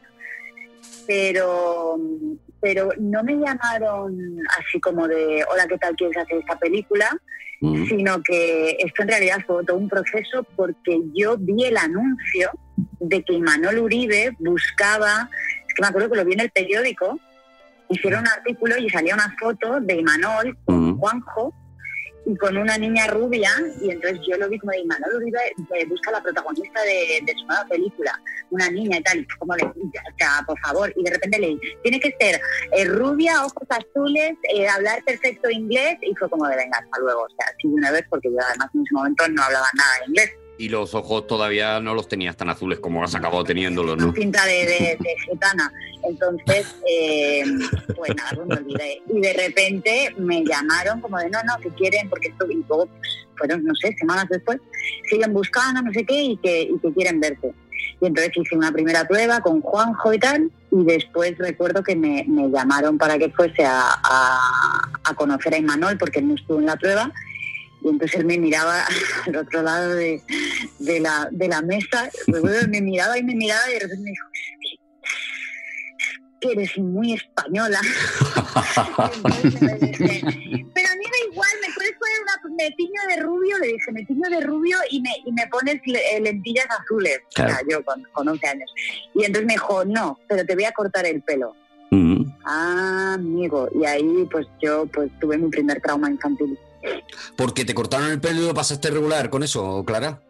pero 1.07 1.97
pero 2.61 2.89
no 2.99 3.23
me 3.23 3.35
llamaron 3.35 4.17
así 4.59 4.79
como 4.79 5.07
de 5.07 5.43
hola 5.51 5.67
qué 5.67 5.77
tal 5.77 5.95
quieres 5.95 6.17
hacer 6.17 6.39
esta 6.39 6.57
película 6.57 7.09
sino 7.87 8.21
que 8.21 8.77
esto 8.79 9.01
en 9.01 9.07
realidad 9.07 9.37
fue 9.47 9.63
todo 9.65 9.77
un 9.77 9.89
proceso 9.89 10.45
porque 10.55 11.01
yo 11.15 11.35
vi 11.37 11.63
el 11.65 11.77
anuncio 11.77 12.51
de 12.99 13.23
que 13.23 13.33
Imanol 13.33 13.79
Uribe 13.79 14.35
buscaba 14.39 15.29
es 15.67 15.73
que 15.73 15.81
me 15.81 15.87
acuerdo 15.87 16.11
que 16.11 16.17
lo 16.17 16.25
vi 16.25 16.33
en 16.33 16.41
el 16.41 16.51
periódico 16.51 17.19
hicieron 17.89 18.21
un 18.21 18.27
artículo 18.27 18.77
y 18.77 18.89
salía 18.89 19.15
una 19.15 19.35
foto 19.39 19.79
de 19.79 19.95
Imanol 19.95 20.57
con 20.65 20.97
Juanjo 20.97 21.53
y 22.25 22.35
con 22.37 22.57
una 22.57 22.77
niña 22.77 23.07
rubia 23.07 23.49
y 23.81 23.91
entonces 23.91 24.19
yo 24.27 24.37
lo 24.37 24.49
vi 24.49 24.57
como 24.59 24.71
de 24.71 24.79
Imanol 24.79 25.15
Uribe 25.15 25.39
eh, 25.75 25.85
busca 25.85 26.11
la 26.11 26.21
protagonista 26.21 26.81
de, 26.81 27.33
su 27.37 27.45
nueva 27.45 27.65
película 27.65 28.19
una 28.49 28.69
niña 28.69 28.97
y 28.97 29.03
tal 29.03 29.27
como 29.39 29.55
de, 29.55 29.63
o 29.63 30.17
sea, 30.17 30.43
por 30.45 30.59
favor 30.59 30.91
y 30.95 31.03
de 31.03 31.11
repente 31.11 31.39
leí 31.39 31.59
tiene 31.83 31.99
que 31.99 32.15
ser 32.19 32.41
eh, 32.71 32.85
rubia 32.85 33.45
ojos 33.45 33.67
azules 33.69 34.33
eh, 34.53 34.67
hablar 34.67 35.03
perfecto 35.05 35.49
inglés 35.49 35.97
y 36.01 36.15
fue 36.15 36.29
como 36.29 36.47
de 36.47 36.55
venga 36.55 36.77
hasta 36.77 36.99
luego 36.99 37.23
o 37.23 37.29
sea 37.29 37.47
así 37.47 37.67
de 37.67 37.73
una 37.75 37.91
vez 37.91 38.03
porque 38.09 38.29
yo 38.31 38.37
además 38.39 38.69
en 38.73 38.81
ese 38.81 38.93
momento 38.93 39.27
no 39.29 39.43
hablaba 39.43 39.67
nada 39.75 39.99
de 39.99 40.05
inglés 40.07 40.44
Y 40.57 40.69
los 40.69 40.93
ojos 40.93 41.27
todavía 41.27 41.79
no 41.81 41.93
los 41.93 42.07
tenías 42.07 42.37
tan 42.37 42.49
azules 42.49 42.79
como 42.79 43.03
has 43.03 43.13
acabado 43.13 43.43
teniéndolos, 43.43 43.97
¿no? 43.97 44.13
pinta 44.13 44.45
de, 44.45 44.65
de, 44.65 45.15
gitana. 45.29 45.71
Entonces, 46.03 46.75
eh, 46.89 47.43
pues 47.95 48.15
nada, 48.15 48.31
pues 48.35 48.47
me 48.47 48.55
olvidé. 48.55 49.01
Y 49.09 49.19
de 49.19 49.33
repente 49.33 50.15
me 50.17 50.43
llamaron 50.45 51.01
como 51.01 51.17
de, 51.17 51.29
no, 51.29 51.39
no, 51.43 51.57
que 51.61 51.69
quieren, 51.69 52.09
porque 52.09 52.29
esto, 52.29 52.49
y 52.49 52.63
luego 52.67 52.87
fueron, 53.37 53.63
no 53.63 53.75
sé, 53.75 53.93
semanas 53.97 54.27
después, 54.29 54.59
siguen 55.09 55.33
buscando, 55.33 55.81
no 55.81 55.91
sé 55.91 56.05
qué, 56.05 56.21
y 56.21 56.37
que, 56.37 56.61
y 56.61 56.79
que 56.79 56.93
quieren 56.93 57.19
verte. 57.19 57.53
Y 58.01 58.07
entonces 58.07 58.31
hice 58.35 58.55
una 58.55 58.71
primera 58.71 59.07
prueba 59.07 59.41
con 59.41 59.61
Juanjo 59.61 60.13
y 60.13 60.19
tal, 60.19 60.51
y 60.71 60.83
después 60.83 61.37
recuerdo 61.37 61.83
que 61.83 61.95
me, 61.95 62.25
llamaron 62.49 62.97
para 62.97 63.17
que 63.17 63.29
fuese 63.29 63.65
a, 63.65 63.81
a, 65.03 65.15
conocer 65.15 65.53
a 65.53 65.57
Imanol, 65.57 65.97
porque 65.97 66.21
no 66.21 66.35
estuvo 66.35 66.59
en 66.59 66.65
la 66.65 66.75
prueba, 66.75 67.11
y 67.85 67.89
entonces 67.89 68.19
él 68.19 68.25
me 68.25 68.37
miraba 68.39 68.83
al 69.27 69.35
otro 69.35 69.61
lado 69.61 69.93
de, 69.93 70.19
de 70.79 70.99
la, 70.99 71.29
de 71.31 71.47
la 71.47 71.61
mesa, 71.61 72.09
me 72.67 72.81
miraba 72.81 73.17
y 73.17 73.23
me 73.23 73.35
miraba 73.35 73.61
y 73.69 73.73
de 73.73 73.79
repente 73.79 74.03
me 74.03 74.09
dijo, 74.09 74.27
que 76.41 76.51
eres 76.51 76.77
muy 76.79 77.13
española. 77.13 77.79
Entonces 79.43 79.61
le 79.61 79.75
dije, 79.75 80.65
pero 80.73 80.87
a 80.89 80.95
mí 80.95 81.05
da 81.05 81.31
igual, 81.31 81.49
me 81.61 81.73
puedes 81.75 81.93
poner 81.93 82.21
una, 82.23 82.55
me 82.57 82.71
tiño 82.71 83.01
de 83.07 83.21
rubio, 83.21 83.57
le 83.59 83.67
dije, 83.67 83.91
me 83.91 84.03
tiño 84.03 84.29
de 84.29 84.41
rubio 84.41 84.77
y 84.89 85.01
me, 85.01 85.11
y 85.23 85.31
me 85.31 85.45
pones 85.47 85.79
eh, 85.85 86.19
lentillas 86.19 86.65
azules, 86.81 87.19
Claro. 87.35 87.53
o 87.53 87.55
sea, 87.55 87.65
yo 87.69 87.85
con, 87.85 88.03
con 88.13 88.27
11 88.27 88.47
años. 88.47 88.69
Y 89.13 89.25
entonces 89.25 89.45
me 89.45 89.53
dijo, 89.53 89.85
no, 89.85 90.19
pero 90.27 90.43
te 90.43 90.55
voy 90.55 90.65
a 90.65 90.71
cortar 90.71 91.05
el 91.05 91.21
pelo. 91.21 91.55
Ah, 92.47 93.13
amigo, 93.15 93.69
y 93.73 93.85
ahí 93.85 94.27
pues 94.29 94.45
yo 94.61 94.85
pues 94.87 95.09
tuve 95.19 95.37
mi 95.37 95.49
primer 95.49 95.81
trauma 95.81 96.09
infantil. 96.09 96.59
Porque 97.35 97.65
te 97.65 97.73
cortaron 97.73 98.11
el 98.11 98.19
pelo 98.19 98.41
y 98.41 98.45
lo 98.47 98.53
pasaste 98.53 98.89
regular 98.89 99.29
con 99.29 99.43
eso, 99.43 99.83
Clara. 99.85 100.21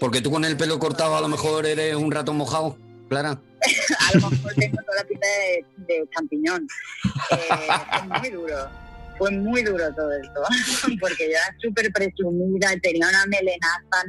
Porque 0.00 0.20
tú 0.20 0.30
con 0.30 0.44
el 0.44 0.56
pelo 0.56 0.78
cortado 0.78 1.16
a 1.16 1.20
lo 1.20 1.28
mejor 1.28 1.66
eres 1.66 1.94
un 1.94 2.10
ratón 2.10 2.36
mojado, 2.36 2.76
Clara. 3.08 3.30
a 4.12 4.18
lo 4.18 4.30
mejor 4.30 4.54
tengo 4.54 4.76
toda 4.82 4.96
la 4.98 5.04
pinta 5.04 5.26
de, 5.26 5.64
de 5.86 6.08
champiñón. 6.14 6.66
Eh, 7.30 7.48
fue 7.90 8.20
muy 8.20 8.30
duro, 8.30 8.70
fue 9.18 9.30
muy 9.30 9.62
duro 9.62 9.94
todo 9.94 10.12
esto, 10.12 10.42
porque 11.00 11.24
yo 11.24 11.36
era 11.36 11.56
súper 11.60 11.92
presumida, 11.92 12.70
tenía 12.82 13.08
una 13.08 13.26
melenaza 13.26 14.04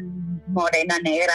morena, 0.48 0.98
negra, 1.04 1.34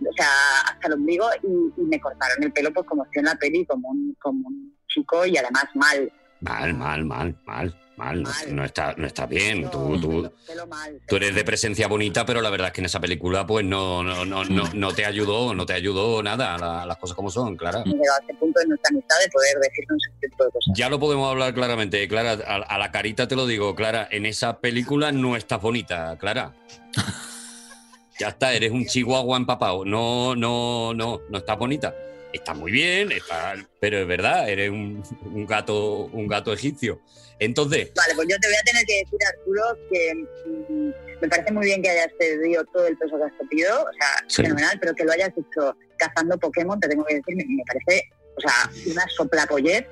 o 0.00 0.12
sea, 0.16 0.28
hasta 0.66 0.88
el 0.88 0.94
ombligo, 0.94 1.26
y, 1.42 1.80
y 1.80 1.84
me 1.84 2.00
cortaron 2.00 2.42
el 2.42 2.52
pelo 2.52 2.72
pues 2.72 2.86
como 2.86 3.04
estoy 3.04 3.20
en 3.20 3.26
la 3.26 3.34
peli, 3.36 3.66
como 3.66 3.90
un, 3.90 4.16
como 4.20 4.48
un 4.48 4.76
chico 4.88 5.26
y 5.26 5.36
además 5.36 5.64
mal. 5.74 6.12
Mal, 6.42 6.74
mal, 6.74 7.04
mal, 7.04 7.36
mal, 7.46 7.72
mal. 7.96 8.22
No, 8.22 8.30
no 8.48 8.64
está, 8.64 8.94
no 8.96 9.06
está 9.06 9.26
bien. 9.26 9.70
Tú, 9.70 10.00
tú, 10.00 10.32
tú 11.06 11.16
eres 11.16 11.34
de 11.36 11.44
presencia 11.44 11.86
bonita, 11.86 12.26
pero 12.26 12.40
la 12.42 12.50
verdad 12.50 12.68
es 12.68 12.72
que 12.72 12.80
en 12.80 12.86
esa 12.86 12.98
película, 12.98 13.46
pues 13.46 13.64
no, 13.64 14.02
no, 14.02 14.24
no, 14.24 14.44
no, 14.44 14.64
no 14.74 14.92
te 14.92 15.04
ayudó, 15.06 15.54
no 15.54 15.64
te 15.66 15.74
ayudó 15.74 16.20
nada. 16.20 16.58
la- 16.58 16.84
las 16.84 16.96
cosas 16.98 17.14
como 17.14 17.30
son, 17.30 17.56
Clara. 17.56 17.82
Hemos 17.84 17.94
llegado 17.96 18.18
a 18.18 18.20
este 18.22 18.34
punto 18.34 18.58
de 18.58 18.66
nuestra 18.66 18.88
amistad 18.90 19.16
de 19.24 19.30
poder 19.30 19.56
decirnos 19.62 20.02
este 20.14 20.28
tipo 20.28 20.44
de 20.44 20.50
cosas. 20.50 20.74
Ya 20.76 20.88
lo 20.90 20.98
podemos 20.98 21.30
hablar 21.30 21.54
claramente, 21.54 22.08
Clara. 22.08 22.32
A, 22.44 22.56
a 22.56 22.78
la 22.78 22.90
carita 22.90 23.28
te 23.28 23.36
lo 23.36 23.46
digo, 23.46 23.76
Clara. 23.76 24.08
En 24.10 24.26
esa 24.26 24.58
película 24.58 25.12
no 25.12 25.36
estás 25.36 25.60
bonita, 25.62 26.16
Clara. 26.18 26.52
Ya 28.18 28.28
está, 28.28 28.52
eres 28.52 28.70
un 28.70 28.84
chihuahua 28.84 29.36
empapado. 29.38 29.84
No, 29.84 30.36
no, 30.36 30.92
no, 30.94 31.22
no 31.30 31.38
estás 31.38 31.58
bonita. 31.58 31.92
Estás 32.32 32.56
muy 32.56 32.72
bien, 32.72 33.12
está, 33.12 33.54
pero 33.80 33.98
es 33.98 34.06
verdad, 34.06 34.48
eres 34.48 34.70
un, 34.70 35.02
un 35.24 35.46
gato, 35.46 36.06
un 36.06 36.26
gato 36.26 36.52
egipcio. 36.52 37.00
Entonces, 37.38 37.90
Vale, 37.94 38.14
pues 38.14 38.28
yo 38.30 38.36
te 38.40 38.46
voy 38.48 38.56
a 38.56 38.62
tener 38.62 38.84
que 38.86 38.94
decir, 38.98 39.18
Arturo, 39.28 39.62
que 39.90 40.14
mm, 40.14 40.90
me 41.20 41.28
parece 41.28 41.52
muy 41.52 41.66
bien 41.66 41.82
que 41.82 41.90
hayas 41.90 42.10
cedido 42.18 42.64
todo 42.72 42.86
el 42.86 42.96
peso 42.96 43.16
que 43.18 43.24
has 43.24 43.48
pedido, 43.48 43.80
o 43.82 43.92
sea, 43.92 44.24
Sí. 44.28 44.42
fenomenal, 44.42 44.78
pero 44.80 44.94
que 44.94 45.04
lo 45.04 45.12
hayas 45.12 45.30
hecho 45.30 45.76
cazando 45.98 46.38
Pokémon, 46.38 46.78
te 46.80 46.88
tengo 46.88 47.04
que 47.04 47.16
decir, 47.16 47.34
me, 47.36 47.44
me 47.44 47.62
parece, 47.66 48.08
o 48.36 48.40
sea, 48.40 48.70
una 48.92 49.04
soplapollez. 49.16 49.84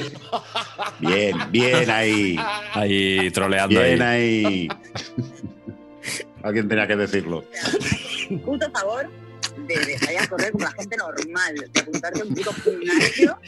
Bien, 1.00 1.36
bien 1.50 1.90
ahí. 1.90 2.36
Ahí 2.72 3.30
troleando 3.32 3.80
Bien 3.80 4.00
ahí. 4.02 4.44
ahí. 4.46 4.68
Alguien 6.42 6.68
tenía 6.68 6.86
que 6.86 6.96
decirlo. 6.96 7.44
Puto 8.44 8.70
favor 8.70 9.08
de, 9.56 9.76
de 9.78 9.98
salir 9.98 10.18
a 10.18 10.28
correr 10.28 10.52
como 10.52 10.64
la 10.64 10.72
gente 10.72 10.96
normal, 10.96 11.70
de 11.72 11.80
apuntarte 11.80 12.20
a 12.20 12.24
un 12.24 12.34
puto 12.34 12.52
gimnasio 12.52 13.38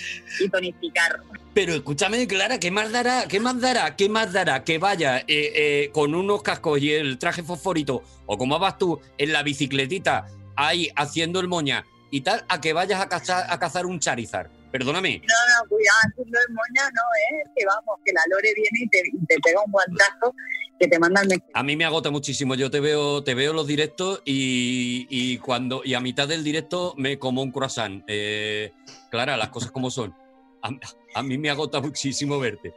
y 0.40 0.48
tonificar. 0.48 1.20
Pero 1.54 1.74
escúchame, 1.74 2.26
Clara, 2.26 2.58
¿qué 2.58 2.70
más 2.70 2.92
dará? 2.92 3.26
¿Qué 3.28 3.38
más 3.38 3.60
dará? 3.60 3.94
¿Qué 3.96 4.08
más 4.08 4.32
dará? 4.32 4.64
Que 4.64 4.78
vaya 4.78 5.18
eh, 5.18 5.24
eh, 5.28 5.90
con 5.92 6.14
unos 6.14 6.42
cascos 6.42 6.80
y 6.80 6.92
el 6.92 7.18
traje 7.18 7.42
fosforito, 7.42 8.02
o 8.26 8.38
como 8.38 8.58
vas 8.58 8.78
tú 8.78 9.00
en 9.18 9.32
la 9.32 9.42
bicicletita, 9.42 10.26
ahí 10.56 10.90
haciendo 10.96 11.40
el 11.40 11.48
moña 11.48 11.84
y 12.10 12.22
tal, 12.22 12.44
a 12.48 12.60
que 12.60 12.72
vayas 12.72 13.00
a 13.00 13.08
cazar, 13.08 13.46
a 13.48 13.58
cazar 13.58 13.86
un 13.86 13.98
Charizard. 13.98 14.50
Perdóname. 14.70 15.18
No, 15.18 15.62
no, 15.62 15.68
cuidado, 15.68 15.98
haciendo 16.08 16.38
el 16.38 16.54
moña, 16.54 16.90
no, 16.94 17.02
¿eh? 17.02 17.50
Que 17.54 17.66
vamos, 17.66 18.00
que 18.06 18.12
la 18.12 18.22
Lore 18.30 18.54
viene 18.54 18.78
y 18.80 18.88
te, 18.88 19.02
y 19.12 19.26
te 19.26 19.38
pega 19.40 19.60
un 19.64 19.70
guantazo 19.70 20.34
que 20.78 20.88
te 20.88 20.98
manda 20.98 21.22
el 21.22 21.28
me- 21.28 21.42
A 21.54 21.62
mí 21.62 21.76
me 21.76 21.84
agota 21.84 22.10
muchísimo. 22.10 22.54
Yo 22.54 22.70
te 22.70 22.80
veo, 22.80 23.22
te 23.22 23.34
veo 23.34 23.52
los 23.52 23.66
directos 23.66 24.20
y, 24.24 25.06
y 25.10 25.38
cuando 25.38 25.82
y 25.84 25.94
a 25.94 26.00
mitad 26.00 26.26
del 26.26 26.42
directo 26.42 26.94
me 26.96 27.18
como 27.18 27.42
un 27.42 27.52
croissant. 27.52 28.02
Eh, 28.08 28.72
Clara, 29.10 29.36
las 29.36 29.48
cosas 29.50 29.70
como 29.70 29.90
son. 29.90 30.14
A, 30.62 30.70
a 31.14 31.22
mí 31.22 31.38
me 31.38 31.50
agota 31.50 31.80
muchísimo 31.80 32.38
verte. 32.38 32.72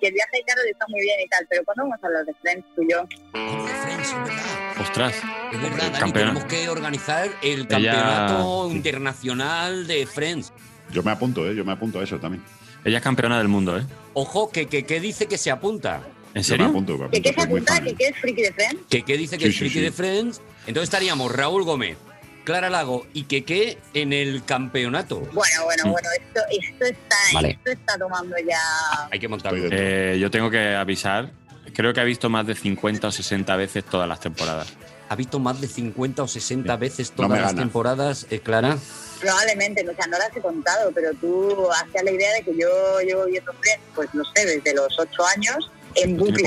que 0.00 0.08
el 0.08 0.14
viaje 0.14 0.30
de 0.38 0.42
Carol 0.46 0.64
está 0.70 0.84
muy 0.88 1.00
bien 1.00 1.16
y 1.24 1.28
tal, 1.28 1.46
pero 1.48 1.64
¿cuándo 1.64 1.82
vamos 1.84 1.98
a 2.02 2.06
hablar 2.06 2.24
de 2.26 2.34
Friends 2.34 2.66
tú 2.74 2.82
y 2.82 2.90
yo? 2.90 3.06
Ostras. 4.80 5.14
Es 5.52 5.62
verdad, 5.62 5.92
Dani, 5.92 6.12
tenemos 6.12 6.44
que 6.44 6.68
organizar 6.68 7.28
el 7.42 7.60
Ella- 7.60 7.68
campeonato 7.68 8.70
internacional 8.70 9.86
de 9.86 10.06
Friends. 10.06 10.52
Yo 10.90 11.02
me 11.02 11.10
apunto, 11.12 11.48
¿eh? 11.48 11.54
Yo 11.54 11.64
me 11.64 11.72
apunto 11.72 12.00
a 12.00 12.04
eso 12.04 12.18
también. 12.18 12.42
Ella 12.84 12.98
es 12.98 13.02
campeona 13.04 13.38
del 13.38 13.48
mundo, 13.48 13.78
¿eh? 13.78 13.82
Ojo, 14.14 14.50
que, 14.50 14.66
que, 14.66 14.84
que 14.84 15.00
dice 15.00 15.26
que 15.26 15.38
se 15.38 15.50
apunta. 15.50 16.02
¿En 16.34 16.58
me 16.58 16.64
apunto, 16.64 16.98
me 16.98 17.10
¿Que 17.10 17.18
apunto, 17.18 17.22
qué 17.22 17.32
se 17.34 17.40
apunta? 17.42 17.80
¿Que 17.82 17.94
qué 17.94 18.06
es 18.08 18.16
friki 18.18 18.42
de 18.42 18.52
Friends? 18.52 18.82
Que, 18.88 19.02
que 19.02 19.16
dice 19.16 19.36
que 19.38 19.44
Sí, 19.44 19.50
es 19.50 19.54
sí, 19.54 19.58
friki 19.60 19.74
sí. 19.74 19.80
de 19.80 19.92
Friends. 19.92 20.40
Entonces 20.66 20.84
estaríamos 20.84 21.30
Raúl 21.32 21.64
Gómez, 21.64 21.96
Clara 22.44 22.70
Lago 22.70 23.06
y 23.12 23.24
Keke 23.24 23.78
en 23.94 24.12
el 24.12 24.44
campeonato. 24.44 25.20
Bueno, 25.32 25.64
bueno, 25.64 25.84
bueno, 25.90 26.08
esto, 26.18 26.40
esto, 26.50 26.84
está, 26.86 27.16
Vale. 27.34 27.50
esto 27.50 27.70
está 27.70 27.98
tomando 27.98 28.36
ya... 28.46 28.58
Hay 29.10 29.18
que 29.18 29.28
montarlo. 29.28 29.68
Eh, 29.70 30.16
yo 30.20 30.30
tengo 30.30 30.50
que 30.50 30.74
avisar. 30.74 31.30
Creo 31.74 31.92
que 31.94 32.00
ha 32.00 32.04
visto 32.04 32.28
más 32.28 32.46
de 32.46 32.54
50 32.54 33.06
o 33.08 33.12
60 33.12 33.56
veces 33.56 33.84
todas 33.84 34.08
las 34.08 34.20
temporadas. 34.20 34.68
Ha 35.08 35.14
visto 35.14 35.38
más 35.38 35.60
de 35.60 35.68
50 35.68 36.22
o 36.22 36.28
60 36.28 36.76
veces 36.76 37.10
No 37.10 37.16
todas 37.16 37.30
me 37.30 37.36
las 37.40 37.48
gana. 37.52 37.62
temporadas, 37.62 38.26
eh, 38.30 38.40
Clara. 38.40 38.78
Probablemente, 39.20 39.88
o 39.88 39.94
sea, 39.94 40.06
no 40.06 40.18
las 40.18 40.34
he 40.36 40.40
contado, 40.40 40.90
pero 40.92 41.10
tú 41.20 41.68
hacías 41.70 42.02
la 42.04 42.10
idea 42.10 42.32
de 42.34 42.42
que 42.42 42.52
yo 42.58 43.00
llevo 43.06 43.26
viendo 43.26 43.52
Friends, 43.52 43.82
pues 43.94 44.08
no 44.14 44.24
sé, 44.34 44.44
desde 44.46 44.74
los 44.74 44.98
ocho 44.98 45.24
años 45.36 45.70
en 45.96 46.16
bucle. 46.16 46.42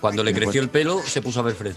Cuando 0.00 0.22
le 0.24 0.32
creció 0.32 0.60
el 0.62 0.68
puesto. 0.68 0.96
pelo, 0.96 1.02
se 1.02 1.22
puso 1.22 1.40
a 1.40 1.42
ver 1.42 1.54
Fred. 1.54 1.74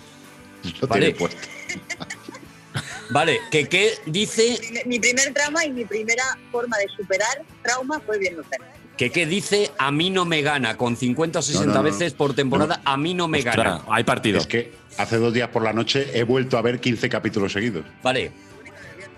Lo 0.82 0.88
Vale. 0.88 1.06
tiene 1.14 1.20
puesto. 1.20 1.42
Vale, 3.12 3.40
Keke 3.50 3.94
dice, 4.06 4.60
Mi, 4.86 5.00
primer 5.00 5.34
trauma 5.34 5.66
y 5.66 5.72
mi 5.72 5.84
primera 5.86 6.24
forma 6.52 6.78
de 6.78 6.88
superar 6.96 7.42
trauma 7.64 8.00
fue 8.06 8.20
viendo 8.20 8.44
Friends. 8.44 8.68
Keke 8.98 9.26
dice, 9.26 9.72
a 9.78 9.92
mí 9.92 10.10
no 10.10 10.26
me 10.26 10.42
gana. 10.42 10.78
Con 10.78 10.96
50 10.96 11.40
o 11.40 11.42
60 11.42 11.66
No, 11.66 11.72
no, 11.74 11.78
no. 11.80 11.84
veces 11.84 12.14
por 12.14 12.34
temporada, 12.36 12.82
a 12.86 12.98
mí 12.98 13.14
no 13.14 13.28
me 13.28 13.42
gana. 13.42 13.82
hay 13.90 14.04
partido. 14.04 14.38
Es 14.40 14.46
que 14.48 14.74
hace 14.98 15.18
dos 15.18 15.34
días 15.34 15.50
por 15.50 15.64
la 15.64 15.74
noche 15.74 16.12
he 16.14 16.24
vuelto 16.24 16.58
a 16.58 16.62
ver 16.62 16.80
15 16.80 17.10
capítulos 17.10 17.54
seguidos. 17.54 17.86
Vale. 18.04 18.32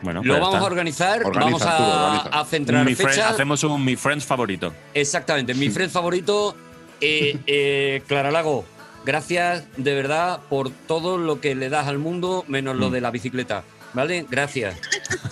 Bueno, 0.03 0.21
Lo 0.23 0.33
pues 0.33 0.39
vamos 0.39 0.55
está. 0.55 0.63
a 0.63 0.67
organizar, 0.67 1.23
Organiza, 1.25 1.43
vamos 1.47 1.61
a, 1.63 2.07
organiza. 2.15 2.39
a 2.39 2.45
centrar 2.45 2.85
Mi 2.85 2.95
friend- 2.95 3.09
fechas. 3.11 3.31
hacemos 3.33 3.63
un 3.63 3.83
mi 3.83 3.95
friends 3.95 4.25
favorito. 4.25 4.73
Exactamente, 4.93 5.53
mi 5.53 5.69
friend 5.69 5.91
favorito, 5.91 6.55
eh, 7.01 7.37
eh, 7.47 8.01
Clara 8.07 8.31
Lago. 8.31 8.65
Gracias 9.05 9.65
de 9.77 9.93
verdad 9.95 10.41
por 10.49 10.69
todo 10.69 11.17
lo 11.17 11.41
que 11.41 11.55
le 11.55 11.69
das 11.69 11.87
al 11.87 11.97
mundo, 11.97 12.45
menos 12.47 12.75
Mm. 12.75 12.79
lo 12.79 12.89
de 12.91 13.01
la 13.01 13.11
bicicleta. 13.11 13.63
¿Vale? 13.93 14.25
Gracias. 14.29 14.77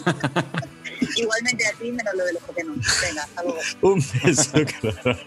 Igualmente 1.16 1.66
a 1.66 1.72
ti, 1.74 1.92
menos 1.92 2.14
lo 2.16 2.26
de 2.26 2.34
los 2.34 2.44
Pokémon. 2.44 2.76
Venga, 3.02 3.24
hasta 3.24 3.44
luego. 3.44 3.60
Un 3.82 4.04
beso, 4.24 4.52
Clara. 4.82 5.20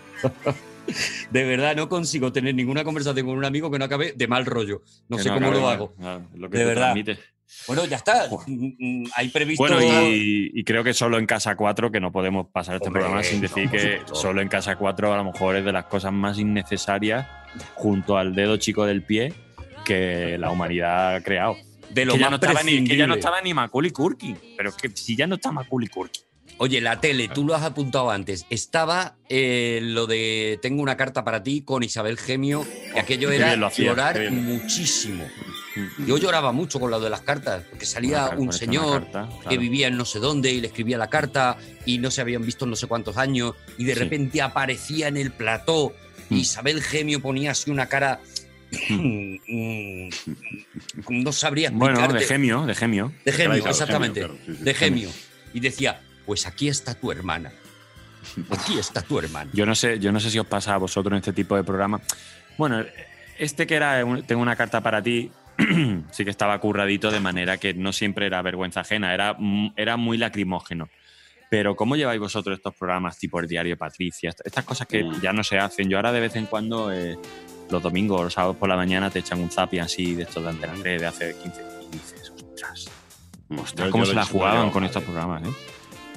De 1.30 1.44
verdad, 1.44 1.76
no 1.76 1.88
consigo 1.88 2.32
tener 2.32 2.54
ninguna 2.54 2.84
conversación 2.84 3.26
con 3.26 3.36
un 3.38 3.44
amigo 3.44 3.70
que 3.70 3.78
no 3.78 3.84
acabe 3.84 4.12
de 4.16 4.26
mal 4.28 4.44
rollo. 4.44 4.82
No 5.08 5.16
Que 5.16 5.22
sé 5.22 5.28
no 5.30 5.36
cómo 5.36 5.46
acabe 5.46 5.60
lo 5.62 5.68
hago. 5.68 5.94
claro, 5.94 6.28
lo 6.34 6.50
que 6.50 6.58
de 6.58 6.64
te 6.64 6.68
verdad. 6.68 6.82
transmite. 6.94 7.18
Bueno, 7.66 7.84
ya 7.86 7.96
está. 7.96 8.28
Mm, 8.46 8.72
mm, 8.78 9.04
Hay 9.14 9.28
previsto. 9.28 9.62
Bueno, 9.62 9.80
y, 9.80 10.50
y 10.54 10.64
creo 10.64 10.82
que 10.82 10.94
solo 10.94 11.18
en 11.18 11.26
Casa 11.26 11.54
4, 11.56 11.90
que 11.90 12.00
no 12.00 12.10
podemos 12.12 12.48
pasar 12.52 12.76
este 12.76 12.88
Hombre, 12.88 13.02
programa 13.02 13.22
sin 13.22 13.40
decir 13.40 13.70
que 13.70 13.78
supuesto. 13.98 14.14
solo 14.14 14.40
en 14.40 14.48
Casa 14.48 14.76
4 14.76 15.12
a 15.12 15.16
lo 15.16 15.24
mejor 15.24 15.56
es 15.56 15.64
de 15.64 15.72
las 15.72 15.86
cosas 15.86 16.12
más 16.12 16.38
innecesarias 16.38 17.26
junto 17.74 18.16
al 18.16 18.34
dedo 18.34 18.56
chico 18.56 18.84
del 18.86 19.02
pie 19.02 19.32
que 19.84 20.38
la 20.38 20.50
humanidad 20.50 21.16
ha 21.16 21.22
creado. 21.22 21.56
De 21.90 22.04
lo 22.04 22.14
que, 22.14 22.20
ya 22.20 22.30
más 22.30 22.40
no 22.40 22.46
estaba 22.46 22.62
ni, 22.62 22.84
que 22.84 22.96
ya 22.96 23.06
no 23.06 23.14
estaba 23.14 23.40
ni 23.42 23.52
Macaulay 23.52 23.90
Culkin. 23.90 24.38
Pero 24.56 24.70
es 24.70 24.76
que 24.76 24.90
si 24.94 25.14
ya 25.16 25.26
no 25.26 25.34
está 25.34 25.52
Macaulay 25.52 25.88
Culkin. 25.88 26.22
Oye, 26.58 26.80
la 26.80 27.00
tele, 27.00 27.28
tú 27.28 27.44
lo 27.44 27.54
has 27.54 27.62
apuntado 27.62 28.10
antes. 28.10 28.46
Estaba 28.50 29.16
eh, 29.28 29.80
lo 29.82 30.06
de 30.06 30.58
Tengo 30.62 30.82
una 30.82 30.96
carta 30.96 31.24
para 31.24 31.42
ti 31.42 31.62
con 31.62 31.82
Isabel 31.82 32.18
Gemio, 32.18 32.64
y 32.94 32.98
aquello 32.98 33.30
era 33.30 33.48
bien 33.48 33.64
hacía, 33.64 34.12
bien. 34.12 34.44
muchísimo. 34.44 35.24
Yo 36.06 36.18
lloraba 36.18 36.52
mucho 36.52 36.78
con 36.78 36.90
lo 36.90 37.00
de 37.00 37.08
las 37.10 37.22
cartas, 37.22 37.62
porque 37.70 37.86
salía 37.86 38.30
un 38.36 38.52
señor 38.52 39.10
carta, 39.10 39.28
que 39.48 39.56
vivía 39.58 39.86
en 39.88 39.96
no 39.96 40.04
sé 40.04 40.18
dónde 40.18 40.52
y 40.52 40.60
le 40.60 40.66
escribía 40.68 40.98
la 40.98 41.08
carta 41.08 41.56
y 41.86 41.98
no 41.98 42.10
se 42.10 42.20
habían 42.20 42.44
visto 42.44 42.64
en 42.66 42.70
no 42.70 42.76
sé 42.76 42.86
cuántos 42.86 43.16
años 43.16 43.54
y 43.78 43.84
de 43.84 43.94
Sí. 43.94 43.98
repente 44.00 44.42
aparecía 44.42 45.08
en 45.08 45.16
el 45.16 45.32
plató 45.32 45.92
Mm. 46.28 46.36
Isabel 46.36 46.82
Gemio 46.82 47.20
ponía 47.20 47.50
así 47.50 47.70
una 47.70 47.86
cara... 47.86 48.20
mm, 48.88 50.08
no 51.08 51.32
sabría 51.32 51.70
Bueno, 51.70 51.94
explicarte. 51.98 52.18
de 52.20 52.26
gemio, 52.26 52.66
de 52.66 52.74
gemio. 52.74 53.12
De 53.24 53.32
gemio, 53.32 53.54
Claro, 53.56 53.70
exactamente. 53.70 54.20
gemio, 54.22 54.36
claro, 54.36 54.46
sí, 54.52 54.56
sí. 54.58 54.64
de 54.64 54.74
gemio. 54.74 55.10
Y 55.54 55.60
decía, 55.60 56.00
pues 56.26 56.46
aquí 56.46 56.68
está 56.68 56.94
tu 56.94 57.10
hermana. 57.12 57.52
Aquí 58.50 58.78
está 58.78 59.02
tu 59.02 59.18
hermana. 59.18 59.50
Yo 59.52 59.66
no 59.66 59.74
sé, 59.74 59.98
yo 59.98 60.12
no 60.12 60.20
sé 60.20 60.30
si 60.30 60.38
os 60.38 60.46
pasa 60.46 60.74
a 60.74 60.78
vosotros 60.78 61.12
en 61.12 61.18
este 61.18 61.32
tipo 61.32 61.56
de 61.56 61.64
programa. 61.64 62.00
Bueno, 62.56 62.84
este 63.38 63.66
que 63.66 63.74
era 63.74 64.02
tengo 64.26 64.40
una 64.42 64.56
carta 64.56 64.80
para 64.80 65.02
ti, 65.02 65.30
sí 66.10 66.24
que 66.24 66.30
estaba 66.30 66.58
curradito 66.60 67.10
de 67.10 67.20
manera 67.20 67.56
que 67.58 67.74
no 67.74 67.92
siempre 67.92 68.26
era 68.26 68.42
vergüenza 68.42 68.80
ajena, 68.80 69.12
era, 69.14 69.34
mm, 69.38 69.74
era 69.76 69.96
muy 69.96 70.18
lacrimógeno. 70.18 70.88
Pero 71.50 71.76
¿cómo 71.76 71.96
lleváis 71.96 72.18
vosotros 72.20 72.56
estos 72.56 72.74
programas 72.74 73.18
tipo 73.18 73.38
el 73.38 73.46
diario 73.46 73.76
Patricia? 73.76 74.30
Est- 74.30 74.40
Estas 74.44 74.64
cosas 74.64 74.86
que 74.86 75.04
Mm. 75.04 75.20
ya 75.20 75.32
no 75.32 75.44
se 75.44 75.58
hacen. 75.58 75.88
Yo 75.88 75.98
ahora 75.98 76.10
de 76.12 76.20
vez 76.20 76.34
en 76.36 76.46
cuando, 76.46 76.90
eh, 76.92 77.18
los 77.70 77.82
domingos 77.82 78.20
o 78.20 78.24
los 78.24 78.32
sábados 78.32 78.56
por 78.56 78.68
la 78.68 78.76
mañana, 78.76 79.10
te 79.10 79.18
echan 79.18 79.38
un 79.40 79.50
zapi 79.50 79.78
así 79.78 80.14
de 80.14 80.22
estos 80.22 80.42
de 80.42 80.48
Antena 80.50 80.72
3 80.80 81.00
de 81.00 81.06
hace 81.06 81.34
15 81.36 81.62
y 81.62 81.92
dices, 81.92 82.32
ostras, 82.36 82.90
cómo 83.90 84.06
se 84.06 84.14
la 84.14 84.24
jugaban 84.24 84.70
con 84.70 84.84
estos 84.84 85.02
eh. 85.02 85.06
programas, 85.06 85.42
¿eh? 85.42 85.52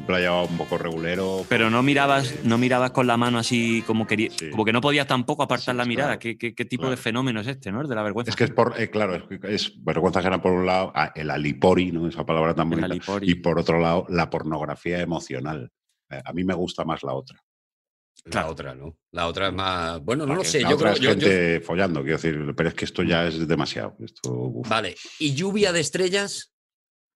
Lo 0.07 0.17
llevaba 0.19 0.43
un 0.43 0.57
poco 0.57 0.77
regulero. 0.77 1.45
Pero 1.49 1.69
no 1.71 1.81
mirabas, 1.81 2.43
no 2.43 2.57
mirabas 2.59 2.91
con 2.91 3.07
la 3.07 3.17
mano 3.17 3.39
así 3.39 3.81
como 3.87 4.05
quería, 4.05 4.29
como 4.51 4.63
que 4.63 4.71
no 4.73 4.79
podías 4.81 5.07
tampoco 5.07 5.41
apartar 5.43 5.73
la 5.75 5.85
mirada. 5.85 6.19
¿Qué, 6.19 6.37
qué- 6.37 6.53
qué 6.53 6.65
tipo 6.65 6.89
de 6.89 6.97
fenómeno 6.97 7.39
es 7.41 7.47
este, 7.47 7.71
no? 7.71 7.81
El 7.81 7.87
de 7.87 7.95
la 7.95 8.03
vergüenza. 8.03 8.29
Es 8.29 8.35
que 8.35 8.43
es 8.43 8.51
por, 8.51 8.79
eh, 8.79 8.89
claro, 8.91 9.15
es, 9.15 9.23
que 9.39 9.55
es 9.55 9.73
vergüenza 9.83 10.19
ajena 10.19 10.41
por 10.41 10.51
un 10.51 10.65
lado, 10.65 10.91
ah, 10.95 11.11
el 11.15 11.31
alipori, 11.31 11.91
¿no? 11.91 12.07
Esa 12.07 12.23
palabra 12.25 12.53
tan 12.53 12.69
bonita. 12.69 12.95
Y 13.21 13.35
por 13.35 13.57
otro 13.57 13.79
lado, 13.79 14.05
la 14.09 14.29
pornografía 14.29 14.99
emocional. 15.01 15.71
Eh, 16.11 16.21
a 16.23 16.33
mí 16.33 16.43
me 16.43 16.53
gusta 16.53 16.83
más 16.85 17.01
la 17.01 17.13
otra. 17.13 17.39
La 18.25 18.47
otra, 18.47 18.75
¿no? 18.75 18.97
La 19.11 19.27
otra 19.27 19.47
es 19.47 19.53
más. 19.53 19.99
Bueno, 20.01 20.25
no 20.25 20.35
lo 20.35 20.43
sé. 20.43 20.61
la 20.61 20.69
Yo 20.69 20.75
otra 20.75 20.93
creo. 20.93 21.11
es 21.11 21.17
yo- 21.17 21.19
yo- 21.21 21.27
gente 21.31 21.61
follando, 21.61 22.01
quiero 22.01 22.17
decir, 22.17 22.53
pero 22.55 22.69
es 22.69 22.75
que 22.75 22.85
esto 22.85 23.01
ya 23.01 23.27
es 23.27 23.47
demasiado. 23.47 23.95
Esto. 23.99 24.51
Vale. 24.67 24.95
¿Y 25.19 25.33
lluvia 25.33 25.71
de 25.71 25.79
estrellas? 25.79 26.53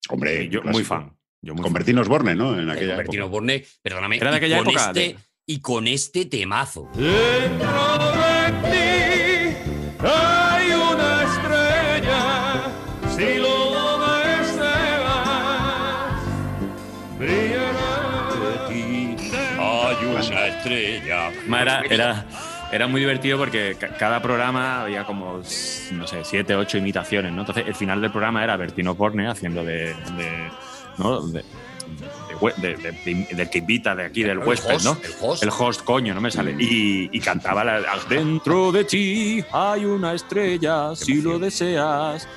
Hombre, 0.10 0.50
yo 0.50 0.62
clásico. 0.62 0.72
muy 0.72 0.84
fan. 0.84 1.16
Yo 1.42 1.54
muy 1.54 1.62
Con 1.64 1.72
fan. 1.72 1.80
Bertino 1.80 2.02
Osborne, 2.02 2.36
¿no? 2.36 2.60
En 2.60 2.70
aquella 2.70 2.96
Bertino 2.98 3.24
época. 3.24 3.32
Borne, 3.32 3.66
perdóname. 3.82 4.18
Era 4.18 4.32
de 4.32 4.36
y 4.36 4.40
aquella 4.40 4.58
con 4.58 4.68
época, 4.68 4.86
Este, 4.88 5.00
de- 5.00 5.16
Y 5.46 5.60
con 5.62 5.88
este 5.88 6.26
temazo. 6.26 6.90
Hay 10.02 10.72
una 10.72 11.24
estrella, 11.24 12.64
si 13.16 13.38
lo 13.40 14.00
deseas, 14.24 14.70
brillará. 17.18 18.68
Hay 19.60 20.06
una 20.06 20.20
estrella. 20.48 21.32
Era, 21.62 21.82
era, 21.90 22.26
era 22.72 22.88
muy 22.88 23.02
divertido 23.02 23.38
porque 23.38 23.76
ca- 23.80 23.90
cada 23.98 24.22
programa 24.22 24.82
había 24.84 25.04
como, 25.06 25.42
no 25.92 26.08
sé, 26.08 26.24
siete, 26.24 26.56
ocho 26.56 26.78
imitaciones, 26.78 27.32
¿no? 27.34 27.42
Entonces, 27.42 27.66
el 27.68 27.76
final 27.76 28.02
del 28.02 28.12
programa 28.12 28.44
era 28.44 28.56
Bertino 28.58 28.96
Borne 28.96 29.28
haciendo 29.28 29.64
de. 29.64 29.94
de- 29.94 30.50
¿no? 31.00 31.22
De- 31.28 31.44
de 31.44 31.46
de- 32.62 32.78
de- 32.78 32.92
de- 33.04 33.28
del 33.36 33.50
que 33.50 33.58
invita 33.58 33.96
de 33.96 34.06
aquí, 34.06 34.22
del 34.22 34.40
El 34.40 34.48
huésped, 34.48 34.76
host, 34.76 34.86
¿no? 34.86 34.98
el 35.04 35.12
host. 35.22 35.44
El 35.44 35.50
host, 35.50 35.82
coño, 35.84 36.14
no 36.14 36.22
me 36.22 36.30
sale. 36.32 36.56
Y, 36.60 37.10
y 37.12 37.20
cantaba 37.20 37.64
la, 37.64 37.82
Dentro 38.08 38.72
de 38.72 38.84
ti 38.86 39.44
hay 39.52 39.86
una 39.86 40.14
estrella, 40.14 40.96
si 40.96 41.22
lo 41.22 41.40
deseas, 41.40 42.28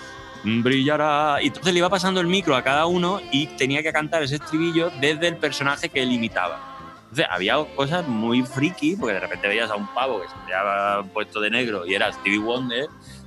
brillará. 0.44 1.38
Y 1.42 1.48
entonces 1.48 1.72
le 1.72 1.78
iba 1.78 1.88
pasando 1.90 2.20
el 2.20 2.26
micro 2.26 2.56
a 2.56 2.62
cada 2.64 2.86
uno 2.86 3.20
y 3.30 3.46
tenía 3.48 3.82
que 3.82 3.92
cantar 3.92 4.22
ese 4.22 4.36
estribillo 4.36 4.90
desde 5.00 5.28
el 5.28 5.36
personaje 5.36 5.88
que 5.88 6.02
él 6.02 6.10
imitaba. 6.12 6.68
Entonces 7.02 7.26
había 7.30 7.56
cosas 7.76 8.08
muy 8.08 8.42
friki, 8.42 8.96
porque 8.96 9.14
de 9.14 9.20
repente 9.20 9.46
veías 9.46 9.70
a 9.70 9.76
un 9.76 9.86
pavo 9.94 10.22
que 10.22 10.28
se 10.28 10.34
había 10.54 11.12
puesto 11.12 11.40
de 11.40 11.50
negro 11.50 11.86
y 11.86 11.94
era 11.94 12.10
Stevie 12.12 12.38
Wonder. 12.38 12.86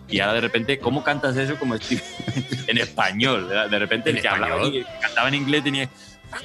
Y 0.10 0.20
ahora 0.20 0.34
de 0.36 0.42
repente, 0.42 0.80
¿cómo 0.80 1.04
cantas 1.04 1.36
eso 1.38 1.56
como 1.58 1.76
Stevie 1.78 2.04
en 2.68 2.78
español? 2.78 3.48
De 3.50 3.70
de 3.70 3.80
repente 3.80 4.10
el 4.12 4.18
¿En 4.18 4.22
que 4.22 4.28
hablaba 4.28 4.66
y 4.68 4.72
que 4.72 4.86
cantaba 5.02 5.28
en 5.30 5.36
inglés 5.36 5.64
tenía 5.64 5.90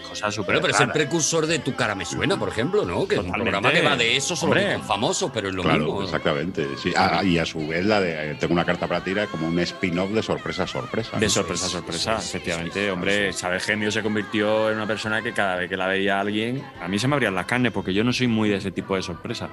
cosas 0.09 0.33
súper 0.33 0.55
Bueno, 0.55 0.61
pero 0.63 0.75
es 0.75 0.81
el 0.81 0.93
precursor 0.93 1.47
de 1.47 1.59
Tu 1.59 1.75
cara 1.75 1.95
me 1.97 2.05
suena, 2.05 2.39
por 2.39 2.49
ejemplo, 2.49 2.85
¿no? 2.85 3.09
Que 3.09 3.17
es 3.17 3.21
un 3.21 3.27
Totalmente. 3.27 3.51
programa 3.51 3.73
que 3.73 3.83
va 3.85 3.97
de 3.97 4.17
eso, 4.17 4.37
solo 4.37 4.53
que 4.53 4.61
Hombre. 4.61 4.75
con 4.77 4.85
famosos, 4.87 5.31
pero 5.35 5.49
es 5.49 5.55
lo 5.55 5.63
Claro, 5.63 5.79
mismo. 5.85 6.03
exactamente. 6.05 6.67
sí. 6.81 6.93
Ah, 6.97 7.23
y 7.25 7.39
a 7.39 7.45
su 7.47 7.67
vez 7.67 7.85
la 7.85 8.01
de 8.01 8.35
Tengo 8.37 8.53
una 8.53 8.65
carta 8.65 8.87
para 8.87 9.03
ti 9.03 9.11
era 9.11 9.27
como 9.27 9.49
un 9.49 9.59
spin-off 9.59 10.11
de 10.11 10.23
sorpresa 10.23 10.67
sorpresa. 10.67 11.19
De 11.19 11.27
¿no? 11.27 11.31
sorpresa 11.31 11.69
sorpresa, 11.69 12.19
efectivamente. 12.19 12.91
Hombre, 12.91 13.31
Isabel 13.31 13.61
Gemio 13.61 13.91
se 13.91 14.03
convirtió 14.03 14.71
en 14.71 14.77
una 14.77 14.87
persona 14.87 15.23
que 15.23 15.33
cada 15.33 15.57
vez 15.57 15.69
que 15.69 15.77
la 15.77 15.89
veía 15.89 16.21
alguien, 16.21 16.63
a 16.81 16.87
mí 16.87 16.99
se 16.99 17.09
me 17.09 17.15
abrían 17.15 17.35
las 17.35 17.47
carnes 17.47 17.73
porque 17.73 17.93
yo 17.93 18.05
no 18.05 18.13
soy 18.13 18.29
muy 18.29 18.49
de 18.49 18.57
ese 18.57 18.71
tipo 18.71 18.95
de 18.97 19.03
sorpresa. 19.03 19.49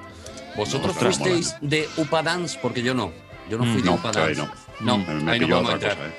¿Vosotros 0.55 0.91
Ostras, 0.95 1.17
fuisteis 1.17 1.55
de 1.61 1.87
Upa 1.97 2.21
Dance? 2.21 2.57
Porque 2.61 2.81
yo 2.83 2.93
no. 2.93 3.11
Yo 3.49 3.57
no 3.57 3.65
Mm, 3.65 3.73
fui 3.73 3.81
de 3.81 3.85
no, 3.87 3.93
ahí 4.03 4.11
Dance. 4.35 4.35
no. 4.41 4.49
No, 4.81 4.97
Mm, 4.97 5.23
me 5.23 5.31
ahí 5.31 5.39
no 5.39 5.47
podemos 5.47 5.73
entrar. 5.73 5.95
cosa, 5.97 6.07
¿eh? 6.07 6.11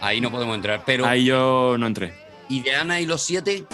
Ahí 0.00 0.20
no 0.20 0.30
podemos 0.30 0.54
entrar. 0.56 0.82
Pero, 0.84 1.06
Ahí 1.06 1.24
yo 1.24 1.76
no 1.78 1.86
entré, 1.86 2.12
¿y 2.48 2.60
de 2.60 2.74
Ana 2.74 3.00
y 3.00 3.06
los 3.06 3.22
siete? 3.22 3.64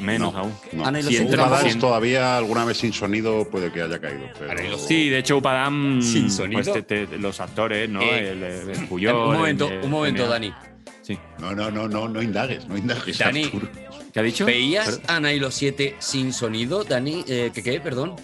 menos 0.00 0.32
No, 0.32 0.38
aún. 0.38 0.54
no. 0.72 0.86
Ana 0.86 1.00
y 1.00 1.02
los 1.02 1.10
Si 1.10 1.16
siete 1.18 1.32
entra- 1.32 1.42
Upa 1.42 1.50
tampoco. 1.50 1.64
Dance 1.68 1.78
todavía 1.80 2.36
alguna 2.38 2.64
vez 2.64 2.78
sin 2.78 2.92
sonido 2.92 3.48
puede 3.50 3.70
que 3.70 3.82
haya 3.82 4.00
caído. 4.00 4.26
Pero... 4.38 4.78
Sí, 4.78 5.08
de 5.10 5.18
hecho, 5.18 5.36
Upadam, 5.38 6.00
Sin 6.00 6.30
sonido. 6.30 6.62
pues, 6.62 6.86
te- 6.86 7.06
te- 7.06 7.18
los 7.18 7.38
actores, 7.40 7.88
¿no? 7.88 8.00
Eh, 8.00 8.30
el, 8.30 8.42
el, 8.42 8.70
el 8.70 8.86
Puyol, 8.88 9.14
un 9.14 9.34
momento, 9.34 9.68
el- 9.68 9.80
un 9.84 9.90
momento, 9.90 10.26
Dani. 10.28 10.54
Sí. 11.02 11.18
No, 11.38 11.54
no, 11.54 11.70
no, 11.70 11.88
no, 11.88 12.08
no 12.08 12.22
indagues, 12.22 12.66
no 12.68 12.76
indagues. 12.78 13.18
Dani, 13.18 13.44
Arturo. 13.44 13.68
¿Qué 14.12 14.20
ha 14.20 14.22
dicho? 14.22 14.46
¿Veías 14.46 15.00
Pero- 15.02 15.12
Ana 15.16 15.32
y 15.32 15.38
los 15.40 15.54
siete 15.54 15.96
sin 15.98 16.32
sonido, 16.32 16.84
Dani? 16.84 17.24
Eh, 17.28 17.50
¿Qué 17.54 17.62
qué? 17.62 17.80
Perdón. 17.80 18.16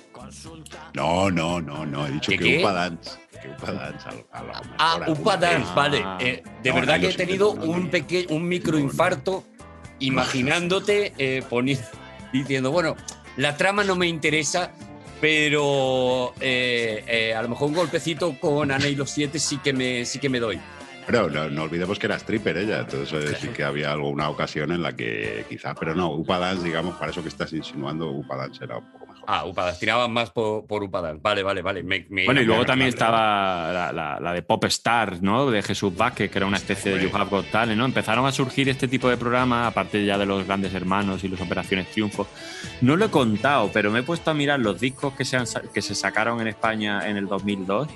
No, 0.95 1.31
no, 1.31 1.61
no, 1.61 1.85
no. 1.87 2.07
He 2.07 2.13
dicho 2.13 2.31
¿Qué 2.33 2.39
que 2.39 2.45
qué? 2.57 2.61
Que 3.41 3.49
Upa 3.49 3.73
Dance 3.73 4.09
a, 4.09 4.13
lo- 4.13 4.27
a 4.33 4.41
lo 4.43 4.47
mejor 4.49 4.77
Ah, 4.79 4.93
alguna 4.95 5.13
Upa 5.21 5.37
vez. 5.37 5.51
Dance, 5.51 5.73
vale. 5.75 6.05
Eh, 6.21 6.43
de 6.63 6.71
No, 6.71 6.77
verdad 6.77 7.01
que 7.01 7.09
he 7.11 7.15
tenido 7.15 7.51
un 7.53 7.91
pequeño, 7.91 8.29
un 8.35 8.49
microinfarto 8.49 9.45
imaginándote 9.99 11.13
eh, 11.19 11.43
poni- 11.49 11.79
diciendo, 12.33 12.71
bueno, 12.71 12.97
la 13.37 13.57
trama 13.57 13.85
no 13.85 13.97
me 13.97 14.07
interesa, 14.07 14.71
pero 15.21 16.33
eh, 16.41 17.05
eh, 17.07 17.35
a 17.35 17.43
lo 17.43 17.49
mejor 17.51 17.69
un 17.69 17.75
golpecito 17.75 18.39
con 18.39 18.71
Ana 18.71 18.89
y 18.89 18.95
los 18.95 19.11
siete 19.11 19.39
sí 19.39 19.59
que 19.59 19.73
me, 19.73 20.05
sí 20.05 20.19
que 20.19 20.29
me 20.29 20.41
doy. 20.41 20.61
Pero 21.07 21.31
no, 21.31 21.49
no 21.49 21.63
olvidemos 21.63 21.99
que 22.01 22.07
era 22.07 22.17
stripper 22.17 22.57
ella, 22.57 22.81
entonces 22.81 23.31
eh, 23.33 23.37
sí 23.41 23.49
que 23.49 23.63
había 23.63 23.93
alguna 23.93 24.29
ocasión 24.29 24.73
en 24.73 24.83
la 24.83 24.95
que 24.95 25.45
quizá, 25.49 25.75
pero 25.75 25.95
no, 25.95 26.13
Upa 26.13 26.39
Dance, 26.39 26.65
digamos, 26.65 26.97
para 26.97 27.13
eso 27.13 27.23
que 27.23 27.29
estás 27.29 27.53
insinuando, 27.53 28.11
Upa 28.11 28.37
Dance 28.37 28.65
era 28.65 28.79
un 28.79 28.87
poco. 28.91 29.06
Ah, 29.27 29.45
Upadas, 29.45 29.79
tiraban 29.81 30.13
más 30.13 30.31
por, 30.31 30.67
por 30.67 30.83
Upadas. 30.83 31.21
Vale, 31.21 31.43
vale, 31.43 31.63
vale. 31.63 31.83
Me- 31.83 32.07
me- 32.11 32.25
Bueno, 32.27 32.41
y 32.41 32.45
luego 32.45 32.65
también 32.65 32.89
estaba 32.89 33.73
la, 33.73 33.93
la- 33.93 34.21
la 34.21 34.33
de 34.33 34.43
Pop 34.43 34.65
Star, 34.65 35.23
¿no? 35.23 35.51
De 35.51 35.63
Jesús 35.63 35.97
Vázquez, 35.97 36.31
que 36.31 36.39
era 36.39 36.47
una 36.47 36.57
especie 36.59 36.97
de 36.97 37.03
You 37.03 37.11
Have 37.15 37.31
Got 37.31 37.47
Talent, 37.51 37.77
¿no? 37.79 37.85
Empezaron 37.85 38.25
a 38.27 38.33
surgir 38.33 38.69
este 38.69 38.89
tipo 38.89 39.09
de 39.09 39.17
programas, 39.17 39.67
aparte 39.69 40.05
ya 40.05 40.17
de 40.17 40.27
los 40.27 40.47
grandes 40.47 40.73
hermanos 40.75 41.25
y 41.25 41.29
las 41.29 41.41
operaciones 41.41 41.91
Triunfo. 41.91 42.27
No 42.81 42.97
lo 42.97 43.07
he 43.07 43.11
contado, 43.11 43.71
pero 43.73 43.91
me 43.91 44.01
he 44.01 44.03
puesto 44.03 44.31
a 44.31 44.35
mirar 44.35 44.61
los 44.61 44.81
discos 44.81 45.15
que 45.15 45.25
se, 45.25 45.37
han 45.37 45.47
que 45.75 45.83
se 45.83 45.95
sacaron 45.95 46.41
en 46.41 46.49
España 46.49 47.09
en 47.09 47.17
el 47.17 47.27
2002 47.27 47.89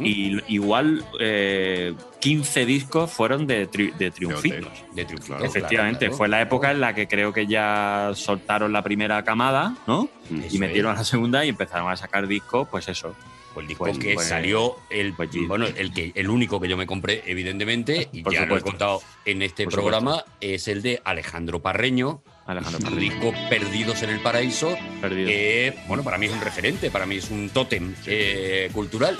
y 0.00 0.38
igual 0.54 1.04
eh, 1.20 1.94
15 2.20 2.66
discos 2.66 3.10
fueron 3.10 3.46
de, 3.46 3.68
tri- 3.70 3.94
de 3.96 4.10
triunfitos. 4.10 4.72
De 4.94 5.04
triunfitos, 5.04 5.42
Efectivamente, 5.44 5.98
claro, 6.06 6.10
claro. 6.10 6.16
fue 6.16 6.28
la 6.28 6.40
época 6.42 6.70
en 6.70 6.80
la 6.80 6.94
que 6.94 7.06
creo 7.08 7.32
que 7.32 7.46
ya 7.46 8.10
soltaron 8.14 8.72
la 8.72 8.82
primera 8.82 9.22
camada, 9.24 9.76
¿no? 9.86 10.08
y 10.50 10.58
metieron 10.58 10.92
es. 10.92 10.98
la 10.98 11.04
segunda 11.04 11.44
y 11.44 11.48
empezaron 11.50 11.90
a 11.90 11.96
sacar 11.96 12.26
discos, 12.26 12.66
pues 12.70 12.88
eso. 12.88 13.14
Pues 13.54 13.64
el 13.64 13.68
disco 13.68 13.84
Pues- 13.84 13.98
que 13.98 14.14
pues- 14.14 14.28
salió, 14.28 14.76
el, 14.90 15.14
bueno, 15.46 15.66
el, 15.66 15.92
que, 15.94 16.12
el 16.14 16.28
único 16.28 16.60
que 16.60 16.68
yo 16.68 16.76
me 16.76 16.86
compré, 16.86 17.22
evidentemente, 17.26 18.08
y 18.12 18.22
Por 18.22 18.34
ya 18.34 18.44
lo 18.44 18.56
he 18.56 18.60
contado 18.60 19.00
en 19.24 19.40
este 19.40 19.64
Por 19.64 19.72
programa, 19.74 20.24
es 20.40 20.68
el 20.68 20.82
de 20.82 21.00
Alejandro 21.04 21.60
Parreño. 21.62 22.22
Alejandro 22.46 22.90
su 22.90 22.96
disco 22.96 23.32
Perdidos 23.48 24.02
en 24.02 24.10
el 24.10 24.20
Paraíso. 24.20 24.76
que, 25.00 25.74
bueno, 25.88 26.04
para 26.04 26.18
mí 26.18 26.26
es 26.26 26.32
un 26.32 26.40
referente, 26.40 26.90
para 26.90 27.06
mí 27.06 27.16
es 27.16 27.30
un 27.30 27.48
tótem 27.50 27.94
eh, 28.06 28.68
cultural. 28.72 29.16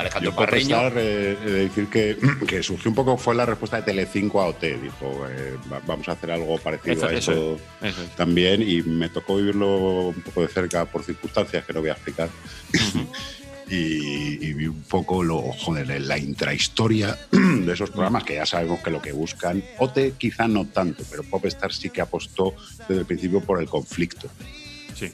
Alejandro 0.00 0.30
Yo 0.30 0.36
puedo 0.36 0.46
Parreño. 0.50 0.76
eh, 0.96 1.36
decir 1.68 1.86
que, 1.88 2.16
que 2.46 2.62
surgió 2.62 2.90
un 2.90 2.94
poco, 2.94 3.16
fue 3.16 3.34
la 3.34 3.46
respuesta 3.46 3.76
de 3.76 3.82
Telecinco 3.82 4.40
a 4.40 4.46
OT. 4.46 4.62
Dijo, 4.80 5.26
eh, 5.30 5.56
va- 5.72 5.80
vamos 5.86 6.08
a 6.08 6.12
hacer 6.12 6.30
algo 6.30 6.58
parecido 6.58 6.94
Eso- 6.96 7.06
a 7.06 7.12
eso 7.12 7.32
eso, 7.32 7.60
es, 7.82 7.92
eso 7.92 8.02
es. 8.02 8.10
también 8.16 8.62
y 8.62 8.82
me 8.82 9.08
tocó 9.08 9.36
vivirlo 9.36 10.08
un 10.08 10.20
poco 10.22 10.42
de 10.42 10.48
cerca 10.48 10.84
por 10.84 11.02
circunstancias 11.04 11.64
que 11.64 11.72
no 11.72 11.80
voy 11.80 11.90
a 11.90 11.92
explicar. 11.92 12.28
y, 13.68 14.44
y 14.44 14.52
vi 14.54 14.66
un 14.66 14.82
poco 14.82 15.22
lo, 15.22 15.40
joder, 15.42 16.00
la 16.00 16.18
intrahistoria 16.18 17.16
de 17.30 17.72
esos 17.72 17.90
programas 17.90 18.24
que 18.24 18.34
ya 18.34 18.44
sabemos 18.46 18.80
que 18.80 18.90
lo 18.90 19.00
que 19.00 19.12
buscan, 19.12 19.62
OT 19.78 20.16
quizá 20.18 20.48
no 20.48 20.64
tanto, 20.66 21.04
pero 21.08 21.22
Popstar 21.22 21.72
sí 21.72 21.88
que 21.90 22.00
apostó 22.00 22.54
desde 22.88 23.00
el 23.02 23.06
principio 23.06 23.40
por 23.40 23.60
el 23.60 23.68
conflicto. 23.68 24.28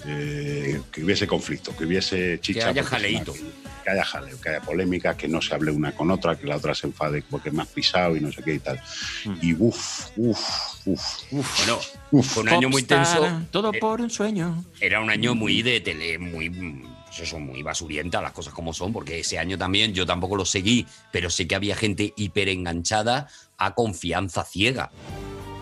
Eh, 0.06 0.80
que 0.92 1.04
hubiese 1.04 1.26
conflicto, 1.26 1.76
que 1.76 1.84
hubiese 1.84 2.38
chicha. 2.40 2.68
haya 2.68 2.80
es 2.82 2.86
una- 2.88 2.96
jaleíto. 2.96 3.34
Que 3.84 3.92
haya 3.92 4.04
jaleo, 4.04 4.40
que 4.40 4.48
haya 4.48 4.60
polémica, 4.62 5.16
que 5.16 5.28
no 5.28 5.40
se 5.40 5.54
hable 5.54 5.70
una 5.70 5.92
con 5.92 6.10
otra, 6.10 6.34
que 6.36 6.44
la 6.48 6.56
otra 6.56 6.74
se 6.74 6.88
enfade 6.88 7.22
porque 7.30 7.52
me 7.52 7.62
has 7.62 7.68
pisado 7.68 8.16
y 8.16 8.20
no 8.20 8.32
sé 8.32 8.42
qué 8.42 8.54
y 8.54 8.58
tal. 8.58 8.80
Y 9.40 9.52
uff, 9.54 10.08
uff, 10.16 10.86
uff, 10.86 11.22
Bueno, 11.30 11.78
Uf. 12.10 12.26
fue 12.26 12.42
un 12.42 12.48
año 12.48 12.68
muy 12.68 12.82
tenso. 12.82 13.28
Todo 13.52 13.72
Eh, 13.72 13.78
por 13.78 14.00
un 14.00 14.10
sueño. 14.10 14.64
Era 14.80 15.00
un 15.00 15.08
año 15.10 15.36
muy 15.36 15.62
de 15.62 15.80
tele, 15.80 16.18
muy, 16.18 16.82
eso, 17.16 17.38
muy 17.38 17.62
basurienta, 17.62 18.20
las 18.20 18.32
cosas 18.32 18.52
como 18.52 18.72
son, 18.74 18.92
porque 18.92 19.20
ese 19.20 19.38
año 19.38 19.56
también 19.56 19.94
yo 19.94 20.04
tampoco 20.04 20.34
lo 20.36 20.44
seguí, 20.44 20.84
pero 21.12 21.30
sé 21.30 21.46
que 21.46 21.54
había 21.54 21.76
gente 21.76 22.12
hiper 22.16 22.48
enganchada 22.48 23.28
a 23.56 23.72
confianza 23.74 24.42
ciega. 24.44 24.90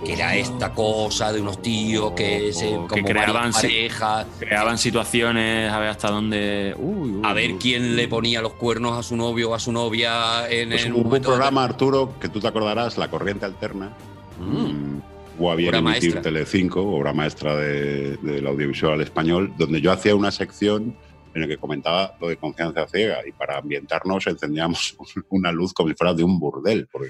Que 0.05 0.13
era 0.15 0.37
esta 0.37 0.73
cosa 0.73 1.33
de 1.33 1.41
unos 1.41 1.63
tíos 1.63 2.13
que 2.13 2.53
se 2.53 2.69
que 2.71 2.75
como 2.75 3.05
creaban, 3.05 3.53
parejas, 3.53 4.27
creaban 4.39 4.77
situaciones 4.79 5.71
a 5.73 5.79
ver 5.79 5.89
hasta 5.91 6.11
dónde. 6.11 6.75
Uy, 6.79 7.11
uy, 7.13 7.21
a 7.23 7.33
ver 7.33 7.53
uy. 7.53 7.59
quién 7.59 7.97
le 7.97 8.07
ponía 8.09 8.43
los 8.43 8.53
cuernos 8.55 8.99
a 8.99 9.03
su 9.03 9.17
novio 9.17 9.51
o 9.51 9.55
a 9.55 9.59
su 9.59 9.73
novia 9.73 10.49
en 10.51 10.71
Pues 10.71 10.85
el 10.85 10.93
hubo 10.93 11.15
un 11.15 11.23
programa, 11.23 11.65
Arturo, 11.65 12.15
que 12.21 12.29
tú 12.29 12.41
te 12.41 12.49
acordarás, 12.49 12.99
La 12.99 13.09
Corriente 13.09 13.45
Alterna. 13.47 13.93
Mm. 14.39 14.99
O 15.39 15.51
había 15.51 15.81
maestra. 15.81 16.23
Telecinco, 16.23 16.81
obra 16.83 17.13
maestra 17.13 17.57
de- 17.57 18.17
del 18.19 18.47
audiovisual 18.47 19.01
español, 19.01 19.53
donde 19.59 19.81
yo 19.81 19.91
hacía 19.91 20.15
una 20.15 20.31
sección 20.31 20.97
en 21.35 21.41
la 21.41 21.49
que 21.49 21.57
comentaba 21.57 22.17
lo 22.21 22.29
de 22.29 22.37
confianza 22.37 22.87
ciega 22.87 23.19
y 23.27 23.33
para 23.33 23.59
ambientarnos 23.59 24.27
encendíamos 24.29 24.97
una 25.31 25.51
luz 25.51 25.73
como 25.73 25.89
si 25.89 25.95
fuera 25.97 26.15
de 26.15 26.23
un 26.23 26.39
burdel. 26.39 26.87
Porque, 26.93 27.09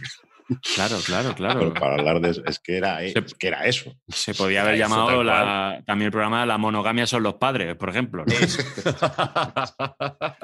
Claro, 0.75 0.97
claro, 1.05 1.33
claro. 1.37 1.59
pero 1.61 1.75
para 1.75 1.95
hablar 1.95 2.21
de 2.21 2.31
es 2.45 2.59
que 2.59 2.77
era, 2.77 3.03
es 3.03 3.15
que 3.39 3.49
era 3.49 3.65
eso. 3.67 3.93
Se 4.09 4.35
podía 4.35 4.63
haber 4.63 4.75
Eso, 4.75 4.83
llamado 4.83 5.23
la- 5.25 5.83
también 5.87 6.07
el 6.07 6.13
programa 6.13 6.45
La 6.45 6.59
monogamia 6.59 7.07
son 7.07 7.23
los 7.23 7.35
padres, 7.35 7.75
por 7.77 7.89
ejemplo. 7.91 8.25
¿no? 8.27 8.33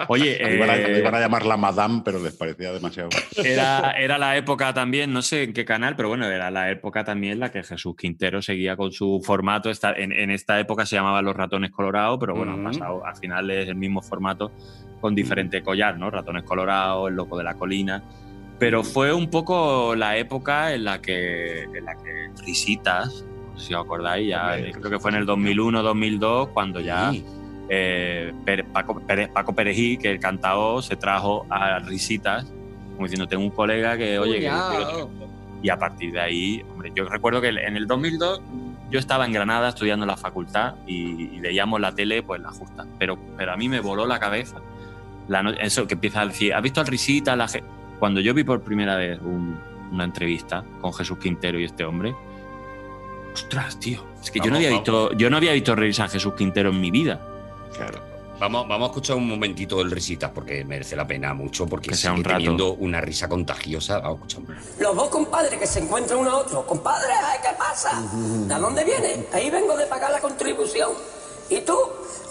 Oye, 0.09 0.39
Lo 0.41 0.51
iban, 0.55 0.71
a, 0.71 0.77
eh, 0.77 0.89
lo 0.93 0.99
iban 0.99 1.15
a 1.15 1.21
llamar 1.21 1.45
la 1.47 1.57
Madame, 1.57 2.03
pero 2.05 2.19
les 2.23 2.35
parecía 2.35 2.73
demasiado. 2.73 3.11
Era, 3.45 3.93
era 3.99 4.19
la 4.19 4.37
época 4.37 4.73
también, 4.75 5.13
no 5.13 5.23
sé 5.23 5.45
en 5.45 5.53
qué 5.53 5.65
canal, 5.65 5.97
pero 5.97 6.09
bueno, 6.09 6.27
era 6.27 6.51
la 6.51 6.71
época 6.71 7.05
también 7.05 7.35
en 7.35 7.41
la 7.41 7.53
que 7.53 7.63
Jesús 7.63 7.95
Quintero 7.97 8.43
seguía 8.43 8.77
con 8.77 8.93
su 8.93 9.21
formato. 9.25 9.71
Esta- 9.71 9.93
en, 9.93 10.13
en 10.13 10.31
esta 10.31 10.59
época 10.59 10.87
se 10.87 10.97
llamaba 10.97 11.23
Los 11.23 11.37
Ratones 11.37 11.71
Colorados, 11.71 12.19
pero 12.21 12.35
bueno, 12.35 12.55
Ujú. 12.55 12.65
pasado, 12.65 13.07
al 13.07 13.17
final 13.17 13.51
es 13.51 13.69
el 13.69 13.77
mismo 13.77 14.03
formato 14.03 14.53
con 15.01 15.15
diferente 15.15 15.63
collar, 15.63 15.99
¿no? 15.99 16.11
Ratones 16.11 16.45
Colorados, 16.45 17.09
El 17.09 17.17
Loco 17.17 17.37
de 17.39 17.45
la 17.45 17.55
Colina. 17.55 18.03
Pero 18.61 18.85
fue 18.85 19.13
un 19.13 19.29
poco 19.29 19.97
la 19.97 20.17
época 20.19 20.73
en 20.75 20.85
la 20.85 21.01
que, 21.03 21.63
en 21.65 21.85
la 21.85 21.97
que 21.97 22.31
Risitas, 22.45 23.25
si 23.57 23.75
os 23.75 23.83
acordáis, 23.85 24.29
ya 24.29 24.55
Hombre, 24.55 24.73
creo 24.73 24.91
que 24.91 24.99
fue 25.01 25.11
en 25.11 25.17
el 25.17 25.27
2001-2002, 25.27 26.49
cuando 26.53 26.79
ya 26.81 27.11
eh, 27.69 28.33
Pérez- 28.45 28.67
Paco, 28.73 29.01
Paco 29.33 29.55
Perejil, 29.55 29.99
que 29.99 30.11
el 30.11 30.21
cantao, 30.21 30.83
se 30.83 30.95
trajo 30.97 31.47
a 31.51 31.79
Risitas, 31.81 32.45
como 32.95 33.07
diciendo, 33.07 33.27
tengo 33.27 33.43
un 33.45 33.51
colega 33.51 33.97
que, 33.97 34.19
oye, 34.19 34.41
que 34.41 34.45
y 35.63 35.69
a 35.69 35.79
partir 35.79 36.13
de 36.13 36.21
ahí, 36.21 36.65
hombre, 36.71 36.93
yo 36.95 37.05
recuerdo 37.09 37.41
que 37.41 37.49
en 37.49 37.77
el 37.77 37.87
2002 37.87 38.41
yo 38.91 38.99
estaba 38.99 39.25
en 39.27 39.33
Granada 39.33 39.69
estudiando 39.71 40.05
en 40.05 40.09
la 40.09 40.17
facultad 40.17 40.75
y, 40.87 41.35
y 41.37 41.41
veíamos 41.41 41.81
la 41.81 41.95
tele, 41.95 42.23
pues 42.23 42.41
la 42.41 42.51
justa, 42.51 42.87
pero, 42.99 43.17
pero 43.37 43.53
a 43.53 43.57
mí 43.57 43.69
me 43.69 43.81
voló 43.81 44.05
la 44.07 44.19
cabeza 44.19 44.57
la 45.29 45.43
no- 45.45 45.51
eso 45.51 45.87
que 45.87 45.95
empieza 45.95 46.23
a 46.23 46.27
decir, 46.27 46.53
¿has 46.53 46.63
visto 46.63 46.81
al 46.81 46.87
Risita? 46.89 47.37
La 47.37 47.47
ge-?" 47.47 47.63
Cuando 48.01 48.21
yo 48.21 48.35
vi 48.35 48.43
por 48.43 48.61
primera 48.63 48.97
vez 48.97 49.21
un- 49.21 49.57
una 49.93 50.05
entrevista 50.05 50.65
con 50.81 50.93
Jesús 50.93 51.19
Quintero 51.19 51.61
y 51.61 51.65
este 51.65 51.85
hombre, 51.85 52.15
ostras, 53.35 53.79
tío, 53.79 54.05
es 54.23 54.31
que 54.31 54.39
yo 54.41 54.47
no 54.47 54.53
Vamos, 54.53 54.57
había 54.59 54.71
vamos. 54.71 54.81
visto, 54.85 55.13
yo 55.13 55.31
no 55.31 55.37
había 55.37 55.53
visto 55.53 55.75
reírse 55.77 56.03
a 56.03 56.09
Jesús 56.09 56.35
Quintero 56.35 56.71
en 56.71 56.81
mi 56.81 56.91
vida. 56.91 57.21
Claro. 57.77 58.11
Vamos, 58.39 58.67
vamos 58.67 58.89
a 58.89 58.91
escuchar 58.93 59.17
un 59.17 59.29
momentito 59.29 59.83
el 59.83 59.91
risitas 59.91 60.31
porque 60.31 60.65
merece 60.65 60.97
la 60.97 61.07
pena 61.07 61.35
mucho 61.35 61.67
porque 61.67 61.91
Que 61.91 61.95
sea 61.95 62.11
sigue 62.13 62.21
un 62.21 62.25
rato. 62.25 62.37
teniendo 62.39 62.73
una 62.73 62.99
risa 63.03 63.29
contagiosa. 63.29 63.99
Vamos 63.99 64.23
a 64.23 64.27
escuchar. 64.39 64.57
Los 64.81 64.97
dos 64.97 65.09
compadres 65.11 65.59
que 65.61 65.67
se 65.67 65.81
encuentran 65.81 66.21
uno 66.21 66.31
a 66.31 66.37
otro. 66.39 66.65
Compadre, 66.67 67.13
¿qué 67.43 67.51
pasa? 67.59 68.01
¿De 68.15 68.55
dónde 68.55 68.83
viene? 68.83 69.27
Ahí 69.35 69.51
vengo 69.51 69.77
de 69.77 69.85
pagar 69.87 70.11
la 70.11 70.21
contribución. 70.21 70.89
¿Y 71.51 71.61
tú? 71.63 71.79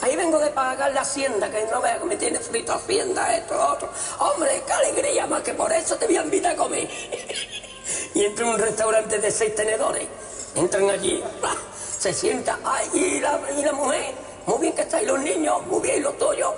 Ahí 0.01 0.15
vengo 0.15 0.39
de 0.39 0.49
pagar 0.49 0.93
la 0.93 1.01
hacienda, 1.01 1.51
que 1.51 1.65
no 1.65 1.81
que 1.81 2.05
me 2.05 2.15
tiene 2.15 2.39
frito 2.39 2.73
hacienda, 2.73 3.35
esto, 3.35 3.53
otro. 3.73 3.89
Hombre, 4.19 4.63
qué 4.65 4.71
alegría, 4.71 5.27
más 5.27 5.43
que 5.43 5.53
por 5.53 5.71
eso 5.73 5.97
te 5.97 6.05
voy 6.05 6.17
a 6.17 6.23
invitar 6.23 6.53
a 6.53 6.55
comer. 6.55 6.89
y 8.13 8.23
entra 8.23 8.45
en 8.45 8.53
un 8.53 8.59
restaurante 8.59 9.19
de 9.19 9.29
seis 9.29 9.53
tenedores. 9.55 10.07
Entran 10.55 10.89
allí, 10.89 11.21
se 11.99 12.13
sienta, 12.13 12.59
ay, 12.63 12.89
y 12.93 13.19
la, 13.19 13.37
mujer, 13.73 14.13
muy 14.45 14.59
bien 14.59 14.73
que 14.73 14.81
estáis 14.81 15.05
los 15.05 15.19
niños, 15.19 15.65
muy 15.67 15.81
bien 15.81 16.01
los 16.01 16.17
tuyos. 16.17 16.53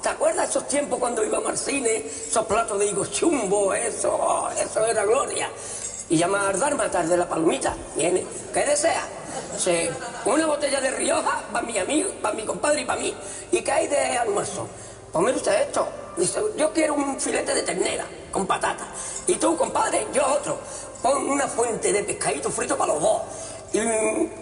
¿Te 0.00 0.08
acuerdas 0.10 0.48
esos 0.48 0.68
tiempos 0.68 1.00
cuando 1.00 1.24
íbamos 1.24 1.50
al 1.50 1.58
cine? 1.58 2.06
Esos 2.06 2.46
platos 2.46 2.78
de 2.78 2.86
higo 2.86 3.04
chumbo, 3.06 3.74
eso, 3.74 4.14
oh, 4.14 4.48
eso 4.50 4.86
era 4.86 5.04
gloria. 5.04 5.50
Y 6.10 6.16
llama 6.16 6.48
al 6.48 6.58
Dármatas 6.58 7.08
de 7.08 7.16
la 7.16 7.28
palomita. 7.28 7.74
Viene, 7.96 8.24
¿qué 8.52 8.64
desea? 8.64 9.02
Sí, 9.58 9.88
una 10.24 10.46
botella 10.46 10.80
de 10.80 10.90
Rioja 10.90 11.42
para 11.52 11.66
mi 11.66 11.78
amigo, 11.78 12.10
para 12.22 12.34
mi 12.34 12.44
compadre 12.44 12.82
y 12.82 12.84
para 12.84 13.00
mí. 13.00 13.14
¿Y 13.52 13.60
qué 13.60 13.72
hay 13.72 13.88
de 13.88 14.16
almuerzo? 14.16 14.66
Pues 15.12 15.24
mire 15.24 15.36
usted 15.36 15.62
esto. 15.62 15.86
Dice, 16.16 16.40
yo 16.56 16.72
quiero 16.72 16.94
un 16.94 17.20
filete 17.20 17.54
de 17.54 17.62
ternera 17.62 18.06
con 18.32 18.46
patata. 18.46 18.86
Y 19.26 19.34
tú, 19.34 19.56
compadre, 19.56 20.06
yo 20.12 20.26
otro. 20.26 20.58
Pon 21.02 21.28
una 21.28 21.46
fuente 21.46 21.92
de 21.92 22.02
pescadito 22.02 22.50
frito 22.50 22.76
para 22.76 22.94
los 22.94 23.02
dos. 23.02 23.22
Y 23.72 23.78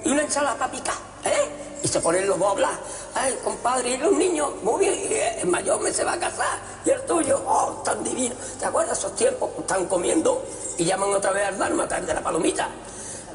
una 0.09 0.23
ensalada 0.23 0.57
para 0.57 0.73
picar, 0.73 0.95
¿eh? 1.25 1.51
Y 1.83 1.89
se 1.89 2.01
ponen 2.01 2.27
los 2.27 2.39
dos 2.39 2.49
a 2.49 2.51
hablar 2.53 2.79
ay, 3.17 3.39
compadre, 3.43 3.91
y 3.91 3.97
los 3.97 4.13
niños, 4.13 4.51
muy 4.63 4.81
bien, 4.81 4.95
el 4.95 5.13
eh, 5.13 5.45
mayor 5.47 5.81
me 5.81 5.93
se 5.93 6.05
va 6.05 6.13
a 6.13 6.19
casar, 6.19 6.59
y 6.85 6.91
el 6.91 7.01
tuyo, 7.03 7.43
oh, 7.47 7.83
tan 7.85 8.05
divino. 8.05 8.35
¿Te 8.59 8.67
acuerdas 8.67 8.99
esos 8.99 9.17
tiempos 9.17 9.51
están 9.59 9.87
comiendo 9.87 10.45
y 10.77 10.85
llaman 10.85 11.15
otra 11.15 11.33
vez 11.33 11.47
al 11.47 11.59
Dharma, 11.59 11.89
tal 11.89 12.07
de 12.07 12.15
la 12.15 12.23
palomita? 12.23 12.69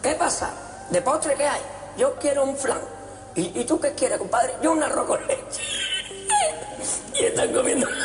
¿Qué 0.01 0.13
pasa? 0.13 0.53
¿De 0.89 1.01
postre 1.01 1.35
qué 1.35 1.47
hay? 1.47 1.61
Yo 1.97 2.15
quiero 2.15 2.43
un 2.43 2.55
flan. 2.55 2.79
¿Y, 3.33 3.63
tú 3.63 3.79
qué 3.79 3.93
quieres, 3.93 4.17
compadre? 4.17 4.55
Yo 4.61 4.73
un 4.73 4.83
arroz 4.83 5.07
con 5.07 5.25
leche. 5.25 5.61
y 7.19 7.25
están 7.25 7.53
comiendo. 7.53 7.87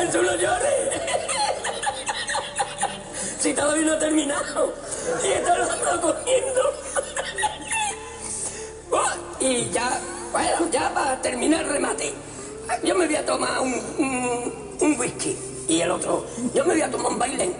¡Eso 0.00 0.22
no 0.22 0.34
llores! 0.34 0.94
si 3.40 3.52
todavía 3.52 3.86
no 3.86 3.92
ha 3.92 3.98
terminado. 3.98 4.72
Y 5.22 5.28
está 5.28 5.58
lo 5.58 6.00
comiendo 6.00 6.72
remate. 11.64 12.14
Yo 12.82 12.94
me 12.94 13.06
voy 13.06 13.16
a 13.16 13.26
tomar 13.26 13.60
un, 13.60 14.52
un, 14.80 14.98
whisky. 14.98 15.36
Y 15.68 15.80
el 15.80 15.90
otro, 15.90 16.24
yo 16.54 16.64
me 16.64 16.74
voy 16.74 16.82
a 16.82 16.90
tomar 16.90 17.12
un 17.12 17.18
baile. 17.18 17.52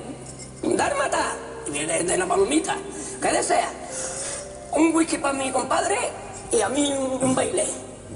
Un 0.63 0.77
dármata. 0.77 1.37
De, 1.67 1.87
de- 1.87 2.17
la 2.19 2.27
palomita. 2.27 2.77
¿Qué 3.21 3.29
desea? 3.33 3.71
Un 4.73 4.95
whisky 4.95 5.19
para 5.19 5.35
mi 5.35 5.51
compadre 5.51 5.97
y 6.53 6.61
a 6.61 6.69
mí 6.69 6.93
un, 6.93 7.25
un 7.25 7.35
baile. 7.35 7.67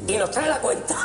Y 0.06 0.16
nos 0.16 0.30
trae 0.30 0.48
la 0.48 0.60
cuenta. 0.60 0.96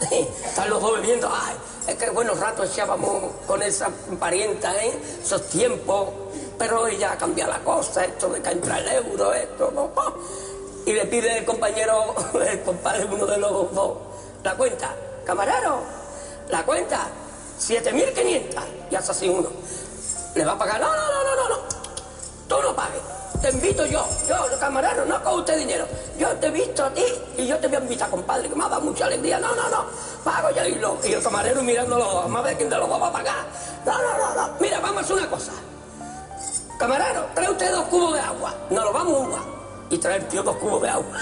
Están 0.10 0.70
los 0.70 0.80
dos 0.80 1.00
bebiendo. 1.00 1.28
Ay, 1.30 1.56
es 1.88 1.94
que 1.96 2.10
buenos 2.10 2.38
ratos 2.38 2.70
echábamos 2.72 3.32
con 3.46 3.62
esa 3.62 3.88
parienta, 4.18 4.74
¿eh? 4.84 4.92
Esos 5.22 5.48
tiempos. 5.48 6.08
Pero 6.58 6.82
hoy 6.82 6.96
ya 6.96 7.16
cambia 7.18 7.46
la 7.46 7.58
cosa, 7.58 8.04
esto 8.04 8.30
de 8.30 8.40
que 8.40 8.50
entra 8.50 8.78
el 8.78 8.88
euro, 8.88 9.32
esto, 9.34 9.70
¿no? 9.74 9.90
Y 10.86 10.92
le 10.92 11.04
pide 11.06 11.38
el 11.38 11.44
compañero, 11.44 12.14
el 12.48 12.62
compadre, 12.62 13.04
uno 13.04 13.26
de 13.26 13.36
los 13.38 13.74
dos, 13.74 13.98
la 14.42 14.54
cuenta. 14.54 14.94
Camarero, 15.24 15.80
la 16.48 16.64
cuenta, 16.64 17.08
7.500. 17.60 18.54
Y 18.90 18.94
hace 18.94 19.10
así 19.10 19.28
uno. 19.28 19.48
¿Le 20.34 20.44
va 20.44 20.52
a 20.52 20.58
pagar? 20.58 20.80
No, 20.80 20.86
no, 20.86 20.96
no, 20.96 21.24
no, 21.24 21.36
no, 21.36 21.48
no. 21.48 21.62
Tú 22.48 22.62
no 22.62 22.76
pagues. 22.76 23.00
Te 23.42 23.50
invito 23.50 23.84
yo. 23.86 24.06
Yo, 24.28 24.36
camarero, 24.60 25.04
no 25.04 25.22
con 25.24 25.40
usted 25.40 25.58
dinero. 25.58 25.86
Yo 26.18 26.28
te 26.36 26.48
visto 26.50 26.84
a 26.84 26.90
ti 26.90 27.04
y 27.36 27.46
yo 27.46 27.58
te 27.58 27.66
voy 27.66 27.76
a 27.76 27.80
invitar, 27.80 28.08
compadre, 28.08 28.48
que 28.48 28.54
me 28.54 28.64
ha 28.64 28.68
dado 28.68 28.82
mucha 28.82 29.06
alegría. 29.06 29.40
No, 29.40 29.54
no, 29.56 29.68
no. 29.68 29.84
Pago 30.24 30.50
yo. 30.50 30.64
Y, 30.64 30.76
lo- 30.76 30.96
y 31.04 31.12
el 31.12 31.22
camarero 31.22 31.62
mirándolo, 31.62 32.14
vamos 32.14 32.38
a 32.40 32.42
ver 32.44 32.56
quién 32.56 32.68
te 32.70 32.76
lo 32.76 32.88
va 32.88 33.08
a 33.08 33.12
pagar. 33.12 33.44
No, 33.84 33.92
no, 34.00 34.18
no, 34.18 34.34
no. 34.48 34.54
Mira, 34.60 34.78
vamos 34.78 34.98
a 34.98 35.00
hacer 35.04 35.16
una 35.16 35.28
cosa. 35.28 35.52
Camarero, 36.78 37.26
trae 37.34 37.50
usted 37.50 37.72
dos 37.72 37.84
cubos 37.86 38.14
de 38.14 38.20
agua. 38.20 38.54
Nos 38.70 38.84
lo 38.84 38.92
vamos 38.92 39.12
a 39.20 39.24
jugar. 39.24 39.55
Y 39.90 39.98
trae 39.98 40.16
el 40.16 40.26
tío 40.28 40.42
dos 40.42 40.56
cubos 40.56 40.80
de 40.82 40.88
agua. 40.88 41.16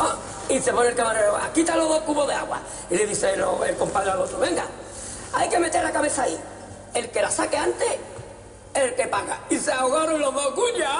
Ah, 0.00 0.16
y 0.48 0.58
se 0.58 0.72
pone 0.72 0.88
el 0.88 0.96
camarero, 0.96 1.36
"Ah, 1.36 1.50
quita 1.54 1.76
los 1.76 1.88
dos 1.88 2.00
cubos 2.00 2.26
de 2.26 2.34
agua. 2.34 2.58
Y 2.90 2.96
le 2.96 3.06
dice 3.06 3.32
el, 3.34 3.44
el 3.68 3.76
compadre 3.76 4.10
al 4.10 4.20
otro, 4.22 4.40
venga, 4.40 4.64
hay 5.32 5.48
que 5.48 5.56
meter 5.60 5.84
la 5.84 5.92
cabeza 5.92 6.24
ahí. 6.24 6.36
El 6.94 7.10
que 7.10 7.22
la 7.22 7.30
saque 7.30 7.56
antes, 7.56 7.86
el 8.74 8.92
que 8.96 9.06
paga. 9.06 9.38
Y 9.50 9.56
se 9.56 9.70
ahogaron 9.72 10.20
los 10.20 10.34
dos, 10.34 10.48
cuña. 10.54 10.90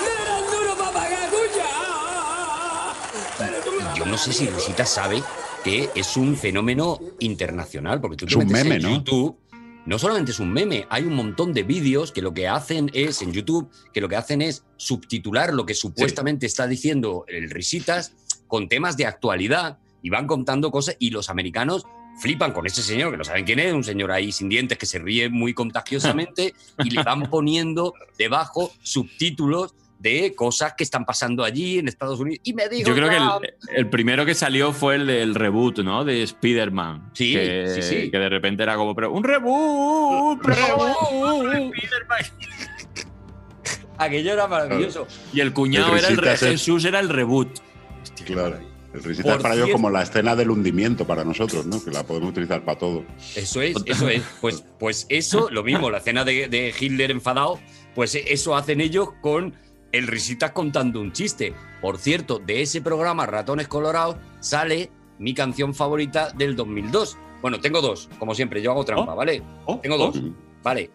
No 0.00 0.06
eran 0.24 0.44
duros 0.50 0.76
para 0.76 0.90
pagar, 0.92 1.30
cuña. 1.30 1.64
Yo 3.96 4.06
no 4.06 4.16
sé 4.16 4.32
si 4.32 4.46
Risita 4.48 4.86
sabe 4.86 5.20
que 5.64 5.90
es 5.96 6.16
un 6.16 6.36
fenómeno 6.36 6.98
internacional, 7.18 8.00
porque 8.00 8.16
tú 8.16 8.26
te 8.26 8.30
Es 8.32 8.36
un 8.36 8.46
metes 8.46 8.64
meme, 8.64 8.76
en 8.76 8.82
¿no? 8.82 8.88
YouTube. 8.98 9.36
No 9.84 9.98
solamente 9.98 10.30
es 10.30 10.38
un 10.38 10.52
meme, 10.52 10.86
hay 10.90 11.02
un 11.02 11.14
montón 11.14 11.52
de 11.52 11.64
vídeos 11.64 12.12
que 12.12 12.22
lo 12.22 12.32
que 12.32 12.46
hacen 12.46 12.90
es, 12.94 13.20
en 13.20 13.32
YouTube, 13.32 13.68
que 13.92 14.00
lo 14.00 14.08
que 14.08 14.16
hacen 14.16 14.40
es 14.40 14.64
subtitular 14.76 15.52
lo 15.52 15.66
que 15.66 15.74
supuestamente 15.74 16.46
está 16.46 16.68
diciendo 16.68 17.24
el 17.26 17.50
Risitas 17.50 18.14
con 18.46 18.68
temas 18.68 18.96
de 18.96 19.06
actualidad 19.06 19.78
y 20.00 20.10
van 20.10 20.28
contando 20.28 20.70
cosas 20.70 20.96
y 21.00 21.10
los 21.10 21.30
americanos 21.30 21.84
flipan 22.20 22.52
con 22.52 22.66
ese 22.66 22.82
señor, 22.82 23.10
que 23.10 23.16
no 23.16 23.24
saben 23.24 23.44
quién 23.44 23.58
es, 23.58 23.72
un 23.72 23.82
señor 23.82 24.12
ahí 24.12 24.30
sin 24.30 24.48
dientes 24.48 24.78
que 24.78 24.86
se 24.86 24.98
ríe 24.98 25.28
muy 25.28 25.54
contagiosamente 25.54 26.54
y 26.84 26.90
le 26.90 27.02
van 27.02 27.28
poniendo 27.28 27.94
debajo 28.18 28.70
subtítulos 28.82 29.74
de 30.02 30.34
cosas 30.34 30.74
que 30.76 30.82
están 30.84 31.04
pasando 31.06 31.44
allí 31.44 31.78
en 31.78 31.86
Estados 31.88 32.18
Unidos. 32.18 32.40
Y 32.44 32.54
me 32.54 32.68
dijo, 32.68 32.88
Yo 32.88 32.94
creo 32.94 33.08
que 33.08 33.18
"No, 33.18 33.40
el, 33.40 33.54
el 33.76 33.88
primero 33.88 34.26
que 34.26 34.34
salió 34.34 34.72
fue 34.72 34.96
el 34.96 35.06
del 35.06 35.34
reboot, 35.34 35.78
¿no? 35.78 36.04
De 36.04 36.22
Spider-Man. 36.22 37.10
Sí, 37.14 37.32
que, 37.34 37.66
sí, 37.74 37.82
sí. 37.82 38.10
Que 38.10 38.18
de 38.18 38.28
repente 38.28 38.62
era 38.64 38.74
como, 38.76 38.94
pero 38.94 39.12
un 39.12 39.22
reboot, 39.22 40.44
reboot. 40.44 41.72
Aquello 43.98 44.32
era 44.32 44.48
maravilloso. 44.48 45.06
Y 45.32 45.40
el 45.40 45.52
cuñado 45.52 45.92
El 45.92 45.98
era 46.00 46.08
el 46.08 46.16
re- 46.16 46.32
es- 46.34 46.40
Jesús 46.40 46.84
era 46.84 46.98
el 47.00 47.08
reboot. 47.08 47.48
Claro. 48.26 48.58
El 48.92 49.02
risita 49.02 49.38
para 49.38 49.54
ellos 49.54 49.70
como 49.70 49.88
la 49.88 50.02
escena 50.02 50.36
del 50.36 50.50
hundimiento 50.50 51.06
para 51.06 51.24
nosotros, 51.24 51.64
¿no? 51.64 51.82
Que 51.82 51.90
la 51.90 52.02
podemos 52.02 52.30
utilizar 52.30 52.62
para 52.62 52.78
todo. 52.78 53.04
Eso 53.34 53.62
es, 53.62 53.74
eso 53.86 54.08
es. 54.08 54.22
Pues, 54.40 54.62
pues 54.78 55.06
eso, 55.08 55.48
lo 55.50 55.62
mismo, 55.62 55.88
la 55.90 55.98
escena 55.98 56.24
de, 56.24 56.48
de 56.48 56.74
Hitler 56.78 57.10
enfadado, 57.10 57.58
pues 57.94 58.14
eso 58.14 58.54
hacen 58.54 58.82
ellos 58.82 59.08
con 59.22 59.54
el 59.92 60.06
Risitas 60.06 60.52
contando 60.52 61.00
un 61.00 61.12
chiste. 61.12 61.54
Por 61.80 61.98
cierto, 61.98 62.38
de 62.38 62.62
ese 62.62 62.80
programa 62.80 63.26
Ratones 63.26 63.68
Colorados 63.68 64.16
sale 64.40 64.90
mi 65.18 65.34
canción 65.34 65.74
favorita 65.74 66.30
del 66.30 66.56
2002. 66.56 67.16
Bueno, 67.40 67.60
tengo 67.60 67.80
dos, 67.80 68.08
como 68.18 68.34
siempre, 68.34 68.62
yo 68.62 68.70
hago 68.70 68.84
trampa, 68.84 69.14
¿vale? 69.14 69.42
tengo 69.82 69.98
dos, 69.98 70.20
¿vale? 70.62 70.90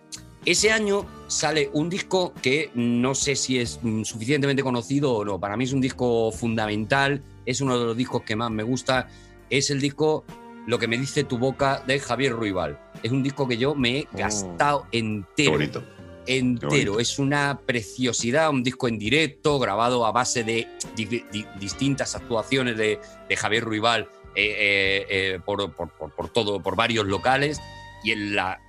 Ese 0.45 0.72
año 0.72 1.06
sale 1.28 1.69
un 1.74 1.90
disco 1.90 2.34
que 2.41 2.72
no 2.74 3.14
sé 3.15 3.36
si 3.36 3.60
es 3.60 3.80
mm, 3.82 4.03
suficientemente 4.03 4.64
conocido 4.64 5.14
o 5.14 5.26
no. 5.26 5.40
Para 5.40 5.57
mí 5.57 5.65
es 5.65 5.74
un 5.74 5.82
disco 5.82 6.32
fundamental, 6.32 7.22
es 7.45 7.60
uno 7.60 7.78
de 7.78 7.86
los 7.86 7.98
discos 7.98 8.22
que 8.22 8.38
más 8.38 8.49
me 8.49 8.64
gusta. 8.64 9.10
Es 9.49 9.69
el 9.69 9.82
disco 9.82 10.24
Lo 10.65 10.80
que 10.80 10.88
me 10.88 10.98
dice 10.98 11.24
tu 11.24 11.38
boca 11.38 11.84
de 11.86 11.99
Javier 11.99 12.34
Ruibal. 12.34 12.80
Es 13.03 13.11
un 13.11 13.24
disco 13.24 13.48
que 13.48 13.57
yo 13.57 13.76
me 13.76 13.99
he 13.99 14.07
gastado 14.14 14.86
entero. 14.91 15.52
Oh. 15.52 15.57
Qué 15.57 15.57
bonito. 15.57 15.97
Entero. 16.27 16.99
Es 16.99 17.19
una 17.19 17.59
preciosidad, 17.65 18.49
un 18.49 18.63
disco 18.63 18.87
en 18.87 18.99
directo, 18.99 19.59
grabado 19.59 20.05
a 20.05 20.11
base 20.11 20.43
de 20.43 20.67
di- 20.95 21.05
di- 21.05 21.45
distintas 21.59 22.15
actuaciones 22.15 22.77
de, 22.77 22.99
de 23.29 23.35
Javier 23.37 23.63
Ruibal 23.63 24.09
eh, 24.35 24.55
eh, 24.57 25.05
eh, 25.09 25.39
por, 25.43 25.71
por- 25.73 25.89
por- 25.91 26.13
por 26.13 26.29
todo, 26.29 26.61
por 26.61 26.75
varios 26.75 27.05
locales. 27.07 27.59
Y 28.03 28.11
en 28.11 28.35
la, 28.35 28.59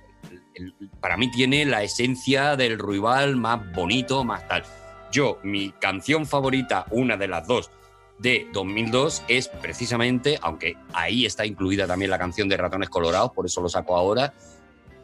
el- 0.55 0.73
para 0.99 1.17
mí 1.17 1.29
tiene 1.31 1.65
la 1.65 1.83
esencia 1.83 2.55
del 2.55 2.79
Ruibal 2.79 3.35
más 3.35 3.71
bonito, 3.73 4.23
más 4.23 4.47
tal. 4.47 4.63
Yo, 5.11 5.39
mi 5.43 5.71
canción 5.79 6.25
favorita, 6.25 6.85
una 6.91 7.17
de 7.17 7.27
las 7.27 7.45
dos 7.47 7.71
de 8.19 8.47
2002, 8.53 9.23
es 9.27 9.47
precisamente, 9.47 10.37
aunque 10.41 10.75
ahí 10.93 11.25
está 11.25 11.45
incluida 11.45 11.87
también 11.87 12.11
la 12.11 12.17
canción 12.19 12.47
de 12.49 12.57
Ratones 12.57 12.89
Colorados, 12.89 13.31
por 13.31 13.45
eso 13.45 13.61
lo 13.61 13.69
saco 13.69 13.95
ahora, 13.95 14.33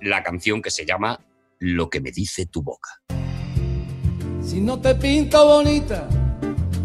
la 0.02 0.22
canción 0.22 0.62
que 0.62 0.70
se 0.70 0.86
llama 0.86 1.20
Lo 1.60 1.90
que 1.90 2.02
me 2.02 2.12
dice 2.12 2.48
tu 2.48 2.62
boca. 2.62 2.90
Si 4.42 4.60
no 4.60 4.80
te 4.80 4.94
pinto 4.96 5.48
bonita, 5.48 6.08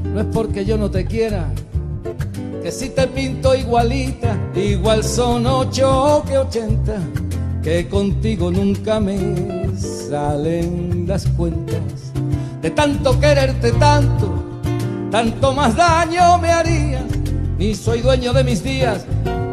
no 0.05 0.21
es 0.21 0.27
porque 0.33 0.65
yo 0.65 0.79
no 0.79 0.89
te 0.89 1.05
quiera. 1.07 1.53
Que 2.63 2.71
si 2.71 2.91
te 2.91 3.09
pinto 3.09 3.55
igualita, 3.55 4.39
igual 4.55 5.03
son 5.03 5.47
ocho 5.47 6.23
que 6.27 6.39
ochenta. 6.39 6.99
Que 7.65 7.89
contigo 7.89 8.51
nunca 8.53 9.01
me 9.01 9.69
salen 9.77 11.05
las 11.07 11.27
cuentas. 11.27 12.13
De 12.63 12.71
tanto 12.71 13.19
quererte 13.19 13.73
tanto, 13.73 14.61
tanto 15.11 15.53
más 15.53 15.75
daño 15.75 16.39
me 16.39 16.51
harías. 16.53 17.05
Ni 17.59 17.75
soy 17.75 18.03
dueño 18.03 18.33
de 18.33 18.45
mis 18.45 18.63
días, 18.63 19.05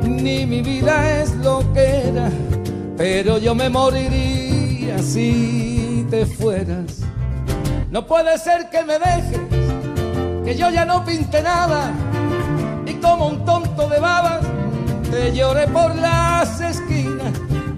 ni 0.03 0.45
mi 0.45 0.61
vida 0.61 1.21
es 1.21 1.35
lo 1.37 1.73
que 1.73 2.07
era. 2.07 2.29
Pero 2.95 3.39
yo 3.39 3.55
me 3.55 3.69
moriría 3.69 4.46
si 5.01 6.05
te 6.09 6.25
fueras. 6.25 6.99
No 7.89 8.05
puede 8.05 8.37
ser 8.37 8.69
que 8.69 8.83
me 8.83 8.99
dejes, 8.99 9.39
que 10.43 10.55
yo 10.55 10.69
ya 10.69 10.85
no 10.85 11.03
pinte 11.05 11.41
nada. 11.41 11.91
Y 12.85 12.93
como 12.95 13.27
un 13.27 13.45
tonto 13.45 13.87
de 13.89 13.99
babas, 13.99 14.41
te 15.09 15.33
lloré 15.33 15.67
por 15.67 15.95
las 15.95 16.59
esquinas. 16.61 17.06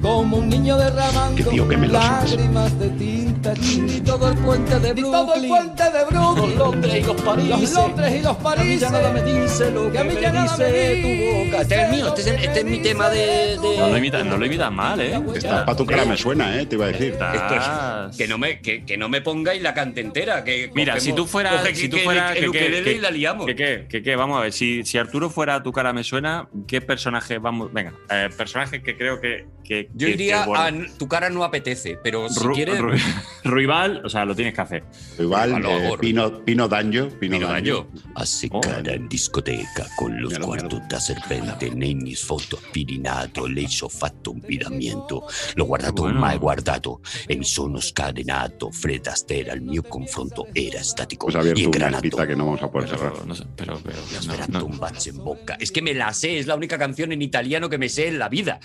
Como 0.01 0.37
un 0.37 0.47
niño 0.49 0.77
derramando 0.77 1.51
es. 1.51 1.91
lágrimas 1.91 2.79
de 2.79 2.89
tinta. 2.91 3.53
Y 3.61 4.01
todo 4.01 4.29
el 4.29 4.37
puente 4.37 4.79
de 4.79 4.93
Brooklyn. 4.93 5.11
todo 5.11 5.35
el 5.35 5.47
puente 5.47 5.83
de 5.83 6.05
Brooklyn. 6.05 6.49
Los 6.49 6.57
Londres 6.57 6.95
y 6.95 7.03
los 7.05 7.21
París. 7.21 7.49
Los 7.49 7.73
Londres 7.73 8.15
y 8.15 8.23
los 8.23 8.37
París. 8.37 8.59
a 8.61 8.63
mí 8.65 8.77
ya 8.77 8.89
nada 8.89 9.11
me 9.11 9.21
dice 9.23 9.71
lo 9.71 9.91
que, 9.91 9.97
a 9.99 10.03
mí 10.03 10.13
ya 10.21 10.31
nada 10.31 10.57
me 10.57 10.65
dice 10.71 11.51
Este 11.59 11.75
es 11.75 11.81
el 11.81 11.91
mío, 11.91 12.07
este 12.07 12.21
es, 12.21 12.27
este 12.43 12.59
es 12.59 12.65
mi 12.65 12.79
tema 12.79 13.09
de... 13.09 13.57
de- 13.57 13.77
No 13.79 13.87
lo 13.89 13.97
imitas 13.97 14.25
no 14.25 14.37
lo 14.37 14.45
imitas 14.45 14.71
mal, 14.71 14.99
¿eh? 15.01 15.21
Está 15.35 15.65
para 15.65 15.77
tu 15.77 15.85
cara 15.85 16.05
me 16.05 16.15
suena, 16.17 16.59
¿eh? 16.59 16.65
Te 16.65 16.75
iba 16.75 16.85
a 16.85 16.89
decir. 16.89 17.13
Esto 17.13 17.55
es- 17.55 18.17
que, 18.17 18.27
no 18.27 18.37
me, 18.37 18.59
que, 18.61 18.85
que 18.85 18.97
no 18.97 19.09
me 19.09 19.21
pongáis 19.21 19.61
la 19.61 19.73
cante 19.73 20.01
entera. 20.01 20.43
Que 20.43 20.71
Mira, 20.73 20.99
si 20.99 21.13
tú 21.13 21.25
fueras. 21.25 21.61
coge 21.61 21.75
Si 21.75 21.83
que- 21.83 21.89
tú 21.89 21.97
que- 21.97 22.03
fueras. 22.03 22.35
el 22.37 22.51
que- 22.51 22.83
que- 22.83 22.91
y 22.93 22.99
la 22.99 23.11
liamos. 23.11 23.45
que- 23.45 23.55
que- 23.55 23.85
que- 23.89 24.01
que, 24.03 24.15
vamos 24.15 24.37
a 24.37 24.41
ver, 24.41 24.53
si, 24.53 24.83
si 24.85 24.97
Arturo 24.97 25.29
fuera 25.29 25.61
tu 25.63 25.71
cara 25.71 25.91
me 25.93 26.03
suena, 26.03 26.47
¿qué 26.67 26.81
personaje 26.81 27.37
vamos? 27.37 27.71
Venga, 27.73 27.93
eh, 28.09 28.29
personaje 28.35 28.81
que 28.81 28.97
creo 28.97 29.19
que. 29.21 29.47
Que 29.91 29.97
Yo 29.99 30.07
que- 30.07 30.13
iría 30.13 30.43
que, 30.43 30.49
bueno, 30.49 30.85
a 30.85 30.97
tu 30.97 31.07
cara 31.07 31.29
no 31.29 31.43
apetece, 31.43 31.97
pero 32.03 32.29
si 32.29 32.39
Ru- 32.39 32.53
quieres. 32.53 32.79
Ru- 32.79 32.97
Ruibal, 33.43 34.01
o 34.05 34.09
sea, 34.09 34.25
lo 34.25 34.35
tienes 34.35 34.53
que 34.53 34.61
hacer. 34.61 34.83
Igual, 35.17 35.63
eh. 35.65 35.91
Pino, 35.99 36.43
Pino 36.45 36.67
Danjo. 36.67 37.07
Pino, 37.09 37.37
Pino 37.37 37.47
Danjo. 37.47 37.87
A 38.15 38.25
seccare 38.25 38.95
in 38.95 39.07
discoteca 39.07 39.87
con 39.95 40.19
lo 40.21 40.29
sguardo 40.29 40.81
da 40.87 40.99
serpente 40.99 41.69
nei 41.73 41.95
miei 41.95 42.15
foto 42.15 42.57
spirinato, 42.57 43.47
lei 43.47 43.67
ci 43.67 43.83
ho 43.83 43.89
fatto 43.89 44.31
un 44.31 44.41
piramento, 44.41 45.27
l'ho 45.55 45.65
guardato 45.65 46.03
Bueno. 46.03 46.19
mai 46.19 46.37
guardato 46.37 47.01
e 47.27 47.35
mi 47.35 47.45
sono 47.45 47.79
scatenato, 47.79 48.71
Fred 48.71 49.07
Astaire 49.07 49.51
al 49.51 49.61
mio 49.61 49.83
confronto 49.83 50.47
era 50.53 50.83
statico 50.83 51.27
Pues 51.27 51.35
y 51.35 51.37
abierto 51.49 51.77
una 51.77 52.27
que 52.27 52.35
no 52.35 52.45
vamos 52.45 52.61
a 52.61 52.69
poder 52.71 52.89
cerrar. 52.89 53.25
No 53.25 53.33
sé, 53.35 53.45
pero, 53.55 53.79
pero 53.83 54.65
un 54.65 54.77
bacio 54.77 55.11
en 55.13 55.17
boca. 55.23 55.55
Es 55.59 55.71
que 55.71 55.81
me 55.81 55.93
la 55.93 56.13
sé, 56.13 56.37
es 56.39 56.45
la 56.47 56.55
única 56.55 56.77
canción 56.77 57.11
en 57.11 57.21
italiano 57.21 57.69
que 57.69 57.77
me 57.77 57.89
sé 57.89 58.07
en 58.07 58.19
la 58.19 58.29
vida. 58.29 58.59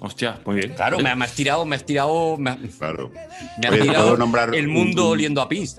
Hostia, 0.00 0.40
muy 0.46 0.56
bien. 0.56 0.72
Claro, 0.74 0.98
me, 0.98 1.14
me 1.14 1.24
has 1.24 1.34
tirado, 1.34 1.64
me 1.66 1.76
has 1.76 1.84
tirado, 1.84 2.36
me, 2.38 2.56
Claro. 2.78 3.10
me 3.58 3.66
has 3.66 3.72
Oye, 3.72 3.80
¿te 3.80 3.86
tirado 3.86 4.04
puedo 4.06 4.16
nombrar 4.16 4.54
el 4.54 4.66
un- 4.68 4.72
mundo 4.72 5.06
un- 5.06 5.12
oliendo 5.12 5.40
a 5.42 5.48
pis. 5.48 5.76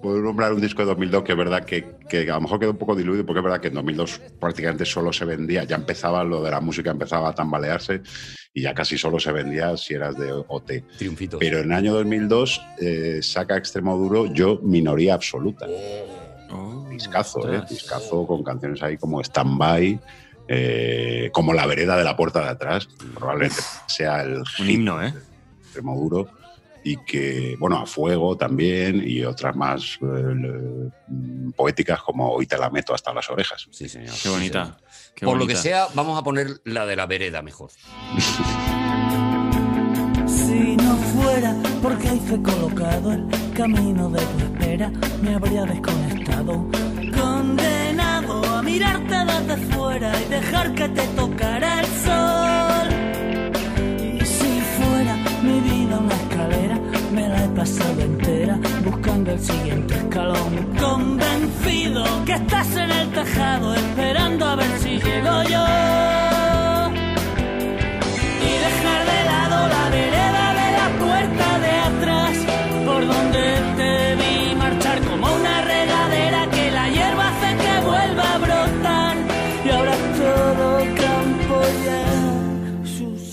puedo 0.00 0.18
nombrar 0.20 0.52
un 0.52 0.60
disco 0.60 0.82
de 0.82 0.86
2002 0.86 1.22
que 1.22 1.30
es 1.32 1.38
verdad 1.38 1.64
que, 1.64 1.94
que 2.08 2.28
a 2.28 2.34
lo 2.34 2.40
mejor 2.40 2.58
quedó 2.58 2.72
un 2.72 2.76
poco 2.78 2.96
diluido 2.96 3.24
porque 3.24 3.38
es 3.38 3.44
verdad 3.44 3.60
que 3.60 3.68
en 3.68 3.74
2002 3.74 4.20
prácticamente 4.40 4.84
solo 4.84 5.12
se 5.12 5.24
vendía, 5.24 5.62
ya 5.62 5.76
empezaba 5.76 6.24
lo 6.24 6.42
de 6.42 6.50
la 6.50 6.60
música, 6.60 6.90
empezaba 6.90 7.28
a 7.28 7.34
tambalearse 7.36 8.02
y 8.52 8.62
ya 8.62 8.74
casi 8.74 8.98
solo 8.98 9.20
se 9.20 9.30
vendía 9.30 9.76
si 9.76 9.94
eras 9.94 10.16
de 10.18 10.32
OT. 10.32 10.84
Triunfitos. 10.98 11.38
Pero 11.38 11.58
en 11.60 11.66
el 11.66 11.72
año 11.72 11.94
2002 11.94 12.60
eh, 12.80 13.20
saca 13.22 13.56
Extremo 13.56 13.96
Duro 13.96 14.26
yo 14.26 14.58
Minoría 14.62 15.14
Absoluta. 15.14 15.68
discazo, 16.90 17.50
¿eh? 17.50 17.62
Discazo 17.68 18.26
con 18.26 18.42
canciones 18.42 18.82
ahí 18.82 18.96
como 18.98 19.20
Stand 19.22 19.56
By, 19.56 20.00
eh, 20.48 21.30
como 21.32 21.52
La 21.52 21.66
Vereda 21.66 21.96
de 21.96 22.04
la 22.04 22.16
Puerta 22.16 22.40
de 22.42 22.48
Atrás. 22.50 22.88
Probablemente 23.14 23.60
sea 23.86 24.22
el 24.22 24.42
Un 24.58 24.70
himno, 24.70 25.02
¿eh? 25.02 25.12
Extremo 25.62 25.96
Duro. 25.96 26.28
Y 26.84 26.96
que, 27.04 27.54
bueno, 27.60 27.78
a 27.78 27.86
fuego 27.86 28.36
también 28.36 29.02
y 29.06 29.22
otras 29.22 29.54
más 29.54 29.98
eh, 30.02 30.34
le- 30.34 31.52
poéticas 31.54 32.02
como 32.02 32.28
Hoy 32.32 32.46
te 32.46 32.58
la 32.58 32.70
meto 32.70 32.92
hasta 32.92 33.14
las 33.14 33.30
orejas. 33.30 33.68
Sí, 33.70 33.88
señor. 33.88 34.14
Qué 34.20 34.28
bonita. 34.28 34.76
qué 35.14 35.24
Por 35.24 35.38
lo 35.38 35.46
que 35.46 35.54
sea, 35.54 35.86
vamos 35.94 36.18
a 36.18 36.24
poner 36.24 36.60
la 36.64 36.84
de 36.86 36.96
la 36.96 37.06
vereda 37.06 37.40
mejor. 37.42 37.70
Si 40.26 40.76
no 40.76 40.96
fuera 40.96 41.54
porque 41.82 42.14
hice 42.14 42.40
colocado 42.42 43.12
el 43.12 43.26
camino 43.54 44.08
de 44.10 44.20
tu 44.20 44.38
espera, 44.44 44.92
me 45.22 45.34
habría 45.34 45.64
desconectado. 45.64 46.66
Mirarte 48.72 49.18
desde 49.26 49.56
fuera 49.70 50.10
y 50.18 50.30
dejar 50.30 50.72
que 50.74 50.88
te 50.88 51.06
tocara 51.08 51.80
el 51.80 51.86
sol. 52.06 52.88
Y 54.18 54.24
si 54.24 54.60
fuera 54.76 55.14
mi 55.42 55.60
vida 55.60 55.98
una 55.98 56.14
escalera, 56.14 56.78
me 57.12 57.28
la 57.28 57.44
he 57.44 57.48
pasado 57.48 58.00
entera 58.00 58.58
buscando 58.82 59.32
el 59.32 59.40
siguiente 59.40 59.92
escalón. 59.94 60.52
Convencido 60.80 62.02
que 62.24 62.32
estás 62.32 62.74
en 62.74 62.90
el 62.92 63.10
tejado 63.10 63.74
esperando 63.74 64.46
a 64.46 64.56
ver 64.56 64.78
si 64.78 64.98
llego 64.98 65.42
yo 65.50 66.11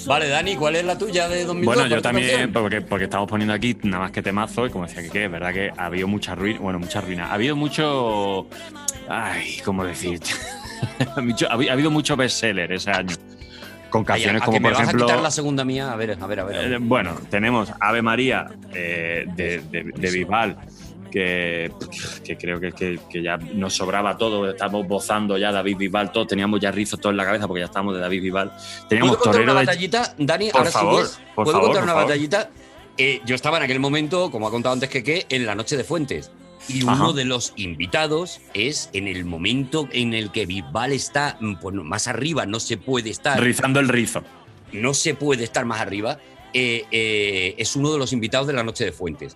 Vale, 0.10 0.28
Dani, 0.28 0.56
¿cuál 0.56 0.76
es 0.76 0.84
la 0.86 0.98
tuya 0.98 1.30
de 1.30 1.46
2002? 1.46 1.66
Bueno, 1.68 1.82
¿Cuál 1.82 1.90
yo 1.92 2.02
también, 2.02 2.52
porque, 2.52 2.82
porque 2.82 3.04
estamos 3.04 3.30
poniendo 3.30 3.54
aquí 3.54 3.78
nada 3.84 4.06
más 4.06 4.12
que 4.12 4.24
temazo, 4.24 4.66
y 4.66 4.72
como 4.72 4.88
decía 4.88 5.08
que 5.08 5.26
es 5.26 5.32
verdad 5.32 5.54
que 5.54 5.72
ha 5.78 5.86
habido 5.86 6.08
mucha 6.08 6.34
ruina, 6.34 6.60
bueno, 6.60 6.80
mucha 6.80 7.00
ruina. 7.00 7.28
Ha 7.28 7.36
habido 7.36 7.56
mucho. 7.56 8.48
Ay, 9.08 9.60
¿cómo 9.64 9.86
decir? 9.86 10.20
Ha 11.16 11.22
habi- 11.22 11.70
ha 11.70 11.74
habido 11.74 11.92
mucho 11.92 12.16
bestseller 12.16 12.72
ese 12.72 12.90
año. 12.90 13.14
Con 13.92 14.04
canciones 14.06 14.42
¿a 14.42 14.46
como, 14.46 14.56
que 14.56 14.60
me 14.62 14.70
por 14.70 14.78
vas 14.78 14.84
ejemplo. 14.84 15.04
a 15.06 15.08
quitar 15.10 15.22
la 15.22 15.30
segunda 15.32 15.64
mía? 15.66 15.92
A 15.92 15.96
ver, 15.98 16.18
a 16.20 16.26
ver, 16.26 16.40
a 16.40 16.44
ver. 16.46 16.56
a 16.58 16.62
ver. 16.62 16.74
Eh, 16.74 16.78
bueno, 16.80 17.16
tenemos 17.30 17.72
Ave 17.82 18.02
María 18.02 18.48
eh, 18.74 19.26
de, 19.36 19.60
de, 19.60 19.84
de 19.94 20.12
Bisbal, 20.12 20.58
que, 21.10 21.72
que 22.24 22.38
creo 22.38 22.60
que, 22.60 22.72
que, 22.72 23.00
que 23.10 23.22
ya 23.22 23.38
nos 23.38 23.74
sobraba 23.74 24.18
todo. 24.18 24.50
Estamos 24.50 24.88
bozando 24.88 25.38
ya 25.38 25.52
David 25.52 25.78
Bisbal, 25.78 26.12
todos 26.12 26.28
teníamos 26.28 26.60
ya 26.60 26.72
rizos 26.72 27.00
todos 27.00 27.14
en 27.14 27.18
la 27.18 27.26
cabeza 27.26 27.48
porque 27.48 27.62
ya 27.62 27.66
estábamos 27.66 27.96
de 27.96 28.02
David 28.02 28.22
Bisbal. 28.24 28.52
Teníamos 28.88 29.18
¿Puedo 29.18 29.24
contar 29.32 29.42
una 29.44 29.54
de. 29.54 29.66
batallita, 29.66 30.16
Dani? 30.18 30.50
Por 30.52 30.60
ahora 30.60 30.72
favor, 30.72 31.08
por 31.36 31.44
¿Puedo 31.46 31.52
favor, 31.58 31.68
contar 31.68 31.84
una 31.84 31.94
batallita? 31.94 32.50
Eh, 32.98 33.22
yo 33.26 33.36
estaba 33.36 33.58
en 33.58 33.64
aquel 33.64 33.80
momento, 33.80 34.30
como 34.30 34.48
ha 34.48 34.52
contado 34.52 34.74
antes 34.74 34.90
que 34.90 35.04
que, 35.04 35.26
en 35.30 35.46
la 35.46 35.56
noche 35.56 35.78
de 35.78 35.84
Fuentes. 35.84 36.32
Y 36.68 36.84
uno 36.84 36.92
Ajá. 36.92 37.14
de 37.14 37.24
los 37.26 37.54
invitados 37.56 38.42
es 38.54 38.90
en 38.94 39.08
el 39.08 39.24
momento 39.24 39.88
en 39.94 40.14
el 40.14 40.32
que 40.32 40.46
Bisbal 40.46 40.92
está 40.92 41.38
mm, 41.40 41.56
pues, 41.56 41.74
más 41.76 42.08
arriba, 42.08 42.46
no 42.46 42.60
se 42.60 42.76
puede 42.78 43.10
estar. 43.10 43.40
Rizando 43.40 43.80
el 43.80 43.88
rizo. 43.88 44.24
No 44.74 44.94
se 44.94 45.16
puede 45.16 45.46
estar 45.46 45.66
más 45.66 45.80
arriba. 45.80 46.20
eh, 46.54 46.86
eh, 46.92 47.56
es 47.58 47.76
uno 47.76 47.92
de 47.94 48.00
los 48.00 48.12
invitados 48.12 48.48
de 48.48 48.54
la 48.54 48.64
noche 48.64 48.84
de 48.84 48.92
Fuentes. 48.92 49.36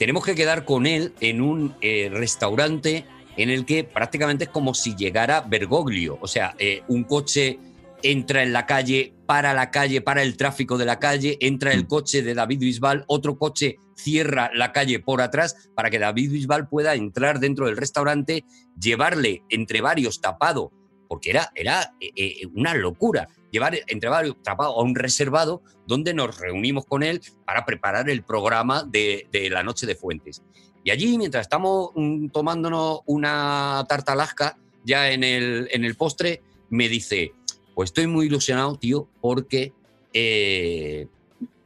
Tenemos 0.00 0.24
que 0.24 0.34
quedar 0.34 0.64
con 0.64 0.86
él 0.86 1.12
en 1.20 1.42
un 1.42 1.74
eh, 1.82 2.08
restaurante 2.10 3.04
en 3.36 3.50
el 3.50 3.66
que 3.66 3.84
prácticamente 3.84 4.44
es 4.44 4.50
como 4.50 4.72
si 4.72 4.96
llegara 4.96 5.42
Bergoglio. 5.42 6.16
O 6.22 6.26
sea, 6.26 6.54
eh, 6.58 6.82
un 6.88 7.04
coche 7.04 7.58
entra 8.02 8.42
en 8.42 8.54
la 8.54 8.64
calle, 8.64 9.12
para 9.26 9.52
la 9.52 9.70
calle, 9.70 10.00
para 10.00 10.22
el 10.22 10.38
tráfico 10.38 10.78
de 10.78 10.86
la 10.86 10.98
calle, 10.98 11.36
entra 11.42 11.74
el 11.74 11.86
coche 11.86 12.22
de 12.22 12.32
David 12.32 12.60
Bisbal, 12.60 13.04
otro 13.08 13.36
coche 13.36 13.76
cierra 13.94 14.50
la 14.54 14.72
calle 14.72 15.00
por 15.00 15.20
atrás 15.20 15.68
para 15.76 15.90
que 15.90 15.98
David 15.98 16.32
Bisbal 16.32 16.66
pueda 16.66 16.94
entrar 16.94 17.38
dentro 17.38 17.66
del 17.66 17.76
restaurante, 17.76 18.46
llevarle 18.80 19.42
entre 19.50 19.82
varios 19.82 20.22
tapado, 20.22 20.72
porque 21.10 21.28
era, 21.28 21.52
era 21.54 21.92
eh, 22.00 22.10
eh, 22.16 22.46
una 22.54 22.72
locura, 22.72 23.28
llevar 23.50 23.78
entre 23.86 24.08
varios 24.08 24.42
tapado 24.42 24.78
a 24.78 24.82
un 24.82 24.94
reservado 24.94 25.62
donde 25.86 26.14
nos 26.14 26.38
reunimos 26.38 26.86
con 26.86 27.02
él 27.02 27.20
para 27.44 27.64
preparar 27.64 28.08
el 28.08 28.22
programa 28.22 28.84
de, 28.84 29.26
de 29.32 29.50
la 29.50 29.62
noche 29.62 29.86
de 29.86 29.94
Fuentes. 29.94 30.42
Y 30.84 30.90
allí, 30.90 31.18
mientras 31.18 31.42
estamos 31.42 31.90
mm, 31.94 32.28
tomándonos 32.28 33.00
una 33.06 33.84
tarta 33.88 34.12
Alaska, 34.12 34.58
ya 34.84 35.10
en 35.10 35.24
el, 35.24 35.68
en 35.72 35.84
el 35.84 35.94
postre, 35.94 36.42
me 36.70 36.88
dice, 36.88 37.32
pues 37.74 37.90
estoy 37.90 38.06
muy 38.06 38.26
ilusionado, 38.26 38.76
tío, 38.76 39.08
porque 39.20 39.72
eh, 40.12 41.06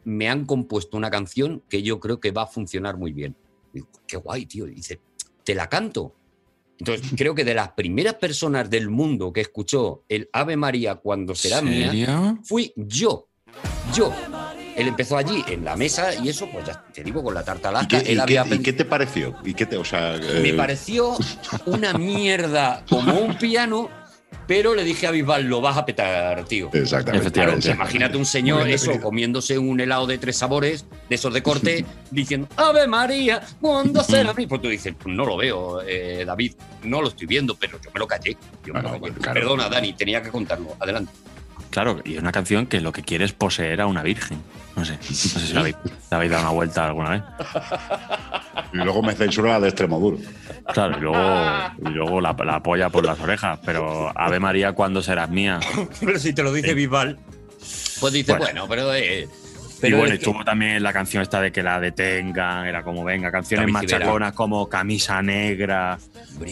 me 0.05 0.29
han 0.29 0.45
compuesto 0.47 0.97
una 0.97 1.11
canción 1.11 1.63
que 1.69 1.83
yo 1.83 2.01
creo 2.01 2.21
que 2.21 2.33
va 2.33 2.43
a 2.43 2.47
funcionar 2.47 2.97
muy 2.97 3.13
bien. 3.13 3.37
Digo, 3.73 3.89
qué 4.07 4.17
guay, 4.17 4.47
tío. 4.47 4.67
Y 4.67 4.75
dice, 4.75 5.01
te 5.45 5.55
la 5.55 5.69
canto. 5.69 6.15
Entonces, 6.79 7.09
creo 7.17 7.35
que 7.35 7.45
de 7.45 7.55
las 7.55 7.71
primeras 7.73 8.15
personas 8.15 8.69
del 8.69 8.91
mundo 8.91 9.33
que 9.33 9.41
escuchó 9.43 10.03
el 10.09 10.29
Ave 10.33 10.57
María 10.57 10.97
cuando 10.97 11.35
será 11.35 11.63
mía, 11.63 11.91
¿Serio? 11.91 12.39
fui 12.45 12.73
yo. 12.77 13.29
Yo. 13.95 14.13
Él 14.77 14.89
empezó 14.89 15.17
allí 15.17 15.45
en 15.47 15.65
la 15.65 15.77
mesa 15.77 16.13
y 16.17 16.29
eso, 16.29 16.49
pues 16.51 16.67
ya 16.67 16.85
te 16.93 17.05
digo, 17.05 17.23
con 17.23 17.33
la 17.33 17.45
tarta 17.45 17.69
¿Y 17.69 17.71
Alaska. 17.71 18.03
qué, 18.03 18.11
él 18.11 18.19
y 18.19 18.21
había 18.21 18.43
qué- 18.45 18.55
y 18.57 18.59
qué 18.59 18.73
te 18.73 18.85
pareció? 18.85 19.37
¿Y 19.45 19.55
qué 19.55 19.67
te, 19.67 19.77
o 19.77 19.85
sea, 19.85 20.19
me 20.43 20.49
eh, 20.49 20.55
pareció 20.55 21.17
una 21.67 21.93
mierda 21.93 22.85
como 22.89 23.21
un 23.21 23.39
piano, 23.39 23.89
pero 24.47 24.75
le 24.75 24.85
dije 24.85 25.07
a 25.07 25.11
Bisbal, 25.11 25.45
lo 25.45 25.61
vas 25.61 25.77
a 25.77 25.85
petar, 25.87 26.45
tío. 26.45 26.71
Exactamente. 26.73 27.31
Claro, 27.31 27.57
imagínate 27.59 28.17
un 28.17 28.27
señor, 28.27 28.69
eso, 28.69 29.01
comiéndose 29.01 29.59
un 29.59 29.81
helado 29.81 30.07
de 30.07 30.19
tres 30.19 30.37
sabores, 30.37 30.87
de 31.09 31.15
esos 31.15 31.33
de 31.33 31.43
corte, 31.43 31.85
diciendo, 32.11 32.49
Ave 32.57 32.87
María, 32.87 33.43
¿cuándo 33.61 34.03
será 34.03 34.33
mí? 34.35 34.47
Pues 34.47 34.61
tú 34.61 34.69
dices, 34.69 34.95
"Pues 35.01 35.15
no 35.15 35.25
lo 35.25 35.37
veo, 35.37 35.83
eh, 35.83 36.25
David, 36.27 36.55
no 36.83 37.01
lo 37.01 37.09
estoy 37.09 37.27
viendo, 37.27 37.55
pero 37.55 37.79
yo 37.83 37.91
me 37.93 37.99
lo 38.01 38.07
callé. 38.07 38.37
Yo 38.65 38.75
me 38.75 38.83
lo 38.83 39.01
callé. 39.01 39.13
Perdona, 39.33 39.69
Dani, 39.69 39.93
tenía 39.95 40.23
que 40.23 40.31
contarlo. 40.31 40.77
Adelante. 40.79 41.13
Claro, 41.75 42.01
y 42.05 42.15
es 42.15 42.21
una 42.21 42.31
canción 42.31 42.67
que 42.67 42.81
lo 42.81 42.93
que 42.93 43.03
quiere 43.03 43.25
es 43.25 43.33
poseer 43.33 43.81
a 43.81 43.89
una 43.89 44.05
virgen. 44.05 44.41
No 44.77 44.85
sé, 44.85 44.93
no 44.93 45.01
sé 45.03 45.41
si 45.41 45.53
la 45.55 45.59
habéis, 45.61 45.75
la 46.09 46.19
habéis 46.19 46.31
dado 46.31 46.45
una 46.45 46.53
vuelta 46.53 46.87
alguna 46.87 47.11
vez. 47.11 47.23
Y 48.73 48.77
luego 48.77 49.03
me 49.03 49.13
censura 49.15 49.51
la 49.55 49.61
de 49.61 49.69
extremo 49.71 49.99
duro. 49.99 50.19
Claro, 50.73 50.97
y 50.97 51.01
luego, 51.01 51.19
y 51.85 51.89
luego 51.89 52.21
la, 52.21 52.37
la 52.45 52.55
apoya 52.55 52.91
por 52.91 53.05
las 53.05 53.19
orejas. 53.19 53.59
Pero 53.67 54.13
Ave 54.17 54.39
María, 54.39 54.71
¿cuándo 54.73 55.03
serás 55.03 55.29
mía? 55.31 55.59
Pero 55.99 56.17
si 56.21 56.33
te 56.33 56.45
lo 56.45 56.53
dice 56.53 56.75
Bisbal, 56.75 57.19
pues 57.99 58.13
dices, 58.13 58.39
Bueno. 58.39 58.67
bueno, 58.67 58.69
pero... 58.69 58.95
eh, 58.95 59.29
y 59.89 59.93
bueno, 59.93 60.05
es 60.07 60.11
que- 60.21 60.25
estuvo 60.27 60.45
también 60.45 60.83
la 60.83 60.93
canción 60.93 61.23
esta 61.23 61.41
de 61.41 61.53
que 61.53 61.63
la 61.63 61.81
detengan, 61.81 62.67
era 62.67 62.83
como 62.83 63.05
venga, 63.05 63.31
canciones 63.31 63.71
machaconas 63.71 64.33
como 64.33 64.69
Camisa 64.69 65.23
Negra, 65.23 65.99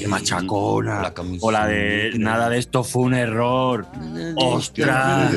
machacona, 0.08 1.02
la 1.02 1.14
camisa 1.14 1.46
o 1.46 1.50
la 1.50 1.66
de 1.66 2.10
negra. 2.12 2.18
Nada 2.18 2.48
de 2.48 2.58
esto 2.58 2.84
fue 2.84 3.02
un 3.02 3.14
error, 3.14 3.86
ostras, 4.36 5.32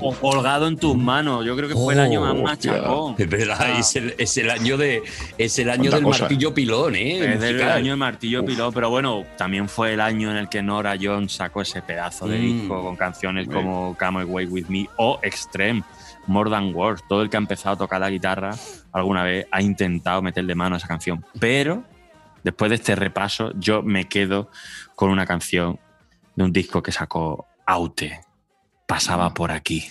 o 0.00 0.14
colgado 0.14 0.66
en 0.66 0.76
tus 0.76 0.96
manos, 0.96 1.44
yo 1.44 1.56
creo 1.56 1.68
que 1.68 1.74
fue 1.74 1.94
el 1.94 2.00
año 2.00 2.20
más 2.20 2.36
machacón. 2.36 3.14
Es 3.18 3.28
verdad, 3.28 3.56
Ah. 3.60 3.78
es, 3.78 3.96
el, 3.96 4.14
es 4.18 4.36
el 4.38 4.50
año 4.50 4.76
de 4.76 5.02
es 5.38 5.58
el 5.58 5.70
año 5.70 5.90
del 5.90 6.02
cosa. 6.02 6.20
martillo 6.24 6.54
pilón, 6.54 6.94
¿eh? 6.96 7.34
Es 7.34 7.40
del 7.40 7.54
musical. 7.54 7.72
año 7.78 7.90
de 7.92 7.96
Martillo 7.96 8.44
Piló, 8.44 8.72
pero 8.72 8.90
bueno, 8.90 9.24
también 9.36 9.68
fue 9.68 9.94
el 9.94 10.00
año 10.00 10.30
en 10.30 10.36
el 10.36 10.48
que 10.48 10.62
Nora 10.62 10.96
Jones 11.00 11.32
sacó 11.32 11.62
ese 11.62 11.82
pedazo 11.82 12.26
de 12.28 12.38
Mm. 12.38 12.42
disco 12.42 12.82
con 12.82 12.96
canciones 12.96 13.48
como 13.48 13.96
Come 13.98 14.22
Away 14.22 14.46
With 14.46 14.66
Me 14.68 14.88
o 14.96 15.18
Extreme, 15.22 15.82
More 16.26 16.50
Than 16.50 16.74
Words. 16.74 17.02
Todo 17.10 17.22
el 17.22 17.28
que 17.28 17.36
ha 17.36 17.40
empezado 17.40 17.74
a 17.74 17.76
tocar 17.76 18.00
la 18.00 18.08
guitarra 18.08 18.52
alguna 18.92 19.24
vez 19.24 19.44
ha 19.50 19.60
intentado 19.60 20.22
meterle 20.22 20.54
mano 20.54 20.76
a 20.76 20.78
esa 20.78 20.86
canción. 20.86 21.26
Pero 21.40 21.82
después 22.44 22.68
de 22.68 22.76
este 22.76 22.94
repaso, 22.94 23.50
yo 23.56 23.82
me 23.82 24.04
quedo 24.04 24.48
con 24.94 25.10
una 25.10 25.26
canción 25.26 25.80
de 26.36 26.44
un 26.44 26.52
disco 26.52 26.84
que 26.84 26.92
sacó 26.92 27.48
Aute. 27.66 28.20
Pasaba 28.86 29.34
por 29.34 29.50
aquí. 29.50 29.90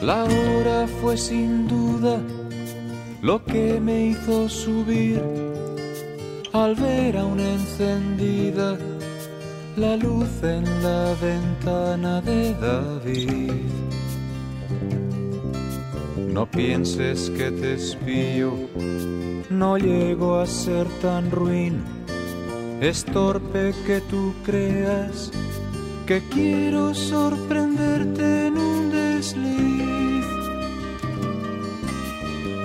La 0.00 0.24
hora 0.24 0.86
fue 0.86 1.18
sin 1.18 1.68
duda 1.68 2.18
lo 3.20 3.44
que 3.44 3.80
me 3.80 4.06
hizo 4.06 4.48
subir 4.48 5.22
al 6.52 6.74
ver 6.76 7.16
a 7.16 7.24
una 7.24 7.52
encendida 7.54 8.78
la 9.76 9.96
luz 9.96 10.28
en 10.42 10.64
la 10.82 11.14
ventana 11.20 12.20
de 12.20 12.52
David. 12.54 13.52
No 16.32 16.46
pienses 16.46 17.30
que 17.30 17.50
te 17.50 17.74
espío, 17.74 18.52
no 19.50 19.76
llego 19.76 20.40
a 20.40 20.46
ser 20.46 20.86
tan 21.00 21.30
ruin. 21.30 21.82
Es 22.80 23.04
torpe 23.04 23.74
que 23.86 24.00
tú 24.02 24.34
creas 24.44 25.32
que 26.06 26.22
quiero 26.30 26.94
sorprenderte 26.94 28.46
en 28.46 28.58
un 28.58 28.90
desliz. 28.90 29.77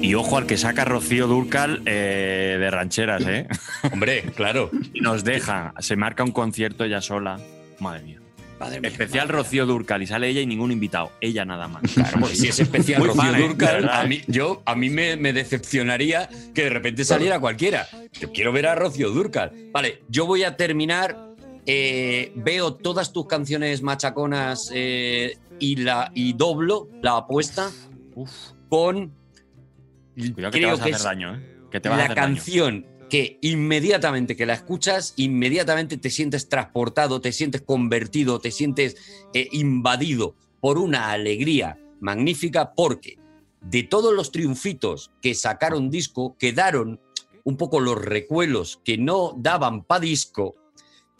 Y 0.00 0.14
ojo 0.14 0.38
al 0.38 0.46
que 0.46 0.56
saca 0.56 0.84
Rocío 0.84 1.26
Durcal 1.26 1.82
eh, 1.84 2.56
de 2.58 2.70
rancheras, 2.70 3.22
¿eh? 3.26 3.46
Hombre, 3.92 4.22
claro. 4.34 4.70
Y 4.94 5.00
nos 5.00 5.24
deja, 5.24 5.74
se 5.78 5.94
marca 5.96 6.24
un 6.24 6.32
concierto 6.32 6.84
ella 6.84 7.00
sola. 7.02 7.38
Madre 7.80 8.02
mía. 8.02 8.20
especial 8.82 9.28
Rocío 9.28 9.66
Durcal 9.66 10.02
y 10.02 10.06
sale 10.06 10.28
ella 10.28 10.40
y 10.40 10.46
ningún 10.46 10.72
invitado. 10.72 11.12
Ella 11.20 11.44
nada 11.44 11.68
más. 11.68 11.82
Claro, 11.92 12.18
pues 12.20 12.38
si 12.38 12.48
es 12.48 12.58
especial 12.60 12.98
Muy 13.00 13.08
Rocío 13.08 13.56
fan, 13.58 13.84
¿eh? 13.84 13.88
A 13.90 14.04
mí, 14.04 14.22
yo, 14.26 14.62
a 14.64 14.74
mí 14.74 14.88
me, 14.88 15.16
me 15.16 15.32
decepcionaría 15.34 16.28
que 16.54 16.64
de 16.64 16.70
repente 16.70 17.04
saliera 17.04 17.38
cualquiera. 17.38 17.86
Yo 18.18 18.32
quiero 18.32 18.52
ver 18.52 18.66
a 18.68 18.74
Rocío 18.74 19.10
Durcal. 19.10 19.52
Vale, 19.72 20.02
yo 20.08 20.24
voy 20.26 20.44
a 20.44 20.56
terminar. 20.56 21.16
eh, 21.66 22.32
veo 22.36 22.74
todas 22.74 23.12
tus 23.12 23.26
canciones 23.26 23.82
machaconas 23.82 24.70
eh, 24.74 25.36
y, 25.58 25.76
la, 25.76 26.10
y 26.14 26.32
doblo 26.32 26.88
la 27.02 27.18
apuesta 27.18 27.70
con. 28.70 29.19
Cuidado 30.14 30.50
que 30.52 30.58
te 30.58 30.64
creo 30.64 30.70
vas 30.70 30.80
a 30.80 30.84
que 30.84 30.92
hacer 30.94 31.04
daño, 31.06 31.34
¿eh? 31.36 31.56
Que 31.70 31.80
te 31.80 31.88
vas 31.88 31.98
a 31.98 32.02
la 32.02 32.08
daño. 32.08 32.20
canción 32.20 32.86
que 33.08 33.38
inmediatamente 33.42 34.36
que 34.36 34.46
la 34.46 34.54
escuchas, 34.54 35.14
inmediatamente 35.16 35.96
te 35.96 36.10
sientes 36.10 36.48
transportado, 36.48 37.20
te 37.20 37.32
sientes 37.32 37.60
convertido, 37.62 38.40
te 38.40 38.50
sientes 38.52 38.96
eh, 39.34 39.48
invadido 39.52 40.36
por 40.60 40.78
una 40.78 41.10
alegría 41.10 41.78
magnífica 42.00 42.72
porque 42.74 43.18
de 43.60 43.82
todos 43.82 44.14
los 44.14 44.30
triunfitos 44.30 45.10
que 45.20 45.34
sacaron 45.34 45.90
disco 45.90 46.36
quedaron 46.38 47.00
un 47.42 47.56
poco 47.56 47.80
los 47.80 47.98
recuelos 48.00 48.80
que 48.84 48.96
no 48.96 49.34
daban 49.36 49.82
pa 49.84 49.98
disco 50.00 50.56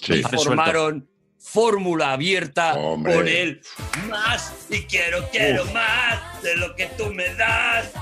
Sí. 0.03 0.15
y 0.15 0.23
formaron 0.23 1.09
fórmula 1.39 2.13
abierta 2.13 2.75
Hombre. 2.75 3.15
con 3.15 3.29
el 3.29 3.61
más 4.09 4.55
y 4.71 4.81
quiero, 4.85 5.29
quiero 5.31 5.65
Uf. 5.65 5.73
más 5.75 6.43
de 6.43 6.57
lo 6.57 6.75
que 6.77 6.87
tú 6.97 7.13
me 7.13 7.35
das. 7.35 7.93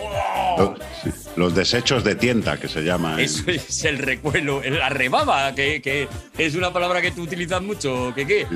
¡Oh! 0.00 0.76
Los, 1.04 1.14
sí, 1.14 1.20
los 1.36 1.54
desechos 1.54 2.04
de 2.04 2.14
tienda, 2.14 2.58
que 2.58 2.68
se 2.68 2.82
llama. 2.82 3.14
en- 3.14 3.20
Eso 3.20 3.42
es 3.50 3.84
el 3.84 3.98
recuelo, 3.98 4.62
la 4.62 4.88
rebaba, 4.88 5.54
que, 5.54 5.82
que 5.82 6.08
es 6.38 6.54
una 6.54 6.72
palabra 6.72 7.00
que 7.02 7.10
tú 7.10 7.22
utilizas 7.22 7.60
mucho, 7.62 8.12
que 8.14 8.26
qué. 8.26 8.46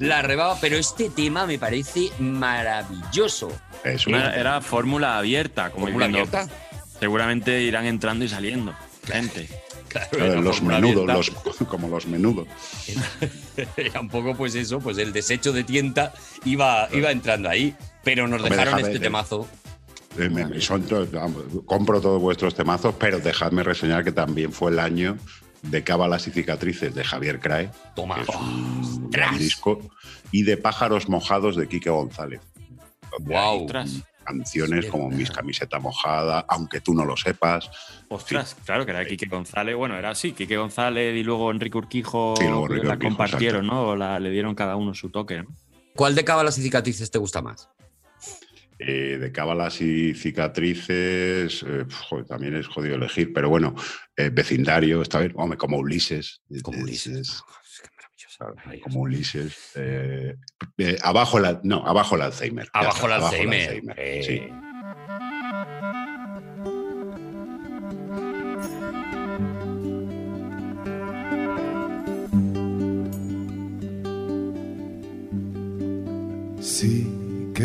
La 0.00 0.22
rebaba, 0.22 0.58
pero 0.60 0.76
este 0.76 1.10
tema 1.10 1.46
me 1.46 1.58
parece 1.58 2.10
maravilloso. 2.18 3.50
Es 3.84 4.06
Era, 4.06 4.34
era 4.36 4.60
fórmula 4.60 5.18
abierta, 5.18 5.70
como 5.70 5.86
¿Fórmula 5.86 6.06
diciendo, 6.08 6.36
abierta? 6.38 6.54
Seguramente 6.98 7.60
irán 7.62 7.86
entrando 7.86 8.24
y 8.24 8.28
saliendo. 8.28 8.74
Gente. 9.06 9.48
Claro, 9.88 10.42
los 10.42 10.60
menudos, 10.60 11.06
los, 11.06 11.30
como 11.68 11.88
los 11.88 12.06
menudos. 12.06 12.46
Era 13.78 14.00
un 14.00 14.08
poco 14.10 14.34
pues 14.34 14.54
eso, 14.54 14.78
pues 14.80 14.98
el 14.98 15.10
desecho 15.12 15.52
de 15.52 15.64
tienta 15.64 16.12
iba, 16.44 16.88
iba 16.92 17.10
entrando 17.12 17.48
ahí, 17.48 17.74
pero 18.04 18.28
nos 18.28 18.42
dejaron 18.42 18.78
este 18.80 18.94
de- 18.94 18.98
temazo. 18.98 19.48
Eh, 20.18 20.28
me- 20.30 20.46
me- 20.46 20.60
son 20.60 20.84
vamos, 21.12 21.42
compro 21.66 22.00
todos 22.00 22.20
vuestros 22.20 22.54
temazos, 22.54 22.94
pero 22.98 23.18
dejadme 23.20 23.62
reseñar 23.62 24.04
que 24.04 24.12
también 24.12 24.52
fue 24.52 24.70
el 24.70 24.78
año 24.78 25.16
de 25.62 25.82
Cábalas 25.82 26.26
y 26.28 26.30
Cicatrices 26.30 26.94
de 26.94 27.04
Javier 27.04 27.40
Crae, 27.40 27.70
Toma. 27.94 28.14
que 28.16 28.22
es 28.22 28.28
un 28.28 29.10
gran 29.10 29.36
disco, 29.38 29.80
y 30.32 30.42
de 30.44 30.56
Pájaros 30.56 31.08
Mojados 31.08 31.56
de 31.56 31.68
Quique 31.68 31.90
González. 31.90 32.40
Ostras. 33.28 34.02
Canciones 34.24 34.86
como 34.86 35.08
Mis 35.08 35.30
camiseta 35.30 35.78
mojada, 35.78 36.44
aunque 36.48 36.80
tú 36.80 36.94
no 36.94 37.04
lo 37.04 37.16
sepas. 37.16 37.70
Ostras, 38.08 38.56
claro 38.64 38.84
que 38.84 38.90
era 38.90 39.04
Quique 39.04 39.26
González. 39.26 39.76
Bueno, 39.76 39.96
era 39.96 40.10
así, 40.10 40.32
Quique 40.32 40.56
González 40.56 41.14
y 41.16 41.22
luego 41.22 41.50
Enrique 41.52 41.78
Urquijo 41.78 42.34
Sí, 42.36 42.44
luego 42.44 42.66
Enrique 42.66 42.86
la 42.88 42.94
Urquijo, 42.94 43.08
compartieron, 43.16 43.66
¿no? 43.68 43.94
La, 43.94 44.18
le 44.18 44.30
dieron 44.30 44.56
cada 44.56 44.74
uno 44.74 44.94
su 44.94 45.10
toque, 45.10 45.42
¿no? 45.44 45.48
¿Cuál 45.94 46.16
de 46.16 46.24
cábalas 46.24 46.58
y 46.58 46.62
cicatrices 46.62 47.10
te 47.10 47.18
gusta 47.18 47.40
más? 47.40 47.70
Eh, 48.78 49.16
de 49.18 49.32
cábalas 49.32 49.80
y 49.80 50.12
cicatrices, 50.12 51.64
eh, 51.66 51.86
joder, 52.08 52.26
también 52.26 52.54
es 52.56 52.66
jodido 52.66 52.96
elegir, 52.96 53.32
pero 53.32 53.48
bueno, 53.48 53.74
eh, 54.16 54.28
vecindario, 54.30 55.00
está 55.00 55.20
bien, 55.20 55.32
hombre, 55.36 55.56
como 55.56 55.78
Ulises. 55.78 56.42
Como 56.62 56.82
Ulises. 56.82 57.42
Como 58.82 59.00
Ulises. 59.00 59.70
eh, 59.76 60.36
eh, 60.76 60.98
abajo, 61.02 61.38
el, 61.38 61.58
no, 61.62 61.86
abajo 61.86 62.16
el 62.16 62.22
Alzheimer. 62.22 62.68
Abajo 62.74 63.06
el 63.06 63.12
Alzheimer. 63.14 63.82
eh. 63.96 64.22
sí. 64.22 64.36
Sí 64.36 64.65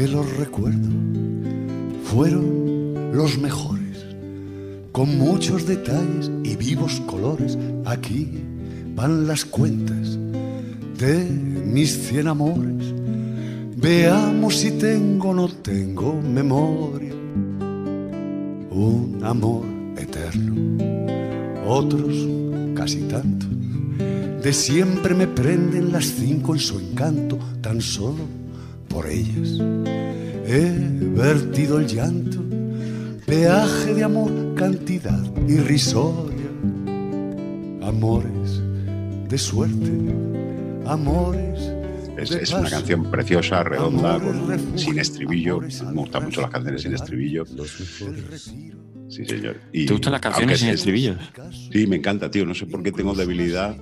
los 0.08 0.38
recuerdo, 0.38 0.90
fueron 2.04 3.12
los 3.14 3.38
mejores, 3.38 4.06
con 4.92 5.18
muchos 5.18 5.68
detalles 5.68 6.32
y 6.44 6.56
vivos 6.56 7.02
colores. 7.02 7.58
Aquí 7.86 8.30
van 8.96 9.28
las 9.28 9.46
cuentas 9.46 10.18
de 10.98 11.26
mis 11.26 12.08
cien 12.08 12.28
amores. 12.28 12.94
Veamos 13.76 14.58
si 14.58 14.72
tengo 14.72 15.30
o 15.30 15.34
no 15.34 15.48
tengo 15.48 16.20
memoria. 16.22 17.14
Un 18.72 19.20
amor 19.24 19.66
eterno, 19.98 20.78
otros 21.68 22.28
casi 22.76 23.02
tanto. 23.02 23.46
De 24.42 24.54
siempre 24.54 25.14
me 25.14 25.28
prenden 25.28 25.92
las 25.92 26.06
cinco 26.06 26.54
en 26.54 26.60
su 26.60 26.80
encanto, 26.80 27.38
tan 27.62 27.82
solo 27.82 28.41
por 28.92 29.08
ellas 29.08 29.60
he 30.46 30.72
vertido 31.16 31.80
el 31.80 31.88
llanto, 31.88 32.44
peaje 33.26 33.94
de 33.94 34.04
amor, 34.04 34.32
cantidad 34.56 35.20
irrisoria, 35.48 36.48
amores 37.84 38.62
de 39.30 39.38
suerte, 39.38 39.92
amores. 40.86 41.72
Es, 42.18 42.32
es 42.32 42.54
una 42.54 42.70
canción 42.70 43.10
preciosa, 43.10 43.64
redonda, 43.64 44.20
con- 44.20 44.78
sin 44.78 45.00
estribillo. 45.00 45.62
Me 45.62 45.68
gustan 46.02 46.26
mucho 46.26 46.42
las 46.42 46.52
canciones 46.52 46.82
sin 46.82 46.94
estribillo. 46.94 47.46
Sí, 49.12 49.26
señor. 49.26 49.58
Y 49.74 49.86
¿Te 49.86 49.94
gustan 49.94 50.14
las 50.14 50.22
canciones 50.22 50.60
sin 50.60 50.70
es- 50.70 50.76
estribillos? 50.76 51.18
Sí, 51.72 51.86
me 51.86 51.98
encanta, 51.98 52.32
tío. 52.32 52.46
No 52.46 52.56
sé 52.56 52.66
por 52.66 52.82
qué 52.82 52.92
tengo 52.92 53.14
debilidad. 53.14 53.76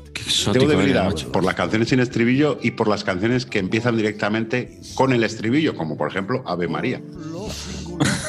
Tengo 0.52 0.68
debilidad 0.68 1.14
por 1.32 1.44
las 1.44 1.54
canciones 1.56 1.90
sin 1.90 2.00
estribillo 2.00 2.60
y 2.64 2.72
por 2.72 2.88
las 2.88 3.04
canciones 3.04 3.46
que 3.46 3.60
empiezan 3.60 3.96
directamente 3.96 4.80
con 4.96 5.14
el 5.14 5.24
estribillo, 5.24 5.76
como 5.76 5.98
por 5.98 6.10
ejemplo 6.10 6.44
Ave 6.48 6.68
María. 6.68 7.02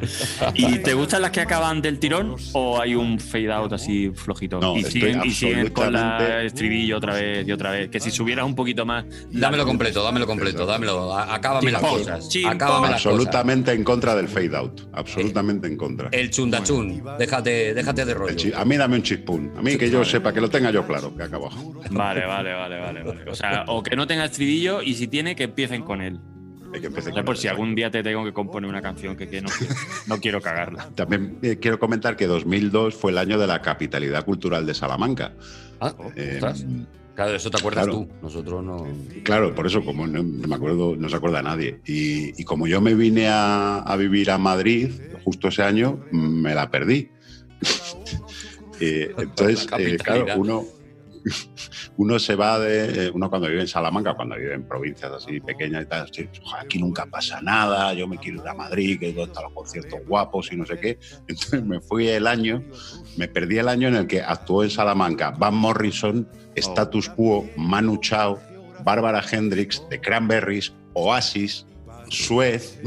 ¿Y 0.54 0.78
te 0.78 0.94
gustan 0.94 1.22
las 1.22 1.30
que 1.30 1.40
acaban 1.40 1.80
del 1.82 1.98
tirón 1.98 2.36
o 2.52 2.80
hay 2.80 2.94
un 2.94 3.18
fade 3.18 3.52
out 3.52 3.72
así 3.72 4.10
flojito? 4.14 4.60
No, 4.60 4.76
y, 4.76 4.84
siguen, 4.84 5.22
y 5.24 5.30
siguen 5.30 5.70
con 5.70 5.92
la 5.92 6.42
estribillo 6.42 6.96
otra 6.96 7.14
vez 7.14 7.46
y 7.46 7.52
otra 7.52 7.70
vez. 7.70 7.90
Que 7.90 8.00
si 8.00 8.10
subieras 8.10 8.44
un 8.44 8.54
poquito 8.54 8.84
más. 8.86 9.04
Dámelo 9.30 9.64
completo, 9.64 10.02
dámelo 10.02 10.26
completo, 10.26 10.66
dámelo. 10.66 11.16
Acábame 11.16 11.70
las 11.70 11.82
cosas. 11.82 12.28
chimpón. 12.28 12.54
Acábame 12.54 12.88
las 12.90 13.02
cosas. 13.02 13.06
Absolutamente 13.06 13.72
en 13.72 13.84
contra 13.84 14.14
del 14.14 14.28
fade 14.28 14.56
out. 14.56 14.80
Absolutamente 14.92 15.66
en 15.66 15.76
contra. 15.76 16.08
El 16.12 16.30
chundachun. 16.30 17.02
Déjate, 17.18 17.74
déjate 17.74 18.04
de 18.04 18.14
rollo. 18.14 18.56
A 18.56 18.64
mí 18.64 18.76
dame 18.76 18.96
un 18.96 19.02
chispún. 19.02 19.52
A 19.56 19.62
mí 19.62 19.76
que 19.76 19.90
yo 19.90 20.04
sepa, 20.04 20.32
que 20.32 20.40
lo 20.40 20.50
tenga 20.50 20.70
yo 20.70 20.86
claro, 20.86 21.14
que 21.16 21.22
acabo. 21.22 21.50
Vale, 21.90 22.26
vale, 22.26 22.52
vale, 22.54 22.78
vale, 22.80 23.02
vale. 23.02 23.30
O 23.30 23.34
sea, 23.34 23.64
o 23.68 23.82
que 23.82 23.96
no 23.96 24.06
tenga 24.06 24.24
estribillo 24.24 24.82
y 24.82 24.94
si 24.94 25.08
tiene, 25.08 25.36
que 25.36 25.44
empiecen 25.44 25.82
con 25.82 26.02
él. 26.02 26.20
Que 26.80 26.90
con 26.90 27.24
por 27.24 27.36
si 27.36 27.48
algún 27.48 27.74
día 27.74 27.90
te 27.90 28.02
tengo 28.02 28.24
que 28.24 28.32
componer 28.32 28.68
una 28.68 28.82
canción 28.82 29.16
que, 29.16 29.28
que 29.28 29.40
no, 29.42 29.48
quiero, 29.48 29.74
no 30.06 30.20
quiero 30.20 30.40
cagarla. 30.40 30.88
También 30.94 31.38
eh, 31.42 31.58
quiero 31.60 31.78
comentar 31.78 32.16
que 32.16 32.26
2002 32.26 32.94
fue 32.94 33.12
el 33.12 33.18
año 33.18 33.38
de 33.38 33.46
la 33.46 33.62
capitalidad 33.62 34.24
cultural 34.24 34.66
de 34.66 34.74
Salamanca. 34.74 35.32
Ah, 35.80 35.94
Eh, 36.16 36.32
ostras. 36.34 36.64
Claro, 37.14 37.36
eso 37.36 37.48
te 37.48 37.58
acuerdas 37.58 37.84
Claro. 37.84 38.00
tú. 38.00 38.08
Nosotros 38.22 38.64
no. 38.64 38.86
Claro, 39.22 39.54
por 39.54 39.68
eso, 39.68 39.84
como 39.84 40.04
no, 40.06 40.22
no 40.24 40.48
me 40.48 40.54
acuerdo, 40.56 40.96
no 40.96 41.08
se 41.08 41.14
acuerda 41.14 41.42
nadie. 41.42 41.78
Y, 41.86 42.40
y 42.40 42.44
como 42.44 42.66
yo 42.66 42.80
me 42.80 42.94
vine 42.94 43.28
a, 43.28 43.78
a 43.78 43.96
vivir 43.96 44.32
a 44.32 44.38
Madrid 44.38 44.90
justo 45.22 45.46
ese 45.48 45.62
año, 45.62 46.00
me 46.10 46.54
la 46.54 46.70
perdí. 46.70 47.08
Eh, 48.80 49.14
entonces, 49.18 49.68
eh, 49.78 49.96
claro, 50.02 50.26
uno, 50.36 50.64
uno 51.96 52.18
se 52.18 52.34
va 52.34 52.58
de. 52.58 53.06
eh, 53.06 53.10
Uno 53.14 53.28
cuando 53.30 53.48
vive 53.48 53.62
en 53.62 53.68
Salamanca, 53.68 54.14
cuando 54.14 54.36
vive 54.36 54.54
en 54.54 54.66
provincias 54.66 55.10
así 55.12 55.40
pequeñas 55.40 55.84
y 55.84 55.86
tal, 55.86 56.08
sí, 56.12 56.28
"Joder, 56.42 56.64
aquí 56.64 56.78
nunca 56.78 57.06
pasa 57.06 57.40
nada, 57.40 57.92
yo 57.94 58.06
me 58.06 58.18
quiero 58.18 58.42
ir 58.42 58.48
a 58.48 58.54
Madrid, 58.54 58.98
que 58.98 59.06
donde 59.12 59.24
están 59.24 59.44
los 59.44 59.52
conciertos 59.52 60.00
guapos 60.06 60.52
y 60.52 60.56
no 60.56 60.66
sé 60.66 60.78
qué. 60.78 60.98
Entonces 61.28 61.64
me 61.64 61.80
fui 61.80 62.08
el 62.08 62.26
año, 62.26 62.62
me 63.16 63.28
perdí 63.28 63.58
el 63.58 63.68
año 63.68 63.88
en 63.88 63.96
el 63.96 64.06
que 64.06 64.20
actuó 64.22 64.62
en 64.64 64.70
Salamanca 64.70 65.30
Van 65.30 65.54
Morrison, 65.54 66.28
Status 66.54 67.08
Quo, 67.10 67.48
Manu 67.56 67.98
Chao, 68.00 68.40
Bárbara 68.84 69.22
Hendricks, 69.30 69.82
The 69.88 70.00
Cranberries, 70.00 70.72
Oasis, 70.92 71.66
Suez 72.10 72.78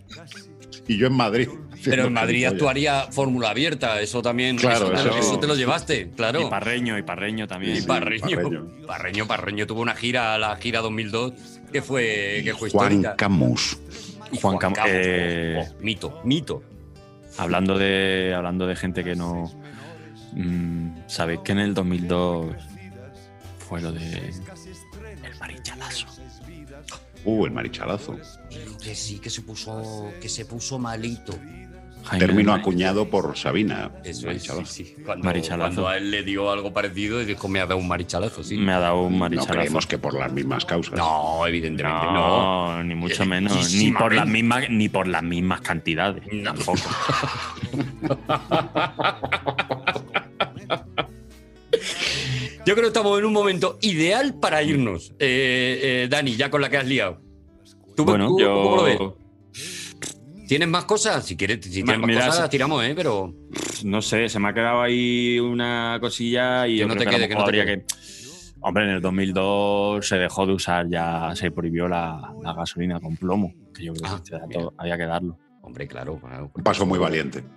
y 0.88 0.96
yo 0.96 1.06
en 1.08 1.14
Madrid. 1.14 1.48
Pero 1.84 2.06
en 2.06 2.12
Madrid 2.12 2.44
actuaría 2.46 3.08
Fórmula 3.10 3.50
Abierta, 3.50 4.00
eso 4.00 4.20
también. 4.22 4.56
Claro, 4.56 4.92
eso, 4.92 5.02
te- 5.04 5.08
eso- 5.10 5.18
eso 5.18 5.38
te 5.38 5.46
lo 5.46 5.54
llevaste, 5.54 6.10
claro. 6.16 6.42
Y 6.42 6.50
Parreño, 6.50 6.98
y 6.98 7.02
Parreño 7.02 7.46
también. 7.48 7.76
Y 7.76 7.82
Parreño, 7.82 8.38
Parreño, 8.86 9.26
Parreño, 9.26 9.66
tuvo 9.66 9.80
una 9.80 9.94
gira, 9.94 10.36
la 10.38 10.56
gira 10.56 10.80
2002, 10.80 11.32
que 11.72 11.80
fue, 11.82 12.40
que 12.44 12.54
fue 12.54 12.70
Juan 12.70 12.92
histórica. 12.92 13.16
Camus. 13.16 13.78
Y 14.32 14.38
Juan 14.38 14.56
Juan 14.56 14.58
Cam- 14.58 14.74
Camus, 14.74 14.90
eh, 14.94 15.64
oh, 15.68 15.82
mito, 15.82 16.20
mito. 16.24 16.62
Hablando 17.38 17.78
de, 17.78 18.34
hablando 18.36 18.66
de 18.66 18.76
gente 18.76 19.02
que 19.04 19.14
no. 19.16 19.50
mm, 20.32 21.08
¿Sabéis 21.08 21.40
que 21.44 21.52
en 21.52 21.60
el 21.60 21.74
2002 21.74 22.54
fue 23.68 23.80
lo 23.80 23.92
de. 23.92 24.02
El 25.22 25.38
marichalazo? 25.38 26.06
Uh, 27.24 27.46
el 27.46 27.52
marichalazo. 27.52 28.16
Que 28.82 28.94
sí, 28.94 29.18
que 29.18 29.30
se 29.30 29.42
puso, 29.42 30.10
que 30.20 30.28
se 30.28 30.44
puso 30.46 30.78
malito. 30.78 31.34
Jaime 32.04 32.26
Término 32.26 32.52
acuñado 32.54 33.08
por 33.08 33.36
Sabina. 33.36 33.90
Eso 34.04 34.20
es, 34.20 34.24
marichalazo. 34.26 34.66
sí, 34.72 34.84
sí. 34.84 34.96
Cuando, 35.04 35.24
Marichalazo. 35.24 35.60
cuando 35.82 35.88
a 35.88 35.96
él 35.96 36.10
le 36.10 36.22
dio 36.24 36.50
algo 36.50 36.72
parecido 36.72 37.20
y 37.22 37.24
dijo, 37.24 37.46
me 37.48 37.60
ha 37.60 37.66
dado 37.66 37.78
un 37.78 37.86
marichalazo, 37.88 38.42
sí. 38.42 38.56
Me 38.56 38.72
ha 38.72 38.80
dado 38.80 39.02
un 39.02 39.12
No 39.12 39.18
marichalazo. 39.18 39.52
creemos 39.52 39.86
que 39.86 39.98
por 39.98 40.14
las 40.18 40.32
mismas 40.32 40.64
causas. 40.64 40.94
No, 40.98 41.46
evidentemente 41.46 42.06
no. 42.06 42.72
No, 42.76 42.84
ni 42.84 42.94
mucho 42.94 43.24
menos. 43.26 43.72
Ni 43.74 43.92
por 43.92 44.12
las 44.14 44.26
mismas, 44.26 44.68
ni 44.70 44.88
por 44.88 45.06
las 45.06 45.22
mismas 45.22 45.60
cantidades. 45.60 46.24
Tampoco. 46.42 46.80
Yo 52.66 52.74
creo 52.74 52.82
que 52.82 52.86
estamos 52.88 53.18
en 53.18 53.24
un 53.24 53.32
momento 53.32 53.78
ideal 53.80 54.34
para 54.38 54.62
irnos. 54.62 55.10
Eh, 55.18 55.80
eh, 55.82 56.08
Dani, 56.10 56.36
ya 56.36 56.50
con 56.50 56.60
la 56.60 56.68
que 56.68 56.76
has 56.76 56.86
liado. 56.86 57.20
¿Tú, 57.96 58.04
Bueno, 58.04 58.28
tú 58.28 58.40
yo- 58.40 58.62
cómo 58.62 58.76
lo 58.76 58.82
ves? 58.84 58.98
¿Tienes 60.50 60.68
más 60.68 60.84
cosas? 60.84 61.24
Si 61.24 61.36
quieres, 61.36 61.60
si 61.62 61.70
tienes 61.70 61.96
más 61.96 62.08
Mira, 62.08 62.26
cosas, 62.26 62.40
las 62.40 62.50
tiramos, 62.50 62.82
¿eh? 62.84 62.92
Pero 62.96 63.32
No 63.84 64.02
sé, 64.02 64.28
se 64.28 64.40
me 64.40 64.48
ha 64.48 64.52
quedado 64.52 64.82
ahí 64.82 65.38
una 65.38 65.96
cosilla 66.00 66.66
y 66.66 66.72
Que 66.72 66.78
yo 66.78 66.88
no 66.88 66.94
creo 66.94 67.04
te 67.04 67.10
que 67.10 67.16
quede, 67.16 67.28
que 67.28 67.34
no 67.34 67.44
te 67.44 67.44
habría 67.44 67.66
que. 67.66 67.84
Hombre, 68.58 68.82
en 68.82 68.90
el 68.90 69.00
2002 69.00 70.04
se 70.08 70.16
dejó 70.16 70.46
de 70.46 70.54
usar 70.54 70.88
ya, 70.88 71.30
se 71.36 71.52
prohibió 71.52 71.86
la, 71.86 72.34
la 72.42 72.52
gasolina 72.52 72.98
con 72.98 73.16
plomo, 73.16 73.54
que 73.72 73.84
yo 73.84 73.92
creo 73.94 74.10
que 74.10 74.16
este 74.16 74.38
dato 74.40 74.74
había 74.76 74.98
que 74.98 75.06
darlo. 75.06 75.38
Hombre, 75.62 75.86
claro. 75.86 76.18
claro, 76.18 76.50
Un 76.52 76.64
paso 76.64 76.84
muy 76.84 76.98
valiente. 76.98 77.44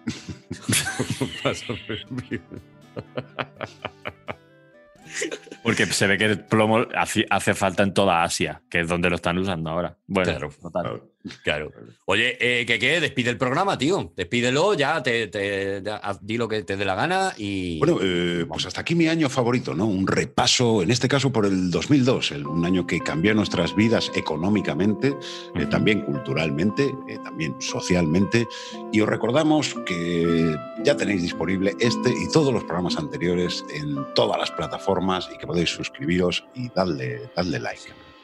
Porque 5.64 5.88
se 5.88 6.06
ve 6.06 6.20
que 6.20 6.26
el 6.26 6.46
plomo 6.46 6.86
hace, 6.96 7.26
hace 7.28 7.56
falta 7.56 7.82
en 7.82 7.96
toda 7.96 8.22
Asia, 8.22 8.62
que 8.70 8.82
es 8.82 8.88
donde 8.88 9.10
lo 9.10 9.16
están 9.16 9.40
usando 9.40 9.72
ahora. 9.72 9.98
Bueno, 10.06 10.30
Claro. 10.30 10.52
total. 10.62 11.02
Claro. 11.42 11.72
Oye, 12.06 12.38
eh, 12.42 12.66
¿qué 12.66 12.78
qué? 12.80 13.00
Despide 13.00 13.30
el 13.30 13.38
programa, 13.38 13.78
tío. 13.78 14.12
Despídelo, 14.16 14.74
ya, 14.74 15.02
te, 15.02 15.28
te- 15.28 15.82
ya, 15.82 16.02
di 16.22 16.36
lo 16.38 16.50
que 16.50 16.64
te 16.64 16.76
dé 16.76 16.84
la 16.84 16.96
gana 16.96 17.34
y. 17.38 17.80
Bueno, 17.80 17.98
eh, 18.02 18.46
pues 18.46 18.66
hasta 18.66 18.82
aquí 18.82 18.94
mi 18.94 19.08
año 19.08 19.30
favorito, 19.30 19.74
¿no? 19.74 19.86
Un 19.86 20.06
repaso, 20.06 20.84
en 20.84 20.92
este 20.92 21.08
caso 21.08 21.32
por 21.32 21.46
el 21.46 21.72
2002, 21.72 22.32
el- 22.34 22.46
un 22.46 22.66
año 22.66 22.86
que 22.86 23.00
cambió 23.00 23.34
nuestras 23.34 23.74
vidas 23.74 24.12
económicamente, 24.16 25.16
eh, 25.56 25.66
también 25.68 26.02
culturalmente, 26.02 26.94
eh, 27.08 27.18
también 27.24 27.56
socialmente. 27.62 28.46
Y 28.92 29.00
os 29.00 29.08
recordamos 29.08 29.76
que 29.86 30.54
ya 30.84 30.98
tenéis 30.98 31.22
disponible 31.22 31.74
este 31.80 32.10
y 32.10 32.30
todos 32.34 32.54
los 32.54 32.66
programas 32.66 32.98
anteriores 32.98 33.64
en 33.74 33.96
todas 34.14 34.38
las 34.38 34.52
plataformas 34.52 35.30
y 35.34 35.38
que 35.38 35.48
podéis 35.48 35.70
suscribiros 35.70 36.44
y 36.54 36.68
darle, 36.76 37.22
darle 37.34 37.60
like. 37.60 37.82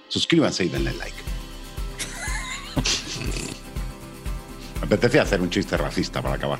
Suscríbanse 0.10 0.66
y 0.66 0.70
denle 0.70 0.92
like. 0.96 1.16
Me 4.82 4.88
hacer 5.22 5.41
un 5.41 5.50
chiste 5.50 5.78
racista 5.78 6.22
para 6.22 6.36
acabar. 6.36 6.60